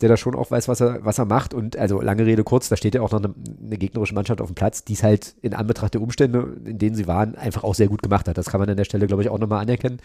der 0.00 0.08
da 0.08 0.16
schon 0.16 0.34
auch 0.34 0.50
weiß, 0.50 0.68
was 0.68 0.80
er, 0.80 1.04
was 1.04 1.18
er 1.18 1.26
macht. 1.26 1.52
Und 1.52 1.76
also 1.76 2.00
lange 2.00 2.24
Rede 2.24 2.44
kurz, 2.44 2.70
da 2.70 2.76
steht 2.76 2.94
ja 2.94 3.02
auch 3.02 3.12
noch 3.12 3.22
eine, 3.22 3.34
eine 3.64 3.76
gegnerische 3.76 4.14
Mannschaft 4.14 4.40
auf 4.40 4.48
dem 4.48 4.54
Platz, 4.54 4.84
die 4.84 4.94
es 4.94 5.02
halt 5.02 5.34
in 5.42 5.52
Anbetracht 5.52 5.92
der 5.92 6.00
Umstände, 6.00 6.56
in 6.64 6.78
denen 6.78 6.96
sie 6.96 7.06
waren, 7.06 7.34
einfach 7.34 7.62
auch 7.62 7.74
sehr 7.74 7.88
gut 7.88 8.02
gemacht 8.02 8.26
hat. 8.26 8.38
Das 8.38 8.46
kann 8.46 8.60
man 8.60 8.70
an 8.70 8.76
der 8.76 8.84
Stelle, 8.84 9.06
glaube 9.06 9.22
ich, 9.22 9.28
auch 9.28 9.38
nochmal 9.38 9.60
anerkennen. 9.62 10.00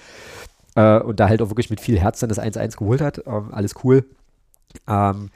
Äh, 0.76 1.00
und 1.00 1.20
da 1.20 1.30
halt 1.30 1.42
auch 1.42 1.50
wirklich 1.50 1.70
mit 1.70 1.82
viel 1.82 2.00
Herz 2.00 2.20
dann 2.20 2.30
das 2.30 2.40
1-1 2.40 2.78
geholt 2.78 3.02
hat. 3.02 3.24
Ähm, 3.26 3.50
alles 3.52 3.76
cool. 3.84 4.06
Ähm, 4.88 5.30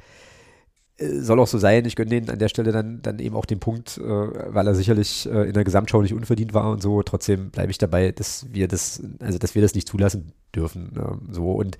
äh, 0.97 1.19
soll 1.19 1.39
auch 1.39 1.47
so 1.47 1.57
sein. 1.57 1.85
Ich 1.85 1.95
gönne 1.95 2.09
denen 2.09 2.29
an 2.29 2.39
der 2.39 2.49
Stelle 2.49 2.71
dann, 2.71 3.01
dann 3.01 3.19
eben 3.19 3.35
auch 3.35 3.45
den 3.45 3.59
Punkt, 3.59 3.97
äh, 3.97 4.03
weil 4.03 4.67
er 4.67 4.75
sicherlich 4.75 5.29
äh, 5.29 5.47
in 5.47 5.53
der 5.53 5.63
Gesamtschau 5.63 6.01
nicht 6.01 6.13
unverdient 6.13 6.53
war 6.53 6.69
und 6.71 6.81
so. 6.81 7.03
Trotzdem 7.03 7.51
bleibe 7.51 7.71
ich 7.71 7.77
dabei, 7.77 8.11
dass 8.11 8.45
wir 8.51 8.67
das, 8.67 9.01
also 9.19 9.37
dass 9.37 9.55
wir 9.55 9.61
das 9.61 9.75
nicht 9.75 9.87
zulassen 9.87 10.31
dürfen. 10.55 10.93
Ähm, 10.97 11.33
so 11.33 11.51
und 11.51 11.77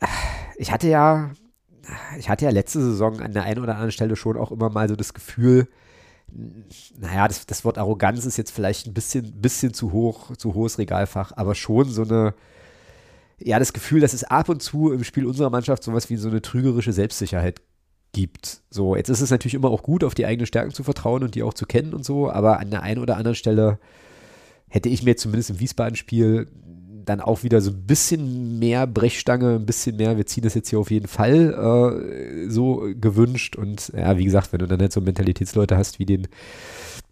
äh, 0.00 0.06
ich 0.56 0.72
hatte 0.72 0.88
ja, 0.88 1.30
ich 2.18 2.28
hatte 2.28 2.46
ja 2.46 2.50
letzte 2.50 2.80
Saison 2.80 3.20
an 3.20 3.32
der 3.32 3.44
einen 3.44 3.62
oder 3.62 3.74
anderen 3.74 3.92
Stelle 3.92 4.16
schon 4.16 4.36
auch 4.36 4.50
immer 4.50 4.70
mal 4.70 4.88
so 4.88 4.96
das 4.96 5.14
Gefühl, 5.14 5.68
naja, 6.98 7.28
das, 7.28 7.46
das 7.46 7.64
Wort 7.64 7.78
Arroganz 7.78 8.24
ist 8.26 8.36
jetzt 8.36 8.50
vielleicht 8.50 8.86
ein 8.86 8.94
bisschen, 8.94 9.40
bisschen 9.40 9.72
zu 9.72 9.92
hoch, 9.92 10.36
zu 10.36 10.54
hohes 10.54 10.78
Regalfach, 10.78 11.32
aber 11.36 11.54
schon 11.54 11.88
so 11.88 12.02
eine, 12.02 12.34
ja, 13.38 13.58
das 13.58 13.72
Gefühl, 13.72 14.00
dass 14.00 14.12
es 14.12 14.24
ab 14.24 14.48
und 14.48 14.62
zu 14.62 14.92
im 14.92 15.04
Spiel 15.04 15.26
unserer 15.26 15.50
Mannschaft 15.50 15.82
sowas 15.82 16.08
wie 16.10 16.16
so 16.16 16.28
eine 16.28 16.42
trügerische 16.42 16.92
Selbstsicherheit 16.92 17.60
gibt. 18.12 18.62
So, 18.70 18.96
jetzt 18.96 19.10
ist 19.10 19.20
es 19.20 19.30
natürlich 19.30 19.54
immer 19.54 19.70
auch 19.70 19.82
gut, 19.82 20.02
auf 20.02 20.14
die 20.14 20.24
eigenen 20.24 20.46
Stärken 20.46 20.72
zu 20.72 20.82
vertrauen 20.82 21.22
und 21.22 21.34
die 21.34 21.42
auch 21.42 21.54
zu 21.54 21.66
kennen 21.66 21.92
und 21.92 22.04
so, 22.04 22.30
aber 22.30 22.60
an 22.60 22.70
der 22.70 22.82
einen 22.82 23.02
oder 23.02 23.16
anderen 23.16 23.34
Stelle 23.34 23.78
hätte 24.68 24.88
ich 24.88 25.02
mir 25.02 25.16
zumindest 25.16 25.50
im 25.50 25.60
Wiesbaden-Spiel 25.60 26.48
dann 27.04 27.20
auch 27.20 27.44
wieder 27.44 27.60
so 27.60 27.70
ein 27.70 27.86
bisschen 27.86 28.58
mehr 28.58 28.86
Brechstange, 28.86 29.54
ein 29.54 29.66
bisschen 29.66 29.96
mehr, 29.96 30.16
wir 30.16 30.26
ziehen 30.26 30.42
das 30.42 30.54
jetzt 30.54 30.70
hier 30.70 30.80
auf 30.80 30.90
jeden 30.90 31.06
Fall 31.06 31.52
äh, 31.54 32.50
so 32.50 32.88
gewünscht. 33.00 33.54
Und 33.54 33.92
ja, 33.96 34.18
wie 34.18 34.24
gesagt, 34.24 34.52
wenn 34.52 34.58
du 34.58 34.66
dann 34.66 34.80
halt 34.80 34.92
so 34.92 35.00
Mentalitätsleute 35.00 35.76
hast 35.76 35.98
wie 35.98 36.06
den, 36.06 36.26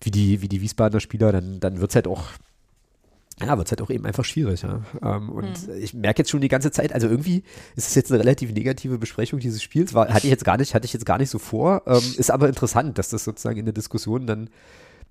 wie 0.00 0.10
die, 0.10 0.42
wie 0.42 0.48
die 0.48 0.60
Wiesbadener 0.60 1.00
Spieler, 1.00 1.30
dann, 1.30 1.60
dann 1.60 1.80
wird 1.80 1.92
es 1.92 1.94
halt 1.94 2.08
auch 2.08 2.24
ja, 3.40 3.58
wird 3.58 3.66
es 3.66 3.72
halt 3.72 3.82
auch 3.82 3.90
eben 3.90 4.06
einfach 4.06 4.24
schwierig. 4.24 4.62
Ja. 4.62 4.80
Ähm, 5.02 5.30
und 5.30 5.68
mhm. 5.68 5.74
ich 5.80 5.92
merke 5.94 6.20
jetzt 6.20 6.30
schon 6.30 6.40
die 6.40 6.48
ganze 6.48 6.70
Zeit, 6.70 6.92
also 6.92 7.08
irgendwie 7.08 7.42
ist 7.74 7.88
es 7.88 7.94
jetzt 7.94 8.12
eine 8.12 8.20
relativ 8.20 8.52
negative 8.52 8.98
Besprechung 8.98 9.40
dieses 9.40 9.62
Spiels. 9.62 9.92
War, 9.92 10.08
hatte 10.08 10.26
ich 10.26 10.30
jetzt 10.30 10.44
gar 10.44 10.56
nicht, 10.56 10.74
hatte 10.74 10.86
ich 10.86 10.92
jetzt 10.92 11.06
gar 11.06 11.18
nicht 11.18 11.30
so 11.30 11.38
vor. 11.38 11.82
Ähm, 11.86 12.02
ist 12.16 12.30
aber 12.30 12.48
interessant, 12.48 12.98
dass 12.98 13.08
das 13.08 13.24
sozusagen 13.24 13.58
in 13.58 13.64
der 13.64 13.74
Diskussion 13.74 14.26
dann 14.26 14.50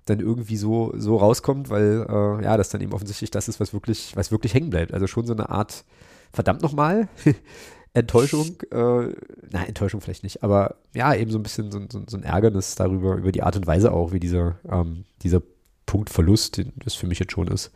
dann 0.06 0.20
irgendwie 0.20 0.56
so, 0.56 0.92
so 0.96 1.16
rauskommt, 1.16 1.70
weil 1.70 2.06
äh, 2.08 2.44
ja, 2.44 2.56
das 2.56 2.68
dann 2.68 2.80
eben 2.80 2.92
offensichtlich 2.92 3.30
das 3.30 3.48
ist, 3.48 3.58
was 3.58 3.72
wirklich, 3.72 4.14
was 4.14 4.30
wirklich 4.30 4.52
hängen 4.52 4.70
bleibt. 4.70 4.92
Also 4.92 5.06
schon 5.06 5.26
so 5.26 5.32
eine 5.32 5.48
Art, 5.48 5.84
verdammt 6.32 6.62
nochmal, 6.62 7.08
Enttäuschung, 7.94 8.56
äh, 8.70 9.14
na, 9.50 9.64
Enttäuschung 9.66 10.00
vielleicht 10.00 10.24
nicht, 10.24 10.42
aber 10.42 10.76
ja, 10.94 11.14
eben 11.14 11.30
so 11.30 11.38
ein 11.38 11.42
bisschen 11.42 11.70
so, 11.70 11.80
so, 11.90 12.02
so, 12.06 12.16
ein 12.16 12.22
Ärgernis 12.22 12.74
darüber, 12.74 13.14
über 13.16 13.32
die 13.32 13.42
Art 13.42 13.56
und 13.56 13.66
Weise 13.66 13.92
auch, 13.92 14.12
wie 14.12 14.20
dieser, 14.20 14.58
ähm, 14.68 15.04
dieser 15.22 15.40
Punktverlust, 15.86 16.56
den 16.56 16.72
das 16.76 16.94
für 16.94 17.06
mich 17.06 17.18
jetzt 17.18 17.32
schon 17.32 17.48
ist, 17.48 17.70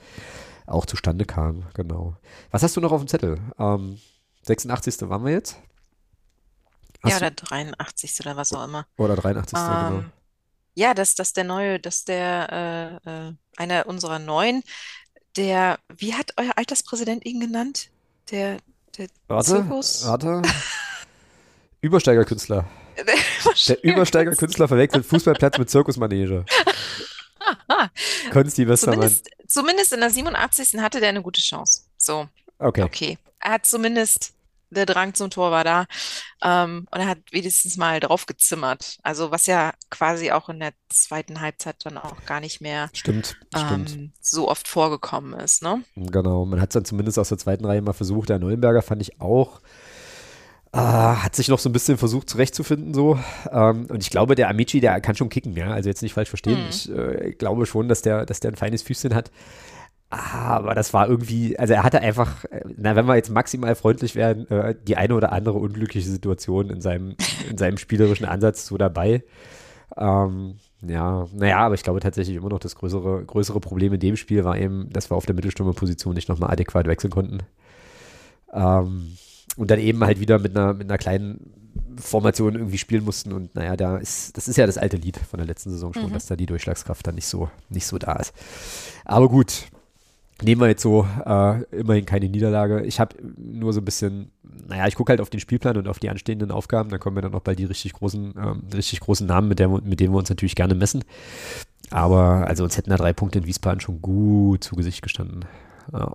auch 0.67 0.87
zustande 0.87 1.25
kam, 1.25 1.67
genau. 1.75 2.17
Was 2.51 2.63
hast 2.63 2.77
du 2.77 2.81
noch 2.81 2.93
auf 2.93 3.01
dem 3.01 3.09
Zettel? 3.09 3.41
Ähm, 3.59 3.99
86. 4.43 5.09
waren 5.09 5.25
wir 5.25 5.33
jetzt? 5.33 5.57
Hast 7.03 7.13
ja, 7.13 7.17
oder 7.19 7.31
83. 7.31 8.21
oder 8.21 8.37
was 8.37 8.53
auch 8.53 8.65
immer. 8.65 8.87
Oder 8.97 9.17
83. 9.17 9.59
Ähm, 9.59 9.65
genau. 9.65 10.05
Ja, 10.75 10.95
dass, 10.95 11.15
dass 11.15 11.33
der 11.33 11.45
neue, 11.45 11.81
dass 11.81 12.05
der, 12.05 13.01
äh, 13.05 13.29
äh, 13.29 13.33
einer 13.57 13.87
unserer 13.87 14.19
neuen, 14.19 14.63
der, 15.37 15.79
wie 15.97 16.15
hat 16.15 16.33
euer 16.37 16.53
Alterspräsident 16.57 17.25
ihn 17.25 17.41
genannt? 17.41 17.91
Der, 18.31 18.59
der 18.97 19.09
warte, 19.27 19.51
Zirkus? 19.51 20.07
Warte. 20.07 20.43
Übersteigerkünstler. 21.81 22.65
Der 23.69 23.85
Übersteigerkünstler 23.85 24.67
verwechselt 24.67 25.07
Fußballplatz 25.07 25.59
mit 25.59 25.71
Zirkusmanege. 25.71 26.45
Konsti 28.33 28.67
Westermann. 28.69 29.01
Zumindest, 29.01 29.31
zumindest 29.47 29.93
in 29.93 30.01
der 30.01 30.11
87. 30.11 30.81
hatte 30.81 31.01
der 31.01 31.11
eine 31.11 31.23
gute 31.23 31.41
Chance. 31.41 31.83
So. 31.97 32.29
Okay. 32.59 32.83
Okay. 32.83 33.19
Er 33.41 33.53
hat 33.53 33.67
zumindest, 33.67 34.33
der 34.71 34.85
Drang 34.85 35.15
zum 35.15 35.31
Tor 35.31 35.51
war 35.51 35.65
da. 35.65 35.87
Ähm, 36.43 36.87
und 36.91 37.01
er 37.01 37.07
hat 37.07 37.19
wenigstens 37.31 37.77
mal 37.77 38.01
drauf 38.01 38.27
gezimmert. 38.27 38.99
Also 39.03 39.31
was 39.31 39.47
ja 39.47 39.73
quasi 39.91 40.31
auch 40.31 40.49
in 40.49 40.61
der 40.61 40.73
zweiten 40.89 41.41
Halbzeit 41.41 41.77
dann 41.85 41.99
auch 41.99 42.25
gar 42.27 42.41
nicht 42.41 42.61
mehr 42.61 42.91
stimmt, 42.93 43.37
ähm, 43.55 43.87
stimmt. 43.87 44.13
so 44.21 44.49
oft 44.49 44.69
vorgekommen 44.69 45.39
ist. 45.39 45.63
Ne? 45.63 45.85
Genau. 45.97 46.45
Man 46.45 46.61
hat 46.61 46.71
es 46.71 46.75
dann 46.75 46.85
zumindest 46.85 47.19
aus 47.19 47.29
der 47.29 47.39
zweiten 47.39 47.65
Reihe 47.65 47.83
mal 47.83 47.93
versucht. 47.93 48.29
Der 48.29 48.39
Neuenberger 48.39 48.83
fand 48.83 49.03
ich 49.03 49.21
auch 49.21 49.61
äh, 50.79 51.17
hat 51.17 51.35
sich 51.35 51.49
noch 51.49 51.59
so 51.59 51.69
ein 51.69 51.73
bisschen 51.73 51.99
versucht 51.99 52.31
zurechtzufinden 52.31 52.95
so. 52.95 53.19
Ähm, 53.51 53.87
und 53.89 54.03
ich 54.03 54.11
glaube, 54.11 54.35
der 54.35 54.49
Amici, 54.49 54.81
der 54.81 55.01
kann 55.01 55.17
schon 55.17 55.29
kicken, 55.29 55.57
ja. 55.57 55.71
Also 55.71 55.89
jetzt 55.89 56.03
nicht 56.03 56.15
falsch 56.15 56.29
verstehen. 56.29 56.63
Mhm. 56.63 56.69
Ich 56.69 56.91
äh, 56.91 57.33
glaube 57.33 57.67
schon, 57.67 57.89
dass 57.89 58.03
der, 58.03 58.27
dass 58.27 58.41
der 58.41 58.53
ein 58.53 58.57
feines 58.57 58.83
Füßchen 58.83 59.15
hat. 59.15 59.31
Aber 60.11 60.75
das 60.75 60.95
war 60.95 61.07
irgendwie, 61.09 61.59
also 61.59 61.75
er 61.75 61.83
hatte 61.83 62.01
einfach, 62.01 62.45
äh, 62.47 62.63
na, 62.77 62.97
wenn 62.97 63.07
wir 63.07 63.17
jetzt 63.17 63.31
maximal 63.31 63.75
freundlich 63.75 64.15
werden, 64.15 64.51
äh, 64.51 64.75
die 64.87 64.97
eine 64.97 65.15
oder 65.15 65.33
andere 65.33 65.59
unglückliche 65.59 66.09
Situation 66.09 66.71
in 66.71 66.81
seinem, 66.81 67.17
in 67.51 67.59
seinem 67.59 67.77
spielerischen 67.77 68.27
Ansatz 68.27 68.67
so 68.67 68.79
dabei. 68.79 69.25
Ähm, 69.97 70.57
ja, 70.81 71.27
naja, 71.35 71.59
aber 71.59 71.75
ich 71.75 71.83
glaube 71.83 72.01
tatsächlich 72.01 72.37
immer 72.37 72.51
noch 72.51 72.61
das 72.61 72.77
größere, 72.77 73.25
größere 73.25 73.61
Problem 73.61 73.93
in 73.95 74.01
dem 74.01 74.17
Spiel 74.17 74.45
war 74.45 74.57
eben, 74.57 74.89
dass 74.91 75.11
wir 75.11 75.17
auf 75.17 75.27
der 75.27 75.35
Mittelstürmerposition 75.35 76.15
nicht 76.15 76.29
nochmal 76.29 76.53
adäquat 76.53 76.87
wechseln 76.87 77.11
konnten. 77.11 77.39
Ähm, 78.53 79.17
und 79.59 79.71
dann 79.71 79.81
eben 79.81 80.03
halt 80.05 80.21
wieder 80.21 80.39
mit 80.39 80.57
einer, 80.57 80.73
mit 80.73 80.89
einer 80.89 80.99
kleinen 80.99 81.53
Formation 81.97 82.55
irgendwie 82.55 82.79
spielen 82.79 83.05
mussten. 83.05 83.33
Und 83.33 83.55
naja, 83.55 83.77
da 83.77 83.99
ist, 83.99 84.37
das 84.37 84.47
ist 84.49 84.57
ja 84.57 84.67
das 84.67 84.79
alte 84.79 84.97
Lied 84.97 85.19
von 85.19 85.39
der 85.39 85.47
letzten 85.47 85.71
Saison 85.71 85.93
schon, 85.93 86.07
mhm. 86.07 86.13
dass 86.13 86.27
da 86.27 86.37
die 86.37 86.47
Durchschlagskraft 86.47 87.07
dann 87.07 87.17
nicht 87.17 87.27
so, 87.27 87.51
nicht 87.69 87.87
so 87.87 87.99
da 87.99 88.15
ist. 88.15 88.33
Aber 89.05 89.29
gut, 89.29 89.65
nehmen 90.41 90.61
wir 90.61 90.69
jetzt 90.69 90.83
so 90.83 91.07
äh, 91.27 91.63
immerhin 91.75 92.07
keine 92.07 92.29
Niederlage. 92.29 92.85
Ich 92.85 93.01
habe 93.01 93.17
nur 93.37 93.73
so 93.73 93.81
ein 93.81 93.85
bisschen, 93.85 94.31
naja, 94.69 94.87
ich 94.87 94.95
gucke 94.95 95.11
halt 95.11 95.21
auf 95.21 95.31
den 95.31 95.41
Spielplan 95.41 95.77
und 95.77 95.89
auf 95.89 95.99
die 95.99 96.09
anstehenden 96.09 96.53
Aufgaben. 96.53 96.91
Da 96.91 96.99
kommen 96.99 97.17
wir 97.17 97.23
dann 97.23 97.33
noch 97.33 97.41
bald 97.43 97.59
die 97.59 97.65
richtig 97.65 97.95
großen, 97.95 98.35
ähm, 98.39 98.63
richtig 98.73 99.01
großen 99.01 99.27
Namen, 99.27 99.49
mit, 99.49 99.59
der, 99.59 99.69
mit 99.69 99.99
denen 99.99 100.13
wir 100.13 100.19
uns 100.19 100.31
natürlich 100.31 100.55
gerne 100.55 100.77
messen. 100.77 101.03
Aber 101.91 102.47
also 102.47 102.63
uns 102.63 102.77
hätten 102.77 102.91
da 102.91 102.97
drei 102.97 103.13
Punkte 103.13 103.41
in 103.41 103.47
Wiesbaden 103.47 103.81
schon 103.81 104.01
gut 104.01 104.63
zu 104.63 104.77
Gesicht 104.77 105.03
gestanden. 105.03 105.47
Ja. 105.93 106.15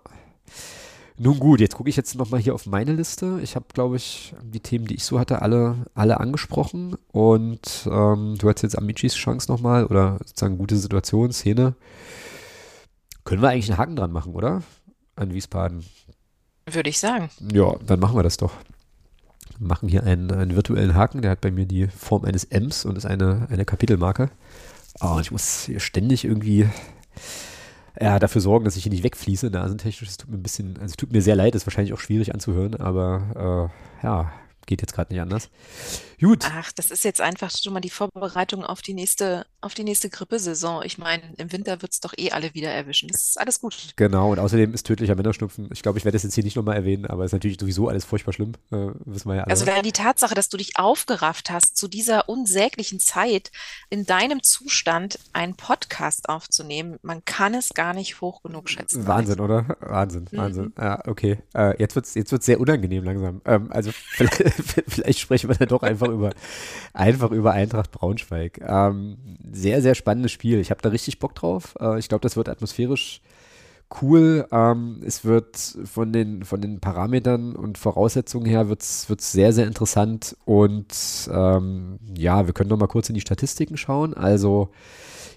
Nun 1.18 1.40
gut, 1.40 1.60
jetzt 1.60 1.76
gucke 1.76 1.90
ich 1.90 1.96
jetzt 1.96 2.16
nochmal 2.16 2.40
hier 2.40 2.56
auf 2.56 2.66
meine 2.66 2.94
Liste. 2.94 3.40
Ich 3.44 3.56
habe, 3.56 3.66
glaube 3.74 3.98
ich, 3.98 4.34
die 4.42 4.60
Themen, 4.60 4.86
die 4.86 4.96
ich 4.96 5.06
so 5.06 5.20
hatte, 5.20 5.42
alle, 5.42 5.86
alle 5.94 6.20
angesprochen. 6.20 6.96
Und 7.12 7.88
ähm, 7.90 8.36
du 8.38 8.50
hast 8.50 8.64
jetzt 8.64 8.78
Amicis 8.78 9.14
Chance 9.14 9.52
nochmal 9.52 9.86
oder 9.86 10.18
sozusagen 10.26 10.58
gute 10.58 10.76
Situation, 10.76 11.32
Szene. 11.32 11.76
Können 13.26 13.42
wir 13.42 13.50
eigentlich 13.50 13.70
einen 13.70 13.78
Haken 13.78 13.96
dran 13.96 14.12
machen, 14.12 14.34
oder? 14.34 14.64
An 15.16 15.34
Wiesbaden. 15.34 15.86
Würde 16.66 16.90
ich 16.90 17.00
sagen. 17.00 17.30
Ja, 17.54 17.76
dann 17.86 18.00
machen 18.00 18.18
wir 18.18 18.24
das 18.24 18.38
doch. 18.38 18.54
Wir 19.60 19.68
machen 19.68 19.90
hier 19.90 20.04
einen, 20.04 20.32
einen 20.32 20.56
virtuellen 20.56 20.96
Haken, 20.96 21.22
der 21.22 21.32
hat 21.32 21.42
bei 21.42 21.52
mir 21.52 21.66
die 21.66 21.88
Form 21.88 22.26
eines 22.26 22.46
Ms 22.46 22.86
und 22.86 22.98
ist 22.98 23.06
eine, 23.06 23.48
eine 23.52 23.66
Kapitelmarke. 23.66 24.32
Oh, 25.00 25.20
ich 25.22 25.32
muss 25.32 25.66
hier 25.66 25.80
ständig 25.80 26.26
irgendwie 26.26 26.68
ja, 28.00 28.20
dafür 28.20 28.42
sorgen, 28.42 28.66
dass 28.66 28.76
ich 28.76 28.84
hier 28.84 28.92
nicht 28.92 29.04
wegfließe, 29.04 29.50
nasentechnisch. 29.50 30.10
Es 30.10 30.18
tut 30.18 30.30
mir 30.30 30.38
ein 30.38 30.44
bisschen, 30.44 30.76
also 30.76 30.92
es 30.92 30.98
tut 30.98 31.12
mir 31.12 31.22
sehr 31.22 31.36
leid, 31.36 31.56
ist 31.56 31.68
wahrscheinlich 31.68 31.94
auch 31.94 32.00
schwierig 32.00 32.34
anzuhören, 32.34 32.76
aber 32.76 33.72
äh, 34.02 34.06
ja, 34.06 34.32
geht 34.66 34.82
jetzt 34.82 34.94
gerade 34.94 35.14
nicht 35.14 35.22
anders. 35.22 35.50
Gut. 36.24 36.50
Ach, 36.54 36.72
das 36.72 36.90
ist 36.90 37.04
jetzt 37.04 37.20
einfach 37.20 37.52
schon 37.52 37.74
mal 37.74 37.82
die 37.82 37.90
Vorbereitung 37.90 38.64
auf 38.64 38.82
die 38.82 38.94
nächste, 38.94 39.46
auf 39.60 39.74
die 39.74 39.84
nächste 39.84 40.10
Grippesaison. 40.10 40.84
Ich 40.86 40.98
meine, 40.98 41.22
im 41.38 41.52
Winter 41.52 41.82
wird 41.82 41.92
es 41.92 42.00
doch 42.00 42.14
eh 42.18 42.32
alle 42.32 42.54
wieder 42.54 42.70
erwischen. 42.70 43.10
Das 43.10 43.28
ist 43.28 43.40
alles 43.40 43.60
gut. 43.60 43.94
Genau, 43.98 44.32
und 44.32 44.40
außerdem 44.40 44.74
ist 44.74 44.88
tödlicher 44.88 45.16
Männerschnupfen. 45.16 45.70
Ich 45.74 45.82
glaube, 45.82 45.98
ich 45.98 46.06
werde 46.06 46.16
das 46.16 46.24
jetzt 46.24 46.36
hier 46.36 46.46
nicht 46.46 46.56
nochmal 46.56 46.78
erwähnen, 46.78 47.06
aber 47.06 47.24
es 47.24 47.30
ist 47.30 47.34
natürlich 47.34 47.58
sowieso 47.60 47.90
alles 47.90 48.06
furchtbar 48.06 48.32
schlimm. 48.32 48.54
Äh, 48.72 48.92
wissen 49.04 49.28
wir 49.28 49.36
ja 49.36 49.44
alle. 49.44 49.52
Also 49.52 49.66
die 49.84 49.92
Tatsache, 49.92 50.34
dass 50.34 50.48
du 50.48 50.56
dich 50.56 50.78
aufgerafft 50.78 51.50
hast, 51.50 51.76
zu 51.76 51.90
dieser 51.90 52.30
unsäglichen 52.30 53.00
Zeit 53.00 53.52
in 53.90 54.06
deinem 54.06 54.42
Zustand 54.44 55.20
einen 55.34 55.56
Podcast 55.56 56.30
aufzunehmen, 56.30 57.00
man 57.02 57.26
kann 57.26 57.54
es 57.54 57.74
gar 57.74 57.94
nicht 57.94 58.22
hoch 58.22 58.44
genug 58.44 58.70
schätzen. 58.70 59.06
Wahnsinn, 59.08 59.42
oder? 59.42 59.76
Wahnsinn, 59.82 60.30
mhm. 60.32 60.38
Wahnsinn. 60.38 60.74
Ja, 60.78 61.06
okay. 61.06 61.40
Äh, 61.54 61.78
jetzt 61.80 61.96
wird 61.96 62.06
es 62.06 62.14
jetzt 62.14 62.32
wird's 62.32 62.46
sehr 62.46 62.62
unangenehm 62.62 63.04
langsam. 63.04 63.42
Ähm, 63.44 63.72
also 63.72 63.92
vielleicht, 64.12 64.36
vielleicht 64.88 65.20
sprechen 65.20 65.50
wir 65.50 65.56
dann 65.56 65.68
doch 65.68 65.84
einfach 65.84 66.13
über, 66.14 66.32
einfach 66.94 67.32
über 67.32 67.52
Eintracht 67.52 67.92
Braunschweig. 67.92 68.62
Ähm, 68.66 69.18
sehr, 69.52 69.82
sehr 69.82 69.96
spannendes 69.96 70.32
Spiel. 70.32 70.60
Ich 70.60 70.72
habe 70.72 70.82
da 70.82 70.90
richtig 70.90 71.20
Bock 71.20 71.36
drauf. 71.36 71.76
Äh, 71.80 72.00
ich 72.00 72.08
glaube, 72.08 72.22
das 72.22 72.38
wird 72.38 72.50
atmosphärisch 72.50 73.22
cool. 74.02 74.48
Ähm, 74.52 75.02
es 75.06 75.26
wird 75.26 75.58
von 75.58 76.12
den, 76.12 76.44
von 76.44 76.62
den 76.62 76.80
Parametern 76.80 77.56
und 77.56 77.78
Voraussetzungen 77.78 78.46
her 78.46 78.70
wird's, 78.70 79.10
wird's 79.10 79.32
sehr, 79.32 79.54
sehr 79.54 79.68
interessant. 79.68 80.36
Und 80.46 80.94
ähm, 81.32 82.00
ja, 82.16 82.46
wir 82.46 82.54
können 82.54 82.70
noch 82.70 82.78
mal 82.78 82.88
kurz 82.88 83.10
in 83.10 83.16
die 83.16 83.22
Statistiken 83.22 83.78
schauen. 83.78 84.14
Also 84.14 84.70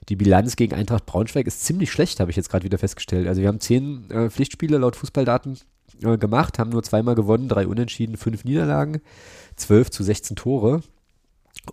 die 0.09 0.17
Bilanz 0.17 0.57
gegen 0.57 0.75
Eintracht 0.75 1.07
Braunschweig 1.07 1.47
ist 1.47 1.65
ziemlich 1.65 1.91
schlecht, 1.91 2.21
habe 2.21 2.31
ich 2.31 2.37
jetzt 2.37 2.49
gerade 2.49 2.65
wieder 2.65 2.79
festgestellt. 2.79 3.27
Also 3.27 3.41
wir 3.41 3.49
haben 3.49 3.61
zehn 3.61 4.11
äh, 4.11 4.31
Pflichtspiele 4.31 4.79
laut 4.79 4.97
Fußballdaten 4.97 5.59
äh, 6.03 6.17
gemacht, 6.17 6.59
haben 6.59 6.71
nur 6.71 6.83
zweimal 6.83 7.15
gewonnen, 7.15 7.49
drei 7.49 7.67
Unentschieden, 7.67 8.17
fünf 8.17 8.45
Niederlagen. 8.45 9.01
12 9.57 9.91
zu 9.91 10.03
16 10.03 10.37
Tore. 10.37 10.83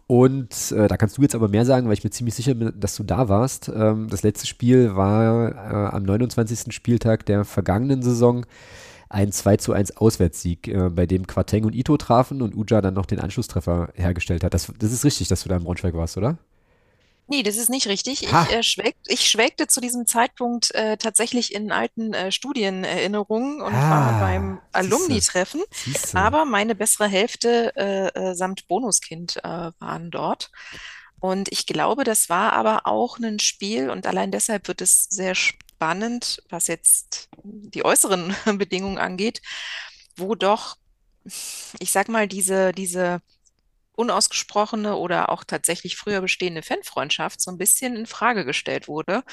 Und 0.07 0.71
äh, 0.71 0.87
da 0.87 0.97
kannst 0.97 1.17
du 1.17 1.21
jetzt 1.21 1.35
aber 1.35 1.47
mehr 1.47 1.65
sagen, 1.65 1.87
weil 1.87 1.93
ich 1.93 2.03
mir 2.03 2.09
ziemlich 2.09 2.35
sicher 2.35 2.55
bin, 2.55 2.73
dass 2.79 2.95
du 2.95 3.03
da 3.03 3.29
warst. 3.29 3.69
Ähm, 3.73 4.07
das 4.09 4.23
letzte 4.23 4.47
Spiel 4.47 4.95
war 4.95 5.51
äh, 5.51 5.95
am 5.95 6.03
29. 6.03 6.73
Spieltag 6.73 7.25
der 7.25 7.45
vergangenen 7.45 8.01
Saison 8.01 8.45
ein 9.09 9.31
2 9.31 9.57
zu 9.57 9.73
1 9.73 9.97
Auswärtssieg, 9.97 10.67
äh, 10.67 10.89
bei 10.89 11.05
dem 11.05 11.27
Quateng 11.27 11.65
und 11.65 11.75
Ito 11.75 11.97
trafen 11.97 12.41
und 12.41 12.55
Uja 12.55 12.81
dann 12.81 12.95
noch 12.95 13.05
den 13.05 13.19
Anschlusstreffer 13.19 13.89
hergestellt 13.93 14.43
hat. 14.43 14.53
Das, 14.53 14.71
das 14.79 14.91
ist 14.91 15.05
richtig, 15.05 15.27
dass 15.27 15.43
du 15.43 15.49
da 15.49 15.57
im 15.57 15.63
Braunschweig 15.63 15.93
warst, 15.93 16.17
oder? 16.17 16.37
Nee, 17.27 17.43
das 17.43 17.55
ist 17.55 17.69
nicht 17.69 17.87
richtig. 17.87 18.23
Ich, 18.23 18.31
äh, 18.31 18.63
schwelg, 18.63 18.95
ich 19.07 19.29
schwelgte 19.29 19.67
zu 19.67 19.79
diesem 19.79 20.05
Zeitpunkt 20.05 20.73
äh, 20.75 20.97
tatsächlich 20.97 21.53
in 21.53 21.71
alten 21.71 22.13
äh, 22.13 22.31
Studienerinnerungen 22.31 23.61
und 23.61 23.73
ah, 23.73 23.89
war 23.89 24.19
beim 24.19 24.59
Alumni-Treffen. 24.73 25.61
Aber 26.13 26.45
meine 26.45 26.75
bessere 26.75 27.07
Hälfte 27.07 27.73
äh, 27.75 28.07
äh, 28.07 28.35
samt 28.35 28.67
Bonuskind 28.67 29.37
äh, 29.37 29.71
waren 29.79 30.11
dort. 30.11 30.51
Und 31.19 31.49
ich 31.53 31.65
glaube, 31.65 32.03
das 32.03 32.27
war 32.27 32.51
aber 32.51 32.81
auch 32.85 33.17
ein 33.17 33.39
Spiel 33.39 33.89
und 33.89 34.05
allein 34.05 34.31
deshalb 34.31 34.67
wird 34.67 34.81
es 34.81 35.05
sehr 35.05 35.35
spannend, 35.35 36.43
was 36.49 36.67
jetzt 36.67 37.29
die 37.43 37.85
äußeren 37.85 38.35
Bedingungen 38.57 38.97
angeht, 38.97 39.41
wo 40.17 40.35
doch, 40.35 40.75
ich 41.79 41.93
sag 41.93 42.09
mal, 42.09 42.27
diese, 42.27 42.73
diese 42.73 43.21
unausgesprochene 43.95 44.95
oder 44.95 45.29
auch 45.29 45.43
tatsächlich 45.43 45.97
früher 45.97 46.21
bestehende 46.21 46.61
Fanfreundschaft 46.61 47.41
so 47.41 47.51
ein 47.51 47.57
bisschen 47.57 47.95
in 47.95 48.05
Frage 48.05 48.45
gestellt 48.45 48.87
wurde, 48.87 49.23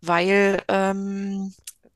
weil 0.00 0.62
ähm, 0.68 1.52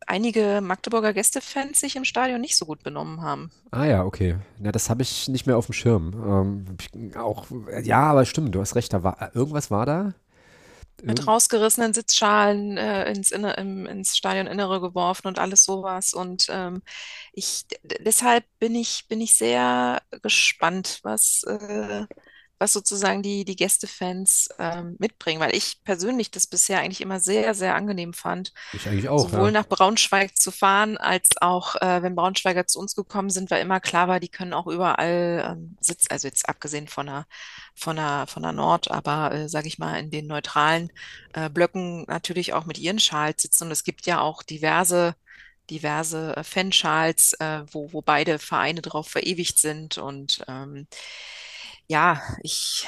einige 0.06 0.60
Magdeburger 0.62 1.12
Gästefans 1.12 1.80
sich 1.80 1.96
im 1.96 2.04
Stadion 2.04 2.40
nicht 2.40 2.56
so 2.56 2.66
gut 2.66 2.82
benommen 2.82 3.22
haben. 3.22 3.50
Ah 3.70 3.84
ja, 3.84 4.04
okay. 4.04 4.36
Ja, 4.62 4.72
das 4.72 4.90
habe 4.90 5.02
ich 5.02 5.28
nicht 5.28 5.46
mehr 5.46 5.56
auf 5.56 5.66
dem 5.66 5.72
Schirm. 5.72 6.76
Ähm, 6.94 7.14
auch, 7.16 7.46
ja, 7.82 8.02
aber 8.02 8.24
stimmt, 8.24 8.54
du 8.54 8.60
hast 8.60 8.74
recht, 8.74 8.92
da 8.92 9.02
war 9.02 9.34
irgendwas 9.34 9.70
war 9.70 9.86
da. 9.86 10.14
Mit 11.02 11.26
rausgerissenen 11.26 11.94
Sitzschalen 11.94 12.76
äh, 12.76 13.10
ins, 13.10 13.32
Inne, 13.32 13.54
im, 13.54 13.86
ins 13.86 14.16
Stadioninnere 14.16 14.80
geworfen 14.80 15.26
und 15.28 15.38
alles 15.38 15.64
sowas. 15.64 16.14
Und 16.14 16.46
ähm, 16.50 16.82
ich 17.32 17.64
deshalb 18.00 18.44
bin 18.58 18.74
ich, 18.74 19.06
bin 19.08 19.20
ich 19.20 19.36
sehr 19.36 20.02
gespannt, 20.22 21.00
was, 21.02 21.44
äh, 21.44 22.06
was 22.62 22.72
sozusagen 22.72 23.22
die, 23.22 23.44
die 23.44 23.56
Gästefans 23.56 24.48
ähm, 24.60 24.94
mitbringen, 25.00 25.40
weil 25.40 25.54
ich 25.54 25.82
persönlich 25.82 26.30
das 26.30 26.46
bisher 26.46 26.78
eigentlich 26.78 27.00
immer 27.00 27.18
sehr, 27.18 27.54
sehr 27.54 27.74
angenehm 27.74 28.14
fand, 28.14 28.52
Ich 28.72 28.86
eigentlich 28.86 29.08
auch, 29.08 29.18
sowohl 29.18 29.46
ja. 29.46 29.50
nach 29.50 29.66
Braunschweig 29.66 30.36
zu 30.36 30.52
fahren, 30.52 30.96
als 30.96 31.28
auch, 31.40 31.74
äh, 31.82 32.02
wenn 32.02 32.14
Braunschweiger 32.14 32.68
zu 32.68 32.78
uns 32.78 32.94
gekommen 32.94 33.30
sind, 33.30 33.50
weil 33.50 33.62
immer 33.62 33.80
klar 33.80 34.06
war, 34.06 34.20
die 34.20 34.28
können 34.28 34.52
auch 34.52 34.68
überall 34.68 35.44
ähm, 35.44 35.76
sitzen, 35.80 36.06
also 36.10 36.28
jetzt 36.28 36.48
abgesehen 36.48 36.86
von 36.86 37.06
der, 37.06 37.26
von 37.74 37.96
der, 37.96 38.28
von 38.28 38.44
der 38.44 38.52
Nord, 38.52 38.92
aber 38.92 39.32
äh, 39.32 39.48
sage 39.48 39.66
ich 39.66 39.80
mal, 39.80 39.98
in 39.98 40.12
den 40.12 40.28
neutralen 40.28 40.92
äh, 41.32 41.50
Blöcken 41.50 42.04
natürlich 42.04 42.52
auch 42.52 42.64
mit 42.64 42.78
ihren 42.78 43.00
Schals 43.00 43.42
sitzen. 43.42 43.64
Und 43.64 43.72
es 43.72 43.82
gibt 43.82 44.06
ja 44.06 44.20
auch 44.20 44.44
diverse 44.44 45.16
diverse 45.70 46.36
äh, 46.36 46.44
Fanschals, 46.44 47.32
äh, 47.40 47.62
wo, 47.72 47.92
wo 47.92 48.02
beide 48.02 48.38
Vereine 48.38 48.82
drauf 48.82 49.08
verewigt 49.08 49.58
sind. 49.58 49.98
Und 49.98 50.44
ähm, 50.48 50.86
ja, 51.88 52.22
ich 52.42 52.86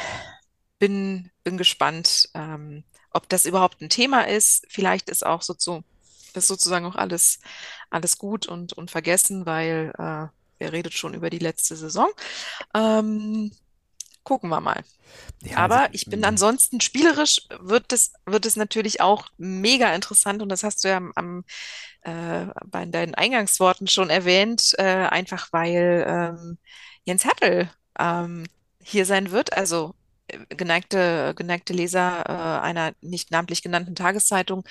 bin, 0.79 1.31
bin 1.45 1.57
gespannt, 1.59 2.29
ähm, 2.35 2.85
ob 3.11 3.29
das 3.29 3.47
überhaupt 3.47 3.81
ein 3.81 3.91
Thema 3.91 4.23
ist. 4.29 4.67
Vielleicht 4.69 5.09
ist 5.11 5.25
auch 5.25 5.43
so, 5.43 5.55
so 5.59 5.83
ist 6.35 6.49
sozusagen 6.49 6.87
auch 6.87 6.97
alles, 6.97 7.41
alles 7.91 8.19
gut 8.19 8.47
und, 8.47 8.73
und 8.73 8.91
vergessen, 8.91 9.47
weil 9.47 9.93
äh, 9.99 10.29
wer 10.59 10.73
redet 10.73 10.95
schon 10.95 11.15
über 11.15 11.31
die 11.31 11.39
letzte 11.39 11.77
Saison. 11.77 12.09
Ähm, 12.75 13.53
gucken 14.25 14.51
wir 14.51 14.61
mal. 14.61 14.85
Ja, 15.43 15.59
Aber 15.59 15.77
also, 15.81 15.89
ich 15.93 16.09
bin 16.11 16.21
mm, 16.21 16.25
ansonsten 16.25 16.81
spielerisch 16.81 17.43
wird 17.61 17.93
es, 17.93 18.13
wird 18.27 18.47
es 18.47 18.57
natürlich 18.57 19.01
auch 19.01 19.29
mega 19.39 19.95
interessant 19.95 20.43
und 20.43 20.49
das 20.49 20.65
hast 20.65 20.85
du 20.85 20.89
ja 20.89 20.97
am, 20.99 21.13
am 21.17 21.45
äh, 22.03 22.47
bei 22.67 22.87
deinen 22.87 23.15
Eingangsworten 23.15 23.87
schon 23.89 24.11
erwähnt, 24.11 24.75
äh, 24.79 24.85
einfach 24.85 25.49
weil 25.53 26.05
ähm, 26.09 26.59
Jens 27.05 27.25
Hertel 27.25 27.71
ähm, 27.99 28.47
hier 28.85 29.07
sein 29.07 29.31
wird. 29.31 29.57
Also 29.57 29.95
äh, 30.29 30.39
geneigte, 30.55 31.35
geneigte 31.37 31.73
Leser 31.73 32.25
äh, 32.29 32.61
einer 32.63 32.93
nicht 33.01 33.31
namentlich 33.31 33.63
genannten 33.63 33.95
Tageszeitung 33.95 34.65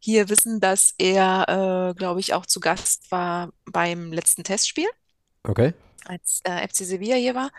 hier 0.00 0.28
wissen, 0.28 0.60
dass 0.60 0.94
er, 0.98 1.90
äh, 1.90 1.94
glaube 1.94 2.20
ich, 2.20 2.34
auch 2.34 2.46
zu 2.46 2.60
Gast 2.60 3.10
war 3.10 3.52
beim 3.64 4.12
letzten 4.12 4.44
Testspiel 4.44 4.88
okay. 5.44 5.74
als 6.04 6.40
äh, 6.44 6.66
FC 6.66 6.78
Sevilla 6.78 7.16
hier 7.16 7.34
war 7.34 7.50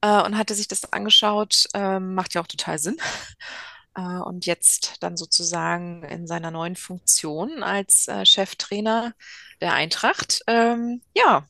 äh, 0.00 0.26
und 0.26 0.36
hatte 0.36 0.54
sich 0.54 0.68
das 0.68 0.92
angeschaut. 0.92 1.66
Ähm, 1.74 2.14
macht 2.14 2.34
ja 2.34 2.40
auch 2.42 2.48
total 2.48 2.78
Sinn. 2.78 2.98
Äh, 3.98 4.18
und 4.18 4.44
jetzt 4.44 5.02
dann 5.02 5.16
sozusagen 5.16 6.02
in 6.02 6.26
seiner 6.26 6.50
neuen 6.50 6.76
Funktion 6.76 7.62
als 7.62 8.10
Cheftrainer 8.24 9.14
der 9.62 9.72
Eintracht. 9.72 10.42
Ähm, 10.46 11.00
ja, 11.14 11.46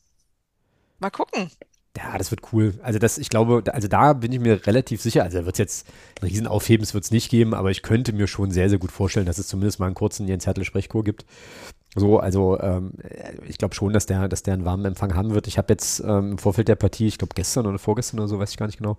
mal 0.99 1.09
gucken. 1.09 1.51
Ja, 1.97 2.15
das 2.15 2.29
wird 2.29 2.53
cool. 2.53 2.75
Also 2.83 2.99
das, 2.99 3.17
ich 3.17 3.29
glaube, 3.29 3.63
also 3.73 3.87
da 3.87 4.13
bin 4.13 4.31
ich 4.31 4.39
mir 4.39 4.67
relativ 4.67 5.01
sicher. 5.01 5.23
Also 5.23 5.39
da 5.39 5.45
wird 5.45 5.55
es 5.55 5.59
jetzt 5.59 5.87
ein 6.21 6.27
Riesenaufhebens 6.27 6.93
wird 6.93 7.05
es 7.05 7.11
nicht 7.11 7.31
geben, 7.31 7.55
aber 7.55 7.71
ich 7.71 7.81
könnte 7.81 8.13
mir 8.13 8.27
schon 8.27 8.51
sehr, 8.51 8.69
sehr 8.69 8.77
gut 8.77 8.91
vorstellen, 8.91 9.25
dass 9.25 9.39
es 9.39 9.47
zumindest 9.47 9.79
mal 9.79 9.87
einen 9.87 9.95
kurzen 9.95 10.27
Jens 10.27 10.45
Hertel 10.45 10.63
Sprechchor 10.63 11.03
gibt. 11.03 11.25
So, 11.95 12.19
also 12.19 12.59
ähm, 12.59 12.91
ich 13.47 13.57
glaube 13.57 13.73
schon, 13.73 13.93
dass 13.93 14.05
der, 14.05 14.27
dass 14.27 14.43
der 14.43 14.53
einen 14.53 14.65
warmen 14.65 14.85
Empfang 14.85 15.15
haben 15.15 15.33
wird. 15.33 15.47
Ich 15.47 15.57
habe 15.57 15.73
jetzt 15.73 15.99
ähm, 16.01 16.33
im 16.33 16.37
Vorfeld 16.37 16.67
der 16.67 16.75
Partie, 16.75 17.07
ich 17.07 17.17
glaube 17.17 17.33
gestern 17.33 17.65
oder 17.65 17.79
vorgestern 17.79 18.19
oder 18.19 18.27
so, 18.27 18.37
weiß 18.37 18.51
ich 18.51 18.57
gar 18.57 18.67
nicht 18.67 18.77
genau, 18.77 18.97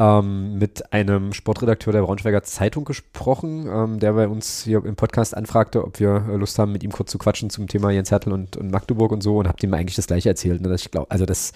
ähm, 0.00 0.58
mit 0.58 0.94
einem 0.94 1.34
Sportredakteur 1.34 1.92
der 1.92 2.00
Braunschweiger 2.00 2.42
Zeitung 2.42 2.86
gesprochen, 2.86 3.68
ähm, 3.70 4.00
der 4.00 4.14
bei 4.14 4.28
uns 4.28 4.64
hier 4.64 4.82
im 4.84 4.96
Podcast 4.96 5.36
anfragte, 5.36 5.84
ob 5.84 6.00
wir 6.00 6.26
äh, 6.30 6.36
Lust 6.36 6.58
haben, 6.58 6.72
mit 6.72 6.82
ihm 6.82 6.90
kurz 6.90 7.10
zu 7.10 7.18
quatschen 7.18 7.50
zum 7.50 7.68
Thema 7.68 7.90
Jens 7.90 8.10
Hertel 8.10 8.32
und, 8.32 8.56
und 8.56 8.70
Magdeburg 8.70 9.12
und 9.12 9.22
so 9.22 9.36
und 9.36 9.46
habe 9.46 9.58
ihm 9.62 9.74
eigentlich 9.74 9.96
das 9.96 10.06
gleiche 10.06 10.30
erzählt. 10.30 10.62
Ne, 10.62 10.74
ich 10.74 10.90
glaube, 10.90 11.10
also 11.10 11.26
das 11.26 11.52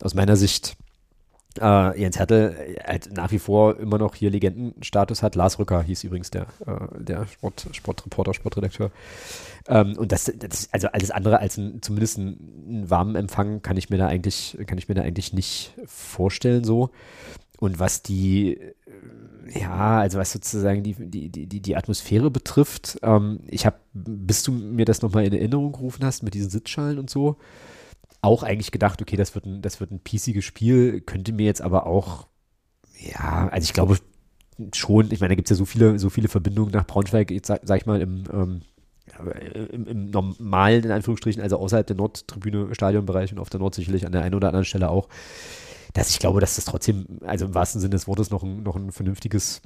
aus 0.00 0.14
meiner 0.14 0.34
Sicht 0.34 0.76
äh, 1.60 2.00
Jens 2.00 2.18
Hertel 2.18 2.56
äh, 2.58 2.82
halt 2.84 3.12
nach 3.12 3.30
wie 3.30 3.38
vor 3.38 3.78
immer 3.78 3.98
noch 3.98 4.16
hier 4.16 4.28
Legendenstatus 4.28 5.22
hat. 5.22 5.36
Lars 5.36 5.60
Rücker 5.60 5.80
hieß 5.80 6.02
übrigens 6.02 6.30
der, 6.32 6.46
äh, 6.66 6.98
der 6.98 7.28
Sport, 7.28 7.68
Sportreporter, 7.70 8.34
Sportredakteur. 8.34 8.90
Ähm, 9.68 9.96
und 9.96 10.10
das, 10.10 10.32
das, 10.36 10.68
also 10.72 10.88
alles 10.88 11.12
andere 11.12 11.38
als 11.38 11.58
ein, 11.58 11.80
zumindest 11.80 12.18
einen, 12.18 12.64
einen 12.68 12.90
warmen 12.90 13.14
Empfang 13.14 13.62
kann 13.62 13.76
ich 13.76 13.88
mir 13.88 13.98
da 13.98 14.08
eigentlich, 14.08 14.58
kann 14.66 14.78
ich 14.78 14.88
mir 14.88 14.96
da 14.96 15.02
eigentlich 15.02 15.32
nicht 15.32 15.74
vorstellen 15.86 16.64
so. 16.64 16.90
Und 17.60 17.78
was 17.78 18.02
die, 18.02 18.56
äh, 18.56 18.74
ja, 19.60 20.00
also 20.00 20.18
was 20.18 20.32
sozusagen 20.32 20.82
die, 20.82 20.94
die, 20.94 21.28
die, 21.30 21.60
die- 21.60 21.76
Atmosphäre 21.76 22.30
betrifft, 22.30 22.98
ähm, 23.02 23.40
ich 23.46 23.66
habe, 23.66 23.76
bis 23.92 24.42
du 24.42 24.52
mir 24.52 24.84
das 24.84 25.02
nochmal 25.02 25.24
in 25.24 25.32
Erinnerung 25.32 25.72
gerufen 25.72 26.04
hast 26.04 26.22
mit 26.22 26.34
diesen 26.34 26.50
Sitzschalen 26.50 26.98
und 26.98 27.10
so, 27.10 27.36
auch 28.22 28.42
eigentlich 28.42 28.72
gedacht, 28.72 29.00
okay, 29.02 29.16
das 29.16 29.34
wird 29.34 29.46
ein, 29.46 29.62
das 29.62 29.80
wird 29.80 29.90
ein 29.92 30.00
piesiges 30.00 30.44
Spiel, 30.44 31.00
könnte 31.00 31.32
mir 31.32 31.46
jetzt 31.46 31.62
aber 31.62 31.86
auch, 31.86 32.26
ja, 32.98 33.48
also 33.48 33.64
ich 33.64 33.72
glaube 33.72 33.98
schon, 34.72 35.10
ich 35.10 35.20
meine, 35.20 35.30
da 35.30 35.34
gibt 35.34 35.50
es 35.50 35.50
ja 35.50 35.56
so 35.56 35.64
viele, 35.64 35.98
so 35.98 36.10
viele 36.10 36.28
Verbindungen 36.28 36.72
nach 36.72 36.86
Braunschweig, 36.86 37.30
jetzt 37.30 37.48
sag, 37.48 37.60
sag 37.64 37.80
ich 37.80 37.86
mal, 37.86 38.00
im, 38.00 38.24
ähm, 38.32 38.60
im, 39.72 39.86
im 39.86 40.06
normalen, 40.06 40.84
in 40.84 40.90
Anführungsstrichen, 40.90 41.42
also 41.42 41.58
außerhalb 41.58 41.86
der 41.86 41.96
Nordtribüne, 41.96 42.74
Stadionbereich 42.74 43.32
und 43.32 43.38
auf 43.38 43.50
der 43.50 43.60
Nord 43.60 43.74
sicherlich 43.74 44.06
an 44.06 44.12
der 44.12 44.22
einen 44.22 44.34
oder 44.34 44.48
anderen 44.48 44.64
Stelle 44.64 44.88
auch, 44.90 45.08
dass 45.94 46.10
ich 46.10 46.18
glaube, 46.18 46.40
dass 46.40 46.56
das 46.56 46.66
trotzdem, 46.66 47.06
also 47.24 47.46
im 47.46 47.54
wahrsten 47.54 47.80
Sinne 47.80 47.92
des 47.92 48.06
Wortes, 48.06 48.30
noch 48.30 48.42
ein, 48.42 48.62
noch 48.62 48.76
ein 48.76 48.92
vernünftiges, 48.92 49.62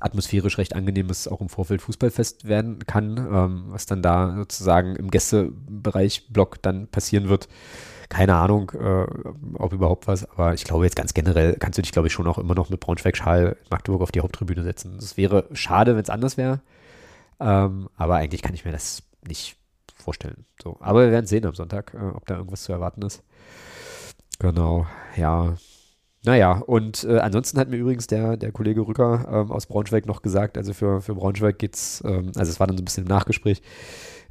atmosphärisch 0.00 0.58
recht 0.58 0.74
angenehmes, 0.76 1.26
auch 1.26 1.40
im 1.40 1.48
Vorfeld 1.48 1.80
Fußballfest 1.82 2.46
werden 2.46 2.86
kann, 2.86 3.16
ähm, 3.16 3.64
was 3.68 3.86
dann 3.86 4.02
da 4.02 4.34
sozusagen 4.36 4.96
im 4.96 5.10
Gästebereich 5.10 6.28
Block 6.28 6.60
dann 6.62 6.88
passieren 6.88 7.28
wird. 7.28 7.48
Keine 8.10 8.34
Ahnung, 8.34 8.70
äh, 8.72 9.06
ob 9.54 9.72
überhaupt 9.72 10.06
was, 10.06 10.28
aber 10.30 10.52
ich 10.52 10.64
glaube 10.64 10.84
jetzt 10.84 10.96
ganz 10.96 11.14
generell 11.14 11.56
kannst 11.58 11.78
du 11.78 11.82
dich, 11.82 11.92
glaube 11.92 12.08
ich, 12.08 12.12
schon 12.12 12.26
auch 12.26 12.38
immer 12.38 12.54
noch 12.54 12.68
mit 12.68 12.80
Braunschweig-Schal 12.80 13.56
Magdeburg 13.70 14.02
auf 14.02 14.12
die 14.12 14.20
Haupttribüne 14.20 14.62
setzen. 14.62 14.96
Es 14.98 15.16
wäre 15.16 15.48
schade, 15.52 15.94
wenn 15.96 16.02
es 16.02 16.10
anders 16.10 16.36
wäre, 16.36 16.60
ähm, 17.40 17.88
aber 17.96 18.16
eigentlich 18.16 18.42
kann 18.42 18.54
ich 18.54 18.64
mir 18.64 18.72
das 18.72 19.02
nicht 19.26 19.56
vorstellen. 19.96 20.44
So, 20.62 20.76
aber 20.80 21.04
wir 21.04 21.12
werden 21.12 21.26
sehen 21.26 21.46
am 21.46 21.54
Sonntag, 21.54 21.94
äh, 21.94 22.14
ob 22.14 22.26
da 22.26 22.36
irgendwas 22.36 22.64
zu 22.64 22.72
erwarten 22.72 23.02
ist. 23.02 23.22
Genau, 24.38 24.86
ja. 25.16 25.54
Naja, 26.26 26.62
und 26.66 27.04
äh, 27.04 27.18
ansonsten 27.18 27.58
hat 27.58 27.68
mir 27.68 27.76
übrigens 27.76 28.06
der, 28.06 28.38
der 28.38 28.50
Kollege 28.50 28.80
Rücker 28.80 29.26
ähm, 29.30 29.52
aus 29.52 29.66
Braunschweig 29.66 30.06
noch 30.06 30.22
gesagt, 30.22 30.56
also 30.56 30.72
für, 30.72 31.02
für 31.02 31.14
Braunschweig 31.14 31.58
geht's, 31.58 32.02
ähm, 32.06 32.32
also 32.34 32.50
es 32.50 32.58
war 32.58 32.66
dann 32.66 32.78
so 32.78 32.82
ein 32.82 32.86
bisschen 32.86 33.04
im 33.04 33.10
Nachgespräch, 33.10 33.60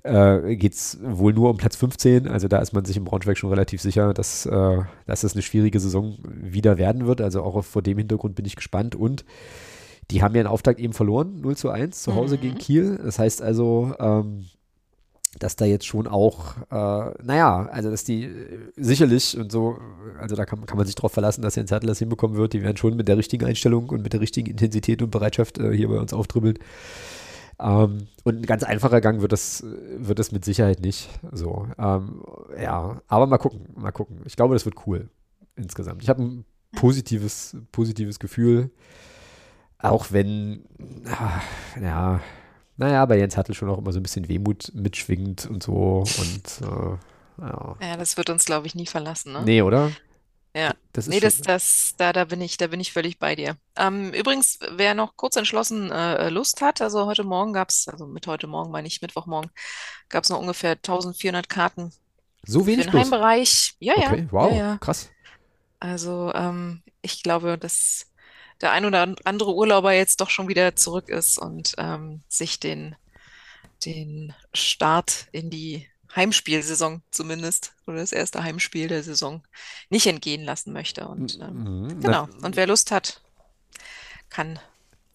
äh, 0.02 0.56
geht 0.56 0.74
es 0.74 0.98
wohl 1.04 1.34
nur 1.34 1.52
um 1.52 1.58
Platz 1.58 1.76
15. 1.76 2.28
Also 2.28 2.48
da 2.48 2.58
ist 2.60 2.74
man 2.74 2.84
sich 2.84 2.98
in 2.98 3.04
Braunschweig 3.06 3.38
schon 3.38 3.52
relativ 3.52 3.80
sicher, 3.82 4.14
dass, 4.14 4.46
äh, 4.48 4.80
dass 5.06 5.24
es 5.24 5.34
eine 5.34 5.44
schwierige 5.44 5.80
Saison 5.80 6.18
wieder 6.26 6.78
werden 6.80 7.06
wird. 7.06 7.22
Also 7.22 7.44
auch 7.44 7.64
vor 7.64 7.82
dem 7.84 8.00
Hintergrund 8.00 8.36
bin 8.36 8.46
ich 8.46 8.56
gespannt. 8.56 8.96
Und 8.96 9.24
die 10.12 10.22
haben 10.24 10.36
ja 10.36 10.42
einen 10.42 10.50
Auftakt 10.50 10.80
eben 10.80 10.94
verloren, 10.94 11.40
0 11.42 11.56
zu 11.56 11.70
1 11.70 12.02
zu 12.02 12.16
Hause 12.16 12.36
Mhm. 12.38 12.42
gegen 12.42 12.58
Kiel. 12.58 13.00
Das 13.04 13.20
heißt 13.20 13.42
also, 13.42 13.94
ähm, 14.00 14.46
dass 15.44 15.56
da 15.56 15.66
jetzt 15.66 15.86
schon 15.86 16.08
auch, 16.08 16.56
äh, 16.72 17.24
naja, 17.24 17.68
also 17.72 17.92
dass 17.92 18.04
die 18.04 18.24
äh, 18.24 18.72
sicherlich 18.76 19.38
und 19.38 19.52
so, 19.52 19.78
also 20.20 20.36
da 20.36 20.46
kann, 20.46 20.66
kann 20.66 20.78
man 20.78 20.86
sich 20.86 20.96
drauf 20.96 21.12
verlassen, 21.12 21.42
dass 21.42 21.56
Jens 21.56 21.72
Hertel 21.72 21.88
das 21.88 22.00
hinbekommen 22.00 22.38
wird. 22.38 22.54
Die 22.54 22.64
werden 22.64 22.78
schon 22.78 22.96
mit 22.96 23.08
der 23.08 23.18
richtigen 23.18 23.46
Einstellung 23.46 23.90
und 23.90 24.02
mit 24.02 24.14
der 24.14 24.22
richtigen 24.22 24.50
Intensität 24.50 25.02
und 25.02 25.12
Bereitschaft 25.12 25.58
äh, 25.60 25.76
hier 25.76 25.90
bei 25.90 26.00
uns 26.00 26.14
aufdribbeln. 26.14 26.58
Ähm, 27.60 28.08
und 28.24 28.38
ein 28.38 28.46
ganz 28.46 28.64
einfacher 28.64 29.02
Gang 29.02 29.22
wird 29.22 29.32
das, 29.32 29.64
wird 29.64 30.18
das 30.18 30.32
mit 30.32 30.46
Sicherheit 30.46 30.80
nicht. 30.80 31.10
So, 31.32 31.68
ähm, 31.78 32.24
ja, 32.60 33.02
aber 33.08 33.28
mal 33.28 33.38
gucken, 33.38 33.68
mal 33.76 33.92
gucken. 33.92 34.22
Ich 34.26 34.36
glaube, 34.36 34.56
das 34.56 34.66
wird 34.66 34.88
cool 34.88 35.10
insgesamt. 35.56 36.02
Ich 36.02 36.10
habe 36.10 36.24
ein 36.24 36.46
positives, 36.76 37.56
positives 37.72 38.20
Gefühl, 38.20 38.72
auch 39.78 40.12
wenn, 40.12 40.64
ah, 41.06 41.42
ja, 41.82 42.22
naja, 42.78 43.06
bei 43.06 43.18
Jens 43.18 43.38
Hattel 43.38 43.56
schon 43.56 43.70
auch 43.70 43.78
immer 43.78 43.92
so 43.92 44.00
ein 44.00 44.04
bisschen 44.04 44.28
Wehmut 44.28 44.72
mitschwingt 44.74 45.46
und 45.46 45.64
so 45.64 46.04
und 46.18 46.62
äh, 46.62 46.98
ja. 47.42 47.76
Ja, 47.82 47.98
das 47.98 48.18
wird 48.18 48.30
uns, 48.30 48.46
glaube 48.46 48.68
ich, 48.68 48.76
nie 48.76 48.86
verlassen, 48.88 49.34
ne? 49.34 49.42
Nee, 49.44 49.62
oder? 49.62 49.92
Ja. 50.56 50.74
Das 50.92 51.08
ist 51.08 51.14
Nee, 51.14 51.20
das, 51.20 51.42
das, 51.42 51.96
da, 51.98 52.14
da 52.14 52.26
bin 52.26 52.40
ich, 52.42 52.58
da 52.58 52.68
bin 52.68 52.80
ich 52.80 52.94
völlig 52.94 53.18
bei 53.18 53.36
dir. 53.36 53.58
Ähm, 53.76 54.14
übrigens, 54.14 54.60
wer 54.72 54.94
noch 54.94 55.18
kurz 55.18 55.36
entschlossen 55.36 55.92
äh, 55.92 56.30
Lust 56.30 56.62
hat, 56.62 56.82
also 56.82 57.08
heute 57.08 57.24
Morgen 57.24 57.54
gab 57.54 57.70
es, 57.70 57.88
also 57.88 58.06
mit 58.06 58.28
heute 58.28 58.46
Morgen 58.46 58.72
meine 58.72 58.88
ich 58.88 59.02
Mittwochmorgen, 59.02 59.50
gab 60.10 60.24
es 60.24 60.30
noch 60.30 60.40
ungefähr 60.40 60.72
1400 60.74 61.50
Karten 61.50 61.92
so 62.46 62.66
für 62.66 62.68
wenig 62.68 62.86
den 62.86 62.92
bloß. 62.92 63.02
Heimbereich. 63.04 63.76
Ja, 63.80 63.96
ja, 64.00 64.12
Okay, 64.12 64.28
wow, 64.30 64.52
ja, 64.52 64.58
ja. 64.58 64.78
krass. 64.78 65.10
Also 65.80 66.32
ähm, 66.36 66.84
ich 67.02 67.24
glaube, 67.24 67.58
dass 67.58 68.13
der 68.64 68.72
ein 68.72 68.86
oder 68.86 69.14
andere 69.26 69.54
Urlauber 69.54 69.92
jetzt 69.94 70.22
doch 70.22 70.30
schon 70.32 70.48
wieder 70.48 70.76
zurück 70.76 71.10
ist 71.10 71.38
und 71.38 71.74
ähm, 71.78 72.22
sich 72.30 72.60
den, 72.60 72.96
den 73.86 74.34
Start 74.54 75.28
in 75.32 75.50
die 75.52 75.88
Heimspielsaison 76.16 77.02
zumindest 77.12 77.74
oder 77.88 77.98
das 77.98 78.12
erste 78.12 78.44
Heimspiel 78.44 78.88
der 78.88 79.04
Saison 79.04 79.44
nicht 79.90 80.06
entgehen 80.08 80.44
lassen 80.44 80.72
möchte. 80.74 81.08
Und 81.08 81.40
ähm, 81.42 81.64
Mhm, 81.64 82.02
genau. 82.02 82.28
na- 82.40 82.48
Und 82.48 82.56
wer 82.56 82.68
Lust 82.68 82.92
hat, 82.92 83.22
kann 84.30 84.60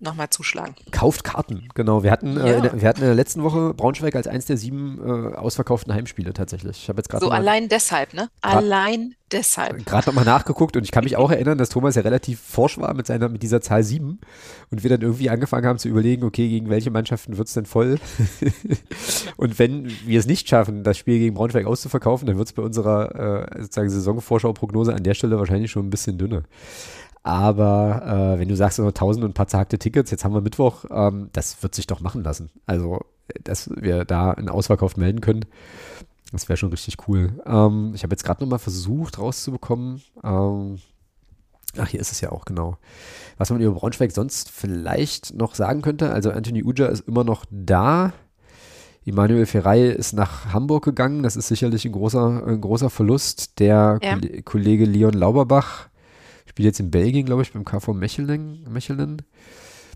nochmal 0.01 0.31
zuschlagen. 0.31 0.75
Kauft 0.91 1.25
Karten, 1.25 1.69
genau. 1.75 2.03
Wir 2.03 2.11
hatten, 2.11 2.37
äh, 2.37 2.51
Ja. 2.51 2.57
in 2.57 2.63
der, 2.63 2.81
wir 2.81 2.89
hatten 2.89 3.01
in 3.01 3.07
der 3.07 3.15
letzten 3.15 3.43
Woche 3.43 3.75
Braunschweig 3.75 4.15
als 4.15 4.27
eins 4.27 4.47
der 4.47 4.57
sieben 4.57 4.99
äh, 5.05 5.35
ausverkauften 5.37 5.93
Heimspiele 5.93 6.33
tatsächlich. 6.33 6.83
Ich 6.83 6.89
habe 6.89 6.99
jetzt 7.01 7.09
gerade 7.09 7.25
So 7.25 7.31
allein 7.31 7.69
deshalb, 7.69 8.15
ne? 8.15 8.29
Allein 8.41 9.15
deshalb. 9.33 9.85
gerade 9.85 10.07
nochmal 10.09 10.25
nachgeguckt 10.25 10.77
und 10.77 10.85
ich 10.85 10.91
kann 10.93 11.05
mich 11.05 11.17
auch 11.17 11.31
erinnern, 11.31 11.59
dass 11.59 11.69
Thomas 11.69 11.95
ja 11.97 12.03
relativ 12.03 12.41
forsch 12.41 12.79
war 12.79 12.95
mit 12.95 13.07
seiner, 13.07 13.29
mit 13.29 13.43
dieser 13.43 13.61
Zahl 13.61 13.83
7 13.83 14.21
und 14.71 14.83
wir 14.83 14.91
dann 14.91 15.03
irgendwie 15.03 15.31
angefangen 15.31 15.67
haben 15.67 15.79
zu 15.79 15.89
überlegen, 15.89 16.25
okay, 16.25 16.49
gegen 16.49 16.71
welche 16.71 16.91
Mannschaften 16.91 17.37
wird 17.37 17.49
es 17.49 17.55
denn 17.55 17.67
voll? 17.67 17.99
und 19.37 19.59
wenn 19.59 19.91
wir 20.07 20.19
es 20.19 20.27
nicht 20.27 20.49
schaffen, 20.49 20.83
das 20.85 20.97
Spiel 20.99 21.19
gegen 21.19 21.35
Braunschweig 21.35 21.67
auszuverkaufen, 21.67 22.27
dann 22.27 22.39
wird 22.39 22.49
es 22.49 22.53
bei 22.55 22.63
unserer 22.63 23.49
äh, 23.55 23.63
sozusagen 23.63 23.91
Saisonvorschau-Prognose 23.91 24.95
an 24.95 25.03
der 25.03 25.15
Stelle 25.15 25.39
wahrscheinlich 25.39 25.71
schon 25.71 25.87
ein 25.87 25.91
bisschen 25.91 26.19
dünner. 26.19 26.43
Aber 27.23 28.35
äh, 28.37 28.39
wenn 28.39 28.49
du 28.49 28.57
sagst, 28.57 28.79
noch 28.79 28.87
1000 28.89 29.25
und 29.25 29.31
ein 29.31 29.35
paar 29.35 29.49
zagte 29.49 29.79
Tickets, 29.79 30.11
jetzt 30.11 30.25
haben 30.25 30.35
wir 30.35 30.41
Mittwoch, 30.41 30.85
ähm, 30.91 31.29
das 31.33 31.63
wird 31.63 31.75
sich 31.75 31.87
doch 31.87 32.01
machen 32.01 32.23
lassen. 32.23 32.51
Also, 32.67 33.01
dass 33.45 33.71
wir 33.77 34.05
da 34.05 34.31
einen 34.31 34.49
Ausverkauf 34.49 34.97
melden 34.97 35.21
können, 35.21 35.45
das 36.33 36.49
wäre 36.49 36.57
schon 36.57 36.71
richtig 36.71 36.97
cool. 37.09 37.41
Ähm, 37.47 37.93
ich 37.95 38.03
habe 38.03 38.13
jetzt 38.13 38.25
gerade 38.25 38.43
nochmal 38.43 38.59
versucht 38.59 39.19
rauszubekommen. 39.19 40.03
Ähm, 40.23 40.79
ach, 41.79 41.89
hier 41.89 42.01
ist 42.01 42.13
es 42.13 42.21
ja 42.21 42.33
auch 42.33 42.45
genau. 42.45 42.77
Was 43.39 43.51
man 43.51 43.61
über 43.61 43.75
Braunschweig 43.75 44.13
sonst 44.13 44.51
vielleicht 44.51 45.35
noch 45.35 45.55
sagen 45.55 45.83
könnte. 45.83 46.13
Also 46.13 46.31
Anthony 46.31 46.63
Uja 46.63 46.87
ist 46.87 47.07
immer 47.09 47.25
noch 47.25 47.45
da. 47.51 48.13
Immanuel 49.05 49.47
Ferrei 49.47 49.85
ist 49.87 50.13
nach 50.13 50.53
Hamburg 50.53 50.85
gegangen. 50.85 51.23
Das 51.23 51.35
ist 51.37 51.49
sicherlich 51.49 51.87
ein 51.87 51.93
großer, 51.93 52.47
ein 52.47 52.61
großer 52.61 52.91
Verlust. 52.91 53.59
Der 53.59 53.99
Ja. 54.03 54.15
Kolle- 54.15 54.43
Kollege 54.43 54.85
Leon 54.85 55.15
Lauberbach 55.15 55.89
spielt 56.49 56.67
jetzt 56.67 56.81
in 56.81 56.91
Belgien, 56.91 57.27
glaube 57.27 57.43
ich, 57.43 57.53
beim 57.53 57.65
KV 57.65 57.93
Mechelen. 57.93 58.65
Mechelen. 58.69 59.23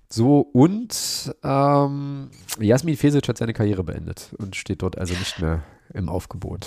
So, 0.08 0.40
und 0.40 1.34
ähm, 1.42 2.30
Jasmin 2.60 2.96
Fesic 2.96 3.28
hat 3.28 3.38
seine 3.38 3.54
Karriere 3.54 3.82
beendet 3.82 4.34
und 4.38 4.56
steht 4.56 4.82
dort 4.82 4.98
also 4.98 5.14
nicht 5.14 5.40
mehr 5.40 5.62
im 5.94 6.10
Aufgebot. 6.10 6.66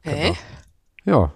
Hey? 0.00 0.34
Genau. 1.04 1.22
Ja. 1.24 1.32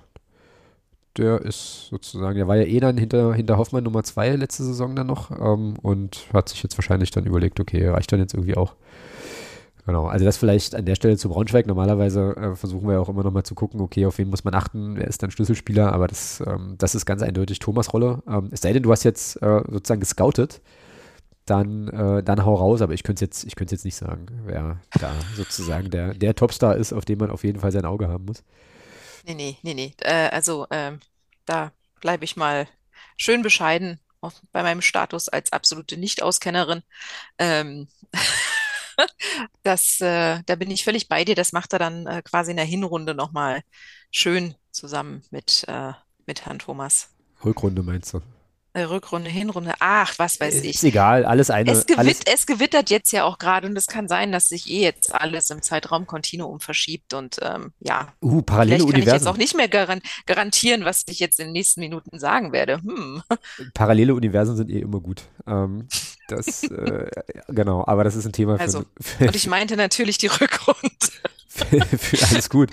Der 1.17 1.41
ist 1.41 1.87
sozusagen, 1.87 2.37
der 2.37 2.47
war 2.47 2.57
ja 2.57 2.65
eh 2.65 2.79
dann 2.79 2.99
hinter, 2.99 3.33
hinter 3.33 3.57
Hoffmann 3.57 3.85
Nummer 3.85 4.03
zwei 4.03 4.37
letzte 4.37 4.65
Saison 4.65 4.95
dann 4.95 5.07
noch 5.07 5.31
ähm, 5.31 5.79
und 5.81 6.27
hat 6.35 6.51
sich 6.51 6.63
jetzt 6.63 6.77
wahrscheinlich 6.77 7.11
dann 7.11 7.25
überlegt, 7.25 7.59
okay, 7.59 7.89
reicht 7.89 8.13
dann 8.13 8.21
jetzt 8.21 8.35
irgendwie 8.35 8.59
auch. 8.59 8.75
Genau, 9.87 10.07
also 10.09 10.25
das 10.25 10.37
vielleicht 10.37 10.75
an 10.75 10.85
der 10.85 10.97
Stelle 10.97 11.17
zu 11.17 11.29
Braunschweig. 11.29 11.67
Normalerweise 11.67 12.37
äh, 12.37 12.57
versuchen 12.57 12.89
wir 12.89 13.01
auch 13.01 13.09
immer 13.09 13.23
noch 13.23 13.31
mal 13.31 13.45
zu 13.45 13.55
gucken, 13.55 13.81
okay, 13.81 14.05
auf 14.05 14.19
wen 14.19 14.29
muss 14.29 14.43
man 14.43 14.53
achten, 14.55 14.97
wer 14.97 15.07
ist 15.07 15.23
dann 15.23 15.31
Schlüsselspieler, 15.31 15.93
aber 15.93 16.09
das, 16.09 16.43
ähm, 16.45 16.75
das 16.77 16.97
ist 16.97 17.07
ganz 17.07 17.23
eindeutig 17.23 17.61
Thomas 17.61 17.93
Rolle. 17.93 18.21
Ähm, 18.29 18.49
es 18.51 18.63
sei 18.63 18.73
denn, 18.73 18.83
du 18.83 18.91
hast 18.91 19.05
jetzt 19.05 19.41
äh, 19.43 19.63
sozusagen 19.71 20.01
gescoutet, 20.01 20.61
dann, 21.45 21.87
äh, 21.89 22.23
dann 22.25 22.45
hau 22.45 22.55
raus, 22.55 22.83
aber 22.83 22.95
ich 22.95 23.05
könnte 23.05 23.25
es 23.25 23.45
jetzt, 23.45 23.61
jetzt 23.71 23.85
nicht 23.85 23.95
sagen, 23.95 24.27
wer 24.45 24.81
da 24.99 25.13
sozusagen 25.37 25.89
der, 25.91 26.15
der 26.15 26.35
Topstar 26.35 26.77
ist, 26.77 26.93
auf 26.93 27.05
den 27.05 27.19
man 27.19 27.31
auf 27.31 27.45
jeden 27.45 27.61
Fall 27.61 27.71
sein 27.71 27.85
Auge 27.85 28.09
haben 28.09 28.25
muss. 28.25 28.43
Nee, 29.25 29.35
nee, 29.35 29.57
nee, 29.63 29.75
nee. 29.75 29.93
Äh, 30.01 30.31
also 30.31 30.67
ähm, 30.71 30.99
da 31.45 31.71
bleibe 32.01 32.25
ich 32.25 32.37
mal 32.37 32.67
schön 33.17 33.43
bescheiden 33.43 34.01
auf, 34.21 34.35
bei 34.51 34.65
meinem 34.65 34.83
Status 34.83 35.29
als 35.29 35.53
absolute 35.53 35.97
Nicht-Auskennerin. 35.97 36.83
Ähm, 37.39 37.87
das, 39.63 40.01
äh, 40.01 40.43
da 40.47 40.55
bin 40.57 40.71
ich 40.71 40.85
völlig 40.85 41.09
bei 41.09 41.25
dir. 41.25 41.35
Das 41.35 41.53
macht 41.53 41.73
er 41.73 41.79
dann 41.79 42.07
äh, 42.07 42.23
quasi 42.23 42.51
in 42.53 42.57
der 42.57 42.67
Hinrunde 42.67 43.15
nochmal 43.15 43.63
schön 44.11 44.55
zusammen 44.71 45.23
mit, 45.31 45.65
äh, 45.69 45.93
mit 46.27 46.47
Herrn 46.47 46.59
Thomas. 46.59 47.11
Rückrunde 47.45 47.83
meinst 47.83 48.15
du? 48.15 48.23
Äh, 48.77 48.83
Rückrunde, 48.83 49.31
Hinrunde, 49.31 49.73
ach, 49.79 50.19
was 50.19 50.39
weiß 50.39 50.57
Ist 50.57 50.65
ich. 50.65 50.85
egal, 50.85 51.25
alles 51.25 51.49
eine. 51.49 51.71
Es, 51.71 51.87
gewit 51.87 51.99
alles, 51.99 52.21
es 52.31 52.45
gewittert 52.45 52.91
jetzt 52.91 53.11
ja 53.11 53.25
auch 53.25 53.39
gerade 53.39 53.67
und 53.67 53.75
es 53.75 53.87
kann 53.87 54.07
sein, 54.07 54.33
dass 54.33 54.49
sich 54.49 54.69
eh 54.69 54.83
jetzt 54.83 55.15
alles 55.15 55.49
im 55.49 55.63
Zeitraum 55.63 56.07
Kontinuum 56.07 56.61
verschiebt 56.61 57.15
und 57.15 57.39
ähm, 57.41 57.73
ja, 57.81 58.13
uh, 58.21 58.43
parallele 58.43 58.77
vielleicht 58.77 58.91
kann 58.91 59.01
ich 59.01 59.07
jetzt 59.07 59.13
Universen. 59.15 59.29
auch 59.29 59.37
nicht 59.39 59.57
mehr 59.57 59.69
garan 59.69 60.03
garantieren, 60.27 60.85
was 60.85 61.05
ich 61.09 61.21
jetzt 61.21 61.41
in 61.41 61.47
den 61.47 61.53
nächsten 61.55 61.81
Minuten 61.81 62.19
sagen 62.19 62.53
werde. 62.53 62.83
Hm. 62.83 63.23
Parallele 63.73 64.15
Universen 64.15 64.57
sind 64.57 64.69
eh 64.69 64.81
immer 64.81 65.01
gut. 65.01 65.23
Ähm, 65.47 65.89
das, 66.29 66.65
äh, 66.65 67.11
genau, 67.49 67.85
aber 67.87 68.05
das 68.05 68.17
ist 68.17 68.27
ein 68.27 68.33
Thema 68.33 68.57
für, 68.57 68.63
Also, 68.63 68.85
für, 69.01 69.27
Und 69.27 69.37
ich 69.37 69.47
meinte 69.47 69.77
natürlich 69.77 70.19
die 70.19 70.29
Rückrunde. 70.29 70.91
für, 71.49 71.81
für 71.81 72.27
alles 72.29 72.51
gut. 72.51 72.71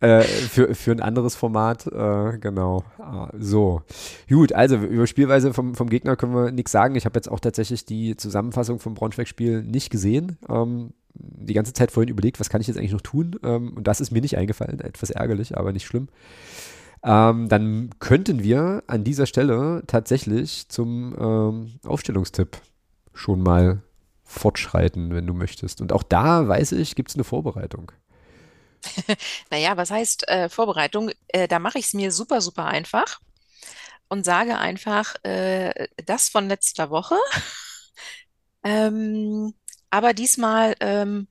Äh, 0.00 0.22
für, 0.22 0.74
für 0.74 0.92
ein 0.92 1.00
anderes 1.00 1.34
Format, 1.36 1.86
äh, 1.86 2.38
genau. 2.38 2.84
Ah, 2.98 3.30
so. 3.38 3.82
Gut, 4.28 4.52
also 4.52 4.76
über 4.76 5.06
Spielweise 5.06 5.54
vom, 5.54 5.74
vom 5.74 5.88
Gegner 5.88 6.16
können 6.16 6.34
wir 6.34 6.50
nichts 6.50 6.72
sagen. 6.72 6.96
Ich 6.96 7.04
habe 7.04 7.16
jetzt 7.16 7.30
auch 7.30 7.40
tatsächlich 7.40 7.84
die 7.84 8.16
Zusammenfassung 8.16 8.80
vom 8.80 8.94
Braunschweig-Spiel 8.94 9.62
nicht 9.62 9.90
gesehen. 9.90 10.38
Ähm, 10.48 10.92
die 11.14 11.54
ganze 11.54 11.72
Zeit 11.72 11.92
vorhin 11.92 12.10
überlegt, 12.10 12.40
was 12.40 12.50
kann 12.50 12.60
ich 12.60 12.66
jetzt 12.66 12.76
eigentlich 12.76 12.92
noch 12.92 13.00
tun? 13.00 13.36
Ähm, 13.44 13.72
und 13.74 13.86
das 13.86 14.00
ist 14.00 14.10
mir 14.10 14.20
nicht 14.20 14.36
eingefallen. 14.36 14.80
Etwas 14.80 15.10
ärgerlich, 15.10 15.56
aber 15.56 15.72
nicht 15.72 15.86
schlimm. 15.86 16.08
Ähm, 17.04 17.48
dann 17.48 17.90
könnten 17.98 18.42
wir 18.42 18.82
an 18.86 19.04
dieser 19.04 19.26
Stelle 19.26 19.82
tatsächlich 19.86 20.68
zum 20.68 21.14
ähm, 21.18 21.72
Aufstellungstipp 21.84 22.58
schon 23.14 23.42
mal 23.42 23.82
fortschreiten, 24.22 25.14
wenn 25.14 25.26
du 25.26 25.34
möchtest. 25.34 25.80
Und 25.80 25.92
auch 25.92 26.02
da 26.02 26.46
weiß 26.48 26.72
ich, 26.72 26.94
gibt 26.94 27.10
es 27.10 27.16
eine 27.16 27.24
Vorbereitung. 27.24 27.92
Naja, 29.50 29.76
was 29.78 29.90
heißt 29.90 30.28
äh, 30.28 30.48
Vorbereitung? 30.50 31.10
Äh, 31.28 31.48
da 31.48 31.58
mache 31.58 31.78
ich 31.78 31.86
es 31.86 31.94
mir 31.94 32.12
super, 32.12 32.42
super 32.42 32.66
einfach 32.66 33.20
und 34.08 34.24
sage 34.24 34.58
einfach 34.58 35.14
äh, 35.24 35.88
das 36.04 36.28
von 36.28 36.48
letzter 36.48 36.90
Woche. 36.90 37.16
Ähm, 38.66 39.52
aber 39.90 40.14
diesmal 40.14 40.74
ähm, 40.80 41.28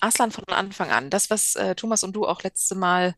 Arslan 0.00 0.32
von 0.32 0.44
Anfang 0.48 0.90
an. 0.90 1.10
Das, 1.10 1.30
was 1.30 1.54
äh, 1.54 1.76
Thomas 1.76 2.02
und 2.02 2.12
du 2.12 2.26
auch 2.26 2.42
letzte 2.42 2.74
Mal 2.74 3.14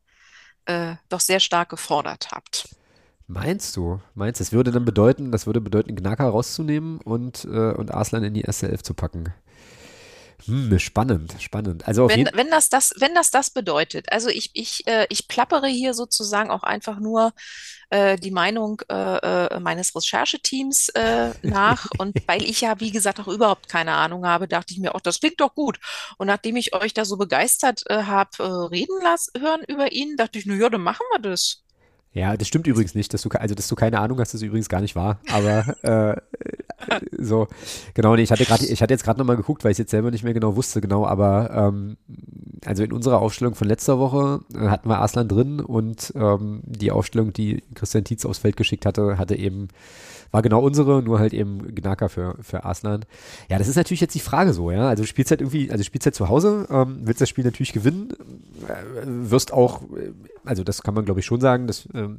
äh, 0.67 0.97
doch 1.09 1.21
sehr 1.21 1.41
stark 1.41 1.71
gefordert 1.71 2.29
habt. 2.31 2.69
Meinst 3.27 3.77
du? 3.77 4.01
Meinst 4.15 4.41
du? 4.41 4.45
Das 4.45 4.53
würde 4.53 4.71
dann 4.71 4.85
bedeuten, 4.85 5.33
das 5.33 5.47
würde 5.47 5.61
bedeuten, 5.61 5.97
Gnaka 5.97 6.29
rauszunehmen 6.29 7.01
und, 7.01 7.45
äh, 7.45 7.73
und 7.73 7.93
Arslan 7.93 8.25
in 8.25 8.35
die 8.35 8.43
erste 8.43 8.69
Elf 8.69 8.83
zu 8.83 8.95
packen. 8.95 9.33
Hm, 10.47 10.79
spannend, 10.79 11.35
spannend. 11.41 11.89
Also 11.89 12.09
Wenn, 12.09 12.29
wenn 12.35 12.51
das 12.51 12.69
das, 12.69 12.93
wenn 12.99 13.15
das 13.15 13.31
das 13.31 13.51
bedeutet, 13.51 14.13
also 14.13 14.29
ich, 14.29 14.51
ich, 14.53 14.87
äh, 14.87 15.07
ich 15.09 15.27
plappere 15.27 15.69
hier 15.69 15.95
sozusagen 15.95 16.51
auch 16.51 16.65
einfach 16.65 16.99
nur 16.99 17.33
äh, 17.89 18.19
die 18.19 18.31
Meinung 18.31 18.83
äh, 18.91 18.95
äh, 18.95 19.61
meines 19.61 19.95
Rechercheteams 19.97 20.91
äh, 20.91 21.31
nach 21.43 21.87
und 21.99 22.17
weil 22.27 22.43
ich 22.43 22.61
ja, 22.61 22.79
wie 22.81 22.91
gesagt, 22.91 23.21
auch 23.21 23.29
überhaupt 23.29 23.69
keine 23.71 23.93
Ahnung 23.93 24.27
habe, 24.27 24.47
dachte 24.49 24.75
ich 24.75 24.81
mir, 24.81 24.95
auch 24.95 25.01
das 25.01 25.21
klingt 25.21 25.41
doch 25.41 25.55
gut. 25.55 25.79
Und 26.19 26.27
nachdem 26.27 26.57
ich 26.57 26.75
euch 26.75 26.93
da 26.93 27.07
so 27.07 27.17
begeistert 27.17 27.83
äh, 27.87 28.03
habe 28.03 28.71
reden 28.71 29.01
lassen, 29.03 29.41
hören 29.41 29.63
über 29.67 29.93
ihn, 29.93 30.17
dachte 30.17 30.39
ich, 30.39 30.47
na 30.47 30.55
ja, 30.55 30.69
dann 30.69 30.83
machen 30.83 31.07
wir 31.13 31.21
das. 31.21 31.65
Ja, 32.15 32.37
das 32.37 32.47
stimmt 32.47 32.69
übrigens 32.69 32.95
nicht, 32.95 33.13
dass 33.13 33.23
du, 33.23 33.29
also 33.31 33.57
dass 33.57 33.67
du 33.67 33.75
keine 33.75 33.99
Ahnung 33.99 34.21
hast, 34.21 34.35
ist 34.35 34.43
übrigens 34.43 34.69
gar 34.69 34.81
nicht 34.81 34.95
wahr. 34.95 35.19
Aber 35.33 35.75
äh, 35.83 36.17
so, 37.19 37.49
genau, 37.93 38.15
nee, 38.15 38.23
ich 38.23 38.31
hatte 38.31 38.45
gerade, 38.45 38.65
ich 38.65 38.81
hatte 38.81 38.95
jetzt 38.95 39.03
gerade 39.03 39.19
nochmal 39.19 39.37
geguckt, 39.37 39.65
weil 39.65 39.73
ich 39.73 39.79
jetzt 39.79 39.91
selber 39.91 40.13
nicht 40.13 40.23
mehr 40.23 40.33
genau 40.33 40.55
wusste, 40.55 40.81
genau, 40.81 41.07
aber 41.07 41.51
ähm, 41.53 41.97
also 42.65 42.85
in 42.85 42.93
unserer 42.93 43.21
Aufstellung 43.21 43.57
von 43.57 43.67
letzter 43.67 43.99
Woche 43.99 44.41
äh, 44.55 44.69
hatten 44.69 44.89
wir 44.89 44.99
Arslan 44.99 45.27
drin 45.27 45.59
und 45.59 46.13
ähm, 46.15 46.63
die 46.65 46.93
Aufstellung, 46.93 47.33
die 47.33 47.65
Christian 47.75 48.05
Tietz 48.05 48.25
aufs 48.25 48.39
Feld 48.39 48.57
geschickt 48.57 48.87
hatte, 48.87 49.19
hatte 49.19 49.35
eben, 49.35 49.67
war 50.31 50.43
genau 50.43 50.63
unsere, 50.63 51.03
nur 51.03 51.19
halt 51.19 51.33
eben 51.33 51.75
Gnaka 51.75 52.09
für, 52.09 52.37
für 52.41 52.65
Arslan. 52.65 53.05
Ja, 53.49 53.59
das 53.59 53.67
ist 53.67 53.77
natürlich 53.77 54.01
jetzt 54.01 54.15
die 54.15 54.21
Frage 54.21 54.53
so, 54.53 54.71
ja. 54.71 54.89
Also 54.89 55.05
spielst 55.05 55.33
halt 55.33 55.41
irgendwie, 55.41 55.71
also 55.73 55.83
spielst 55.83 56.07
halt 56.07 56.15
zu 56.15 56.29
Hause, 56.29 56.69
ähm, 56.71 57.01
willst 57.03 57.21
das 57.21 57.29
Spiel 57.29 57.45
natürlich 57.45 57.73
gewinnen, 57.73 58.13
äh, 58.69 59.03
wirst 59.05 59.53
auch, 59.53 59.83
äh, 59.83 60.13
also 60.45 60.65
das 60.65 60.83
kann 60.83 60.95
man 60.95 61.05
glaube 61.05 61.21
ich 61.21 61.27
schon 61.27 61.41
sagen, 61.41 61.67
dass 61.67 61.89
ähm, 61.95 62.19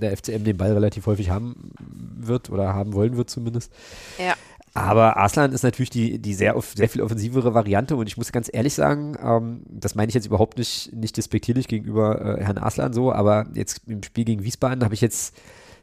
der 0.00 0.16
FCM 0.16 0.44
den 0.44 0.56
Ball 0.56 0.72
relativ 0.72 1.06
häufig 1.06 1.30
haben 1.30 1.72
wird 2.18 2.50
oder 2.50 2.74
haben 2.74 2.92
wollen 2.92 3.16
wird 3.16 3.30
zumindest. 3.30 3.72
Ja. 4.18 4.34
Aber 4.74 5.16
Arslan 5.16 5.52
ist 5.52 5.62
natürlich 5.62 5.88
die, 5.88 6.18
die 6.18 6.34
sehr, 6.34 6.54
sehr 6.74 6.90
viel 6.90 7.00
offensivere 7.00 7.54
Variante 7.54 7.96
und 7.96 8.08
ich 8.08 8.18
muss 8.18 8.30
ganz 8.30 8.50
ehrlich 8.52 8.74
sagen, 8.74 9.16
ähm, 9.22 9.62
das 9.70 9.94
meine 9.94 10.10
ich 10.10 10.14
jetzt 10.14 10.26
überhaupt 10.26 10.58
nicht, 10.58 10.92
nicht 10.92 11.16
despektierlich 11.16 11.66
gegenüber 11.66 12.38
äh, 12.38 12.44
Herrn 12.44 12.58
Arslan 12.58 12.92
so, 12.92 13.10
aber 13.10 13.46
jetzt 13.54 13.80
im 13.86 14.02
Spiel 14.02 14.26
gegen 14.26 14.44
Wiesbaden 14.44 14.84
habe 14.84 14.92
ich 14.92 15.00
jetzt 15.00 15.34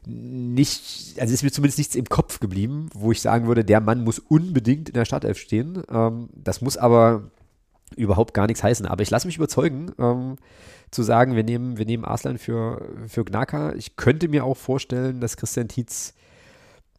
nicht, 0.06 1.18
also 1.18 1.34
ist 1.34 1.42
mir 1.42 1.50
zumindest 1.50 1.78
nichts 1.78 1.96
im 1.96 2.04
Kopf 2.04 2.38
geblieben, 2.38 2.88
wo 2.94 3.10
ich 3.10 3.20
sagen 3.20 3.48
würde, 3.48 3.64
der 3.64 3.80
Mann 3.80 4.04
muss 4.04 4.20
unbedingt 4.20 4.90
in 4.90 4.94
der 4.94 5.06
Startelf 5.06 5.38
stehen. 5.38 5.82
Ähm, 5.90 6.28
das 6.34 6.60
muss 6.60 6.76
aber 6.76 7.30
überhaupt 7.96 8.34
gar 8.34 8.46
nichts 8.46 8.62
heißen. 8.62 8.86
Aber 8.86 9.02
ich 9.02 9.10
lasse 9.10 9.26
mich 9.26 9.36
überzeugen, 9.36 9.92
ähm, 9.98 10.36
zu 10.90 11.02
sagen, 11.02 11.34
wir 11.34 11.44
nehmen, 11.44 11.76
wir 11.78 11.86
nehmen 11.86 12.04
Arslan 12.04 12.38
für, 12.38 12.88
für 13.06 13.24
Gnaka. 13.24 13.72
Ich 13.74 13.96
könnte 13.96 14.28
mir 14.28 14.44
auch 14.44 14.56
vorstellen, 14.56 15.20
dass 15.20 15.36
Christian 15.36 15.68
Tietz 15.68 16.14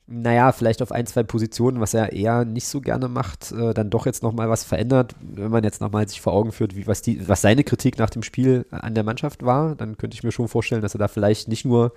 naja, 0.08 0.52
vielleicht 0.52 0.84
auf 0.84 0.92
ein, 0.92 1.08
zwei 1.08 1.24
Positionen, 1.24 1.80
was 1.80 1.96
er 1.96 2.14
eher 2.14 2.46
nicht 2.46 2.68
so 2.68 2.80
gerne 2.80 3.08
macht, 3.08 3.52
äh, 3.52 3.74
dann 3.74 3.90
doch 3.90 4.06
jetzt 4.06 4.22
nochmal 4.22 4.50
was 4.50 4.64
verändert. 4.64 5.16
Wenn 5.20 5.50
man 5.50 5.64
jetzt 5.64 5.82
nochmal 5.82 6.08
sich 6.08 6.22
vor 6.22 6.34
Augen 6.34 6.52
führt, 6.52 6.76
wie, 6.76 6.86
was, 6.86 7.02
die, 7.02 7.28
was 7.28 7.42
seine 7.42 7.64
Kritik 7.64 7.98
nach 7.98 8.12
dem 8.12 8.22
Spiel 8.22 8.68
an 8.70 8.94
der 8.94 9.04
Mannschaft 9.04 9.44
war, 9.44 9.74
dann 9.76 9.98
könnte 9.98 10.14
ich 10.14 10.24
mir 10.24 10.32
schon 10.32 10.48
vorstellen, 10.48 10.84
dass 10.84 10.94
er 10.94 11.00
da 11.00 11.08
vielleicht 11.08 11.48
nicht 11.48 11.66
nur 11.66 11.92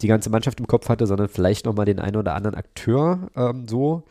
die 0.00 0.06
ganze 0.08 0.30
Mannschaft 0.30 0.60
im 0.60 0.66
Kopf 0.66 0.88
hatte, 0.88 1.06
sondern 1.06 1.28
vielleicht 1.28 1.66
nochmal 1.66 1.84
den 1.84 1.98
einen 1.98 2.16
oder 2.16 2.34
anderen 2.34 2.56
Akteur 2.56 3.28
ähm, 3.36 3.68
so. 3.68 4.04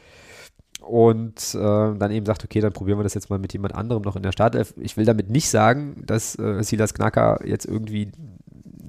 Und 0.85 1.55
äh, 1.55 1.57
dann 1.97 2.11
eben 2.11 2.27
sagt, 2.27 2.43
okay, 2.43 2.61
dann 2.61 2.71
probieren 2.71 2.99
wir 2.99 3.03
das 3.03 3.15
jetzt 3.15 3.31
mal 3.31 3.39
mit 3.39 3.53
jemand 3.53 3.73
anderem 3.73 4.03
noch 4.03 4.15
in 4.15 4.21
der 4.21 4.31
Startelf. 4.31 4.75
Ich 4.77 4.97
will 4.97 5.05
damit 5.05 5.31
nicht 5.31 5.49
sagen, 5.49 6.03
dass 6.05 6.37
äh, 6.37 6.61
Silas 6.63 6.93
Knacker 6.93 7.39
jetzt 7.43 7.65
irgendwie, 7.65 8.11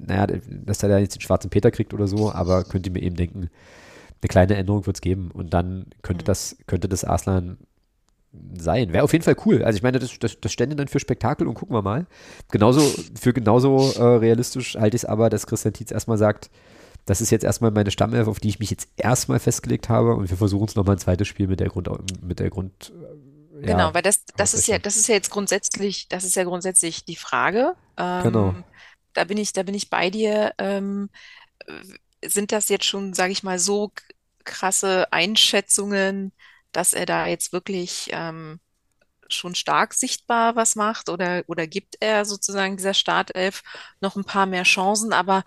naja, 0.05 0.27
dass 0.27 0.83
er 0.83 0.89
da 0.89 0.99
jetzt 0.99 1.15
den 1.15 1.21
schwarzen 1.21 1.49
Peter 1.49 1.71
kriegt 1.71 1.95
oder 1.95 2.07
so, 2.07 2.31
aber 2.31 2.63
könnt 2.63 2.85
ihr 2.85 2.93
mir 2.93 3.01
eben 3.01 3.15
denken, 3.15 3.49
eine 4.21 4.29
kleine 4.29 4.55
Änderung 4.55 4.85
wird 4.85 4.97
es 4.97 5.01
geben 5.01 5.31
und 5.33 5.55
dann 5.55 5.87
könnte 6.03 6.23
mhm. 6.23 6.27
das, 6.27 6.57
könnte 6.67 6.87
das 6.87 7.03
Arslan 7.03 7.57
sein. 8.55 8.93
Wäre 8.93 9.03
auf 9.03 9.13
jeden 9.13 9.23
Fall 9.23 9.37
cool. 9.45 9.63
Also 9.63 9.77
ich 9.77 9.83
meine, 9.83 9.97
das, 9.97 10.19
das, 10.19 10.39
das 10.39 10.51
stände 10.51 10.75
dann 10.75 10.87
für 10.87 10.99
Spektakel 10.99 11.47
und 11.47 11.55
gucken 11.55 11.75
wir 11.75 11.81
mal. 11.81 12.05
Genauso, 12.51 12.81
für 13.19 13.33
genauso 13.33 13.91
äh, 13.97 14.03
realistisch 14.03 14.75
halte 14.75 14.95
ich 14.95 15.03
es 15.03 15.09
aber, 15.09 15.31
dass 15.31 15.47
Christian 15.47 15.73
Tietz 15.73 15.91
erstmal 15.91 16.19
sagt, 16.19 16.51
das 17.07 17.21
ist 17.21 17.31
jetzt 17.31 17.45
erstmal 17.45 17.71
meine 17.71 17.89
Stammelf, 17.89 18.27
auf 18.27 18.41
die 18.41 18.49
ich 18.49 18.59
mich 18.59 18.69
jetzt 18.69 18.89
erstmal 18.97 19.39
festgelegt 19.39 19.87
habe 19.87 20.13
und 20.13 20.29
wir 20.29 20.35
versuchen 20.35 20.67
es 20.67 20.75
nochmal 20.75 20.97
ein 20.97 20.99
zweites 20.99 21.27
Spiel 21.27 21.47
mit 21.47 21.61
der 21.61 21.69
Grund, 21.69 21.89
mit 22.21 22.39
der 22.39 22.49
Grund. 22.49 22.91
Ja, 23.61 23.67
genau, 23.67 23.93
weil 23.93 24.01
das, 24.01 24.25
das 24.35 24.53
ist 24.53 24.67
ja, 24.67 24.77
das 24.77 24.97
ist 24.97 25.07
ja 25.07 25.15
jetzt 25.15 25.31
grundsätzlich, 25.31 26.09
das 26.09 26.25
ist 26.25 26.35
ja 26.35 26.43
grundsätzlich 26.43 27.05
die 27.05 27.15
Frage. 27.15 27.75
Ähm, 27.95 28.23
genau. 28.23 28.55
Da 29.13 29.23
bin 29.23 29.37
ich, 29.37 29.53
da 29.53 29.63
bin 29.63 29.73
ich 29.73 29.89
bei 29.89 30.09
dir. 30.09 30.53
Ähm, 30.57 31.09
sind 32.23 32.51
das 32.51 32.67
jetzt 32.67 32.85
schon, 32.85 33.13
sage 33.13 33.31
ich 33.31 33.41
mal, 33.41 33.57
so 33.57 33.93
krasse 34.43 35.11
Einschätzungen, 35.11 36.33
dass 36.73 36.93
er 36.93 37.05
da 37.05 37.25
jetzt 37.25 37.53
wirklich 37.53 38.09
ähm, 38.11 38.59
schon 39.29 39.55
stark 39.55 39.93
sichtbar 39.93 40.57
was 40.57 40.75
macht 40.75 41.07
oder, 41.07 41.43
oder 41.47 41.67
gibt 41.67 41.95
er 42.01 42.25
sozusagen 42.25 42.75
dieser 42.75 42.93
Startelf 42.93 43.63
noch 44.01 44.17
ein 44.17 44.25
paar 44.25 44.45
mehr 44.45 44.63
Chancen? 44.63 45.13
Aber 45.13 45.45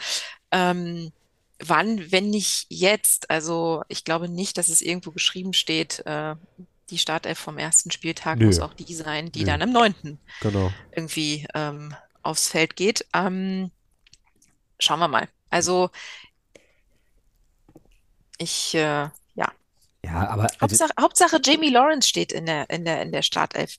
ähm, 0.50 1.12
wann, 1.60 2.10
wenn 2.10 2.30
nicht 2.30 2.66
jetzt? 2.68 3.30
Also 3.30 3.82
ich 3.88 4.04
glaube 4.04 4.28
nicht, 4.28 4.58
dass 4.58 4.68
es 4.68 4.82
irgendwo 4.82 5.10
geschrieben 5.10 5.52
steht, 5.52 6.04
äh, 6.06 6.34
die 6.90 6.98
Startelf 6.98 7.38
vom 7.38 7.58
ersten 7.58 7.90
Spieltag 7.90 8.38
Nö. 8.38 8.46
muss 8.46 8.60
auch 8.60 8.74
die 8.74 8.94
sein, 8.94 9.30
die 9.32 9.40
Nö. 9.40 9.46
dann 9.46 9.62
am 9.62 9.72
neunten 9.72 10.18
genau. 10.40 10.72
irgendwie 10.92 11.46
ähm, 11.54 11.94
aufs 12.22 12.48
Feld 12.48 12.76
geht. 12.76 13.06
Ähm, 13.14 13.70
schauen 14.78 14.98
wir 14.98 15.08
mal. 15.08 15.28
Also 15.50 15.90
ich, 18.38 18.74
äh, 18.74 19.08
ja. 19.34 19.52
Ja, 20.02 20.28
aber. 20.28 20.44
Also, 20.44 20.60
Hauptsache, 20.60 20.92
Hauptsache 20.98 21.40
Jamie 21.44 21.70
Lawrence 21.70 22.08
steht 22.08 22.32
in 22.32 22.46
der, 22.46 22.68
in 22.70 22.84
der, 22.84 23.02
in 23.02 23.12
der 23.12 23.22
Startelf. 23.22 23.76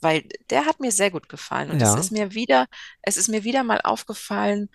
Weil 0.00 0.28
der 0.50 0.66
hat 0.66 0.80
mir 0.80 0.92
sehr 0.92 1.10
gut 1.10 1.28
gefallen. 1.28 1.70
Und 1.70 1.80
ja. 1.80 1.94
es 1.94 1.98
ist 1.98 2.12
mir 2.12 2.34
wieder, 2.34 2.66
es 3.02 3.16
ist 3.16 3.28
mir 3.28 3.44
wieder 3.44 3.62
mal 3.62 3.80
aufgefallen, 3.82 4.68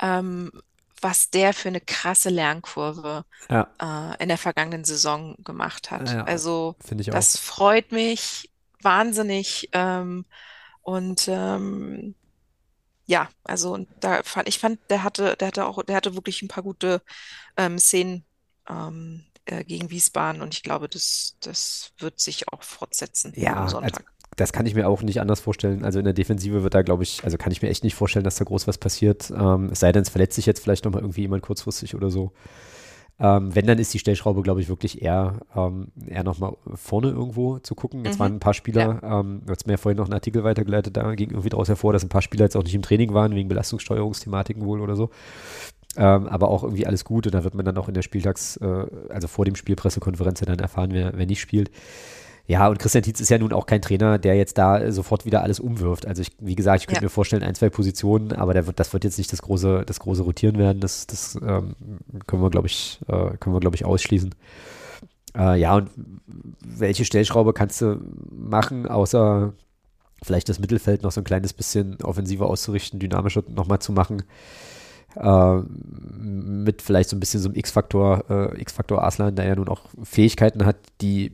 ähm, 0.00 0.50
was 1.04 1.28
der 1.28 1.52
für 1.52 1.68
eine 1.68 1.82
krasse 1.82 2.30
Lernkurve 2.30 3.26
ja. 3.50 3.68
äh, 3.78 4.22
in 4.22 4.28
der 4.28 4.38
vergangenen 4.38 4.84
Saison 4.84 5.36
gemacht 5.44 5.90
hat. 5.90 6.10
Ja, 6.10 6.24
also 6.24 6.76
das 6.88 7.36
freut 7.36 7.92
mich 7.92 8.50
wahnsinnig. 8.80 9.68
Ähm, 9.72 10.24
und 10.80 11.28
ähm, 11.28 12.14
ja, 13.06 13.28
also 13.44 13.86
da 14.00 14.22
fand 14.22 14.48
ich 14.48 14.58
fand, 14.58 14.80
der 14.88 15.02
hatte, 15.02 15.36
der 15.36 15.48
hatte 15.48 15.66
auch, 15.66 15.82
der 15.82 15.96
hatte 15.96 16.14
wirklich 16.14 16.40
ein 16.40 16.48
paar 16.48 16.62
gute 16.62 17.02
ähm, 17.58 17.78
Szenen 17.78 18.24
ähm, 18.66 19.26
äh, 19.44 19.62
gegen 19.62 19.90
Wiesbaden 19.90 20.40
und 20.40 20.54
ich 20.54 20.62
glaube, 20.62 20.88
das, 20.88 21.36
das 21.40 21.92
wird 21.98 22.18
sich 22.18 22.50
auch 22.50 22.62
fortsetzen 22.62 23.34
ja, 23.36 23.56
am 23.56 23.68
Sonntag. 23.68 24.13
Das 24.36 24.52
kann 24.52 24.66
ich 24.66 24.74
mir 24.74 24.88
auch 24.88 25.02
nicht 25.02 25.20
anders 25.20 25.40
vorstellen. 25.40 25.84
Also 25.84 25.98
in 25.98 26.04
der 26.04 26.14
Defensive 26.14 26.62
wird 26.62 26.74
da, 26.74 26.82
glaube 26.82 27.02
ich, 27.02 27.22
also 27.24 27.36
kann 27.36 27.52
ich 27.52 27.62
mir 27.62 27.68
echt 27.68 27.84
nicht 27.84 27.94
vorstellen, 27.94 28.24
dass 28.24 28.36
da 28.36 28.44
groß 28.44 28.66
was 28.66 28.78
passiert. 28.78 29.32
Ähm, 29.36 29.70
es 29.72 29.80
sei 29.80 29.92
denn, 29.92 30.02
es 30.02 30.08
verletzt 30.08 30.34
sich 30.34 30.46
jetzt 30.46 30.62
vielleicht 30.62 30.84
nochmal 30.84 31.02
irgendwie 31.02 31.22
jemand 31.22 31.42
kurzfristig 31.42 31.94
oder 31.94 32.10
so. 32.10 32.32
Ähm, 33.20 33.54
wenn, 33.54 33.66
dann 33.66 33.78
ist 33.78 33.94
die 33.94 34.00
Stellschraube, 34.00 34.42
glaube 34.42 34.60
ich, 34.60 34.68
wirklich 34.68 35.00
eher, 35.00 35.40
ähm, 35.54 35.92
eher 36.04 36.24
nochmal 36.24 36.56
vorne 36.74 37.10
irgendwo 37.10 37.60
zu 37.60 37.76
gucken. 37.76 38.04
Jetzt 38.04 38.16
mhm. 38.16 38.20
waren 38.20 38.32
ein 38.34 38.40
paar 38.40 38.54
Spieler, 38.54 39.00
ja. 39.02 39.20
ähm, 39.20 39.42
du 39.46 39.52
hast 39.52 39.66
mir 39.66 39.74
ja 39.74 39.76
vorhin 39.76 39.98
noch 39.98 40.06
einen 40.06 40.14
Artikel 40.14 40.42
weitergeleitet, 40.42 40.96
da 40.96 41.14
ging 41.14 41.30
irgendwie 41.30 41.48
daraus 41.48 41.68
hervor, 41.68 41.92
dass 41.92 42.02
ein 42.02 42.08
paar 42.08 42.22
Spieler 42.22 42.44
jetzt 42.44 42.56
auch 42.56 42.64
nicht 42.64 42.74
im 42.74 42.82
Training 42.82 43.14
waren, 43.14 43.34
wegen 43.36 43.48
Belastungssteuerungsthematiken 43.48 44.64
wohl 44.64 44.80
oder 44.80 44.96
so. 44.96 45.10
Ähm, 45.96 46.26
aber 46.26 46.48
auch 46.48 46.64
irgendwie 46.64 46.88
alles 46.88 47.04
gut 47.04 47.26
und 47.26 47.34
da 47.36 47.44
wird 47.44 47.54
man 47.54 47.64
dann 47.64 47.78
auch 47.78 47.86
in 47.86 47.94
der 47.94 48.02
Spieltags-, 48.02 48.56
äh, 48.56 48.86
also 49.10 49.28
vor 49.28 49.44
dem 49.44 49.54
Spielpressekonferenz 49.54 50.40
dann 50.40 50.58
erfahren, 50.58 50.90
wer, 50.92 51.12
wer 51.14 51.26
nicht 51.26 51.40
spielt. 51.40 51.70
Ja, 52.46 52.68
und 52.68 52.78
Christian 52.78 53.02
Tietz 53.02 53.20
ist 53.20 53.30
ja 53.30 53.38
nun 53.38 53.54
auch 53.54 53.64
kein 53.64 53.80
Trainer, 53.80 54.18
der 54.18 54.34
jetzt 54.34 54.58
da 54.58 54.92
sofort 54.92 55.24
wieder 55.24 55.42
alles 55.42 55.60
umwirft. 55.60 56.06
Also 56.06 56.20
ich, 56.20 56.32
wie 56.40 56.54
gesagt, 56.54 56.82
ich 56.82 56.86
könnte 56.86 57.00
ja. 57.00 57.06
mir 57.06 57.10
vorstellen, 57.10 57.42
ein, 57.42 57.54
zwei 57.54 57.70
Positionen, 57.70 58.32
aber 58.32 58.52
der 58.52 58.66
wird, 58.66 58.78
das 58.78 58.92
wird 58.92 59.04
jetzt 59.04 59.16
nicht 59.16 59.32
das 59.32 59.40
große, 59.40 59.84
das 59.86 59.98
große 59.98 60.22
Rotieren 60.22 60.58
werden. 60.58 60.80
Das, 60.80 61.06
das 61.06 61.36
ähm, 61.36 61.74
können 62.26 62.42
wir, 62.42 62.50
glaube 62.50 62.66
ich, 62.66 63.00
äh, 63.08 63.36
können 63.38 63.54
wir, 63.54 63.60
glaube 63.60 63.76
ich, 63.76 63.86
ausschließen. 63.86 64.34
Äh, 65.36 65.58
ja, 65.58 65.74
und 65.74 65.90
welche 66.60 67.06
Stellschraube 67.06 67.54
kannst 67.54 67.80
du 67.80 67.98
machen, 68.30 68.86
außer 68.86 69.54
vielleicht 70.22 70.50
das 70.50 70.58
Mittelfeld 70.58 71.02
noch 71.02 71.12
so 71.12 71.22
ein 71.22 71.24
kleines 71.24 71.54
bisschen 71.54 71.96
offensiver 72.02 72.46
auszurichten, 72.46 73.00
dynamischer 73.00 73.42
nochmal 73.48 73.78
zu 73.78 73.92
machen? 73.92 74.22
Äh, 75.16 75.60
mit 76.20 76.82
vielleicht 76.82 77.08
so 77.08 77.16
ein 77.16 77.20
bisschen 77.20 77.40
so 77.40 77.48
einem 77.48 77.56
X-Faktor, 77.56 78.24
äh, 78.28 78.60
X-Faktor 78.60 79.02
Aslan, 79.02 79.36
der 79.36 79.46
ja 79.46 79.56
nun 79.56 79.68
auch 79.68 79.82
Fähigkeiten 80.02 80.66
hat, 80.66 80.76
die, 81.00 81.32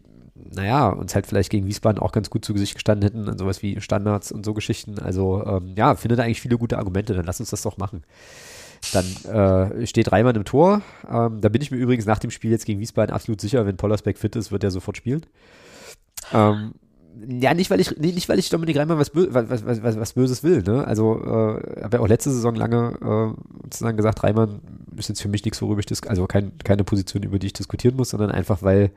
naja, 0.55 0.88
uns 0.88 1.14
halt 1.14 1.26
vielleicht 1.26 1.51
gegen 1.51 1.66
Wiesbaden 1.66 2.01
auch 2.01 2.12
ganz 2.12 2.30
gut 2.30 2.44
zu 2.44 2.53
Gesicht 2.53 2.74
gestanden 2.74 3.03
hätten, 3.03 3.28
an 3.28 3.38
sowas 3.38 3.62
wie 3.62 3.80
Standards 3.80 4.32
und 4.32 4.44
so 4.44 4.55
Geschichten. 4.55 4.98
Also, 4.98 5.44
ähm, 5.46 5.74
ja, 5.76 5.94
findet 5.94 6.20
eigentlich 6.20 6.40
viele 6.40 6.59
gute 6.59 6.78
Argumente, 6.78 7.14
dann 7.14 7.24
lass 7.24 7.40
uns 7.40 7.51
das 7.51 7.62
doch 7.62 7.78
machen. 7.78 8.03
Dann 8.92 9.05
äh, 9.32 9.86
steht 9.86 10.11
Reimann 10.11 10.36
im 10.36 10.44
Tor. 10.44 10.82
Ähm, 11.09 11.40
da 11.40 11.48
bin 11.48 11.62
ich 11.62 11.70
mir 11.70 11.76
übrigens 11.76 12.07
nach 12.07 12.18
dem 12.18 12.30
Spiel 12.30 12.51
jetzt 12.51 12.64
gegen 12.64 12.80
Wiesbaden 12.80 13.14
absolut 13.14 13.40
sicher, 13.40 13.66
wenn 13.66 13.76
Pollersbeck 13.76 14.18
fit 14.18 14.36
ist, 14.36 14.51
wird 14.51 14.64
er 14.64 14.70
sofort 14.70 14.96
spielen. 14.96 15.26
Ähm, 16.32 16.72
ja, 17.28 17.55
nicht 17.55 17.70
weil 17.70 17.80
ich 17.80 17.96
nicht 17.98 18.28
weil 18.28 18.38
ich 18.38 18.48
Dominik 18.48 18.76
Reimann 18.76 18.98
was, 18.98 19.11
was, 19.14 19.66
was, 19.66 19.98
was, 19.98 20.12
Böses 20.14 20.42
will. 20.42 20.62
Ne? 20.62 20.86
Also 20.86 21.20
äh, 21.22 21.82
habe 21.82 21.96
ja 21.96 22.01
auch 22.01 22.09
letzte 22.09 22.30
Saison 22.30 22.55
lange 22.55 22.94
äh, 23.03 23.42
sozusagen 23.64 23.96
gesagt, 23.96 24.22
Reimann 24.22 24.61
ist 24.96 25.09
jetzt 25.09 25.20
für 25.20 25.28
mich 25.28 25.44
nichts, 25.44 25.61
worüber 25.61 25.80
ich 25.80 26.09
also 26.09 26.26
kein, 26.26 26.53
keine 26.59 26.84
Position, 26.84 27.22
über 27.22 27.38
die 27.38 27.48
ich 27.48 27.53
diskutieren 27.53 27.96
muss, 27.96 28.11
sondern 28.11 28.30
einfach 28.30 28.62
weil, 28.62 28.90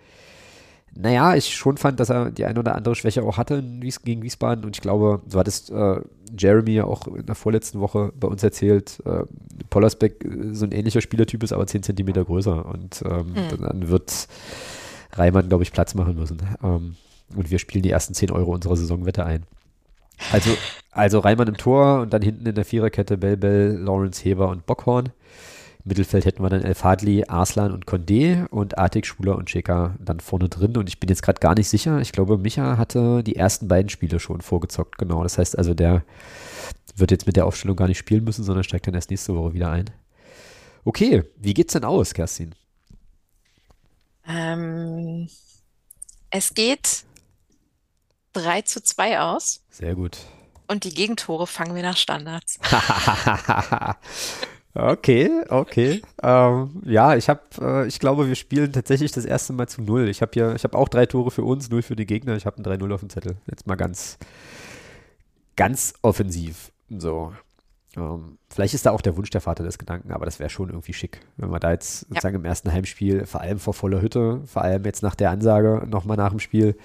naja, 0.95 1.35
ich 1.35 1.55
schon 1.55 1.77
fand, 1.77 1.99
dass 1.99 2.09
er 2.09 2.29
die 2.31 2.45
eine 2.45 2.59
oder 2.59 2.75
andere 2.75 2.95
Schwäche 2.95 3.23
auch 3.23 3.37
hatte 3.37 3.63
gegen 4.03 4.21
Wiesbaden 4.21 4.63
und 4.63 4.75
ich 4.75 4.81
glaube, 4.81 5.21
so 5.27 5.39
hat 5.39 5.47
es 5.47 5.69
äh, 5.69 6.01
Jeremy 6.37 6.71
ja 6.71 6.85
auch 6.85 7.07
in 7.07 7.25
der 7.25 7.35
vorletzten 7.35 7.79
Woche 7.79 8.11
bei 8.19 8.27
uns 8.27 8.43
erzählt, 8.43 9.01
äh, 9.05 9.23
Pollersbeck 9.69 10.23
äh, 10.23 10.53
so 10.53 10.65
ein 10.65 10.71
ähnlicher 10.71 11.01
Spielertyp 11.01 11.43
ist, 11.43 11.53
aber 11.53 11.65
10 11.65 11.83
Zentimeter 11.83 12.23
größer 12.23 12.65
und 12.65 13.03
ähm, 13.05 13.33
mhm. 13.33 13.61
dann 13.61 13.87
wird 13.89 14.27
Reimann, 15.13 15.49
glaube 15.49 15.63
ich, 15.63 15.71
Platz 15.71 15.95
machen 15.95 16.15
müssen. 16.15 16.41
Ähm, 16.63 16.95
und 17.35 17.49
wir 17.49 17.59
spielen 17.59 17.83
die 17.83 17.91
ersten 17.91 18.13
10 18.13 18.31
Euro 18.31 18.53
unserer 18.53 18.75
Saisonwette 18.75 19.25
ein. 19.25 19.43
Also, 20.31 20.51
also 20.91 21.19
Reimann 21.19 21.47
im 21.47 21.57
Tor 21.57 22.01
und 22.01 22.13
dann 22.13 22.21
hinten 22.21 22.45
in 22.45 22.55
der 22.55 22.65
Viererkette 22.65 23.17
Bell 23.17 23.37
Bell, 23.37 23.77
Lawrence 23.77 24.23
Heber 24.23 24.49
und 24.49 24.65
Bockhorn. 24.65 25.09
Im 25.85 25.89
Mittelfeld 25.89 26.25
hätten 26.25 26.41
wir 26.41 26.49
dann 26.49 26.61
El 26.61 26.75
Fadli, 26.75 27.25
Arslan 27.27 27.73
und 27.73 27.85
Condé 27.85 28.47
und 28.47 28.77
Artik, 28.77 29.05
Schuler 29.05 29.35
und 29.35 29.47
Cheka 29.49 29.95
dann 29.99 30.21
vorne 30.21 30.47
drin. 30.47 30.77
Und 30.77 30.87
ich 30.87 30.99
bin 30.99 31.09
jetzt 31.09 31.21
gerade 31.21 31.41
gar 31.41 31.55
nicht 31.55 31.67
sicher. 31.67 31.99
Ich 31.99 32.13
glaube, 32.13 32.37
Micha 32.37 32.77
hatte 32.77 33.21
die 33.21 33.35
ersten 33.35 33.67
beiden 33.67 33.89
Spiele 33.89 34.19
schon 34.21 34.39
vorgezockt. 34.39 34.97
Genau. 34.97 35.23
Das 35.23 35.37
heißt 35.37 35.57
also, 35.57 35.73
der 35.73 36.05
wird 36.95 37.11
jetzt 37.11 37.25
mit 37.27 37.35
der 37.35 37.45
Aufstellung 37.45 37.75
gar 37.75 37.87
nicht 37.87 37.97
spielen 37.97 38.23
müssen, 38.23 38.45
sondern 38.45 38.63
steigt 38.63 38.87
dann 38.87 38.93
erst 38.93 39.09
nächste 39.09 39.35
Woche 39.35 39.53
wieder 39.53 39.71
ein. 39.71 39.89
Okay, 40.85 41.23
wie 41.37 41.53
geht's 41.53 41.73
denn 41.73 41.83
aus, 41.83 42.13
Kerstin? 42.13 42.55
Ähm, 44.25 45.27
es 46.29 46.53
geht 46.53 47.03
3 48.33 48.61
zu 48.61 48.81
2 48.81 49.19
aus. 49.19 49.61
Sehr 49.69 49.95
gut. 49.95 50.17
Und 50.67 50.85
die 50.85 50.93
Gegentore 50.93 51.45
fangen 51.45 51.75
wir 51.75 51.83
nach 51.83 51.97
Standards. 51.97 52.57
okay, 54.75 55.29
okay. 55.49 56.01
Ähm, 56.21 56.81
ja, 56.85 57.15
ich 57.15 57.29
habe, 57.29 57.41
äh, 57.61 57.87
ich 57.87 57.99
glaube, 57.99 58.27
wir 58.27 58.35
spielen 58.35 58.71
tatsächlich 58.71 59.11
das 59.11 59.25
erste 59.25 59.53
Mal 59.53 59.67
zu 59.67 59.81
null. 59.81 60.09
Ich 60.09 60.21
habe 60.21 60.31
hier, 60.33 60.55
ich 60.55 60.63
habe 60.63 60.77
auch 60.77 60.89
drei 60.89 61.05
Tore 61.05 61.31
für 61.31 61.43
uns, 61.43 61.69
null 61.69 61.81
für 61.81 61.95
die 61.95 62.05
Gegner. 62.05 62.35
Ich 62.35 62.45
habe 62.45 62.61
ein 62.61 62.65
3-0 62.65 62.93
auf 62.93 63.01
dem 63.01 63.09
Zettel. 63.09 63.37
Jetzt 63.47 63.67
mal 63.67 63.75
ganz, 63.75 64.17
ganz 65.55 65.93
offensiv. 66.01 66.71
So. 66.89 67.33
Ähm, 67.95 68.39
vielleicht 68.49 68.73
ist 68.73 68.85
da 68.85 68.91
auch 68.91 69.01
der 69.01 69.15
Wunsch 69.17 69.29
der 69.29 69.41
Vater 69.41 69.63
des 69.63 69.77
Gedanken, 69.77 70.11
aber 70.11 70.25
das 70.25 70.39
wäre 70.39 70.49
schon 70.49 70.69
irgendwie 70.69 70.93
schick, 70.93 71.19
wenn 71.37 71.51
wir 71.51 71.59
da 71.59 71.71
jetzt 71.71 72.01
sozusagen 72.01 72.35
ja. 72.35 72.39
im 72.39 72.45
ersten 72.45 72.71
Heimspiel, 72.71 73.25
vor 73.25 73.41
allem 73.41 73.59
vor 73.59 73.73
voller 73.75 74.01
Hütte, 74.01 74.41
vor 74.45 74.63
allem 74.63 74.83
jetzt 74.85 75.03
nach 75.03 75.13
der 75.13 75.29
Ansage 75.29 75.85
nochmal 75.87 76.17
nach 76.17 76.31
dem 76.31 76.39
Spiel 76.39 76.75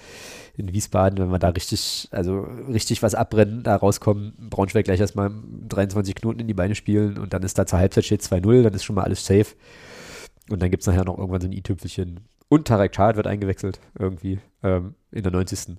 in 0.56 0.72
Wiesbaden, 0.72 1.18
wenn 1.18 1.30
wir 1.30 1.38
da 1.38 1.48
richtig, 1.48 2.08
also 2.10 2.40
richtig 2.68 3.02
was 3.02 3.14
abbrennen, 3.14 3.62
da 3.62 3.76
rauskommen, 3.76 4.34
Braunschweig 4.50 4.84
gleich 4.84 5.00
erstmal 5.00 5.30
23 5.68 6.14
Knoten 6.14 6.40
in 6.40 6.46
die 6.46 6.54
Beine 6.54 6.74
spielen 6.74 7.16
und 7.16 7.32
dann 7.32 7.42
ist 7.42 7.56
da 7.58 7.64
zur 7.64 7.78
Halbzeit 7.78 8.04
steht 8.04 8.22
2-0, 8.22 8.62
dann 8.62 8.74
ist 8.74 8.84
schon 8.84 8.96
mal 8.96 9.04
alles 9.04 9.24
safe. 9.24 9.54
und 10.50 10.60
dann 10.60 10.70
gibt 10.70 10.82
es 10.82 10.86
nachher 10.86 11.04
noch 11.04 11.16
irgendwann 11.16 11.40
so 11.40 11.48
ein 11.48 11.52
i-Tüpfelchen. 11.52 12.20
Und 12.50 12.66
Tarek 12.66 12.92
Chad 12.92 13.16
wird 13.16 13.26
eingewechselt, 13.26 13.80
irgendwie, 13.98 14.40
ähm, 14.62 14.94
in 15.10 15.22
der 15.22 15.32
90. 15.32 15.76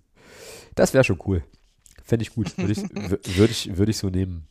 Das 0.76 0.94
wäre 0.94 1.04
schon 1.04 1.20
cool. 1.26 1.44
Fände 2.04 2.24
ich 2.24 2.34
gut. 2.34 2.58
Würde 2.58 2.74
ich, 2.74 3.38
würd 3.38 3.52
ich, 3.52 3.78
würd 3.78 3.90
ich 3.90 3.98
so 3.98 4.10
nehmen. 4.10 4.48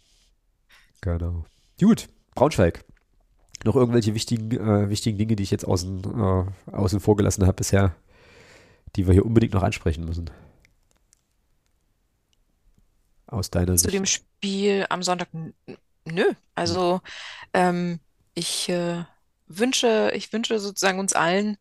Genau. 1.01 1.45
Gut, 1.81 2.09
Braunschweig. 2.35 2.85
Noch 3.65 3.77
irgendwelche 3.77 4.15
wichtigen, 4.15 4.53
äh, 4.53 4.89
wichtigen 4.89 5.19
Dinge, 5.19 5.37
die 5.37 5.43
ich 5.43 5.51
jetzt 5.51 5.67
außen, 5.67 6.05
äh, 6.05 6.71
außen 6.71 7.01
vor 7.01 7.17
gelassen 7.17 7.45
habe 7.45 7.55
bisher, 7.55 7.95
die 8.95 9.07
wir 9.07 9.15
hier 9.15 9.27
unbedingt 9.27 9.55
noch 9.55 9.63
ansprechen 9.63 10.05
müssen? 10.05 10.31
Aus 13.27 13.51
deiner 13.51 13.77
Zu 13.77 13.85
Sicht. 13.85 13.95
dem 13.95 14.07
Spiel 14.07 14.87
am 14.89 15.03
Sonntag, 15.03 15.29
nö. 16.05 16.33
Also 16.55 17.01
ähm, 17.53 18.01
ich 18.35 18.69
äh, 18.69 19.05
wünsche, 19.49 20.13
ich 20.15 20.33
wünsche 20.33 20.59
sozusagen 20.61 21.01
uns 21.01 21.13
allen, 21.13 21.59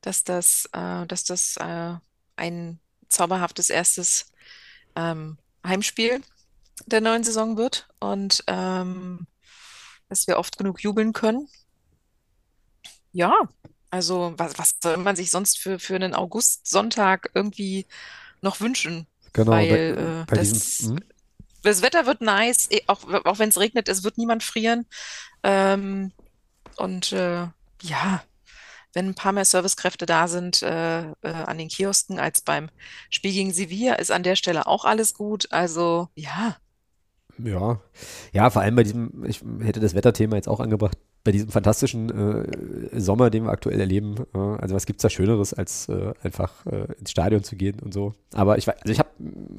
dass 0.00 0.24
das, 0.24 0.68
äh, 0.72 1.06
dass 1.06 1.24
das 1.24 1.56
äh, 1.58 1.94
ein 2.36 2.80
zauberhaftes 3.08 3.70
erstes 3.70 4.32
ähm, 4.96 5.38
Heimspiel 5.64 6.20
der 6.84 7.00
neuen 7.00 7.24
Saison 7.24 7.56
wird 7.56 7.88
und 8.00 8.44
ähm, 8.46 9.26
dass 10.08 10.26
wir 10.26 10.38
oft 10.38 10.58
genug 10.58 10.82
jubeln 10.82 11.12
können. 11.12 11.48
Ja, 13.12 13.32
also 13.90 14.34
was, 14.36 14.58
was 14.58 14.74
soll 14.82 14.98
man 14.98 15.16
sich 15.16 15.30
sonst 15.30 15.58
für, 15.58 15.78
für 15.78 15.94
einen 15.94 16.14
Augustsonntag 16.14 17.30
irgendwie 17.34 17.86
noch 18.42 18.60
wünschen? 18.60 19.06
Genau, 19.32 19.52
bei, 19.52 19.70
Weil 19.70 19.98
äh, 19.98 20.24
bei 20.26 20.36
das, 20.36 20.50
diesem, 20.50 20.96
hm? 20.96 21.04
das 21.62 21.82
Wetter 21.82 22.06
wird 22.06 22.20
nice, 22.20 22.68
eh, 22.70 22.82
auch, 22.86 23.04
auch 23.24 23.38
wenn 23.38 23.48
es 23.48 23.58
regnet, 23.58 23.88
es 23.88 24.04
wird 24.04 24.18
niemand 24.18 24.42
frieren. 24.42 24.86
Ähm, 25.42 26.12
und 26.76 27.12
äh, 27.12 27.46
ja, 27.82 28.22
wenn 28.92 29.08
ein 29.08 29.14
paar 29.14 29.32
mehr 29.32 29.44
Servicekräfte 29.44 30.06
da 30.06 30.26
sind 30.26 30.62
äh, 30.62 31.10
äh, 31.10 31.14
an 31.22 31.58
den 31.58 31.68
Kiosken 31.68 32.18
als 32.18 32.40
beim 32.40 32.70
Spiel 33.10 33.32
gegen 33.32 33.52
Sevilla, 33.52 33.94
ist 33.94 34.10
an 34.10 34.22
der 34.22 34.36
Stelle 34.36 34.66
auch 34.66 34.84
alles 34.84 35.14
gut. 35.14 35.52
Also 35.52 36.08
ja, 36.14 36.56
Ja, 37.42 37.80
ja, 38.32 38.50
vor 38.50 38.62
allem 38.62 38.76
bei 38.76 38.82
diesem, 38.82 39.24
ich 39.26 39.42
hätte 39.62 39.80
das 39.80 39.94
Wetterthema 39.94 40.36
jetzt 40.36 40.48
auch 40.48 40.60
angebracht, 40.60 40.96
bei 41.22 41.32
diesem 41.32 41.48
fantastischen 41.48 42.08
äh, 42.10 43.00
Sommer, 43.00 43.30
den 43.30 43.44
wir 43.44 43.50
aktuell 43.50 43.80
erleben. 43.80 44.14
Äh, 44.32 44.38
also 44.38 44.74
was 44.74 44.86
gibt's 44.86 45.02
da 45.02 45.10
Schöneres, 45.10 45.52
als 45.52 45.88
äh, 45.88 46.12
einfach 46.22 46.64
äh, 46.66 46.86
ins 47.00 47.10
Stadion 47.10 47.42
zu 47.42 47.56
gehen 47.56 47.80
und 47.80 47.92
so. 47.92 48.14
Aber 48.32 48.58
ich, 48.58 48.68
also 48.68 48.92
ich 48.92 49.00
habe 49.00 49.08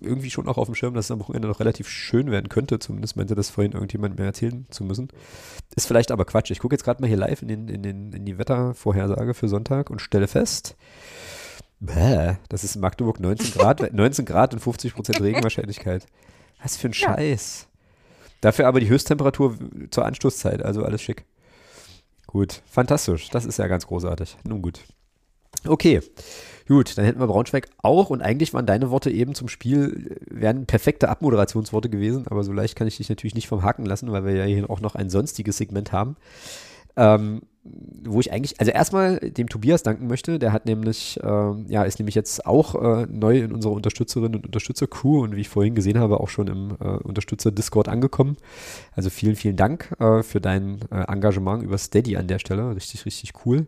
irgendwie 0.02 0.30
schon 0.30 0.48
auch 0.48 0.58
auf 0.58 0.68
dem 0.68 0.76
Schirm, 0.76 0.94
dass 0.94 1.06
es 1.06 1.12
am 1.12 1.20
Wochenende 1.20 1.48
noch 1.50 1.60
relativ 1.60 1.90
schön 1.90 2.32
werden 2.32 2.48
könnte. 2.50 2.80
Zumindest 2.80 3.18
meinte 3.18 3.36
das 3.36 3.50
vorhin 3.50 3.74
irgendjemand 3.74 4.18
mir 4.18 4.26
erzählen 4.26 4.66
zu 4.70 4.86
müssen. 4.86 5.10
Ist 5.76 5.88
vielleicht 5.88 6.12
aber 6.12 6.24
Quatsch. 6.26 6.52
Ich 6.52 6.60
gucke 6.60 6.74
jetzt 6.74 6.84
gerade 6.84 7.02
mal 7.02 7.08
hier 7.08 7.18
live 7.18 7.42
in, 7.42 7.50
den, 7.50 7.68
in, 7.68 7.84
den, 7.84 8.14
in 8.14 8.26
die 8.26 8.38
Wettervorhersage 8.38 9.34
für 9.34 9.50
Sonntag 9.50 9.90
und 9.90 10.02
stelle 10.02 10.28
fest, 10.30 10.78
bäh, 11.82 12.36
das 12.50 12.64
ist 12.64 12.76
in 12.76 12.82
Magdeburg 12.82 13.20
19 13.20 13.52
Grad, 13.52 13.94
19 13.94 14.26
Grad 14.26 14.54
und 14.54 14.62
50 14.62 14.96
Prozent 14.96 15.22
Regenwahrscheinlichkeit. 15.22 16.06
Was 16.64 16.78
für 16.78 16.88
ein 16.88 16.94
Ja. 16.94 17.14
Scheiß. 17.14 17.67
Dafür 18.42 18.68
aber 18.68 18.80
die 18.80 18.90
Höchsttemperatur 18.90 19.58
zur 19.90 20.06
Anstoßzeit, 20.06 20.64
also 20.64 20.84
alles 20.84 21.02
schick. 21.02 21.26
Gut, 22.28 22.62
fantastisch. 22.70 23.30
Das 23.30 23.46
ist 23.46 23.58
ja 23.58 23.68
ganz 23.68 23.88
großartig. 23.88 24.38
Nun 24.44 24.62
gut. 24.62 24.82
Okay, 25.66 26.02
gut, 26.68 26.98
dann 26.98 27.06
hätten 27.06 27.20
wir 27.20 27.28
Braunschweig 27.28 27.70
auch 27.82 28.10
und 28.10 28.22
eigentlich 28.22 28.54
waren 28.54 28.66
deine 28.66 28.92
Worte 28.92 29.10
eben 29.10 29.34
zum 29.34 29.48
Spiel, 29.48 30.20
äh, 30.30 30.42
wären 30.42 30.66
perfekte 30.66 31.10
Abmoderationsworte 31.10 31.90
gewesen, 31.90 32.28
aber 32.28 32.44
so 32.44 32.54
leicht 32.54 32.76
kann 32.76 32.88
ich 32.88 32.98
dich 32.98 33.10
natürlich 33.10 33.36
nicht 33.36 33.48
vom 33.48 33.64
Haken 33.64 33.86
lassen, 33.86 34.12
weil 34.12 34.26
wir 34.26 34.34
ja 34.34 34.46
hier 34.46 34.70
auch 34.70 34.82
noch 34.82 34.96
ein 34.96 35.10
sonstiges 35.10 35.58
Segment 35.58 35.92
haben. 35.92 36.16
Ähm, 36.96 37.42
wo 38.04 38.20
ich 38.20 38.32
eigentlich, 38.32 38.60
also 38.60 38.72
erstmal 38.72 39.20
dem 39.20 39.50
Tobias 39.50 39.84
danken 39.84 40.08
möchte, 40.08 40.40
der 40.40 40.54
hat 40.54 40.66
nämlich, 40.66 41.20
ähm, 41.24 41.66
ja, 41.68 41.84
ist 41.84 42.00
nämlich 42.00 42.16
jetzt 42.16 42.46
auch 42.46 42.76
äh, 42.76 43.06
neu 43.10 43.40
in 43.40 43.52
unserer 43.52 43.74
Unterstützerinnen 43.74 44.36
und 44.36 44.46
Unterstützer-Crew 44.46 45.24
und 45.24 45.36
wie 45.36 45.42
ich 45.42 45.50
vorhin 45.50 45.76
gesehen 45.76 46.00
habe, 46.00 46.20
auch 46.20 46.30
schon 46.30 46.48
im 46.48 46.78
äh, 46.80 46.86
Unterstützer-Discord 47.04 47.88
angekommen. 47.88 48.38
Also 48.94 49.10
vielen, 49.10 49.36
vielen 49.36 49.56
Dank 49.56 49.94
äh, 50.00 50.24
für 50.24 50.42
dein 50.42 50.80
äh, 50.92 51.04
Engagement 51.12 51.64
über 51.64 51.78
Steady 51.78 52.18
an 52.18 52.28
der 52.28 52.40
Stelle. 52.40 52.76
Richtig, 52.76 53.06
richtig 53.06 53.34
cool. 53.46 53.66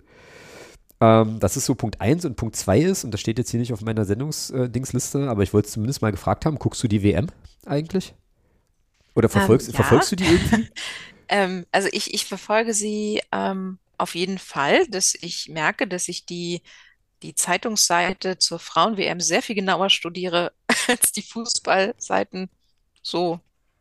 Ähm, 1.02 1.40
das 1.40 1.58
ist 1.58 1.66
so 1.66 1.76
Punkt 1.76 2.02
1 2.02 2.26
und 2.26 2.36
Punkt 2.36 2.56
2 2.56 2.80
ist, 2.80 3.04
und 3.04 3.12
das 3.12 3.22
steht 3.22 3.38
jetzt 3.38 3.52
hier 3.52 3.60
nicht 3.60 3.74
auf 3.74 3.82
meiner 3.82 4.06
Sendungsdingsliste, 4.06 5.30
aber 5.30 5.44
ich 5.44 5.54
wollte 5.54 5.68
es 5.68 5.74
zumindest 5.74 6.02
mal 6.02 6.12
gefragt 6.12 6.46
haben, 6.46 6.60
guckst 6.60 6.84
du 6.84 6.88
die 6.88 7.04
WM 7.04 7.28
eigentlich? 7.66 8.14
Oder 9.16 9.30
verfolgst, 9.30 9.68
ja. 9.70 9.74
verfolgst 9.74 10.12
du 10.12 10.16
die 10.16 10.26
irgendwie? 10.26 10.68
Ähm, 11.32 11.68
also 11.72 11.88
ich, 11.92 12.14
ich 12.14 12.26
verfolge 12.26 12.74
sie 12.74 13.22
ähm, 13.32 13.78
auf 14.00 14.16
jeden 14.16 14.38
Fall, 14.38 14.88
dass 14.88 15.14
ich 15.16 15.50
merke, 15.50 15.88
dass 15.88 16.08
ich 16.08 16.26
die, 16.26 16.62
die 17.22 17.36
Zeitungsseite 17.36 18.38
zur 18.38 18.60
Frauen-WM 18.60 19.20
sehr 19.20 19.42
viel 19.42 19.56
genauer 19.56 19.90
studiere 19.90 20.54
als 20.88 21.12
die 21.12 21.22
Fußballseiten 21.22 22.50
so 23.02 23.40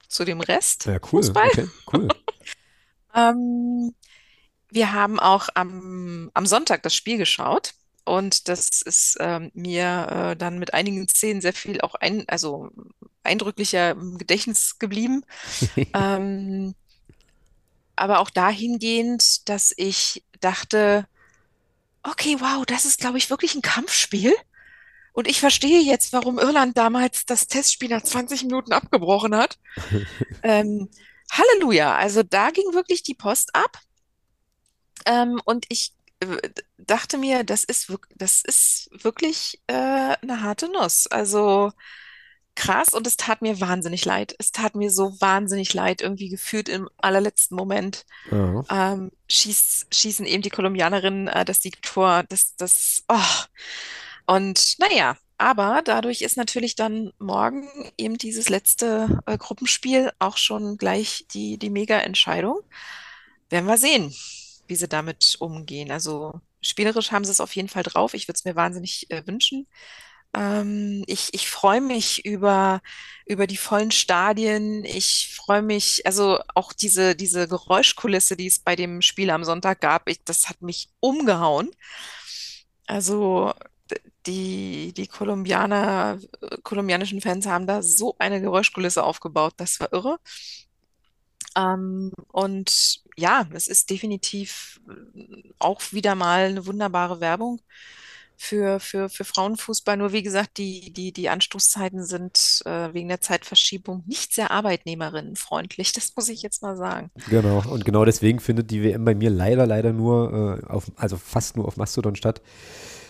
zu 0.09 0.25
dem 0.25 0.41
Rest. 0.41 0.87
Ja, 0.87 0.95
cool. 0.95 1.23
Fußball. 1.23 1.49
Okay, 1.49 1.69
cool. 1.93 2.09
Ähm, 3.15 3.95
wir 4.71 4.93
haben 4.93 5.19
auch 5.19 5.49
am, 5.55 6.31
am 6.35 6.47
Sonntag 6.47 6.83
das 6.83 6.95
Spiel 6.95 7.17
geschaut 7.17 7.73
und 8.05 8.49
das 8.49 8.83
ist 8.83 9.17
ähm, 9.19 9.51
mir 9.55 10.07
äh, 10.11 10.37
dann 10.37 10.59
mit 10.59 10.75
einigen 10.75 11.09
Szenen 11.09 11.41
sehr 11.41 11.55
viel 11.55 11.81
auch 11.81 11.95
ein, 11.95 12.25
also 12.29 12.71
eindrücklicher 13.23 13.93
im 13.93 14.19
Gedächtnis 14.19 14.79
geblieben. 14.79 15.25
Ähm, 15.95 16.75
aber 17.99 18.21
auch 18.21 18.31
dahingehend, 18.31 19.49
dass 19.49 19.73
ich 19.77 20.25
dachte, 20.41 21.07
okay, 22.03 22.37
wow, 22.41 22.65
das 22.67 22.85
ist, 22.85 23.01
glaube 23.01 23.19
ich, 23.19 23.31
wirklich 23.31 23.55
ein 23.55 23.63
Kampfspiel. 23.63 24.35
Und 25.13 25.27
ich 25.27 25.41
verstehe 25.41 25.81
jetzt, 25.81 26.13
warum 26.13 26.39
Irland 26.39 26.79
damals 26.79 27.27
das 27.27 27.49
Testspiel 27.49 27.89
nach 27.89 28.03
20 28.03 28.45
Minuten 28.45 28.73
abgebrochen 28.73 29.35
hat. 29.35 29.59
Ähm, 30.45 30.89
Halleluja, 31.33 31.97
also 31.97 32.23
da 32.23 32.51
ging 32.51 32.73
wirklich 32.73 33.03
die 33.03 33.15
Post 33.15 33.55
ab. 33.55 33.81
Ähm, 35.05 35.41
und 35.45 35.67
ich 35.69 35.93
äh, 36.21 36.49
dachte 36.79 37.19
mir, 37.19 37.45
das 37.45 37.65
ist, 37.65 37.93
das 38.15 38.43
ist 38.43 38.89
wirklich 38.93 39.61
äh, 39.67 39.73
eine 39.75 40.43
harte 40.43 40.71
Nuss. 40.71 41.07
Also 41.09 41.73
krass 42.59 42.89
und 42.93 43.07
es 43.07 43.17
tat 43.17 43.41
mir 43.41 43.61
wahnsinnig 43.61 44.05
leid. 44.05 44.35
Es 44.39 44.51
tat 44.51 44.75
mir 44.75 44.91
so 44.91 45.21
wahnsinnig 45.21 45.73
leid, 45.75 46.03
irgendwie 46.03 46.29
gefühlt 46.29 46.69
im 46.69 46.89
allerletzten 46.99 47.57
Moment 47.57 48.05
Ja. 48.31 48.65
ähm, 48.69 49.13
schieß, 49.29 49.87
schießen 49.93 50.27
eben 50.27 50.43
die 50.43 50.51
Kolumbianerinnen 50.51 51.29
äh, 51.29 51.45
das 51.45 51.63
Siegtor. 51.63 52.25
Das, 52.29 52.57
das, 52.57 53.05
oh. 53.09 53.45
Und 54.27 54.75
naja, 54.79 55.17
aber 55.39 55.83
dadurch 55.85 56.21
ist 56.23 56.37
natürlich 56.37 56.75
dann 56.75 57.13
morgen 57.21 57.69
eben 57.97 58.19
dieses 58.19 58.49
letzte 58.49 59.21
äh, 59.27 59.39
Gruppenspiel 59.39 60.11
auch 60.19 60.37
schon 60.37 60.77
gleich 60.79 61.27
die, 61.33 61.59
die 61.59 61.71
Mega-Entscheidung. 61.71 62.59
Werden 63.51 63.67
wir 63.67 63.79
sehen, 63.79 64.13
wie 64.67 64.75
sie 64.77 64.89
damit 64.89 65.37
umgehen. 65.39 65.93
Also 65.93 66.41
spielerisch 66.61 67.13
haben 67.13 67.25
sie 67.25 67.31
es 67.31 67.41
auf 67.41 67.55
jeden 67.55 67.69
Fall 67.69 67.85
drauf. 67.85 68.15
Ich 68.15 68.27
würde 68.27 68.37
es 68.37 68.45
mir 68.45 68.57
wahnsinnig 68.57 69.09
äh, 69.11 69.25
wünschen. 69.27 69.69
Ähm, 70.35 71.05
ich 71.07 71.33
ich 71.35 71.49
freue 71.51 71.81
mich 71.81 72.25
über, 72.25 72.81
über 73.27 73.47
die 73.47 73.57
vollen 73.57 73.91
Stadien. 73.91 74.85
Ich 74.85 75.35
freue 75.37 75.63
mich, 75.63 76.07
also 76.07 76.39
auch 76.55 76.73
diese, 76.73 77.17
diese 77.17 77.49
Geräuschkulisse, 77.49 78.37
die 78.37 78.47
es 78.47 78.59
bei 78.61 78.77
dem 78.77 79.03
Spiel 79.03 79.31
am 79.31 79.45
Sonntag 79.45 79.81
gab, 79.81 80.09
ich, 80.09 80.23
das 80.25 80.49
hat 80.49 80.63
mich 80.63 80.91
umgehauen. 81.01 81.71
Also 82.87 83.53
die, 84.27 84.93
die 84.97 85.07
Kolumbianer, 85.07 86.19
kolumbianischen 86.63 87.21
Fans 87.21 87.47
haben 87.47 87.67
da 87.67 87.83
so 87.83 88.17
eine 88.19 88.41
Geräuschkulisse 88.41 89.03
aufgebaut, 89.05 89.55
das 89.57 89.81
war 89.81 89.93
irre. 89.93 90.19
Ähm, 91.57 92.13
und 92.29 93.01
ja, 93.17 93.49
es 93.53 93.69
ist 93.69 93.91
definitiv 93.91 94.81
auch 95.59 95.81
wieder 95.93 96.15
mal 96.15 96.49
eine 96.49 96.67
wunderbare 96.67 97.21
Werbung 97.21 97.61
für, 98.41 98.79
für, 98.79 99.09
für 99.09 99.25
Frauenfußball. 99.25 99.97
Nur 99.97 100.13
wie 100.13 100.23
gesagt, 100.23 100.59
die, 100.59 100.93
die, 100.93 101.13
die 101.13 101.29
Anstoßzeiten 101.29 102.05
sind 102.05 102.63
äh, 102.65 102.95
wegen 102.95 103.09
der 103.09 103.21
Zeitverschiebung 103.21 104.05
nicht 104.07 104.33
sehr 104.33 104.51
arbeitnehmerinnenfreundlich. 104.53 105.93
Das 105.99 106.15
muss 106.15 106.29
ich 106.29 106.43
jetzt 106.43 106.63
mal 106.63 106.77
sagen. 106.77 107.11
Genau, 107.29 107.61
und 107.69 107.85
genau 107.85 108.05
deswegen 108.05 108.39
findet 108.39 108.71
die 108.71 108.85
WM 108.85 109.05
bei 109.05 109.17
mir 109.17 109.31
leider, 109.31 109.67
leider 109.67 109.93
nur 109.93 110.63
äh, 110.63 110.67
auf, 110.71 110.93
also 110.95 111.17
fast 111.17 111.57
nur 111.57 111.67
auf 111.67 111.77
Mastodon 111.77 112.15
statt. 112.15 112.41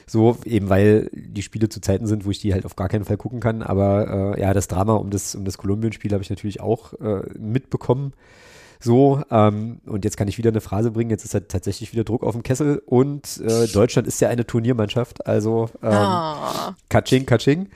So, 0.07 0.39
eben 0.47 0.71
weil 0.71 1.11
die 1.13 1.43
Spiele 1.43 1.69
zu 1.69 1.83
Zeiten 1.83 2.07
sind, 2.07 2.25
wo 2.25 2.31
ich 2.31 2.41
die 2.41 2.55
halt 2.55 2.65
auf 2.65 2.77
gar 2.77 2.89
keinen 2.89 3.05
Fall 3.05 3.19
gucken 3.19 3.41
kann. 3.41 3.63
Aber 3.63 4.37
äh, 4.37 4.41
ja, 4.41 4.55
das 4.55 4.69
Drama 4.69 4.95
um 4.95 5.11
das, 5.11 5.35
um 5.35 5.45
das 5.45 5.59
Kolumbien-Spiel 5.59 6.13
habe 6.13 6.23
ich 6.23 6.31
natürlich 6.31 6.61
auch 6.61 6.95
äh, 6.95 7.29
mitbekommen. 7.39 8.15
So, 8.81 9.23
ähm, 9.31 9.81
und 9.87 10.05
jetzt 10.05 10.17
kann 10.17 10.29
ich 10.29 10.39
wieder 10.39 10.51
eine 10.51 10.61
Phrase 10.61 10.93
bringen, 10.93 11.11
jetzt 11.11 11.25
ist 11.25 11.35
halt 11.35 11.49
tatsächlich 11.49 11.93
wieder 11.93 12.05
Druck 12.05 12.23
auf 12.23 12.35
dem 12.35 12.43
Kessel. 12.43 12.81
Und 12.87 13.41
äh, 13.45 13.67
Deutschland 13.67 14.07
ist 14.07 14.21
ja 14.21 14.29
eine 14.29 14.47
Turniermannschaft, 14.47 15.27
also 15.27 15.69
ähm, 15.83 15.91
oh. 15.93 16.73
Katsching, 16.89 17.27
Katsching, 17.27 17.69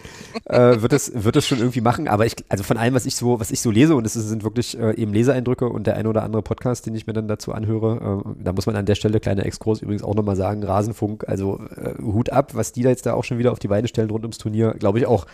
äh, 0.45 0.81
wird 0.81 0.93
es 0.93 1.13
wird 1.15 1.37
es 1.37 1.47
schon 1.47 1.59
irgendwie 1.59 1.81
machen, 1.81 2.07
aber 2.07 2.27
ich, 2.27 2.37
also 2.49 2.63
von 2.63 2.77
allem, 2.77 2.95
was 2.95 3.07
ich 3.07 3.17
so, 3.17 3.41
was 3.41 3.51
ich 3.51 3.61
so 3.61 3.71
lese, 3.71 3.97
und 3.97 4.07
es 4.07 4.13
sind 4.13 4.45
wirklich 4.45 4.79
äh, 4.79 4.95
eben 4.95 5.13
Leseeindrücke 5.13 5.69
und 5.69 5.87
der 5.87 5.97
eine 5.97 6.09
oder 6.09 6.23
andere 6.23 6.43
Podcast, 6.43 6.87
den 6.87 6.95
ich 6.95 7.07
mir 7.07 7.13
dann 7.13 7.27
dazu 7.27 7.53
anhöre, 7.53 8.23
äh, 8.25 8.45
da 8.45 8.53
muss 8.53 8.67
man 8.67 8.77
an 8.77 8.87
der 8.87 8.95
Stelle, 8.95 9.19
kleiner 9.19 9.45
Exkurs 9.45 9.83
übrigens 9.83 10.05
auch 10.05 10.15
nochmal 10.15 10.37
sagen, 10.37 10.63
Rasenfunk, 10.63 11.29
also 11.29 11.61
äh, 11.77 12.01
Hut 12.01 12.31
ab, 12.31 12.55
was 12.55 12.73
die 12.73 12.83
da 12.83 12.91
jetzt 12.91 13.07
da 13.07 13.15
auch 13.15 13.25
schon 13.25 13.39
wieder 13.39 13.51
auf 13.51 13.59
die 13.59 13.69
Beine 13.69 13.89
stellen 13.89 14.11
rund 14.11 14.25
ums 14.25 14.39
Turnier, 14.39 14.75
glaube 14.79 15.01
ich 15.01 15.07
auch 15.07 15.27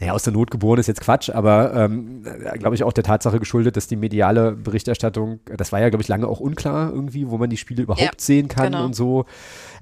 naja, 0.00 0.14
aus 0.14 0.22
der 0.22 0.32
Not 0.32 0.50
geboren 0.50 0.80
ist 0.80 0.86
jetzt 0.86 1.02
Quatsch, 1.02 1.28
aber 1.28 1.74
ähm, 1.74 2.22
glaube 2.54 2.74
ich 2.74 2.84
auch 2.84 2.92
der 2.92 3.04
Tatsache 3.04 3.38
geschuldet, 3.38 3.76
dass 3.76 3.86
die 3.86 3.96
mediale 3.96 4.52
Berichterstattung, 4.52 5.40
das 5.44 5.72
war 5.72 5.80
ja, 5.80 5.90
glaube 5.90 6.02
ich, 6.02 6.08
lange 6.08 6.26
auch 6.26 6.40
unklar 6.40 6.90
irgendwie, 6.90 7.28
wo 7.28 7.36
man 7.36 7.50
die 7.50 7.58
Spiele 7.58 7.82
überhaupt 7.82 8.02
ja, 8.02 8.10
sehen 8.16 8.48
kann 8.48 8.72
genau. 8.72 8.86
und 8.86 8.96
so. 8.96 9.26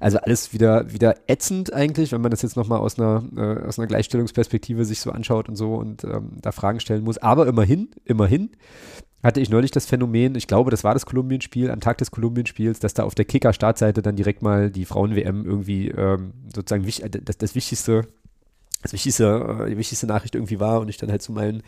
Also 0.01 0.17
alles 0.17 0.51
wieder, 0.51 0.91
wieder 0.91 1.15
ätzend 1.27 1.71
eigentlich, 1.71 2.11
wenn 2.11 2.19
man 2.19 2.31
das 2.31 2.41
jetzt 2.41 2.57
nochmal 2.57 2.79
aus 2.79 2.99
einer, 2.99 3.23
äh, 3.37 3.65
aus 3.65 3.79
einer 3.79 3.87
Gleichstellungsperspektive 3.87 4.83
sich 4.83 4.99
so 4.99 5.11
anschaut 5.11 5.47
und 5.47 5.55
so 5.55 5.75
und 5.75 6.03
ähm, 6.03 6.33
da 6.41 6.51
Fragen 6.51 6.81
stellen 6.81 7.05
muss. 7.05 7.17
Aber 7.17 7.47
immerhin, 7.47 7.89
immerhin 8.03 8.49
hatte 9.23 9.39
ich 9.39 9.49
neulich 9.49 9.71
das 9.71 9.85
Phänomen, 9.85 10.35
ich 10.35 10.47
glaube, 10.47 10.69
das 10.69 10.83
war 10.83 10.93
das 10.93 11.05
Kolumbien-Spiel, 11.05 11.71
am 11.71 11.79
Tag 11.79 11.97
des 11.97 12.11
Kolumbien-Spiels, 12.11 12.79
dass 12.79 12.93
da 12.93 13.03
auf 13.03 13.15
der 13.15 13.25
Kicker-Startseite 13.25 14.01
dann 14.01 14.17
direkt 14.17 14.41
mal 14.41 14.69
die 14.69 14.85
Frauen-WM 14.85 15.45
irgendwie 15.45 15.89
ähm, 15.89 16.33
sozusagen 16.53 16.85
das, 17.23 17.37
das 17.37 17.55
Wichtigste 17.55 18.07
das 18.81 18.93
wichtigste, 18.93 19.63
äh, 19.65 19.69
die 19.69 19.77
wichtigste 19.77 20.07
Nachricht 20.07 20.35
irgendwie 20.35 20.59
war 20.59 20.79
und 20.79 20.89
ich 20.89 20.97
dann 20.97 21.11
halt 21.11 21.21
zu 21.21 21.31
meinen 21.31 21.63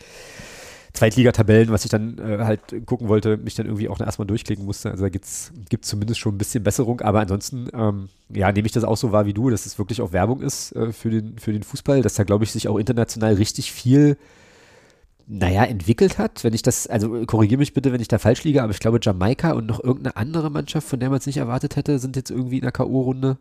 Zweitligatabellen, 0.93 1.69
was 1.69 1.85
ich 1.85 1.91
dann 1.91 2.17
äh, 2.17 2.39
halt 2.43 2.85
gucken 2.85 3.07
wollte, 3.07 3.37
mich 3.37 3.55
dann 3.55 3.65
irgendwie 3.65 3.87
auch 3.87 3.99
erstmal 3.99 4.27
durchklicken 4.27 4.65
musste. 4.65 4.91
Also 4.91 5.03
da 5.03 5.09
gibt 5.09 5.25
es 5.25 5.51
zumindest 5.81 6.19
schon 6.19 6.35
ein 6.35 6.37
bisschen 6.37 6.63
Besserung, 6.63 6.99
aber 7.01 7.21
ansonsten, 7.21 7.69
ähm, 7.73 8.09
ja, 8.29 8.51
nehme 8.51 8.65
ich 8.65 8.73
das 8.73 8.83
auch 8.83 8.97
so 8.97 9.11
wahr 9.11 9.25
wie 9.25 9.33
du, 9.33 9.49
dass 9.49 9.65
es 9.65 9.77
wirklich 9.77 10.01
auch 10.01 10.11
Werbung 10.11 10.41
ist 10.41 10.75
äh, 10.75 10.91
für, 10.91 11.09
den, 11.09 11.39
für 11.39 11.53
den 11.53 11.63
Fußball, 11.63 12.01
dass 12.01 12.15
da, 12.15 12.23
glaube 12.23 12.43
ich, 12.43 12.51
sich 12.51 12.67
auch 12.67 12.77
international 12.77 13.35
richtig 13.35 13.71
viel, 13.71 14.17
naja, 15.27 15.63
entwickelt 15.63 16.17
hat. 16.17 16.43
Wenn 16.43 16.53
ich 16.53 16.61
das, 16.61 16.87
also 16.87 17.25
korrigiere 17.25 17.59
mich 17.59 17.73
bitte, 17.73 17.93
wenn 17.93 18.01
ich 18.01 18.09
da 18.09 18.19
falsch 18.19 18.43
liege, 18.43 18.61
aber 18.61 18.73
ich 18.73 18.79
glaube, 18.79 18.99
Jamaika 19.01 19.53
und 19.53 19.67
noch 19.67 19.81
irgendeine 19.81 20.17
andere 20.17 20.49
Mannschaft, 20.51 20.87
von 20.87 20.99
der 20.99 21.09
man 21.09 21.19
es 21.19 21.25
nicht 21.25 21.37
erwartet 21.37 21.77
hätte, 21.77 21.99
sind 21.99 22.17
jetzt 22.17 22.31
irgendwie 22.31 22.57
in 22.57 22.63
der 22.63 22.73
K.O.-Runde. 22.73 23.37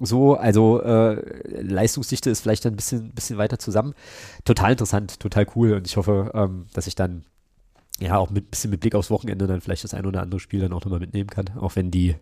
So, 0.00 0.34
also 0.34 0.82
äh, 0.82 1.62
Leistungsdichte 1.62 2.28
ist 2.28 2.40
vielleicht 2.40 2.66
ein 2.66 2.74
bisschen, 2.74 3.12
bisschen 3.12 3.38
weiter 3.38 3.58
zusammen. 3.58 3.94
Total 4.44 4.72
interessant, 4.72 5.20
total 5.20 5.46
cool 5.54 5.74
und 5.74 5.86
ich 5.86 5.96
hoffe, 5.96 6.32
ähm, 6.34 6.66
dass 6.72 6.86
ich 6.86 6.96
dann 6.96 7.24
ja 8.00 8.16
auch 8.18 8.30
mit 8.30 8.50
bisschen 8.50 8.70
mit 8.70 8.80
Blick 8.80 8.96
aufs 8.96 9.10
Wochenende 9.10 9.46
dann 9.46 9.60
vielleicht 9.60 9.84
das 9.84 9.94
ein 9.94 10.04
oder 10.04 10.20
andere 10.20 10.40
Spiel 10.40 10.60
dann 10.60 10.72
auch 10.72 10.84
nochmal 10.84 10.98
mitnehmen 10.98 11.30
kann, 11.30 11.50
auch 11.58 11.76
wenn 11.76 11.92
die 11.92 12.16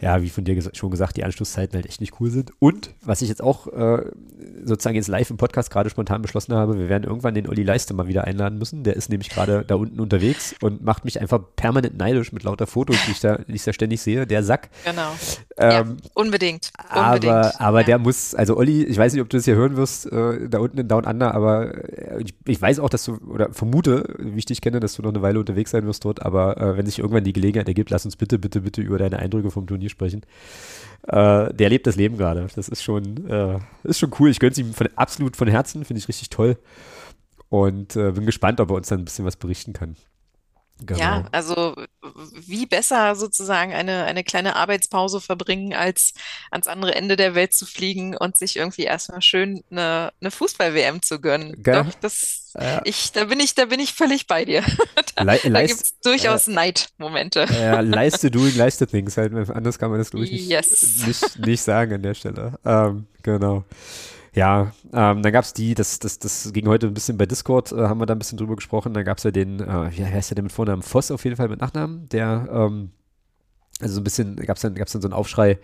ja, 0.00 0.22
wie 0.22 0.28
von 0.28 0.44
dir 0.44 0.54
ges 0.54 0.70
schon 0.74 0.90
gesagt, 0.90 1.16
die 1.16 1.24
Anschlusszeiten 1.24 1.76
halt 1.76 1.86
echt 1.86 2.00
nicht 2.00 2.20
cool 2.20 2.30
sind. 2.30 2.52
Und 2.58 2.94
was 3.02 3.22
ich 3.22 3.28
jetzt 3.28 3.42
auch 3.42 3.68
äh, 3.68 4.02
sozusagen 4.64 4.96
jetzt 4.96 5.08
live 5.08 5.30
im 5.30 5.36
Podcast 5.36 5.70
gerade 5.70 5.88
spontan 5.88 6.20
beschlossen 6.20 6.54
habe, 6.54 6.78
wir 6.78 6.88
werden 6.88 7.04
irgendwann 7.04 7.34
den 7.34 7.48
Olli 7.48 7.62
Leiste 7.62 7.94
mal 7.94 8.08
wieder 8.08 8.24
einladen 8.24 8.58
müssen. 8.58 8.82
Der 8.82 8.96
ist 8.96 9.08
nämlich 9.08 9.30
gerade 9.30 9.64
da 9.64 9.76
unten 9.76 10.00
unterwegs 10.00 10.54
und 10.60 10.82
macht 10.82 11.04
mich 11.04 11.20
einfach 11.20 11.40
permanent 11.56 11.96
neidisch 11.96 12.32
mit 12.32 12.42
lauter 12.42 12.66
Fotos, 12.66 12.96
die 13.06 13.12
ich 13.12 13.20
da, 13.20 13.38
die 13.38 13.54
ich 13.54 13.64
da 13.64 13.72
ständig 13.72 14.02
sehe. 14.02 14.26
Der 14.26 14.42
Sack. 14.42 14.68
Genau. 14.84 15.12
Ähm, 15.56 15.70
ja, 15.70 15.80
unbedingt. 16.14 16.72
unbedingt. 16.94 17.32
Aber, 17.32 17.60
aber 17.60 17.80
ja. 17.80 17.86
der 17.86 17.98
muss, 17.98 18.34
also 18.34 18.56
Olli, 18.56 18.84
ich 18.84 18.98
weiß 18.98 19.12
nicht, 19.12 19.22
ob 19.22 19.28
du 19.30 19.36
das 19.36 19.44
hier 19.44 19.54
hören 19.54 19.76
wirst, 19.76 20.10
äh, 20.10 20.48
da 20.48 20.58
unten 20.58 20.78
in 20.78 20.88
Down 20.88 21.04
Under, 21.04 21.34
aber 21.34 21.74
äh, 21.74 22.22
ich, 22.22 22.34
ich, 22.46 22.60
weiß 22.60 22.80
auch, 22.80 22.88
dass 22.88 23.04
du, 23.04 23.18
oder 23.28 23.52
vermute, 23.52 24.16
wie 24.18 24.38
ich 24.38 24.46
dich 24.46 24.60
kenne, 24.60 24.80
dass 24.80 24.94
du 24.94 25.02
noch 25.02 25.10
eine 25.10 25.22
Weile 25.22 25.38
unterwegs 25.38 25.70
sein 25.70 25.86
wirst 25.86 26.04
dort, 26.04 26.22
aber 26.22 26.56
äh, 26.56 26.76
wenn 26.76 26.86
sich 26.86 26.98
irgendwann 26.98 27.24
die 27.24 27.32
Gelegenheit 27.32 27.68
ergibt, 27.68 27.90
lass 27.90 28.04
uns 28.04 28.16
bitte, 28.16 28.38
bitte, 28.38 28.62
bitte 28.62 28.82
über 28.82 28.98
deine 28.98 29.18
Eindrücke 29.20 29.50
vom 29.50 29.66
Turnier 29.66 29.83
sprechen. 29.88 30.22
Äh, 31.06 31.52
der 31.52 31.68
lebt 31.68 31.86
das 31.86 31.96
Leben 31.96 32.16
gerade. 32.16 32.46
Das 32.54 32.68
ist 32.68 32.82
schon, 32.82 33.28
äh, 33.28 33.58
ist 33.84 33.98
schon 33.98 34.12
cool. 34.18 34.30
Ich 34.30 34.38
gönne 34.38 34.52
es 34.52 34.58
ihm 34.58 34.72
von, 34.72 34.88
absolut 34.96 35.36
von 35.36 35.48
Herzen, 35.48 35.84
finde 35.84 35.98
ich 35.98 36.08
richtig 36.08 36.30
toll. 36.30 36.56
Und 37.48 37.96
äh, 37.96 38.12
bin 38.12 38.26
gespannt, 38.26 38.60
ob 38.60 38.70
er 38.70 38.76
uns 38.76 38.88
dann 38.88 39.00
ein 39.00 39.04
bisschen 39.04 39.24
was 39.24 39.36
berichten 39.36 39.72
kann. 39.72 39.96
Genau. 40.80 40.98
Ja, 40.98 41.24
also 41.30 41.76
wie 42.46 42.66
besser 42.66 43.14
sozusagen 43.14 43.72
eine, 43.72 44.04
eine 44.04 44.24
kleine 44.24 44.56
Arbeitspause 44.56 45.20
verbringen, 45.20 45.72
als 45.72 46.14
ans 46.50 46.66
andere 46.66 46.96
Ende 46.96 47.16
der 47.16 47.36
Welt 47.36 47.54
zu 47.54 47.64
fliegen 47.64 48.16
und 48.16 48.36
sich 48.36 48.56
irgendwie 48.56 48.82
erstmal 48.82 49.22
schön 49.22 49.62
eine, 49.70 50.12
eine 50.20 50.30
Fußball-WM 50.32 51.00
zu 51.00 51.20
gönnen. 51.20 51.62
Gell? 51.62 51.84
Doch, 51.84 51.94
das, 52.00 52.52
ja. 52.58 52.82
ich, 52.84 53.12
da 53.12 53.24
bin 53.24 53.38
ich, 53.38 53.54
da 53.54 53.66
bin 53.66 53.78
ich 53.78 53.94
völlig 53.94 54.26
bei 54.26 54.44
dir. 54.44 54.64
da 55.14 55.22
Le 55.22 55.38
da 55.44 55.64
gibt 55.64 55.80
es 55.80 56.00
durchaus 56.00 56.48
äh, 56.48 56.52
Neidmomente. 56.52 57.46
Ja, 57.52 57.78
leiste 57.78 58.32
doing, 58.32 58.56
leiste 58.56 58.88
things. 58.88 59.16
Halt, 59.16 59.32
anders 59.50 59.78
kann 59.78 59.90
man 59.90 60.00
das 60.00 60.10
durch 60.10 60.30
nicht, 60.30 60.48
yes. 60.48 61.04
nicht, 61.06 61.38
nicht 61.38 61.62
sagen 61.62 61.94
an 61.94 62.02
der 62.02 62.14
Stelle. 62.14 62.58
Ähm, 62.64 63.06
genau. 63.22 63.64
Ja, 64.34 64.72
ähm, 64.92 65.22
dann 65.22 65.32
gab 65.32 65.44
es 65.44 65.52
die, 65.52 65.74
das, 65.74 66.00
das, 66.00 66.18
das 66.18 66.52
ging 66.52 66.66
heute 66.66 66.88
ein 66.88 66.94
bisschen 66.94 67.16
bei 67.16 67.26
Discord, 67.26 67.70
äh, 67.70 67.76
haben 67.76 68.00
wir 68.00 68.06
da 68.06 68.14
ein 68.14 68.18
bisschen 68.18 68.36
drüber 68.36 68.56
gesprochen. 68.56 68.92
Dann 68.92 69.04
gab 69.04 69.18
es 69.18 69.24
ja 69.24 69.30
den, 69.30 69.60
äh, 69.60 69.96
wie 69.96 70.04
heißt 70.04 70.30
der 70.30 70.34
denn 70.36 70.44
mit 70.44 70.52
Vornamen? 70.52 70.82
Voss 70.82 71.10
auf 71.12 71.24
jeden 71.24 71.36
Fall 71.36 71.48
mit 71.48 71.60
Nachnamen, 71.60 72.08
der, 72.08 72.48
ähm, 72.50 72.90
also 73.80 73.94
so 73.94 74.00
ein 74.00 74.04
bisschen, 74.04 74.36
gab 74.36 74.56
es 74.56 74.62
dann, 74.62 74.74
gab's 74.74 74.92
dann 74.92 75.02
so 75.02 75.08
einen 75.08 75.14
Aufschrei 75.14 75.58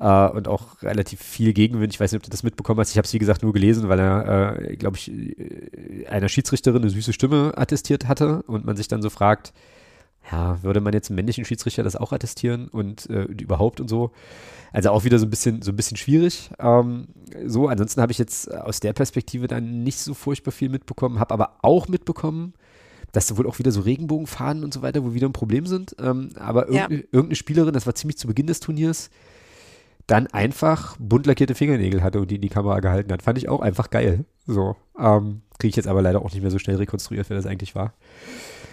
äh, 0.00 0.28
und 0.28 0.48
auch 0.48 0.82
relativ 0.82 1.20
viel 1.20 1.52
Gegenwind. 1.52 1.92
Ich 1.92 2.00
weiß 2.00 2.12
nicht, 2.12 2.18
ob 2.18 2.24
du 2.24 2.30
das 2.30 2.42
mitbekommen 2.42 2.80
hast. 2.80 2.90
Ich 2.90 2.96
habe 2.96 3.06
es, 3.06 3.12
wie 3.12 3.18
gesagt, 3.18 3.42
nur 3.42 3.52
gelesen, 3.52 3.88
weil 3.88 4.00
er, 4.00 4.60
äh, 4.60 4.76
glaube 4.76 4.96
ich, 4.96 5.10
äh, 5.10 6.06
einer 6.08 6.28
Schiedsrichterin 6.28 6.82
eine 6.82 6.90
süße 6.90 7.12
Stimme 7.12 7.52
attestiert 7.56 8.08
hatte 8.08 8.42
und 8.42 8.64
man 8.64 8.76
sich 8.76 8.88
dann 8.88 9.02
so 9.02 9.10
fragt, 9.10 9.52
ja, 10.30 10.62
würde 10.62 10.80
man 10.80 10.92
jetzt 10.92 11.10
einen 11.10 11.16
männlichen 11.16 11.44
Schiedsrichter 11.44 11.82
das 11.82 11.96
auch 11.96 12.12
attestieren 12.12 12.68
und 12.68 13.08
äh, 13.10 13.24
überhaupt 13.24 13.80
und 13.80 13.88
so. 13.88 14.12
Also 14.72 14.90
auch 14.90 15.04
wieder 15.04 15.18
so 15.18 15.26
ein 15.26 15.30
bisschen, 15.30 15.62
so 15.62 15.72
ein 15.72 15.76
bisschen 15.76 15.96
schwierig. 15.96 16.50
Ähm, 16.58 17.08
so, 17.44 17.68
ansonsten 17.68 18.00
habe 18.00 18.12
ich 18.12 18.18
jetzt 18.18 18.52
aus 18.52 18.80
der 18.80 18.92
Perspektive 18.92 19.46
dann 19.48 19.82
nicht 19.82 19.98
so 19.98 20.14
furchtbar 20.14 20.52
viel 20.52 20.68
mitbekommen, 20.68 21.18
habe 21.18 21.34
aber 21.34 21.58
auch 21.62 21.88
mitbekommen, 21.88 22.54
dass 23.10 23.36
wohl 23.36 23.46
auch 23.46 23.58
wieder 23.58 23.72
so 23.72 23.82
Regenbogenfahnen 23.82 24.64
und 24.64 24.72
so 24.72 24.80
weiter, 24.80 25.04
wo 25.04 25.12
wieder 25.12 25.28
ein 25.28 25.34
Problem 25.34 25.66
sind. 25.66 25.94
Ähm, 25.98 26.30
aber 26.36 26.66
irgendeine, 26.66 26.96
ja. 26.96 27.06
irgendeine 27.12 27.36
Spielerin, 27.36 27.74
das 27.74 27.86
war 27.86 27.94
ziemlich 27.94 28.16
zu 28.16 28.26
Beginn 28.26 28.46
des 28.46 28.60
Turniers, 28.60 29.10
dann 30.06 30.26
einfach 30.28 30.96
bunt 30.98 31.26
lackierte 31.26 31.54
Fingernägel 31.54 32.02
hatte 32.02 32.20
und 32.20 32.30
die 32.30 32.36
in 32.36 32.40
die 32.40 32.48
Kamera 32.48 32.80
gehalten 32.80 33.12
hat. 33.12 33.22
Fand 33.22 33.38
ich 33.38 33.48
auch 33.48 33.60
einfach 33.60 33.90
geil. 33.90 34.24
So. 34.46 34.76
Ähm, 34.98 35.42
Kriege 35.58 35.70
ich 35.70 35.76
jetzt 35.76 35.86
aber 35.88 36.02
leider 36.02 36.22
auch 36.22 36.32
nicht 36.32 36.42
mehr 36.42 36.50
so 36.50 36.58
schnell 36.58 36.76
rekonstruiert, 36.76 37.28
wer 37.28 37.36
das 37.36 37.46
eigentlich 37.46 37.74
war. 37.74 37.92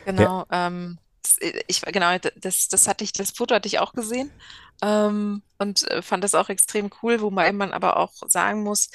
Genau, 0.05 0.45
Der, 0.49 0.67
ähm, 0.67 0.97
ich, 1.67 1.82
genau, 1.82 2.17
das, 2.36 2.67
das 2.67 2.88
hatte 2.88 3.03
ich, 3.03 3.13
das 3.13 3.32
Foto 3.32 3.55
hatte 3.55 3.67
ich 3.67 3.80
auch 3.80 3.93
gesehen 3.93 4.32
ähm, 4.82 5.41
und 5.57 5.89
äh, 5.89 6.01
fand 6.01 6.23
das 6.23 6.36
auch 6.36 6.49
extrem 6.49 6.89
cool, 7.01 7.21
wobei 7.21 7.51
man 7.51 7.71
aber 7.71 7.97
auch 7.97 8.13
sagen 8.27 8.63
muss, 8.63 8.89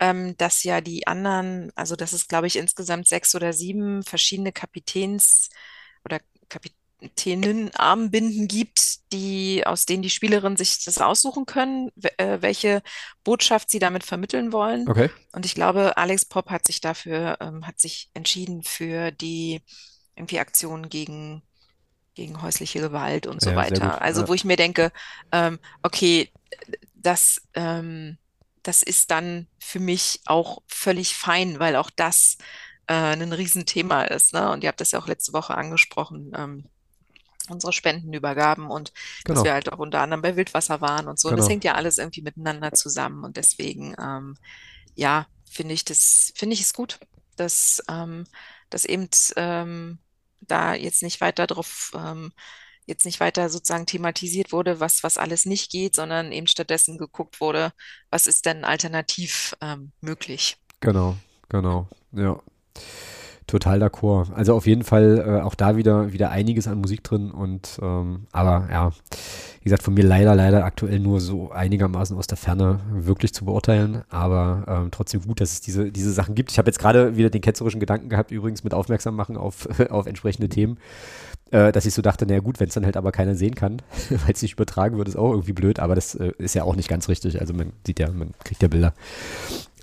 ähm, 0.00 0.36
dass 0.36 0.62
ja 0.62 0.80
die 0.80 1.06
anderen, 1.06 1.70
also 1.74 1.96
dass 1.96 2.12
es, 2.12 2.28
glaube 2.28 2.46
ich, 2.46 2.56
insgesamt 2.56 3.08
sechs 3.08 3.34
oder 3.34 3.52
sieben 3.52 4.02
verschiedene 4.02 4.52
Kapitäns- 4.52 5.50
oder 6.04 6.20
Kapitäninnenarmbinden 6.48 8.48
gibt, 8.48 9.12
die, 9.12 9.66
aus 9.66 9.86
denen 9.86 10.02
die 10.02 10.10
Spielerinnen 10.10 10.56
sich 10.56 10.84
das 10.84 10.98
aussuchen 10.98 11.46
können, 11.46 11.90
äh, 12.16 12.38
welche 12.40 12.82
Botschaft 13.24 13.70
sie 13.70 13.78
damit 13.78 14.04
vermitteln 14.04 14.52
wollen. 14.52 14.88
Okay. 14.88 15.10
Und 15.32 15.46
ich 15.46 15.54
glaube, 15.54 15.96
Alex 15.96 16.24
Pop 16.24 16.50
hat 16.50 16.66
sich 16.66 16.80
dafür, 16.80 17.38
ähm, 17.40 17.66
hat 17.66 17.80
sich 17.80 18.10
entschieden 18.14 18.62
für 18.62 19.10
die 19.10 19.62
irgendwie 20.16 20.38
Aktion 20.38 20.88
gegen 20.88 21.42
gegen 22.14 22.42
häusliche 22.42 22.80
Gewalt 22.80 23.26
und 23.26 23.40
so 23.40 23.50
ja, 23.50 23.56
weiter. 23.56 24.02
Also, 24.02 24.28
wo 24.28 24.34
ich 24.34 24.44
mir 24.44 24.56
denke, 24.56 24.92
ähm, 25.32 25.58
okay, 25.82 26.30
das, 26.94 27.40
ähm, 27.54 28.18
das 28.62 28.82
ist 28.82 29.10
dann 29.10 29.46
für 29.58 29.80
mich 29.80 30.20
auch 30.26 30.62
völlig 30.66 31.16
fein, 31.16 31.58
weil 31.58 31.76
auch 31.76 31.90
das 31.90 32.36
äh, 32.86 32.94
ein 32.94 33.32
Riesenthema 33.32 34.04
ist. 34.04 34.34
Ne? 34.34 34.50
Und 34.50 34.62
ihr 34.62 34.68
habt 34.68 34.80
das 34.80 34.92
ja 34.92 34.98
auch 34.98 35.08
letzte 35.08 35.32
Woche 35.32 35.54
angesprochen. 35.54 36.32
Ähm, 36.36 36.64
unsere 37.48 37.72
Spendenübergaben 37.72 38.70
und 38.70 38.92
genau. 39.24 39.34
dass 39.34 39.44
wir 39.44 39.52
halt 39.52 39.72
auch 39.72 39.78
unter 39.78 40.00
anderem 40.00 40.22
bei 40.22 40.36
Wildwasser 40.36 40.80
waren 40.80 41.08
und 41.08 41.18
so. 41.18 41.28
Genau. 41.28 41.36
Und 41.36 41.40
das 41.40 41.50
hängt 41.50 41.64
ja 41.64 41.74
alles 41.74 41.98
irgendwie 41.98 42.22
miteinander 42.22 42.72
zusammen. 42.72 43.24
Und 43.24 43.36
deswegen, 43.36 43.94
ähm, 44.00 44.36
ja, 44.94 45.26
finde 45.50 45.74
ich 45.74 45.84
das, 45.84 46.32
finde 46.36 46.54
ich 46.54 46.60
es 46.60 46.72
gut, 46.72 47.00
dass, 47.36 47.82
ähm, 47.88 48.24
dass 48.70 48.84
eben 48.84 49.08
ähm, 49.36 49.98
da 50.48 50.74
jetzt 50.74 51.02
nicht 51.02 51.20
weiter 51.20 51.46
drauf, 51.46 51.92
ähm, 51.94 52.32
jetzt 52.86 53.04
nicht 53.04 53.20
weiter 53.20 53.48
sozusagen 53.48 53.86
thematisiert 53.86 54.52
wurde, 54.52 54.80
was, 54.80 55.02
was 55.02 55.18
alles 55.18 55.46
nicht 55.46 55.70
geht, 55.70 55.94
sondern 55.94 56.32
eben 56.32 56.46
stattdessen 56.46 56.98
geguckt 56.98 57.40
wurde, 57.40 57.72
was 58.10 58.26
ist 58.26 58.46
denn 58.46 58.64
alternativ 58.64 59.54
ähm, 59.60 59.92
möglich. 60.00 60.56
Genau, 60.80 61.16
genau, 61.48 61.88
ja. 62.12 62.40
Total 63.46 63.82
d'accord. 63.82 64.32
Also 64.32 64.54
auf 64.54 64.66
jeden 64.66 64.84
Fall 64.84 65.24
äh, 65.26 65.40
auch 65.42 65.54
da 65.54 65.76
wieder, 65.76 66.12
wieder 66.12 66.30
einiges 66.30 66.68
an 66.68 66.78
Musik 66.78 67.02
drin 67.02 67.30
und 67.30 67.78
ähm, 67.82 68.26
aber 68.30 68.68
ja, 68.70 68.90
wie 69.60 69.64
gesagt, 69.64 69.82
von 69.82 69.94
mir 69.94 70.04
leider, 70.04 70.34
leider 70.34 70.64
aktuell 70.64 71.00
nur 71.00 71.20
so 71.20 71.50
einigermaßen 71.50 72.16
aus 72.16 72.26
der 72.26 72.36
Ferne 72.36 72.80
wirklich 72.92 73.34
zu 73.34 73.44
beurteilen, 73.44 74.02
aber 74.10 74.64
ähm, 74.66 74.88
trotzdem 74.90 75.22
gut, 75.22 75.40
dass 75.40 75.52
es 75.52 75.60
diese, 75.60 75.90
diese 75.90 76.12
Sachen 76.12 76.34
gibt. 76.34 76.50
Ich 76.52 76.58
habe 76.58 76.68
jetzt 76.68 76.78
gerade 76.78 77.16
wieder 77.16 77.30
den 77.30 77.40
ketzerischen 77.40 77.80
Gedanken 77.80 78.08
gehabt, 78.08 78.30
übrigens 78.30 78.64
mit 78.64 78.74
Aufmerksam 78.74 79.16
machen 79.16 79.36
auf, 79.36 79.68
auf 79.90 80.06
entsprechende 80.06 80.48
Themen, 80.48 80.78
äh, 81.50 81.72
dass 81.72 81.84
ich 81.84 81.94
so 81.94 82.02
dachte, 82.02 82.26
naja 82.26 82.40
gut, 82.40 82.60
wenn 82.60 82.68
es 82.68 82.74
dann 82.74 82.84
halt 82.84 82.96
aber 82.96 83.12
keiner 83.12 83.34
sehen 83.34 83.54
kann, 83.54 83.82
weil 84.10 84.32
es 84.32 84.42
nicht 84.42 84.54
übertragen 84.54 84.98
wird, 84.98 85.08
ist 85.08 85.16
auch 85.16 85.32
irgendwie 85.32 85.52
blöd, 85.52 85.80
aber 85.80 85.94
das 85.94 86.14
äh, 86.14 86.32
ist 86.38 86.54
ja 86.54 86.64
auch 86.64 86.76
nicht 86.76 86.88
ganz 86.88 87.08
richtig. 87.08 87.40
Also 87.40 87.54
man 87.54 87.72
sieht 87.86 87.98
ja, 87.98 88.10
man 88.10 88.30
kriegt 88.44 88.62
ja 88.62 88.68
Bilder. 88.68 88.94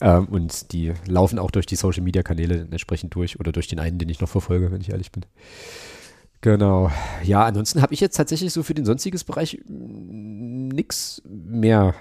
Ähm, 0.02 0.26
und 0.26 0.72
die 0.72 0.94
laufen 1.06 1.40
auch 1.40 1.52
durch 1.52 1.66
die 1.66 1.76
Social 1.76 2.04
Media 2.04 2.24
Kanäle 2.24 2.68
entsprechend 2.72 3.16
durch 3.16 3.40
oder 3.40 3.52
durch 3.52 3.68
den 3.68 3.80
einen, 3.80 3.98
den 3.98 4.10
ich 4.10 4.22
noch 4.22 4.30
verfolge, 4.30 4.72
wenn 4.72 4.82
ich 4.82 4.92
ehrlich 4.92 5.12
bin. 5.12 5.26
Genau. 6.42 6.90
Ja, 7.24 7.44
ansonsten 7.44 7.82
habe 7.82 7.94
ich 7.94 8.00
jetzt 8.00 8.16
tatsächlich 8.16 8.54
so 8.54 8.64
für 8.64 8.74
den 8.74 8.86
sonstiges 8.86 9.26
Bereich 9.26 9.60
mm, 9.68 10.70
nichts 10.70 11.22
mehr 11.26 11.96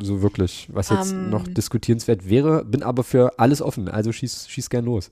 so 0.00 0.22
wirklich, 0.22 0.68
was 0.70 0.90
jetzt 0.90 1.12
um, 1.12 1.30
noch 1.30 1.48
diskutierenswert 1.48 2.28
wäre, 2.28 2.64
bin 2.64 2.84
aber 2.84 3.02
für 3.02 3.38
alles 3.38 3.60
offen, 3.60 3.88
also 3.88 4.12
schieß, 4.12 4.48
schieß 4.48 4.70
gern 4.70 4.84
los. 4.84 5.10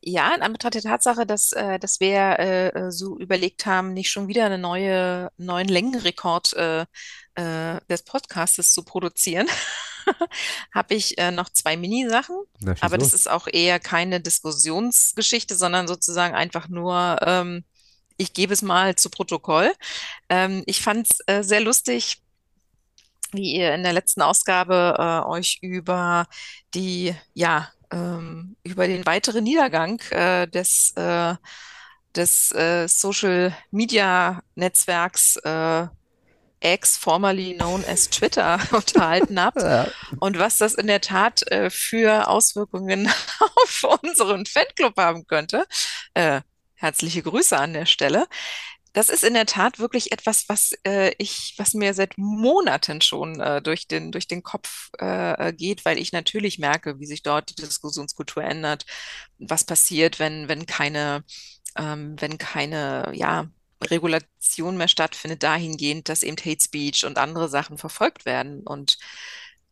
Ja, 0.00 0.34
in 0.34 0.42
Anbetracht 0.42 0.74
der 0.74 0.82
Tatsache, 0.82 1.26
dass, 1.26 1.52
äh, 1.52 1.78
dass 1.78 2.00
wir 2.00 2.38
äh, 2.38 2.90
so 2.90 3.18
überlegt 3.18 3.66
haben, 3.66 3.92
nicht 3.92 4.10
schon 4.10 4.28
wieder 4.28 4.46
einen 4.46 4.60
neue, 4.60 5.30
neuen 5.36 5.68
Längenrekord 5.68 6.54
äh, 6.54 6.86
äh, 7.34 7.80
des 7.90 8.02
Podcastes 8.02 8.72
zu 8.72 8.84
produzieren, 8.84 9.48
habe 10.74 10.94
ich 10.94 11.18
äh, 11.18 11.30
noch 11.30 11.48
zwei 11.50 11.76
Mini-Sachen. 11.76 12.36
Aber 12.80 12.98
das 12.98 13.14
ist 13.14 13.30
auch 13.30 13.46
eher 13.46 13.80
keine 13.80 14.20
Diskussionsgeschichte, 14.20 15.56
sondern 15.56 15.88
sozusagen 15.88 16.34
einfach 16.34 16.68
nur, 16.68 17.18
ähm, 17.22 17.64
ich 18.16 18.32
gebe 18.32 18.52
es 18.52 18.62
mal 18.62 18.94
zu 18.96 19.10
Protokoll. 19.10 19.72
Ähm, 20.28 20.62
ich 20.66 20.80
fand 20.80 21.08
es 21.10 21.18
äh, 21.26 21.42
sehr 21.42 21.60
lustig, 21.60 22.22
wie 23.32 23.54
ihr 23.54 23.74
in 23.74 23.82
der 23.82 23.92
letzten 23.92 24.22
Ausgabe 24.22 24.96
äh, 24.98 25.28
euch 25.28 25.58
über 25.62 26.26
die, 26.74 27.14
ja, 27.34 27.70
ähm, 27.90 28.56
über 28.62 28.86
den 28.86 29.04
weiteren 29.06 29.44
Niedergang 29.44 30.00
äh, 30.10 30.46
des, 30.48 30.92
äh, 30.96 31.34
des 32.14 32.52
äh, 32.52 32.88
Social 32.88 33.56
Media 33.70 34.42
Netzwerks 34.54 35.36
äh, 35.36 35.86
X, 36.62 36.96
formerly 36.96 37.54
known 37.54 37.84
as 37.84 38.08
Twitter, 38.08 38.58
unterhalten 38.72 39.40
habt 39.40 39.60
ja. 39.60 39.88
und 40.20 40.38
was 40.38 40.58
das 40.58 40.74
in 40.74 40.86
der 40.86 41.00
Tat 41.00 41.42
äh, 41.50 41.70
für 41.70 42.28
Auswirkungen 42.28 43.08
auf 43.40 43.98
unseren 44.02 44.46
Fanclub 44.46 44.96
haben 44.96 45.26
könnte. 45.26 45.66
Äh, 46.14 46.42
herzliche 46.74 47.22
Grüße 47.22 47.56
an 47.56 47.72
der 47.72 47.86
Stelle. 47.86 48.26
Das 48.92 49.08
ist 49.08 49.24
in 49.24 49.32
der 49.32 49.46
Tat 49.46 49.78
wirklich 49.78 50.12
etwas, 50.12 50.48
was 50.48 50.72
äh, 50.86 51.14
ich, 51.16 51.54
was 51.56 51.72
mir 51.72 51.94
seit 51.94 52.18
Monaten 52.18 53.00
schon 53.00 53.40
äh, 53.40 53.62
durch 53.62 53.88
den 53.88 54.12
durch 54.12 54.28
den 54.28 54.42
Kopf 54.42 54.90
äh, 54.98 55.52
geht, 55.54 55.86
weil 55.86 55.98
ich 55.98 56.12
natürlich 56.12 56.58
merke, 56.58 57.00
wie 57.00 57.06
sich 57.06 57.22
dort 57.22 57.50
die 57.50 57.62
Diskussionskultur 57.62 58.44
ändert, 58.44 58.84
was 59.38 59.64
passiert, 59.64 60.18
wenn 60.18 60.48
wenn 60.48 60.66
keine 60.66 61.24
ähm, 61.78 62.16
wenn 62.20 62.36
keine 62.36 63.12
ja 63.14 63.46
Regulation 63.90 64.76
mehr 64.76 64.88
stattfindet, 64.88 65.42
dahingehend, 65.42 66.08
dass 66.08 66.22
eben 66.22 66.36
Hate 66.36 66.62
Speech 66.62 67.04
und 67.04 67.18
andere 67.18 67.48
Sachen 67.48 67.78
verfolgt 67.78 68.24
werden 68.24 68.62
und 68.62 68.98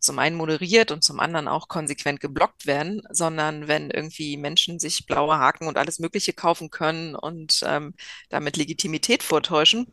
zum 0.00 0.18
einen 0.18 0.36
moderiert 0.36 0.90
und 0.90 1.04
zum 1.04 1.20
anderen 1.20 1.46
auch 1.46 1.68
konsequent 1.68 2.20
geblockt 2.20 2.66
werden, 2.66 3.02
sondern 3.10 3.68
wenn 3.68 3.90
irgendwie 3.90 4.36
Menschen 4.38 4.78
sich 4.78 5.06
blaue 5.06 5.38
Haken 5.38 5.68
und 5.68 5.76
alles 5.76 5.98
Mögliche 5.98 6.32
kaufen 6.32 6.70
können 6.70 7.14
und 7.14 7.60
ähm, 7.64 7.94
damit 8.30 8.56
Legitimität 8.56 9.22
vortäuschen. 9.22 9.92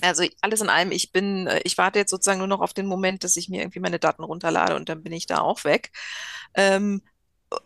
Also 0.00 0.24
alles 0.40 0.60
in 0.60 0.68
allem, 0.68 0.90
ich 0.90 1.12
bin, 1.12 1.46
äh, 1.46 1.60
ich 1.64 1.78
warte 1.78 2.00
jetzt 2.00 2.10
sozusagen 2.10 2.38
nur 2.38 2.48
noch 2.48 2.60
auf 2.60 2.74
den 2.74 2.86
Moment, 2.86 3.22
dass 3.22 3.36
ich 3.36 3.48
mir 3.48 3.60
irgendwie 3.60 3.80
meine 3.80 4.00
Daten 4.00 4.24
runterlade 4.24 4.74
und 4.74 4.88
dann 4.88 5.02
bin 5.04 5.12
ich 5.12 5.26
da 5.26 5.38
auch 5.38 5.62
weg. 5.64 5.92
Ähm, 6.54 7.02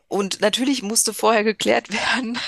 und 0.09 0.41
natürlich 0.41 0.83
musste 0.83 1.15
vorher 1.15 1.45
geklärt 1.45 1.91
werden, 2.17 2.39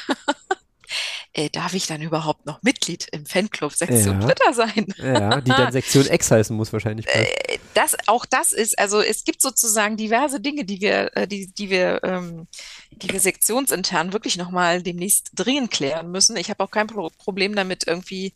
äh, 1.32 1.50
darf 1.50 1.74
ich 1.74 1.86
dann 1.86 2.00
überhaupt 2.00 2.46
noch 2.46 2.62
Mitglied 2.62 3.08
im 3.12 3.26
Fanclub 3.26 3.72
Sektion 3.72 4.20
ja. 4.20 4.26
Twitter 4.26 4.54
sein? 4.54 4.86
Ja, 4.96 5.40
die 5.40 5.50
dann 5.50 5.72
Sektion 5.78 6.06
X 6.06 6.30
heißen 6.30 6.56
muss 6.56 6.72
wahrscheinlich. 6.72 7.06
Äh, 7.08 7.58
das, 7.74 7.96
auch 8.06 8.24
das 8.24 8.52
ist, 8.52 8.78
also 8.78 9.00
es 9.00 9.24
gibt 9.24 9.42
sozusagen 9.42 9.96
diverse 9.96 10.40
Dinge, 10.40 10.64
die 10.64 10.80
wir, 10.80 11.16
äh, 11.16 11.28
die, 11.28 11.52
die 11.52 11.70
wir, 11.70 12.00
ähm, 12.02 12.48
die 12.90 13.10
wir 13.10 13.20
sektionsintern 13.20 14.12
wirklich 14.12 14.36
nochmal 14.36 14.82
demnächst 14.82 15.30
dringend 15.34 15.70
klären 15.70 16.10
müssen. 16.10 16.36
Ich 16.36 16.50
habe 16.50 16.64
auch 16.64 16.70
kein 16.70 16.86
Pro 16.86 17.10
Problem 17.18 17.54
damit, 17.54 17.86
irgendwie 17.86 18.32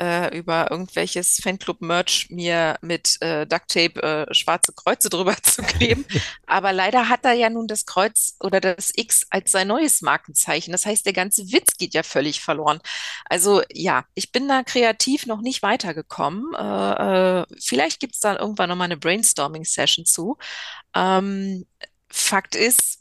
äh, 0.00 0.36
über 0.36 0.70
irgendwelches 0.70 1.40
Fanclub-Merch 1.42 2.28
mir 2.30 2.78
mit 2.80 3.20
äh, 3.20 3.46
Ducktape 3.46 4.02
äh, 4.02 4.34
schwarze 4.34 4.72
Kreuze 4.72 5.10
drüber 5.10 5.36
zu 5.42 5.62
kleben. 5.62 6.06
Aber 6.46 6.72
leider 6.72 7.08
hat 7.08 7.24
er 7.24 7.34
ja 7.34 7.50
nun 7.50 7.68
das 7.68 7.86
Kreuz 7.86 8.36
oder 8.40 8.60
das 8.60 8.92
X 8.94 9.26
als 9.30 9.52
sein 9.52 9.68
neues 9.68 10.02
Markenzeichen. 10.02 10.72
Das 10.72 10.86
heißt, 10.86 11.04
der 11.04 11.12
ganze 11.12 11.52
Witz 11.52 11.76
geht 11.76 11.94
ja 11.94 12.02
völlig 12.02 12.40
verloren. 12.40 12.80
Also 13.26 13.62
ja, 13.72 14.04
ich 14.14 14.32
bin 14.32 14.48
da 14.48 14.62
kreativ 14.62 15.26
noch 15.26 15.40
nicht 15.40 15.62
weitergekommen. 15.62 16.54
Äh, 16.54 17.40
äh, 17.40 17.46
vielleicht 17.60 18.00
gibt 18.00 18.14
es 18.14 18.20
da 18.20 18.36
irgendwann 18.38 18.70
nochmal 18.70 18.86
eine 18.86 18.96
Brainstorming-Session 18.96 20.06
zu. 20.06 20.38
Ähm, 20.94 21.66
Fakt 22.12 22.56
ist, 22.56 22.99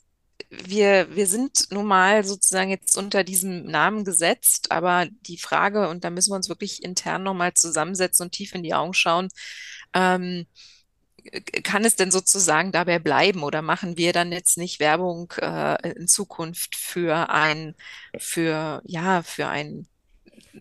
wir, 0.50 1.16
wir 1.16 1.28
sind 1.28 1.72
nun 1.72 1.86
mal 1.86 2.24
sozusagen 2.24 2.72
jetzt 2.72 2.98
unter 2.98 3.24
diesem 3.24 3.66
Namen 3.66 4.04
gesetzt, 4.04 4.72
aber 4.72 5.08
die 5.22 5.38
Frage, 5.38 5.90
und 5.90 6.04
da 6.04 6.10
müssen 6.10 6.32
wir 6.32 6.36
uns 6.38 6.50
wirklich 6.50 6.84
intern 6.84 7.24
nochmal 7.24 7.54
zusammensetzen 7.54 8.26
und 8.26 8.32
tief 8.32 8.56
in 8.56 8.64
die 8.64 8.74
Augen 8.74 8.94
schauen, 8.94 9.30
ähm, 9.94 10.48
kann 11.64 11.86
es 11.86 11.96
denn 11.96 12.12
sozusagen 12.12 12.72
dabei 12.72 12.98
bleiben 13.00 13.44
oder 13.44 13.62
machen 13.62 13.98
wir 13.98 14.14
dann 14.14 14.32
jetzt 14.32 14.58
nicht 14.58 14.80
Werbung 14.80 15.32
äh, 15.42 15.92
in 15.92 16.08
Zukunft 16.08 16.76
für 16.76 17.30
ein, 17.30 17.76
für, 18.18 18.82
ja, 18.86 19.22
für 19.22 19.48
ein 19.48 19.88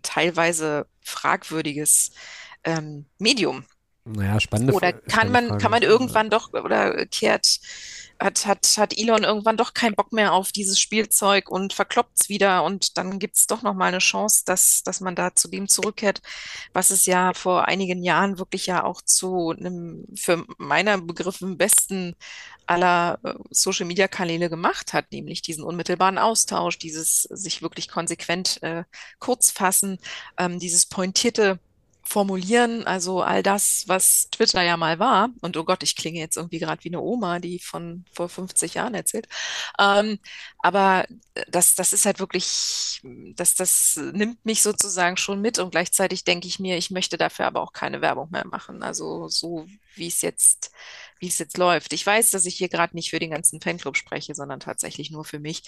teilweise 0.03 0.87
fragwürdiges 1.03 2.13
ähm, 2.65 3.07
Medium? 3.19 3.65
Naja, 4.09 4.41
spannende 4.41 4.73
Oder 4.73 4.93
kann 4.93 5.31
man, 5.31 5.49
Frage. 5.49 5.63
kann 5.63 5.71
man 5.71 5.83
irgendwann 5.83 6.31
doch 6.31 6.53
oder 6.53 7.07
kehrt 7.07 7.61
hat, 8.21 8.47
hat, 8.47 8.75
hat 8.77 8.99
Elon 8.99 9.23
irgendwann 9.23 9.57
doch 9.57 9.75
keinen 9.75 9.95
Bock 9.95 10.13
mehr 10.13 10.33
auf 10.33 10.51
dieses 10.51 10.81
Spielzeug 10.81 11.51
und 11.51 11.73
verkloppt 11.73 12.21
es 12.21 12.29
wieder 12.29 12.65
und 12.65 12.99
dann 12.99 13.19
gibt 13.19 13.37
es 13.37 13.47
doch 13.47 13.63
nochmal 13.63 13.89
eine 13.89 13.99
Chance, 13.99 14.43
dass, 14.45 14.83
dass 14.83 15.01
man 15.01 15.15
da 15.15 15.35
zu 15.35 15.49
dem 15.49 15.69
zurückkehrt, 15.69 16.21
was 16.73 16.91
es 16.91 17.07
ja 17.07 17.33
vor 17.35 17.69
einigen 17.69 18.03
Jahren 18.03 18.39
wirklich 18.39 18.67
ja 18.67 18.83
auch 18.83 19.03
zu 19.03 19.51
einem 19.51 20.05
für 20.17 20.45
meiner 20.59 20.99
Begriffen 21.01 21.59
besten 21.59 22.17
aller 22.67 23.19
äh, 23.23 23.35
Social 23.51 23.87
Media 23.87 24.09
Kanäle 24.09 24.51
gemacht 24.51 24.93
hat, 24.93 25.13
nämlich 25.13 25.43
diesen 25.43 25.65
unmittelbaren 25.65 26.19
Austausch, 26.19 26.79
dieses 26.79 27.23
sich 27.23 27.63
wirklich 27.63 27.89
konsequent 27.89 28.63
äh, 28.63 28.85
kurz 29.21 29.51
fassen, 29.51 29.99
ähm, 30.39 30.59
dieses 30.59 30.87
pointierte 30.87 31.61
formulieren, 32.09 32.87
also 32.87 33.23
all 33.23 33.43
das, 33.43 33.85
was 33.87 34.29
Twitter 34.31 34.63
ja 34.63 34.77
mal 34.77 34.99
war, 34.99 35.31
und 35.43 35.57
oh 35.57 35.65
Gott, 35.65 35.83
ich 35.83 35.97
klinge 35.97 36.19
jetzt 36.19 36.37
irgendwie 36.37 36.59
gerade 36.59 36.83
wie 36.85 36.89
eine 36.89 37.01
Oma, 37.01 37.39
die 37.39 37.59
von 37.59 38.05
vor 38.13 38.29
50 38.29 38.75
Jahren 38.75 38.95
erzählt, 38.95 39.29
ähm, 39.79 40.19
aber 40.59 41.07
das, 41.49 41.75
das 41.75 41.93
ist 41.93 42.07
halt 42.07 42.19
wirklich, 42.19 43.01
das, 43.37 43.55
das 43.55 44.01
nimmt 44.13 44.45
mich 44.45 44.63
sozusagen 44.63 45.17
schon 45.17 45.41
mit. 45.41 45.59
Und 45.59 45.71
gleichzeitig 45.71 46.25
denke 46.25 46.49
ich 46.49 46.59
mir, 46.59 46.77
ich 46.77 46.91
möchte 46.91 47.17
dafür 47.17 47.47
aber 47.47 47.61
auch 47.63 47.73
keine 47.73 48.01
Werbung 48.01 48.31
mehr 48.31 48.47
machen, 48.47 48.83
also 48.83 49.29
so 49.29 49.67
wie 49.95 50.09
es 50.09 50.23
jetzt 50.23 50.73
wie 51.21 51.29
es 51.29 51.39
jetzt 51.39 51.59
läuft. 51.59 51.93
Ich 51.93 52.05
weiß, 52.07 52.31
dass 52.31 52.47
ich 52.47 52.57
hier 52.57 52.69
gerade 52.69 52.95
nicht 52.97 53.11
für 53.11 53.19
den 53.19 53.31
ganzen 53.31 53.61
Fanclub 53.61 53.97
spreche, 53.97 54.35
sondern 54.35 54.61
tatsächlich 54.61 55.11
nur 55.11 55.25
für 55.25 55.39
mich. 55.39 55.63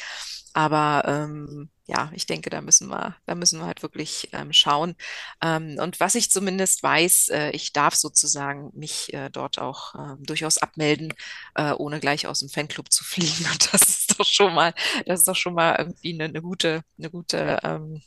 Aber 0.53 1.03
ähm, 1.07 1.71
ja, 1.87 2.11
ich 2.15 2.27
denke, 2.27 2.51
da 2.51 2.61
müssen 2.61 2.89
wir, 2.89 3.17
da 3.27 3.35
müssen 3.35 3.61
wir 3.61 3.67
halt 3.67 3.83
wirklich 3.83 4.29
ähm, 4.33 4.53
schauen. 4.53 4.97
Ähm, 5.43 5.77
und 5.81 6.01
was 6.01 6.15
ich 6.15 6.31
zumindest 6.31 6.83
weiß, 6.83 7.29
äh, 7.29 7.51
ich 7.51 7.73
darf 7.73 7.95
sozusagen 7.95 8.71
mich 8.75 9.13
äh, 9.15 9.31
dort 9.31 9.59
auch 9.59 9.95
äh, 9.95 10.17
durchaus 10.21 10.59
abmelden, 10.59 11.15
äh, 11.55 11.73
ohne 11.73 12.01
gleich 12.01 12.27
aus 12.27 12.41
dem 12.41 12.49
Fanclub 12.49 12.93
zu 12.93 13.05
fliegen. 13.07 13.47
Und 13.53 13.73
das 13.73 13.83
ist 13.83 14.19
doch 14.19 14.27
schon 14.27 14.55
mal, 14.55 14.75
das 15.07 15.21
ist 15.21 15.29
doch 15.29 15.37
schon 15.37 15.55
mal 15.55 15.77
irgendwie 15.79 16.15
eine, 16.15 16.25
eine 16.25 16.43
gute, 16.43 16.83
eine 16.99 17.11
gute 17.11 17.59
ähm, 17.63 18.03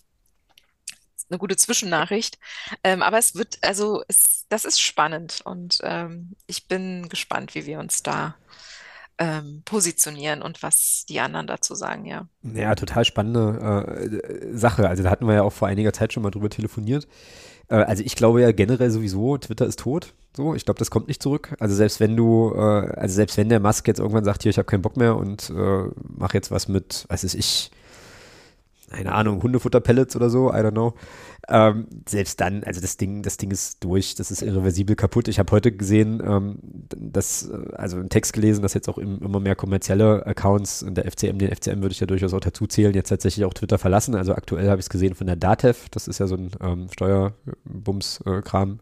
eine 1.29 1.39
gute 1.39 1.55
Zwischennachricht. 1.55 2.37
Ähm, 2.83 3.01
aber 3.01 3.17
es 3.17 3.35
wird, 3.35 3.59
also 3.61 4.03
es, 4.07 4.45
das 4.49 4.65
ist 4.65 4.81
spannend 4.81 5.41
und 5.43 5.79
ähm, 5.83 6.35
ich 6.47 6.67
bin 6.67 7.09
gespannt, 7.09 7.55
wie 7.55 7.65
wir 7.65 7.79
uns 7.79 8.03
da 8.03 8.35
ähm, 9.17 9.61
positionieren 9.65 10.41
und 10.41 10.63
was 10.63 11.05
die 11.07 11.19
anderen 11.19 11.47
dazu 11.47 11.75
sagen, 11.75 12.05
ja. 12.05 12.27
Ja, 12.41 12.75
total 12.75 13.05
spannende 13.05 14.21
äh, 14.51 14.57
Sache. 14.57 14.89
Also 14.89 15.03
da 15.03 15.09
hatten 15.09 15.27
wir 15.27 15.35
ja 15.35 15.43
auch 15.43 15.53
vor 15.53 15.67
einiger 15.67 15.93
Zeit 15.93 16.13
schon 16.13 16.23
mal 16.23 16.31
drüber 16.31 16.49
telefoniert. 16.49 17.07
Äh, 17.69 17.75
also 17.75 18.03
ich 18.03 18.15
glaube 18.15 18.41
ja 18.41 18.51
generell 18.51 18.89
sowieso, 18.89 19.37
Twitter 19.37 19.65
ist 19.65 19.79
tot. 19.79 20.13
So, 20.35 20.55
ich 20.55 20.65
glaube, 20.65 20.79
das 20.79 20.89
kommt 20.89 21.07
nicht 21.07 21.21
zurück. 21.21 21.55
Also 21.59 21.75
selbst 21.75 21.99
wenn 21.99 22.15
du, 22.15 22.53
äh, 22.55 22.59
also 22.59 23.13
selbst 23.13 23.37
wenn 23.37 23.49
der 23.49 23.59
Musk 23.59 23.87
jetzt 23.87 23.99
irgendwann 23.99 24.23
sagt, 24.23 24.43
hier, 24.43 24.49
ich 24.49 24.57
habe 24.57 24.65
keinen 24.65 24.81
Bock 24.81 24.97
mehr 24.97 25.15
und 25.15 25.51
äh, 25.51 25.83
mach 26.01 26.33
jetzt 26.33 26.49
was 26.49 26.67
mit, 26.67 27.05
was 27.07 27.23
ist 27.23 27.35
ich, 27.35 27.71
keine 28.93 29.11
Ahnung, 29.11 29.41
Hundefutter-Pellets 29.43 30.15
oder 30.15 30.29
so, 30.29 30.51
I 30.51 30.57
don't 30.57 30.71
know. 30.71 30.93
Ähm, 31.49 31.87
selbst 32.07 32.39
dann, 32.39 32.63
also 32.63 32.79
das 32.79 32.95
Ding, 32.95 33.21
das 33.21 33.35
Ding 33.35 33.51
ist 33.51 33.83
durch, 33.83 34.15
das 34.15 34.31
ist 34.31 34.41
irreversibel 34.41 34.95
kaputt. 34.95 35.27
Ich 35.27 35.39
habe 35.39 35.51
heute 35.51 35.73
gesehen, 35.73 36.23
ähm, 36.25 36.59
dass, 36.89 37.49
äh, 37.49 37.73
also 37.73 37.97
einen 37.97 38.09
Text 38.09 38.31
gelesen, 38.31 38.61
dass 38.61 38.73
jetzt 38.73 38.87
auch 38.87 38.97
im, 38.97 39.19
immer 39.19 39.41
mehr 39.41 39.55
kommerzielle 39.55 40.25
Accounts 40.25 40.83
und 40.83 40.95
der 40.95 41.05
FCM, 41.11 41.39
den 41.39 41.53
FCM 41.53 41.81
würde 41.81 41.91
ich 41.91 41.99
ja 41.99 42.07
durchaus 42.07 42.33
auch 42.33 42.39
dazu 42.39 42.65
zählen, 42.65 42.93
jetzt 42.93 43.09
tatsächlich 43.09 43.43
auch 43.45 43.53
Twitter 43.53 43.77
verlassen. 43.77 44.15
Also 44.15 44.33
aktuell 44.33 44.69
habe 44.69 44.79
ich 44.79 44.85
es 44.85 44.89
gesehen 44.89 45.15
von 45.15 45.27
der 45.27 45.35
DATEV, 45.35 45.89
das 45.89 46.07
ist 46.07 46.19
ja 46.19 46.27
so 46.27 46.35
ein 46.35 46.51
ähm, 46.61 46.87
Steuerbums-Kram. 46.91 48.79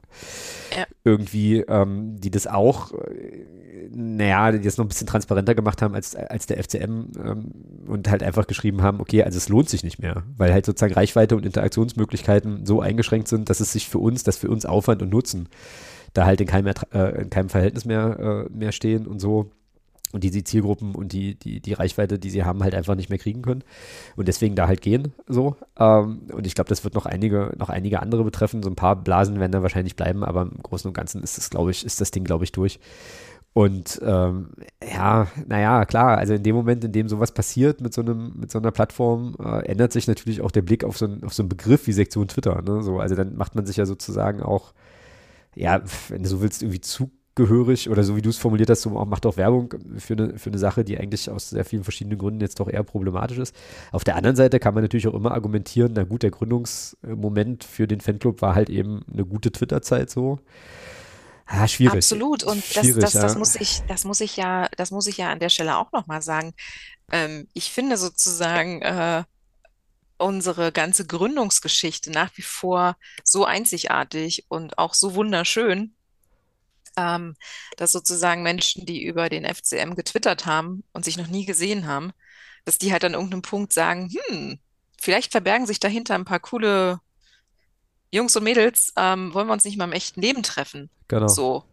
Ja. 0.77 0.85
Irgendwie, 1.03 1.61
ähm, 1.61 2.17
die 2.19 2.29
das 2.29 2.45
auch, 2.45 2.93
äh, 2.93 3.45
naja, 3.89 4.51
die 4.51 4.61
das 4.61 4.77
noch 4.77 4.85
ein 4.85 4.89
bisschen 4.89 5.07
transparenter 5.07 5.55
gemacht 5.55 5.81
haben 5.81 5.95
als, 5.95 6.15
als 6.15 6.45
der 6.45 6.63
FCM 6.63 7.07
ähm, 7.17 7.51
und 7.87 8.09
halt 8.09 8.21
einfach 8.21 8.45
geschrieben 8.45 8.83
haben, 8.83 8.99
okay, 8.99 9.23
also 9.23 9.37
es 9.37 9.49
lohnt 9.49 9.69
sich 9.69 9.83
nicht 9.83 9.99
mehr, 9.99 10.23
weil 10.37 10.53
halt 10.53 10.65
sozusagen 10.65 10.93
Reichweite 10.93 11.35
und 11.35 11.45
Interaktionsmöglichkeiten 11.45 12.50
Möglichkeiten 12.51 12.65
so 12.65 12.81
eingeschränkt 12.81 13.27
sind, 13.27 13.49
dass 13.49 13.59
es 13.59 13.71
sich 13.71 13.87
für 13.87 13.99
uns, 13.99 14.23
dass 14.23 14.37
für 14.37 14.49
uns 14.49 14.65
Aufwand 14.65 15.01
und 15.01 15.09
Nutzen 15.09 15.47
da 16.13 16.25
halt 16.25 16.41
in 16.41 16.47
keinem, 16.47 16.73
äh, 16.93 17.21
in 17.21 17.29
keinem 17.29 17.49
Verhältnis 17.49 17.85
mehr, 17.85 18.47
äh, 18.49 18.53
mehr 18.53 18.71
stehen 18.71 19.07
und 19.07 19.19
so 19.19 19.49
und 20.11 20.25
diese 20.25 20.43
Zielgruppen 20.43 20.93
und 20.93 21.13
die, 21.13 21.35
die, 21.35 21.61
die 21.61 21.71
Reichweite, 21.71 22.19
die 22.19 22.29
sie 22.29 22.43
haben, 22.43 22.63
halt 22.63 22.75
einfach 22.75 22.95
nicht 22.95 23.09
mehr 23.09 23.17
kriegen 23.17 23.41
können 23.41 23.63
und 24.17 24.27
deswegen 24.27 24.55
da 24.55 24.67
halt 24.67 24.81
gehen 24.81 25.13
so. 25.27 25.55
Ähm, 25.79 26.23
und 26.33 26.45
ich 26.45 26.53
glaube, 26.53 26.67
das 26.67 26.83
wird 26.83 26.95
noch 26.95 27.05
einige, 27.05 27.53
noch 27.57 27.69
einige 27.69 28.01
andere 28.01 28.25
betreffen. 28.25 28.61
So 28.61 28.69
ein 28.69 28.75
paar 28.75 28.97
Blasen 28.97 29.39
werden 29.39 29.53
da 29.53 29.63
wahrscheinlich 29.63 29.95
bleiben, 29.95 30.25
aber 30.25 30.41
im 30.41 30.61
Großen 30.61 30.87
und 30.89 30.93
Ganzen 30.93 31.23
ist 31.23 31.37
das, 31.37 31.49
glaube 31.49 31.71
ich, 31.71 31.85
ist 31.85 32.01
das 32.01 32.11
Ding, 32.11 32.25
glaube 32.25 32.43
ich, 32.43 32.51
durch. 32.51 32.79
Und 33.53 33.99
ähm, 34.03 34.51
ja, 34.81 35.27
naja, 35.45 35.83
klar, 35.83 36.17
also 36.17 36.33
in 36.33 36.43
dem 36.43 36.55
Moment, 36.55 36.85
in 36.85 36.93
dem 36.93 37.09
sowas 37.09 37.33
passiert 37.33 37.81
mit 37.81 37.93
so 37.93 38.01
einem, 38.01 38.31
mit 38.37 38.49
so 38.49 38.59
einer 38.59 38.71
Plattform, 38.71 39.35
äh, 39.43 39.65
ändert 39.65 39.91
sich 39.91 40.07
natürlich 40.07 40.41
auch 40.41 40.51
der 40.51 40.61
Blick 40.61 40.85
auf 40.85 40.97
so, 40.97 41.05
ein, 41.05 41.23
auf 41.25 41.33
so 41.33 41.43
einen 41.43 41.49
Begriff 41.49 41.85
wie 41.85 41.91
Sektion 41.91 42.29
Twitter. 42.29 42.61
Ne? 42.61 42.81
So, 42.81 42.99
also 42.99 43.15
dann 43.15 43.35
macht 43.35 43.55
man 43.55 43.65
sich 43.65 43.75
ja 43.75 43.85
sozusagen 43.85 44.41
auch, 44.41 44.73
ja, 45.53 45.81
wenn 46.07 46.23
du 46.23 46.29
so 46.29 46.41
willst, 46.41 46.63
irgendwie 46.63 46.79
zugehörig 46.79 47.89
oder 47.89 48.03
so 48.03 48.15
wie 48.15 48.21
du 48.21 48.29
es 48.29 48.37
formuliert 48.37 48.69
hast, 48.69 48.83
so 48.83 48.91
macht 48.91 49.25
auch 49.25 49.35
Werbung 49.35 49.73
für 49.97 50.13
eine, 50.13 50.39
für 50.39 50.49
eine 50.49 50.57
Sache, 50.59 50.85
die 50.85 50.97
eigentlich 50.97 51.29
aus 51.29 51.49
sehr 51.49 51.65
vielen 51.65 51.83
verschiedenen 51.83 52.19
Gründen 52.19 52.39
jetzt 52.39 52.61
doch 52.61 52.69
eher 52.69 52.83
problematisch 52.83 53.37
ist. 53.37 53.53
Auf 53.91 54.05
der 54.05 54.15
anderen 54.15 54.37
Seite 54.37 54.59
kann 54.59 54.73
man 54.73 54.83
natürlich 54.83 55.09
auch 55.09 55.13
immer 55.13 55.33
argumentieren, 55.33 55.91
na 55.93 56.05
gut, 56.05 56.23
der 56.23 56.31
Gründungsmoment 56.31 57.65
für 57.65 57.85
den 57.85 57.99
Fanclub 57.99 58.41
war 58.41 58.55
halt 58.55 58.69
eben 58.69 59.01
eine 59.11 59.25
gute 59.25 59.51
Twitter-Zeit 59.51 60.09
so. 60.09 60.39
Ah, 61.53 61.67
schwierig. 61.67 61.97
Absolut. 61.97 62.43
Und 62.43 62.63
schwierig, 62.63 63.01
das, 63.01 63.13
das, 63.13 63.21
das, 63.21 63.33
ja. 63.33 63.39
muss 63.39 63.55
ich, 63.55 63.81
das 63.87 64.05
muss 64.05 64.21
ich 64.21 64.37
ja, 64.37 64.69
das 64.77 64.91
muss 64.91 65.07
ich 65.07 65.17
ja 65.17 65.31
an 65.31 65.39
der 65.39 65.49
Stelle 65.49 65.77
auch 65.77 65.91
nochmal 65.91 66.21
sagen. 66.21 66.53
Ähm, 67.11 67.47
ich 67.53 67.71
finde 67.71 67.97
sozusagen 67.97 68.81
äh, 68.81 69.23
unsere 70.17 70.71
ganze 70.71 71.05
Gründungsgeschichte 71.05 72.09
nach 72.11 72.31
wie 72.37 72.41
vor 72.41 72.95
so 73.23 73.43
einzigartig 73.43 74.45
und 74.47 74.77
auch 74.77 74.93
so 74.93 75.13
wunderschön, 75.13 75.93
ähm, 76.95 77.35
dass 77.75 77.91
sozusagen 77.91 78.43
Menschen, 78.43 78.85
die 78.85 79.03
über 79.03 79.27
den 79.27 79.43
FCM 79.43 79.95
getwittert 79.95 80.45
haben 80.45 80.83
und 80.93 81.03
sich 81.03 81.17
noch 81.17 81.27
nie 81.27 81.45
gesehen 81.45 81.85
haben, 81.85 82.13
dass 82.63 82.77
die 82.77 82.93
halt 82.93 83.03
an 83.03 83.13
irgendeinem 83.13 83.41
Punkt 83.41 83.73
sagen, 83.73 84.09
hm, 84.27 84.59
vielleicht 84.99 85.31
verbergen 85.31 85.65
sich 85.65 85.79
dahinter 85.81 86.15
ein 86.15 86.25
paar 86.25 86.39
coole 86.39 87.01
Jungs 88.11 88.35
und 88.35 88.43
Mädels, 88.43 88.93
ähm, 88.97 89.33
wollen 89.33 89.47
wir 89.47 89.53
uns 89.53 89.63
nicht 89.63 89.77
mal 89.77 89.85
im 89.85 89.93
echten 89.93 90.21
Leben 90.21 90.43
treffen? 90.43 90.89
Genau. 91.07 91.27
So. 91.27 91.63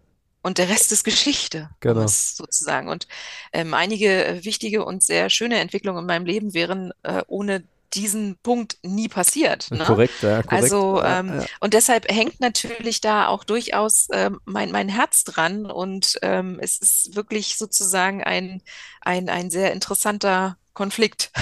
Und 0.42 0.58
der 0.58 0.68
Rest 0.68 0.92
ist 0.92 1.04
Geschichte, 1.04 1.68
genau. 1.80 2.06
sozusagen. 2.06 2.88
Und 2.88 3.08
ähm, 3.52 3.74
einige 3.74 4.24
äh, 4.24 4.44
wichtige 4.44 4.84
und 4.84 5.02
sehr 5.02 5.30
schöne 5.30 5.58
Entwicklungen 5.58 6.00
in 6.00 6.06
meinem 6.06 6.26
Leben 6.26 6.54
wären 6.54 6.92
äh, 7.02 7.22
ohne 7.26 7.64
diesen 7.94 8.36
Punkt 8.42 8.78
nie 8.82 9.08
passiert. 9.08 9.70
Ne? 9.70 9.84
Korrekt, 9.84 10.22
ja, 10.22 10.42
korrekt. 10.42 10.52
Also, 10.52 10.98
ja, 10.98 11.20
ähm, 11.20 11.40
ja. 11.40 11.46
und 11.60 11.74
deshalb 11.74 12.10
hängt 12.10 12.40
natürlich 12.40 13.00
da 13.00 13.28
auch 13.28 13.44
durchaus 13.44 14.08
ähm, 14.12 14.40
mein, 14.44 14.70
mein 14.70 14.88
Herz 14.88 15.24
dran 15.24 15.66
und 15.66 16.18
ähm, 16.22 16.58
es 16.60 16.78
ist 16.78 17.16
wirklich 17.16 17.56
sozusagen 17.56 18.22
ein, 18.22 18.62
ein, 19.00 19.28
ein 19.28 19.50
sehr 19.50 19.72
interessanter 19.72 20.56
Konflikt. 20.74 21.32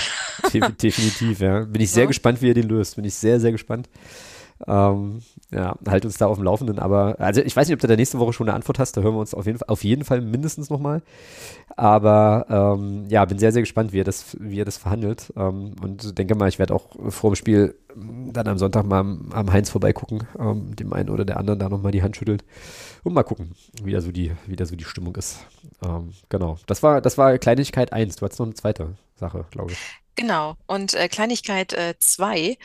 Definitiv, 0.53 1.41
ja. 1.41 1.61
Bin 1.65 1.83
ich 1.83 1.91
sehr 1.93 2.05
ja. 2.05 2.09
gespannt, 2.09 2.41
wie 2.43 2.49
ihr 2.49 2.55
den 2.55 2.69
löst. 2.69 2.97
Bin 2.97 3.05
ich 3.05 3.15
sehr, 3.15 3.41
sehr 3.41 3.53
gespannt. 3.53 3.89
Ähm, 4.67 5.23
ja, 5.51 5.77
halt 5.87 6.05
uns 6.05 6.17
da 6.17 6.27
auf 6.27 6.39
dem 6.39 6.45
Laufenden. 6.45 6.79
Aber, 6.79 7.17
also 7.19 7.43
ich 7.43 7.55
weiß 7.55 7.69
nicht, 7.69 7.75
ob 7.75 7.81
du 7.81 7.87
da 7.87 7.97
nächste 7.97 8.19
Woche 8.19 8.33
schon 8.33 8.49
eine 8.49 8.55
Antwort 8.55 8.79
hast. 8.79 8.97
Da 8.97 9.03
hören 9.03 9.15
wir 9.15 9.21
uns 9.21 9.35
auf 9.35 9.47
jeden 9.47 9.59
Fall, 9.59 9.69
auf 9.69 9.85
jeden 9.85 10.05
Fall 10.05 10.21
mindestens 10.21 10.71
nochmal. 10.71 11.03
Aber 11.77 12.47
ähm, 12.79 13.05
ja, 13.09 13.25
bin 13.25 13.39
sehr, 13.39 13.53
sehr 13.53 13.63
gespannt, 13.63 13.93
wie 13.93 14.01
er 14.01 14.05
das, 14.05 14.37
wie 14.41 14.61
er 14.61 14.65
das 14.65 14.79
verhandelt. 14.79 15.33
Ähm, 15.37 15.75
und 15.83 16.19
denke 16.19 16.35
mal, 16.35 16.49
ich 16.49 16.59
werde 16.59 16.75
auch 16.75 16.89
vor 17.11 17.31
dem 17.31 17.37
Spiel 17.37 17.75
dann 17.97 18.49
am 18.49 18.59
Sonntag 18.59 18.85
mal 18.87 19.01
am, 19.01 19.31
am 19.33 19.53
Heinz 19.53 19.71
vorbeigucken, 19.71 20.27
ähm, 20.39 20.77
dem 20.77 20.93
einen 20.93 21.11
oder 21.11 21.25
der 21.25 21.39
anderen 21.39 21.59
da 21.59 21.69
nochmal 21.69 21.93
die 21.93 22.03
Hand 22.03 22.17
schüttelt. 22.17 22.45
Und 23.05 23.15
mal 23.15 23.23
gucken, 23.23 23.53
wie 23.83 23.93
da 23.93 24.01
so 24.01 24.13
die, 24.13 24.33
wie 24.47 24.57
da 24.57 24.67
so 24.67 24.77
die 24.77 24.85
Stimmung 24.85 25.17
ist. 25.17 25.39
Ähm, 25.83 26.13
genau. 26.29 26.59
Das 26.67 26.83
war, 26.83 27.01
das 27.01 27.19
war 27.19 27.39
Kleinigkeit 27.39 27.93
1. 27.93 28.17
Du 28.17 28.25
hattest 28.25 28.41
noch 28.41 28.47
eine 28.47 28.55
zweite 28.55 28.97
Sache, 29.17 29.45
glaube 29.51 29.73
ich. 29.73 29.79
Genau. 30.17 30.57
Und 30.67 30.95
äh, 30.95 31.09
Kleinigkeit 31.09 31.77
2 31.99 32.39
äh, 32.39 32.57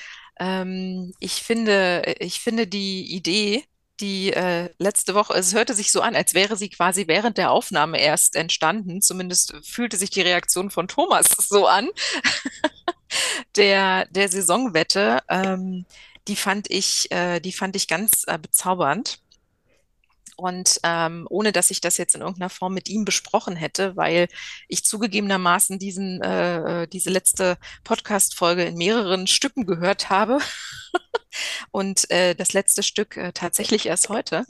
ähm, 0.42 1.14
ich 1.20 1.44
finde, 1.44 2.16
ich 2.20 2.42
finde 2.42 2.66
die 2.66 3.16
Idee, 3.16 3.64
die 4.00 4.34
äh, 4.34 4.70
letzte 4.80 5.14
Woche, 5.14 5.34
es 5.36 5.54
hörte 5.54 5.76
sich 5.76 5.92
so 5.92 6.02
an, 6.02 6.16
als 6.16 6.34
wäre 6.34 6.58
sie 6.58 6.70
quasi 6.70 7.06
während 7.08 7.38
der 7.38 7.52
Aufnahme 7.52 8.00
erst 8.00 8.36
entstanden. 8.36 9.02
Zumindest 9.02 9.54
fühlte 9.64 9.98
sich 9.98 10.10
die 10.10 10.22
Reaktion 10.22 10.72
von 10.72 10.88
Thomas 10.88 11.26
so 11.38 11.68
an. 11.68 11.90
der, 13.56 14.08
der 14.08 14.30
Saisonwette, 14.30 15.20
ähm, 15.30 15.86
die 16.28 16.36
fand 16.36 16.72
ich, 16.72 17.12
äh, 17.12 17.40
die 17.40 17.54
fand 17.54 17.76
ich 17.76 17.88
ganz 17.88 18.24
äh, 18.26 18.40
bezaubernd. 18.40 19.21
Und 20.42 20.80
ähm, 20.82 21.28
ohne 21.30 21.52
dass 21.52 21.70
ich 21.70 21.82
das 21.82 21.98
jetzt 21.98 22.16
in 22.16 22.22
irgendeiner 22.22 22.50
Form 22.50 22.74
mit 22.74 22.90
ihm 22.90 23.06
besprochen 23.06 23.56
hätte, 23.56 23.96
weil 23.96 24.28
ich 24.68 24.84
zugegebenermaßen 24.84 25.78
diesen, 25.78 26.20
äh, 26.24 26.84
äh 26.84 26.88
diese 26.88 27.12
letzte 27.12 27.60
Podcast-Folge 27.84 28.64
in 28.64 28.76
mehreren 28.76 29.28
Stücken 29.28 29.68
gehört 29.68 30.10
habe. 30.10 30.40
und 31.72 32.10
äh, 32.10 32.34
das 32.34 32.54
letzte 32.54 32.82
Stück 32.82 33.18
äh, 33.18 33.32
tatsächlich 33.34 33.86
erst 33.86 34.10
heute. 34.10 34.46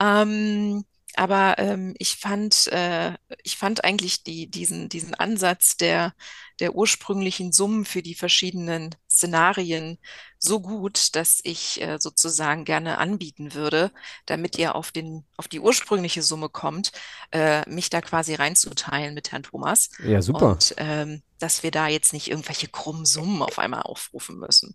Ähm, 0.00 0.84
aber 1.16 1.58
ähm, 1.58 1.94
ich 1.98 2.16
fand, 2.16 2.66
äh, 2.68 3.12
ich 3.42 3.56
fand 3.56 3.84
eigentlich 3.84 4.22
die, 4.22 4.48
diesen, 4.50 4.88
diesen 4.88 5.14
Ansatz 5.14 5.76
der, 5.76 6.14
der 6.60 6.74
ursprünglichen 6.74 7.52
Summen 7.52 7.84
für 7.84 8.02
die 8.02 8.14
verschiedenen 8.14 8.94
Szenarien 9.10 9.98
so 10.38 10.60
gut, 10.60 11.14
dass 11.16 11.40
ich 11.42 11.80
äh, 11.80 11.98
sozusagen 11.98 12.64
gerne 12.64 12.98
anbieten 12.98 13.54
würde, 13.54 13.90
damit 14.26 14.58
ihr 14.58 14.74
auf 14.74 14.92
den, 14.92 15.24
auf 15.36 15.48
die 15.48 15.60
ursprüngliche 15.60 16.22
Summe 16.22 16.48
kommt, 16.48 16.92
äh, 17.32 17.68
mich 17.68 17.90
da 17.90 18.00
quasi 18.00 18.34
reinzuteilen 18.34 19.14
mit 19.14 19.32
Herrn 19.32 19.42
Thomas. 19.42 19.90
Ja, 20.04 20.20
super. 20.20 20.52
Und 20.52 20.74
ähm, 20.76 21.22
dass 21.44 21.62
wir 21.62 21.70
da 21.70 21.88
jetzt 21.88 22.14
nicht 22.14 22.28
irgendwelche 22.28 22.68
krummen 22.68 23.04
Summen 23.04 23.42
auf 23.42 23.58
einmal 23.58 23.82
aufrufen 23.82 24.38
müssen. 24.38 24.74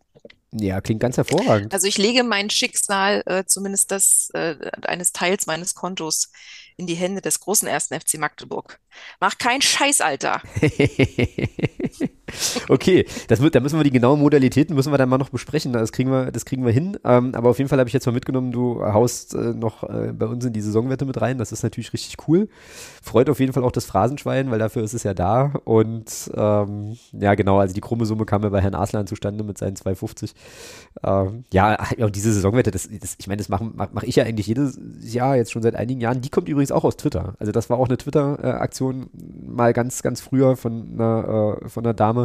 Ja, 0.51 0.81
klingt 0.81 0.99
ganz 0.99 1.17
hervorragend. 1.17 1.73
Also 1.73 1.87
ich 1.87 1.97
lege 1.97 2.23
mein 2.23 2.51
Schicksal, 2.51 3.23
äh, 3.25 3.43
zumindest 3.45 3.89
das 3.89 4.29
äh, 4.35 4.55
eines 4.83 5.11
Teils 5.11 5.47
meines 5.47 5.73
Kontos, 5.73 6.31
in 6.77 6.85
die 6.85 6.93
Hände 6.93 7.21
des 7.21 7.39
großen 7.39 7.67
ersten 7.67 7.99
FC 7.99 8.19
Magdeburg. 8.19 8.79
Mach 9.19 9.39
keinen 9.39 9.63
Scheiß, 9.63 10.01
Alter. 10.01 10.43
okay, 12.69 13.05
das 13.27 13.41
wird, 13.41 13.55
da 13.55 13.59
müssen 13.59 13.77
wir 13.77 13.83
die 13.83 13.91
genauen 13.91 14.19
Modalitäten 14.19 14.75
müssen 14.75 14.91
wir 14.91 14.97
dann 14.97 15.09
mal 15.09 15.17
noch 15.17 15.29
besprechen. 15.29 15.73
Das 15.73 15.91
kriegen 15.91 16.11
wir, 16.11 16.31
das 16.31 16.45
kriegen 16.45 16.65
wir 16.65 16.71
hin. 16.71 16.97
Ähm, 17.03 17.33
aber 17.35 17.49
auf 17.49 17.57
jeden 17.57 17.69
Fall 17.69 17.79
habe 17.79 17.87
ich 17.87 17.93
jetzt 17.93 18.05
mal 18.05 18.11
mitgenommen, 18.11 18.51
du 18.51 18.83
haust 18.83 19.33
äh, 19.33 19.53
noch 19.53 19.83
äh, 19.83 20.13
bei 20.13 20.25
uns 20.25 20.45
in 20.45 20.53
die 20.53 20.61
Saisonwette 20.61 21.05
mit 21.05 21.19
rein. 21.21 21.37
Das 21.37 21.51
ist 21.51 21.63
natürlich 21.63 21.93
richtig 21.93 22.27
cool. 22.27 22.49
Freut 23.01 23.29
auf 23.29 23.39
jeden 23.39 23.53
Fall 23.53 23.63
auch 23.63 23.71
das 23.71 23.85
Phrasenschwein, 23.85 24.51
weil 24.51 24.59
dafür 24.59 24.83
ist 24.83 24.93
es 24.93 25.03
ja 25.03 25.13
da. 25.13 25.53
Und 25.63 26.31
ähm, 26.35 26.97
ja, 27.13 27.35
genau, 27.35 27.59
also 27.59 27.73
die 27.73 27.81
krumme 27.81 28.05
Summe 28.05 28.25
kam 28.25 28.43
ja 28.43 28.49
bei 28.49 28.61
Herrn 28.61 28.75
Aslan 28.75 29.07
zustande 29.07 29.43
mit 29.43 29.57
seinen 29.57 29.75
2,50. 29.75 30.33
Ähm, 31.03 31.45
ja, 31.53 31.77
und 31.97 32.15
diese 32.15 32.33
Saisonwette, 32.33 32.71
das, 32.71 32.89
das 32.99 33.15
ich 33.17 33.27
meine, 33.27 33.37
das 33.37 33.49
mache 33.49 33.71
mach, 33.73 34.03
ich 34.03 34.15
ja 34.15 34.25
eigentlich 34.25 34.47
jedes 34.47 34.79
Jahr, 35.01 35.35
jetzt 35.35 35.51
schon 35.51 35.61
seit 35.61 35.75
einigen 35.75 36.01
Jahren. 36.01 36.21
Die 36.21 36.29
kommt 36.29 36.49
übrigens 36.49 36.71
auch 36.71 36.83
aus 36.83 36.97
Twitter. 36.97 37.35
Also 37.39 37.51
das 37.51 37.69
war 37.69 37.77
auch 37.77 37.87
eine 37.87 37.97
Twitter-Aktion 37.97 39.09
mal 39.47 39.73
ganz, 39.73 40.01
ganz 40.01 40.21
früher 40.21 40.55
von 40.55 40.93
einer, 40.93 41.59
äh, 41.63 41.69
von 41.69 41.85
einer 41.85 41.93
Dame 41.93 42.18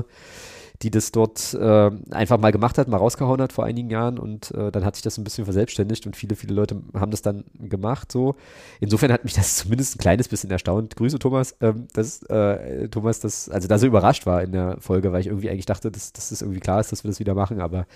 die 0.82 0.90
das 0.90 1.12
dort 1.12 1.54
äh, 1.54 1.90
einfach 2.10 2.38
mal 2.38 2.50
gemacht 2.50 2.78
hat, 2.78 2.88
mal 2.88 2.96
rausgehauen 2.96 3.40
hat 3.40 3.52
vor 3.52 3.64
einigen 3.64 3.90
Jahren 3.90 4.18
und 4.18 4.50
äh, 4.50 4.72
dann 4.72 4.84
hat 4.84 4.96
sich 4.96 5.02
das 5.02 5.16
ein 5.16 5.24
bisschen 5.24 5.44
verselbstständigt 5.44 6.04
und 6.04 6.16
viele, 6.16 6.34
viele 6.34 6.52
Leute 6.52 6.82
haben 6.94 7.10
das 7.10 7.22
dann 7.22 7.44
gemacht 7.58 8.10
so. 8.10 8.34
Insofern 8.80 9.12
hat 9.12 9.24
mich 9.24 9.34
das 9.34 9.56
zumindest 9.58 9.94
ein 9.94 9.98
kleines 9.98 10.28
bisschen 10.28 10.50
erstaunt. 10.50 10.96
Grüße 10.96 11.18
Thomas, 11.18 11.56
ähm, 11.60 11.86
dass 11.94 12.22
äh, 12.24 12.88
Thomas 12.88 13.20
das, 13.20 13.48
also 13.48 13.68
da 13.68 13.78
so 13.78 13.86
überrascht 13.86 14.26
war 14.26 14.42
in 14.42 14.52
der 14.52 14.76
Folge, 14.80 15.12
weil 15.12 15.20
ich 15.20 15.28
irgendwie 15.28 15.48
eigentlich 15.48 15.66
dachte, 15.66 15.90
dass, 15.90 16.12
dass 16.12 16.30
das 16.30 16.42
irgendwie 16.42 16.60
klar 16.60 16.80
ist, 16.80 16.90
dass 16.90 17.04
wir 17.04 17.08
das 17.10 17.20
wieder 17.20 17.34
machen, 17.34 17.60
aber 17.60 17.86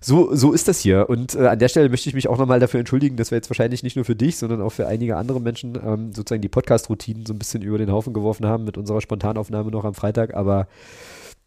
so, 0.00 0.34
so 0.34 0.52
ist 0.52 0.68
das 0.68 0.80
hier. 0.80 1.08
Und 1.08 1.34
äh, 1.34 1.46
an 1.46 1.58
der 1.58 1.68
Stelle 1.68 1.88
möchte 1.90 2.08
ich 2.08 2.14
mich 2.14 2.28
auch 2.28 2.38
nochmal 2.38 2.60
dafür 2.60 2.80
entschuldigen, 2.80 3.16
dass 3.16 3.30
wir 3.30 3.36
jetzt 3.36 3.50
wahrscheinlich 3.50 3.82
nicht 3.82 3.96
nur 3.96 4.04
für 4.04 4.16
dich, 4.16 4.36
sondern 4.36 4.62
auch 4.62 4.70
für 4.70 4.86
einige 4.86 5.16
andere 5.16 5.40
Menschen 5.40 5.78
ähm, 5.84 6.12
sozusagen 6.12 6.42
die 6.42 6.48
Podcast-Routinen 6.48 7.26
so 7.26 7.34
ein 7.34 7.38
bisschen 7.38 7.62
über 7.62 7.78
den 7.78 7.92
Haufen 7.92 8.12
geworfen 8.12 8.46
haben 8.46 8.64
mit 8.64 8.78
unserer 8.78 9.00
Spontanaufnahme 9.00 9.70
noch 9.70 9.84
am 9.84 9.94
Freitag. 9.94 10.34
Aber 10.34 10.66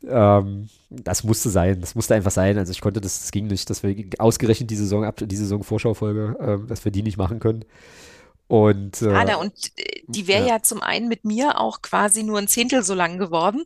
ähm, 0.08 0.70
das 0.90 1.24
musste 1.24 1.50
sein. 1.50 1.82
Das 1.82 1.96
musste 1.96 2.16
einfach 2.16 2.32
sein. 2.32 2.58
Also 2.58 2.72
ich 2.72 2.82
konnte 2.82 3.02
das, 3.02 3.20
das 3.20 3.32
ging 3.32 3.48
nicht, 3.48 3.70
dass 3.70 3.84
wir 3.84 3.96
ausgerechnet 4.18 4.70
die 4.70 4.76
Saison 4.76 5.04
ab, 5.04 5.22
die 5.22 5.36
Saison 5.36 5.64
Vorschaufolge, 5.64 6.38
äh, 6.40 6.68
dass 6.68 6.86
wir 6.86 6.92
die 6.92 7.04
nicht 7.04 7.18
machen 7.18 7.40
können. 7.40 7.66
Und, 8.48 9.04
äh, 9.04 9.14
Ada, 9.14 9.36
und 9.36 9.54
äh, 9.78 10.02
die 10.08 10.28
wäre 10.28 10.48
ja. 10.48 10.56
ja. 10.56 10.62
zum 10.64 10.82
einen 10.82 11.08
mit 11.08 11.24
mir 11.24 11.60
auch 11.60 11.82
quasi 11.82 12.24
nur 12.24 12.40
ein 12.40 12.48
Zehntel 12.48 12.84
so 12.84 12.96
lang 12.96 13.20
geworden 13.20 13.64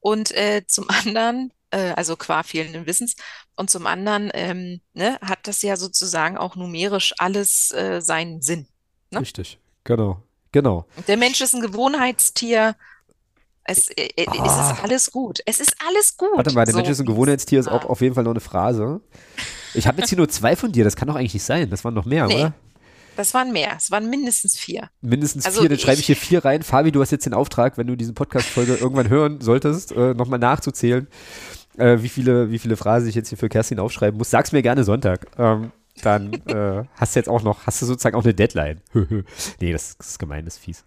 und 0.00 0.32
äh, 0.32 0.64
zum 0.66 0.88
anderen 1.04 1.52
äh, 1.70 1.92
also 1.96 2.16
qua 2.16 2.42
fehlenden 2.42 2.86
Wissens. 2.86 3.16
Und 3.56 3.70
zum 3.70 3.86
anderen 3.86 4.30
ähm, 4.34 4.80
ne, 4.94 5.18
hat 5.20 5.46
das 5.46 5.62
ja 5.62 5.76
sozusagen 5.76 6.36
auch 6.36 6.56
numerisch 6.56 7.14
alles 7.18 7.70
äh, 7.72 8.00
seinen 8.00 8.42
Sinn. 8.42 8.66
Ne? 9.10 9.20
Richtig, 9.20 9.58
genau, 9.84 10.22
genau. 10.50 10.86
Der 11.06 11.16
Mensch 11.16 11.40
ist 11.40 11.54
ein 11.54 11.60
Gewohnheitstier. 11.60 12.74
Es, 13.64 13.88
äh, 13.88 14.08
äh 14.16 14.26
ah. 14.28 14.44
es 14.44 14.76
ist 14.76 14.84
alles 14.84 15.12
gut. 15.12 15.40
Es 15.46 15.60
ist 15.60 15.74
alles 15.86 16.16
gut. 16.16 16.28
Warte 16.34 16.52
mal, 16.52 16.64
der 16.64 16.72
so. 16.72 16.78
Mensch 16.78 16.90
ist 16.90 17.00
ein 17.00 17.06
Gewohnheitstier 17.06 17.60
ist 17.60 17.68
auch 17.68 17.84
auf 17.84 18.00
jeden 18.00 18.14
Fall 18.14 18.24
noch 18.24 18.32
eine 18.32 18.40
Phrase. 18.40 19.00
Ich 19.74 19.86
habe 19.86 20.00
jetzt 20.00 20.10
hier 20.10 20.18
nur 20.18 20.28
zwei 20.28 20.54
von 20.54 20.70
dir, 20.70 20.84
das 20.84 20.96
kann 20.96 21.08
doch 21.08 21.16
eigentlich 21.16 21.34
nicht 21.34 21.44
sein. 21.44 21.70
Das 21.70 21.84
waren 21.84 21.94
noch 21.94 22.04
mehr, 22.04 22.26
nee. 22.26 22.34
oder? 22.36 22.54
Das 23.16 23.32
waren 23.32 23.52
mehr. 23.52 23.74
Es 23.76 23.90
waren 23.90 24.10
mindestens 24.10 24.56
vier. 24.56 24.90
Mindestens 25.00 25.46
also 25.46 25.60
vier. 25.60 25.68
Dann 25.68 25.78
schreibe 25.78 26.00
ich 26.00 26.06
hier 26.06 26.16
vier 26.16 26.44
rein. 26.44 26.62
Fabi, 26.62 26.92
du 26.92 27.00
hast 27.00 27.10
jetzt 27.10 27.26
den 27.26 27.34
Auftrag, 27.34 27.78
wenn 27.78 27.86
du 27.86 27.96
diese 27.96 28.12
Podcast-Folge 28.12 28.74
irgendwann 28.74 29.08
hören 29.08 29.40
solltest, 29.40 29.92
äh, 29.92 30.14
nochmal 30.14 30.38
nachzuzählen, 30.38 31.06
äh, 31.76 31.98
wie, 32.00 32.08
viele, 32.08 32.50
wie 32.50 32.58
viele 32.58 32.76
Phrasen 32.76 33.08
ich 33.08 33.14
jetzt 33.14 33.28
hier 33.28 33.38
für 33.38 33.48
Kerstin 33.48 33.78
aufschreiben 33.78 34.18
muss. 34.18 34.30
Sag's 34.30 34.52
mir 34.52 34.62
gerne 34.62 34.84
Sonntag. 34.84 35.26
Ähm, 35.38 35.70
dann 36.02 36.32
äh, 36.48 36.84
hast 36.96 37.14
du 37.14 37.20
jetzt 37.20 37.28
auch 37.28 37.42
noch, 37.42 37.66
hast 37.66 37.80
du 37.80 37.86
sozusagen 37.86 38.16
auch 38.16 38.24
eine 38.24 38.34
Deadline. 38.34 38.80
nee, 39.60 39.72
das, 39.72 39.96
das, 39.96 40.08
ist 40.08 40.18
gemein, 40.18 40.44
das 40.44 40.56
ist 40.56 40.64
fies. 40.64 40.84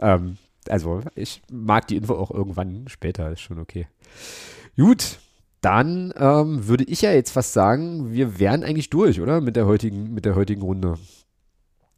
Ähm, 0.00 0.38
also, 0.68 1.02
ich 1.14 1.42
mag 1.50 1.86
die 1.88 1.96
Info 1.96 2.14
auch 2.14 2.30
irgendwann 2.30 2.86
später, 2.88 3.30
ist 3.30 3.40
schon 3.40 3.58
okay. 3.58 3.88
Gut, 4.76 5.18
dann 5.60 6.12
ähm, 6.16 6.66
würde 6.68 6.84
ich 6.84 7.02
ja 7.02 7.12
jetzt 7.12 7.30
fast 7.30 7.52
sagen, 7.52 8.12
wir 8.12 8.38
wären 8.38 8.62
eigentlich 8.62 8.90
durch, 8.90 9.20
oder? 9.20 9.40
Mit 9.40 9.56
der 9.56 9.66
heutigen, 9.66 10.12
mit 10.12 10.24
der 10.24 10.34
heutigen 10.34 10.62
Runde. 10.62 10.98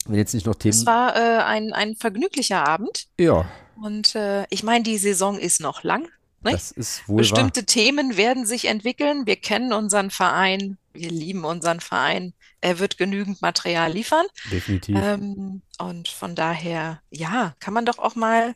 Wenn 0.06 0.16
jetzt 0.16 0.34
nicht 0.34 0.46
noch 0.46 0.54
Themen. 0.54 0.74
Es 0.74 0.86
war 0.86 1.16
äh, 1.16 1.42
ein, 1.42 1.72
ein 1.72 1.96
vergnüglicher 1.96 2.66
Abend. 2.66 3.08
Ja. 3.18 3.46
Und 3.82 4.14
äh, 4.14 4.44
ich 4.50 4.62
meine, 4.62 4.84
die 4.84 4.98
Saison 4.98 5.38
ist 5.38 5.60
noch 5.60 5.82
lang. 5.82 6.08
Nicht? 6.44 6.54
Das 6.54 6.70
ist 6.70 7.08
wohl 7.08 7.18
Bestimmte 7.18 7.60
wahr. 7.60 7.66
Themen 7.66 8.16
werden 8.16 8.46
sich 8.46 8.66
entwickeln. 8.66 9.26
Wir 9.26 9.36
kennen 9.36 9.72
unseren 9.72 10.10
Verein, 10.10 10.78
wir 10.92 11.10
lieben 11.10 11.44
unseren 11.44 11.80
Verein. 11.80 12.34
Er 12.60 12.78
wird 12.78 12.98
genügend 12.98 13.42
Material 13.42 13.92
liefern. 13.92 14.26
Definitiv. 14.50 14.96
Ähm, 15.00 15.62
und 15.78 16.08
von 16.08 16.34
daher, 16.34 17.00
ja, 17.10 17.54
kann 17.60 17.74
man 17.74 17.86
doch 17.86 17.98
auch 17.98 18.14
mal 18.14 18.54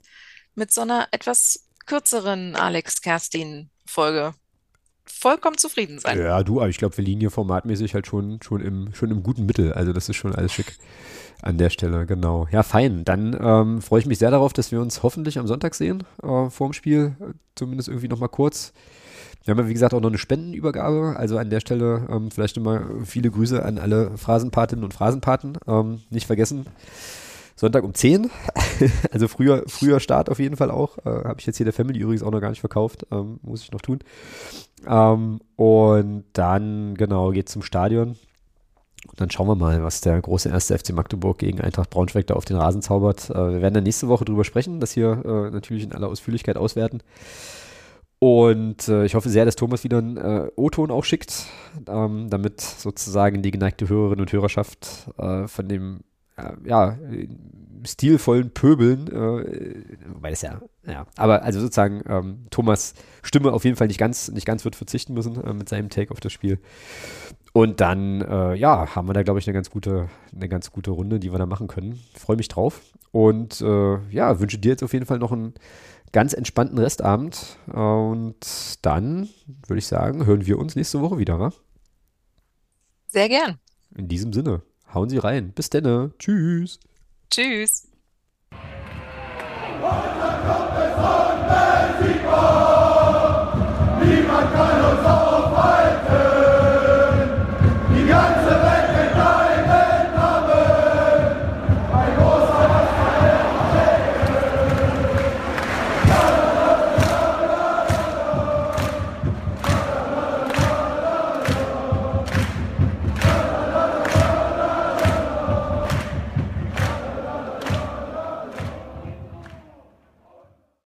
mit 0.55 0.73
so 0.73 0.81
einer 0.81 1.09
etwas 1.11 1.67
kürzeren 1.87 2.57
Alex 2.57 3.03
Kerstin-Folge 3.03 4.35
vollkommen 5.05 5.59
zufrieden 5.59 5.99
sein. 5.99 6.19
Ja, 6.19 6.43
du, 6.43 6.61
aber 6.61 6.69
ich 6.69 6.79
glaube, 6.79 6.97
wir 6.97 7.05
liegen 7.05 7.21
hier 7.21 7.31
formatmäßig 7.31 7.95
halt 7.95 8.07
schon, 8.07 8.41
schon, 8.43 8.61
im, 8.61 8.95
schon 8.95 9.11
im 9.11 9.23
guten 9.23 9.47
Mittel. 9.47 9.73
Also 9.73 9.93
das 9.93 10.09
ist 10.09 10.17
schon 10.17 10.35
alles 10.35 10.53
schick. 10.53 10.77
An 11.43 11.57
der 11.57 11.71
Stelle, 11.71 12.05
genau. 12.05 12.47
Ja, 12.51 12.63
fein. 12.63 13.05
Dann 13.05 13.37
ähm, 13.41 13.81
freue 13.81 14.01
ich 14.01 14.07
mich 14.07 14.19
sehr 14.19 14.31
darauf, 14.31 14.53
dass 14.53 14.73
wir 14.73 14.81
uns 14.81 15.03
hoffentlich 15.03 15.39
am 15.39 15.47
Sonntag 15.47 15.75
sehen, 15.75 16.05
äh, 16.23 16.51
vor 16.51 16.69
dem 16.69 16.75
Spiel. 16.75 17.17
Zumindest 17.55 17.89
irgendwie 17.89 18.09
nochmal 18.09 18.29
kurz. 18.29 18.73
Wir 19.51 19.57
haben 19.57 19.65
ja, 19.65 19.69
wie 19.69 19.73
gesagt, 19.73 19.95
auch 19.95 20.01
noch 20.01 20.11
eine 20.11 20.19
Spendenübergabe. 20.19 21.17
Also 21.17 21.37
an 21.37 21.51
der 21.51 21.59
Stelle 21.59 22.07
ähm, 22.09 22.31
vielleicht 22.31 22.57
nochmal 22.57 22.87
viele 23.05 23.33
Grüße 23.33 23.61
an 23.65 23.79
alle 23.79 24.17
Phrasenpatinnen 24.17 24.85
und 24.85 24.95
Phrasenpaten. 24.95 25.59
Ähm, 25.67 26.03
nicht 26.09 26.29
vergessen. 26.29 26.67
Sonntag 27.57 27.83
um 27.83 27.93
10. 27.93 28.31
also 29.11 29.27
früher, 29.27 29.65
früher 29.67 29.99
Start 29.99 30.31
auf 30.31 30.39
jeden 30.39 30.57
Fall 30.57 30.71
auch. 30.71 30.99
Äh, 30.99 31.25
Habe 31.25 31.41
ich 31.41 31.47
jetzt 31.47 31.57
hier 31.57 31.65
der 31.65 31.73
Family 31.73 31.99
übrigens 31.99 32.23
auch 32.23 32.31
noch 32.31 32.41
gar 32.41 32.51
nicht 32.51 32.61
verkauft. 32.61 33.09
Ähm, 33.11 33.41
muss 33.43 33.65
ich 33.65 33.73
noch 33.73 33.81
tun. 33.81 33.99
Ähm, 34.87 35.41
und 35.57 36.25
dann, 36.33 36.95
genau, 36.95 37.33
geht 37.33 37.49
zum 37.49 37.63
Stadion. 37.63 38.11
Und 39.09 39.21
dann 39.21 39.33
schauen 39.33 39.49
wir 39.49 39.57
mal, 39.57 39.83
was 39.83 40.01
der 40.01 40.21
große 40.21 40.49
erste 40.49 40.79
FC 40.79 40.93
Magdeburg 40.93 41.39
gegen 41.39 41.61
Eintracht 41.61 41.91
Braunschweig 41.91 42.29
da 42.29 42.35
auf 42.35 42.45
den 42.45 42.57
Rasen 42.57 42.83
zaubert. 42.83 43.31
Äh, 43.31 43.35
wir 43.35 43.63
werden 43.63 43.75
dann 43.75 43.83
nächste 43.83 44.07
Woche 44.07 44.25
drüber 44.25 44.45
sprechen, 44.45 44.79
das 44.79 44.93
hier 44.93 45.25
äh, 45.25 45.51
natürlich 45.51 45.83
in 45.83 45.93
aller 45.93 46.07
Ausführlichkeit 46.07 46.57
auswerten. 46.57 47.03
Und 48.21 48.87
äh, 48.89 49.07
ich 49.07 49.15
hoffe 49.15 49.31
sehr, 49.31 49.47
dass 49.47 49.57
Thomas 49.57 49.83
wieder 49.83 49.99
einen 49.99 50.19
äh, 50.19 50.49
O-Ton 50.55 50.91
auch 50.91 51.05
schickt, 51.05 51.47
ähm, 51.89 52.29
damit 52.29 52.61
sozusagen 52.61 53.41
die 53.41 53.51
geneigte 53.51 53.89
Hörerin 53.89 54.21
und 54.21 54.31
Hörerschaft 54.31 55.09
äh, 55.17 55.49
von 55.49 55.69
dem 55.69 56.01
äh, 56.37 56.53
ja, 56.65 56.99
stilvollen 57.87 58.53
Pöbeln, 58.53 59.07
weil 60.21 60.35
es 60.35 60.43
ja, 60.43 60.61
ja, 60.87 61.07
aber 61.17 61.43
also 61.45 61.61
sozusagen 61.61 62.03
ähm, 62.07 62.47
Thomas 62.51 62.93
Stimme 63.23 63.55
auf 63.55 63.65
jeden 63.65 63.77
Fall 63.77 63.87
nicht 63.87 63.99
ganz, 63.99 64.31
nicht 64.31 64.45
ganz 64.45 64.67
wird 64.67 64.77
verzichten 64.77 65.15
müssen 65.15 65.41
mit 65.57 65.71
seinem 65.71 65.89
Take 65.89 66.11
auf 66.11 66.21
das 66.21 66.31
Spiel. 66.31 66.59
Und 67.53 67.81
dann, 67.81 68.21
äh, 68.21 68.55
ja, 68.55 68.95
haben 68.95 69.09
wir 69.09 69.13
da, 69.13 69.23
glaube 69.23 69.41
ich, 69.41 69.47
eine 69.49 69.55
ganz 69.55 69.71
gute, 69.71 70.09
eine 70.35 70.49
ganz 70.49 70.71
gute 70.71 70.93
Runde, 70.93 71.19
die 71.19 71.33
wir 71.33 71.39
da 71.39 71.47
machen 71.47 71.67
können. 71.67 71.99
Freue 72.15 72.37
mich 72.37 72.49
drauf. 72.49 72.81
Und 73.11 73.61
äh, 73.61 73.99
ja, 74.11 74.39
wünsche 74.39 74.59
dir 74.59 74.71
jetzt 74.71 74.85
auf 74.85 74.93
jeden 74.93 75.07
Fall 75.07 75.19
noch 75.19 75.33
einen 75.33 75.55
ganz 76.13 76.33
entspannten 76.33 76.79
Restabend. 76.79 77.57
Und 77.67 78.79
dann 78.83 79.29
würde 79.67 79.79
ich 79.79 79.87
sagen, 79.87 80.27
hören 80.27 80.47
wir 80.47 80.59
uns 80.59 80.77
nächste 80.77 81.01
Woche 81.01 81.19
wieder, 81.19 81.39
wa? 81.39 81.53
Sehr 83.07 83.29
gern. 83.29 83.59
In 83.97 84.09
diesem 84.09 84.33
Sinne, 84.33 84.63
hauen 84.95 85.09
Sie 85.09 85.19
rein. 85.19 85.53
Bis 85.53 85.71
denne. 85.71 86.13
Tschüss. 86.19 86.79
Tschüss. 87.31 87.89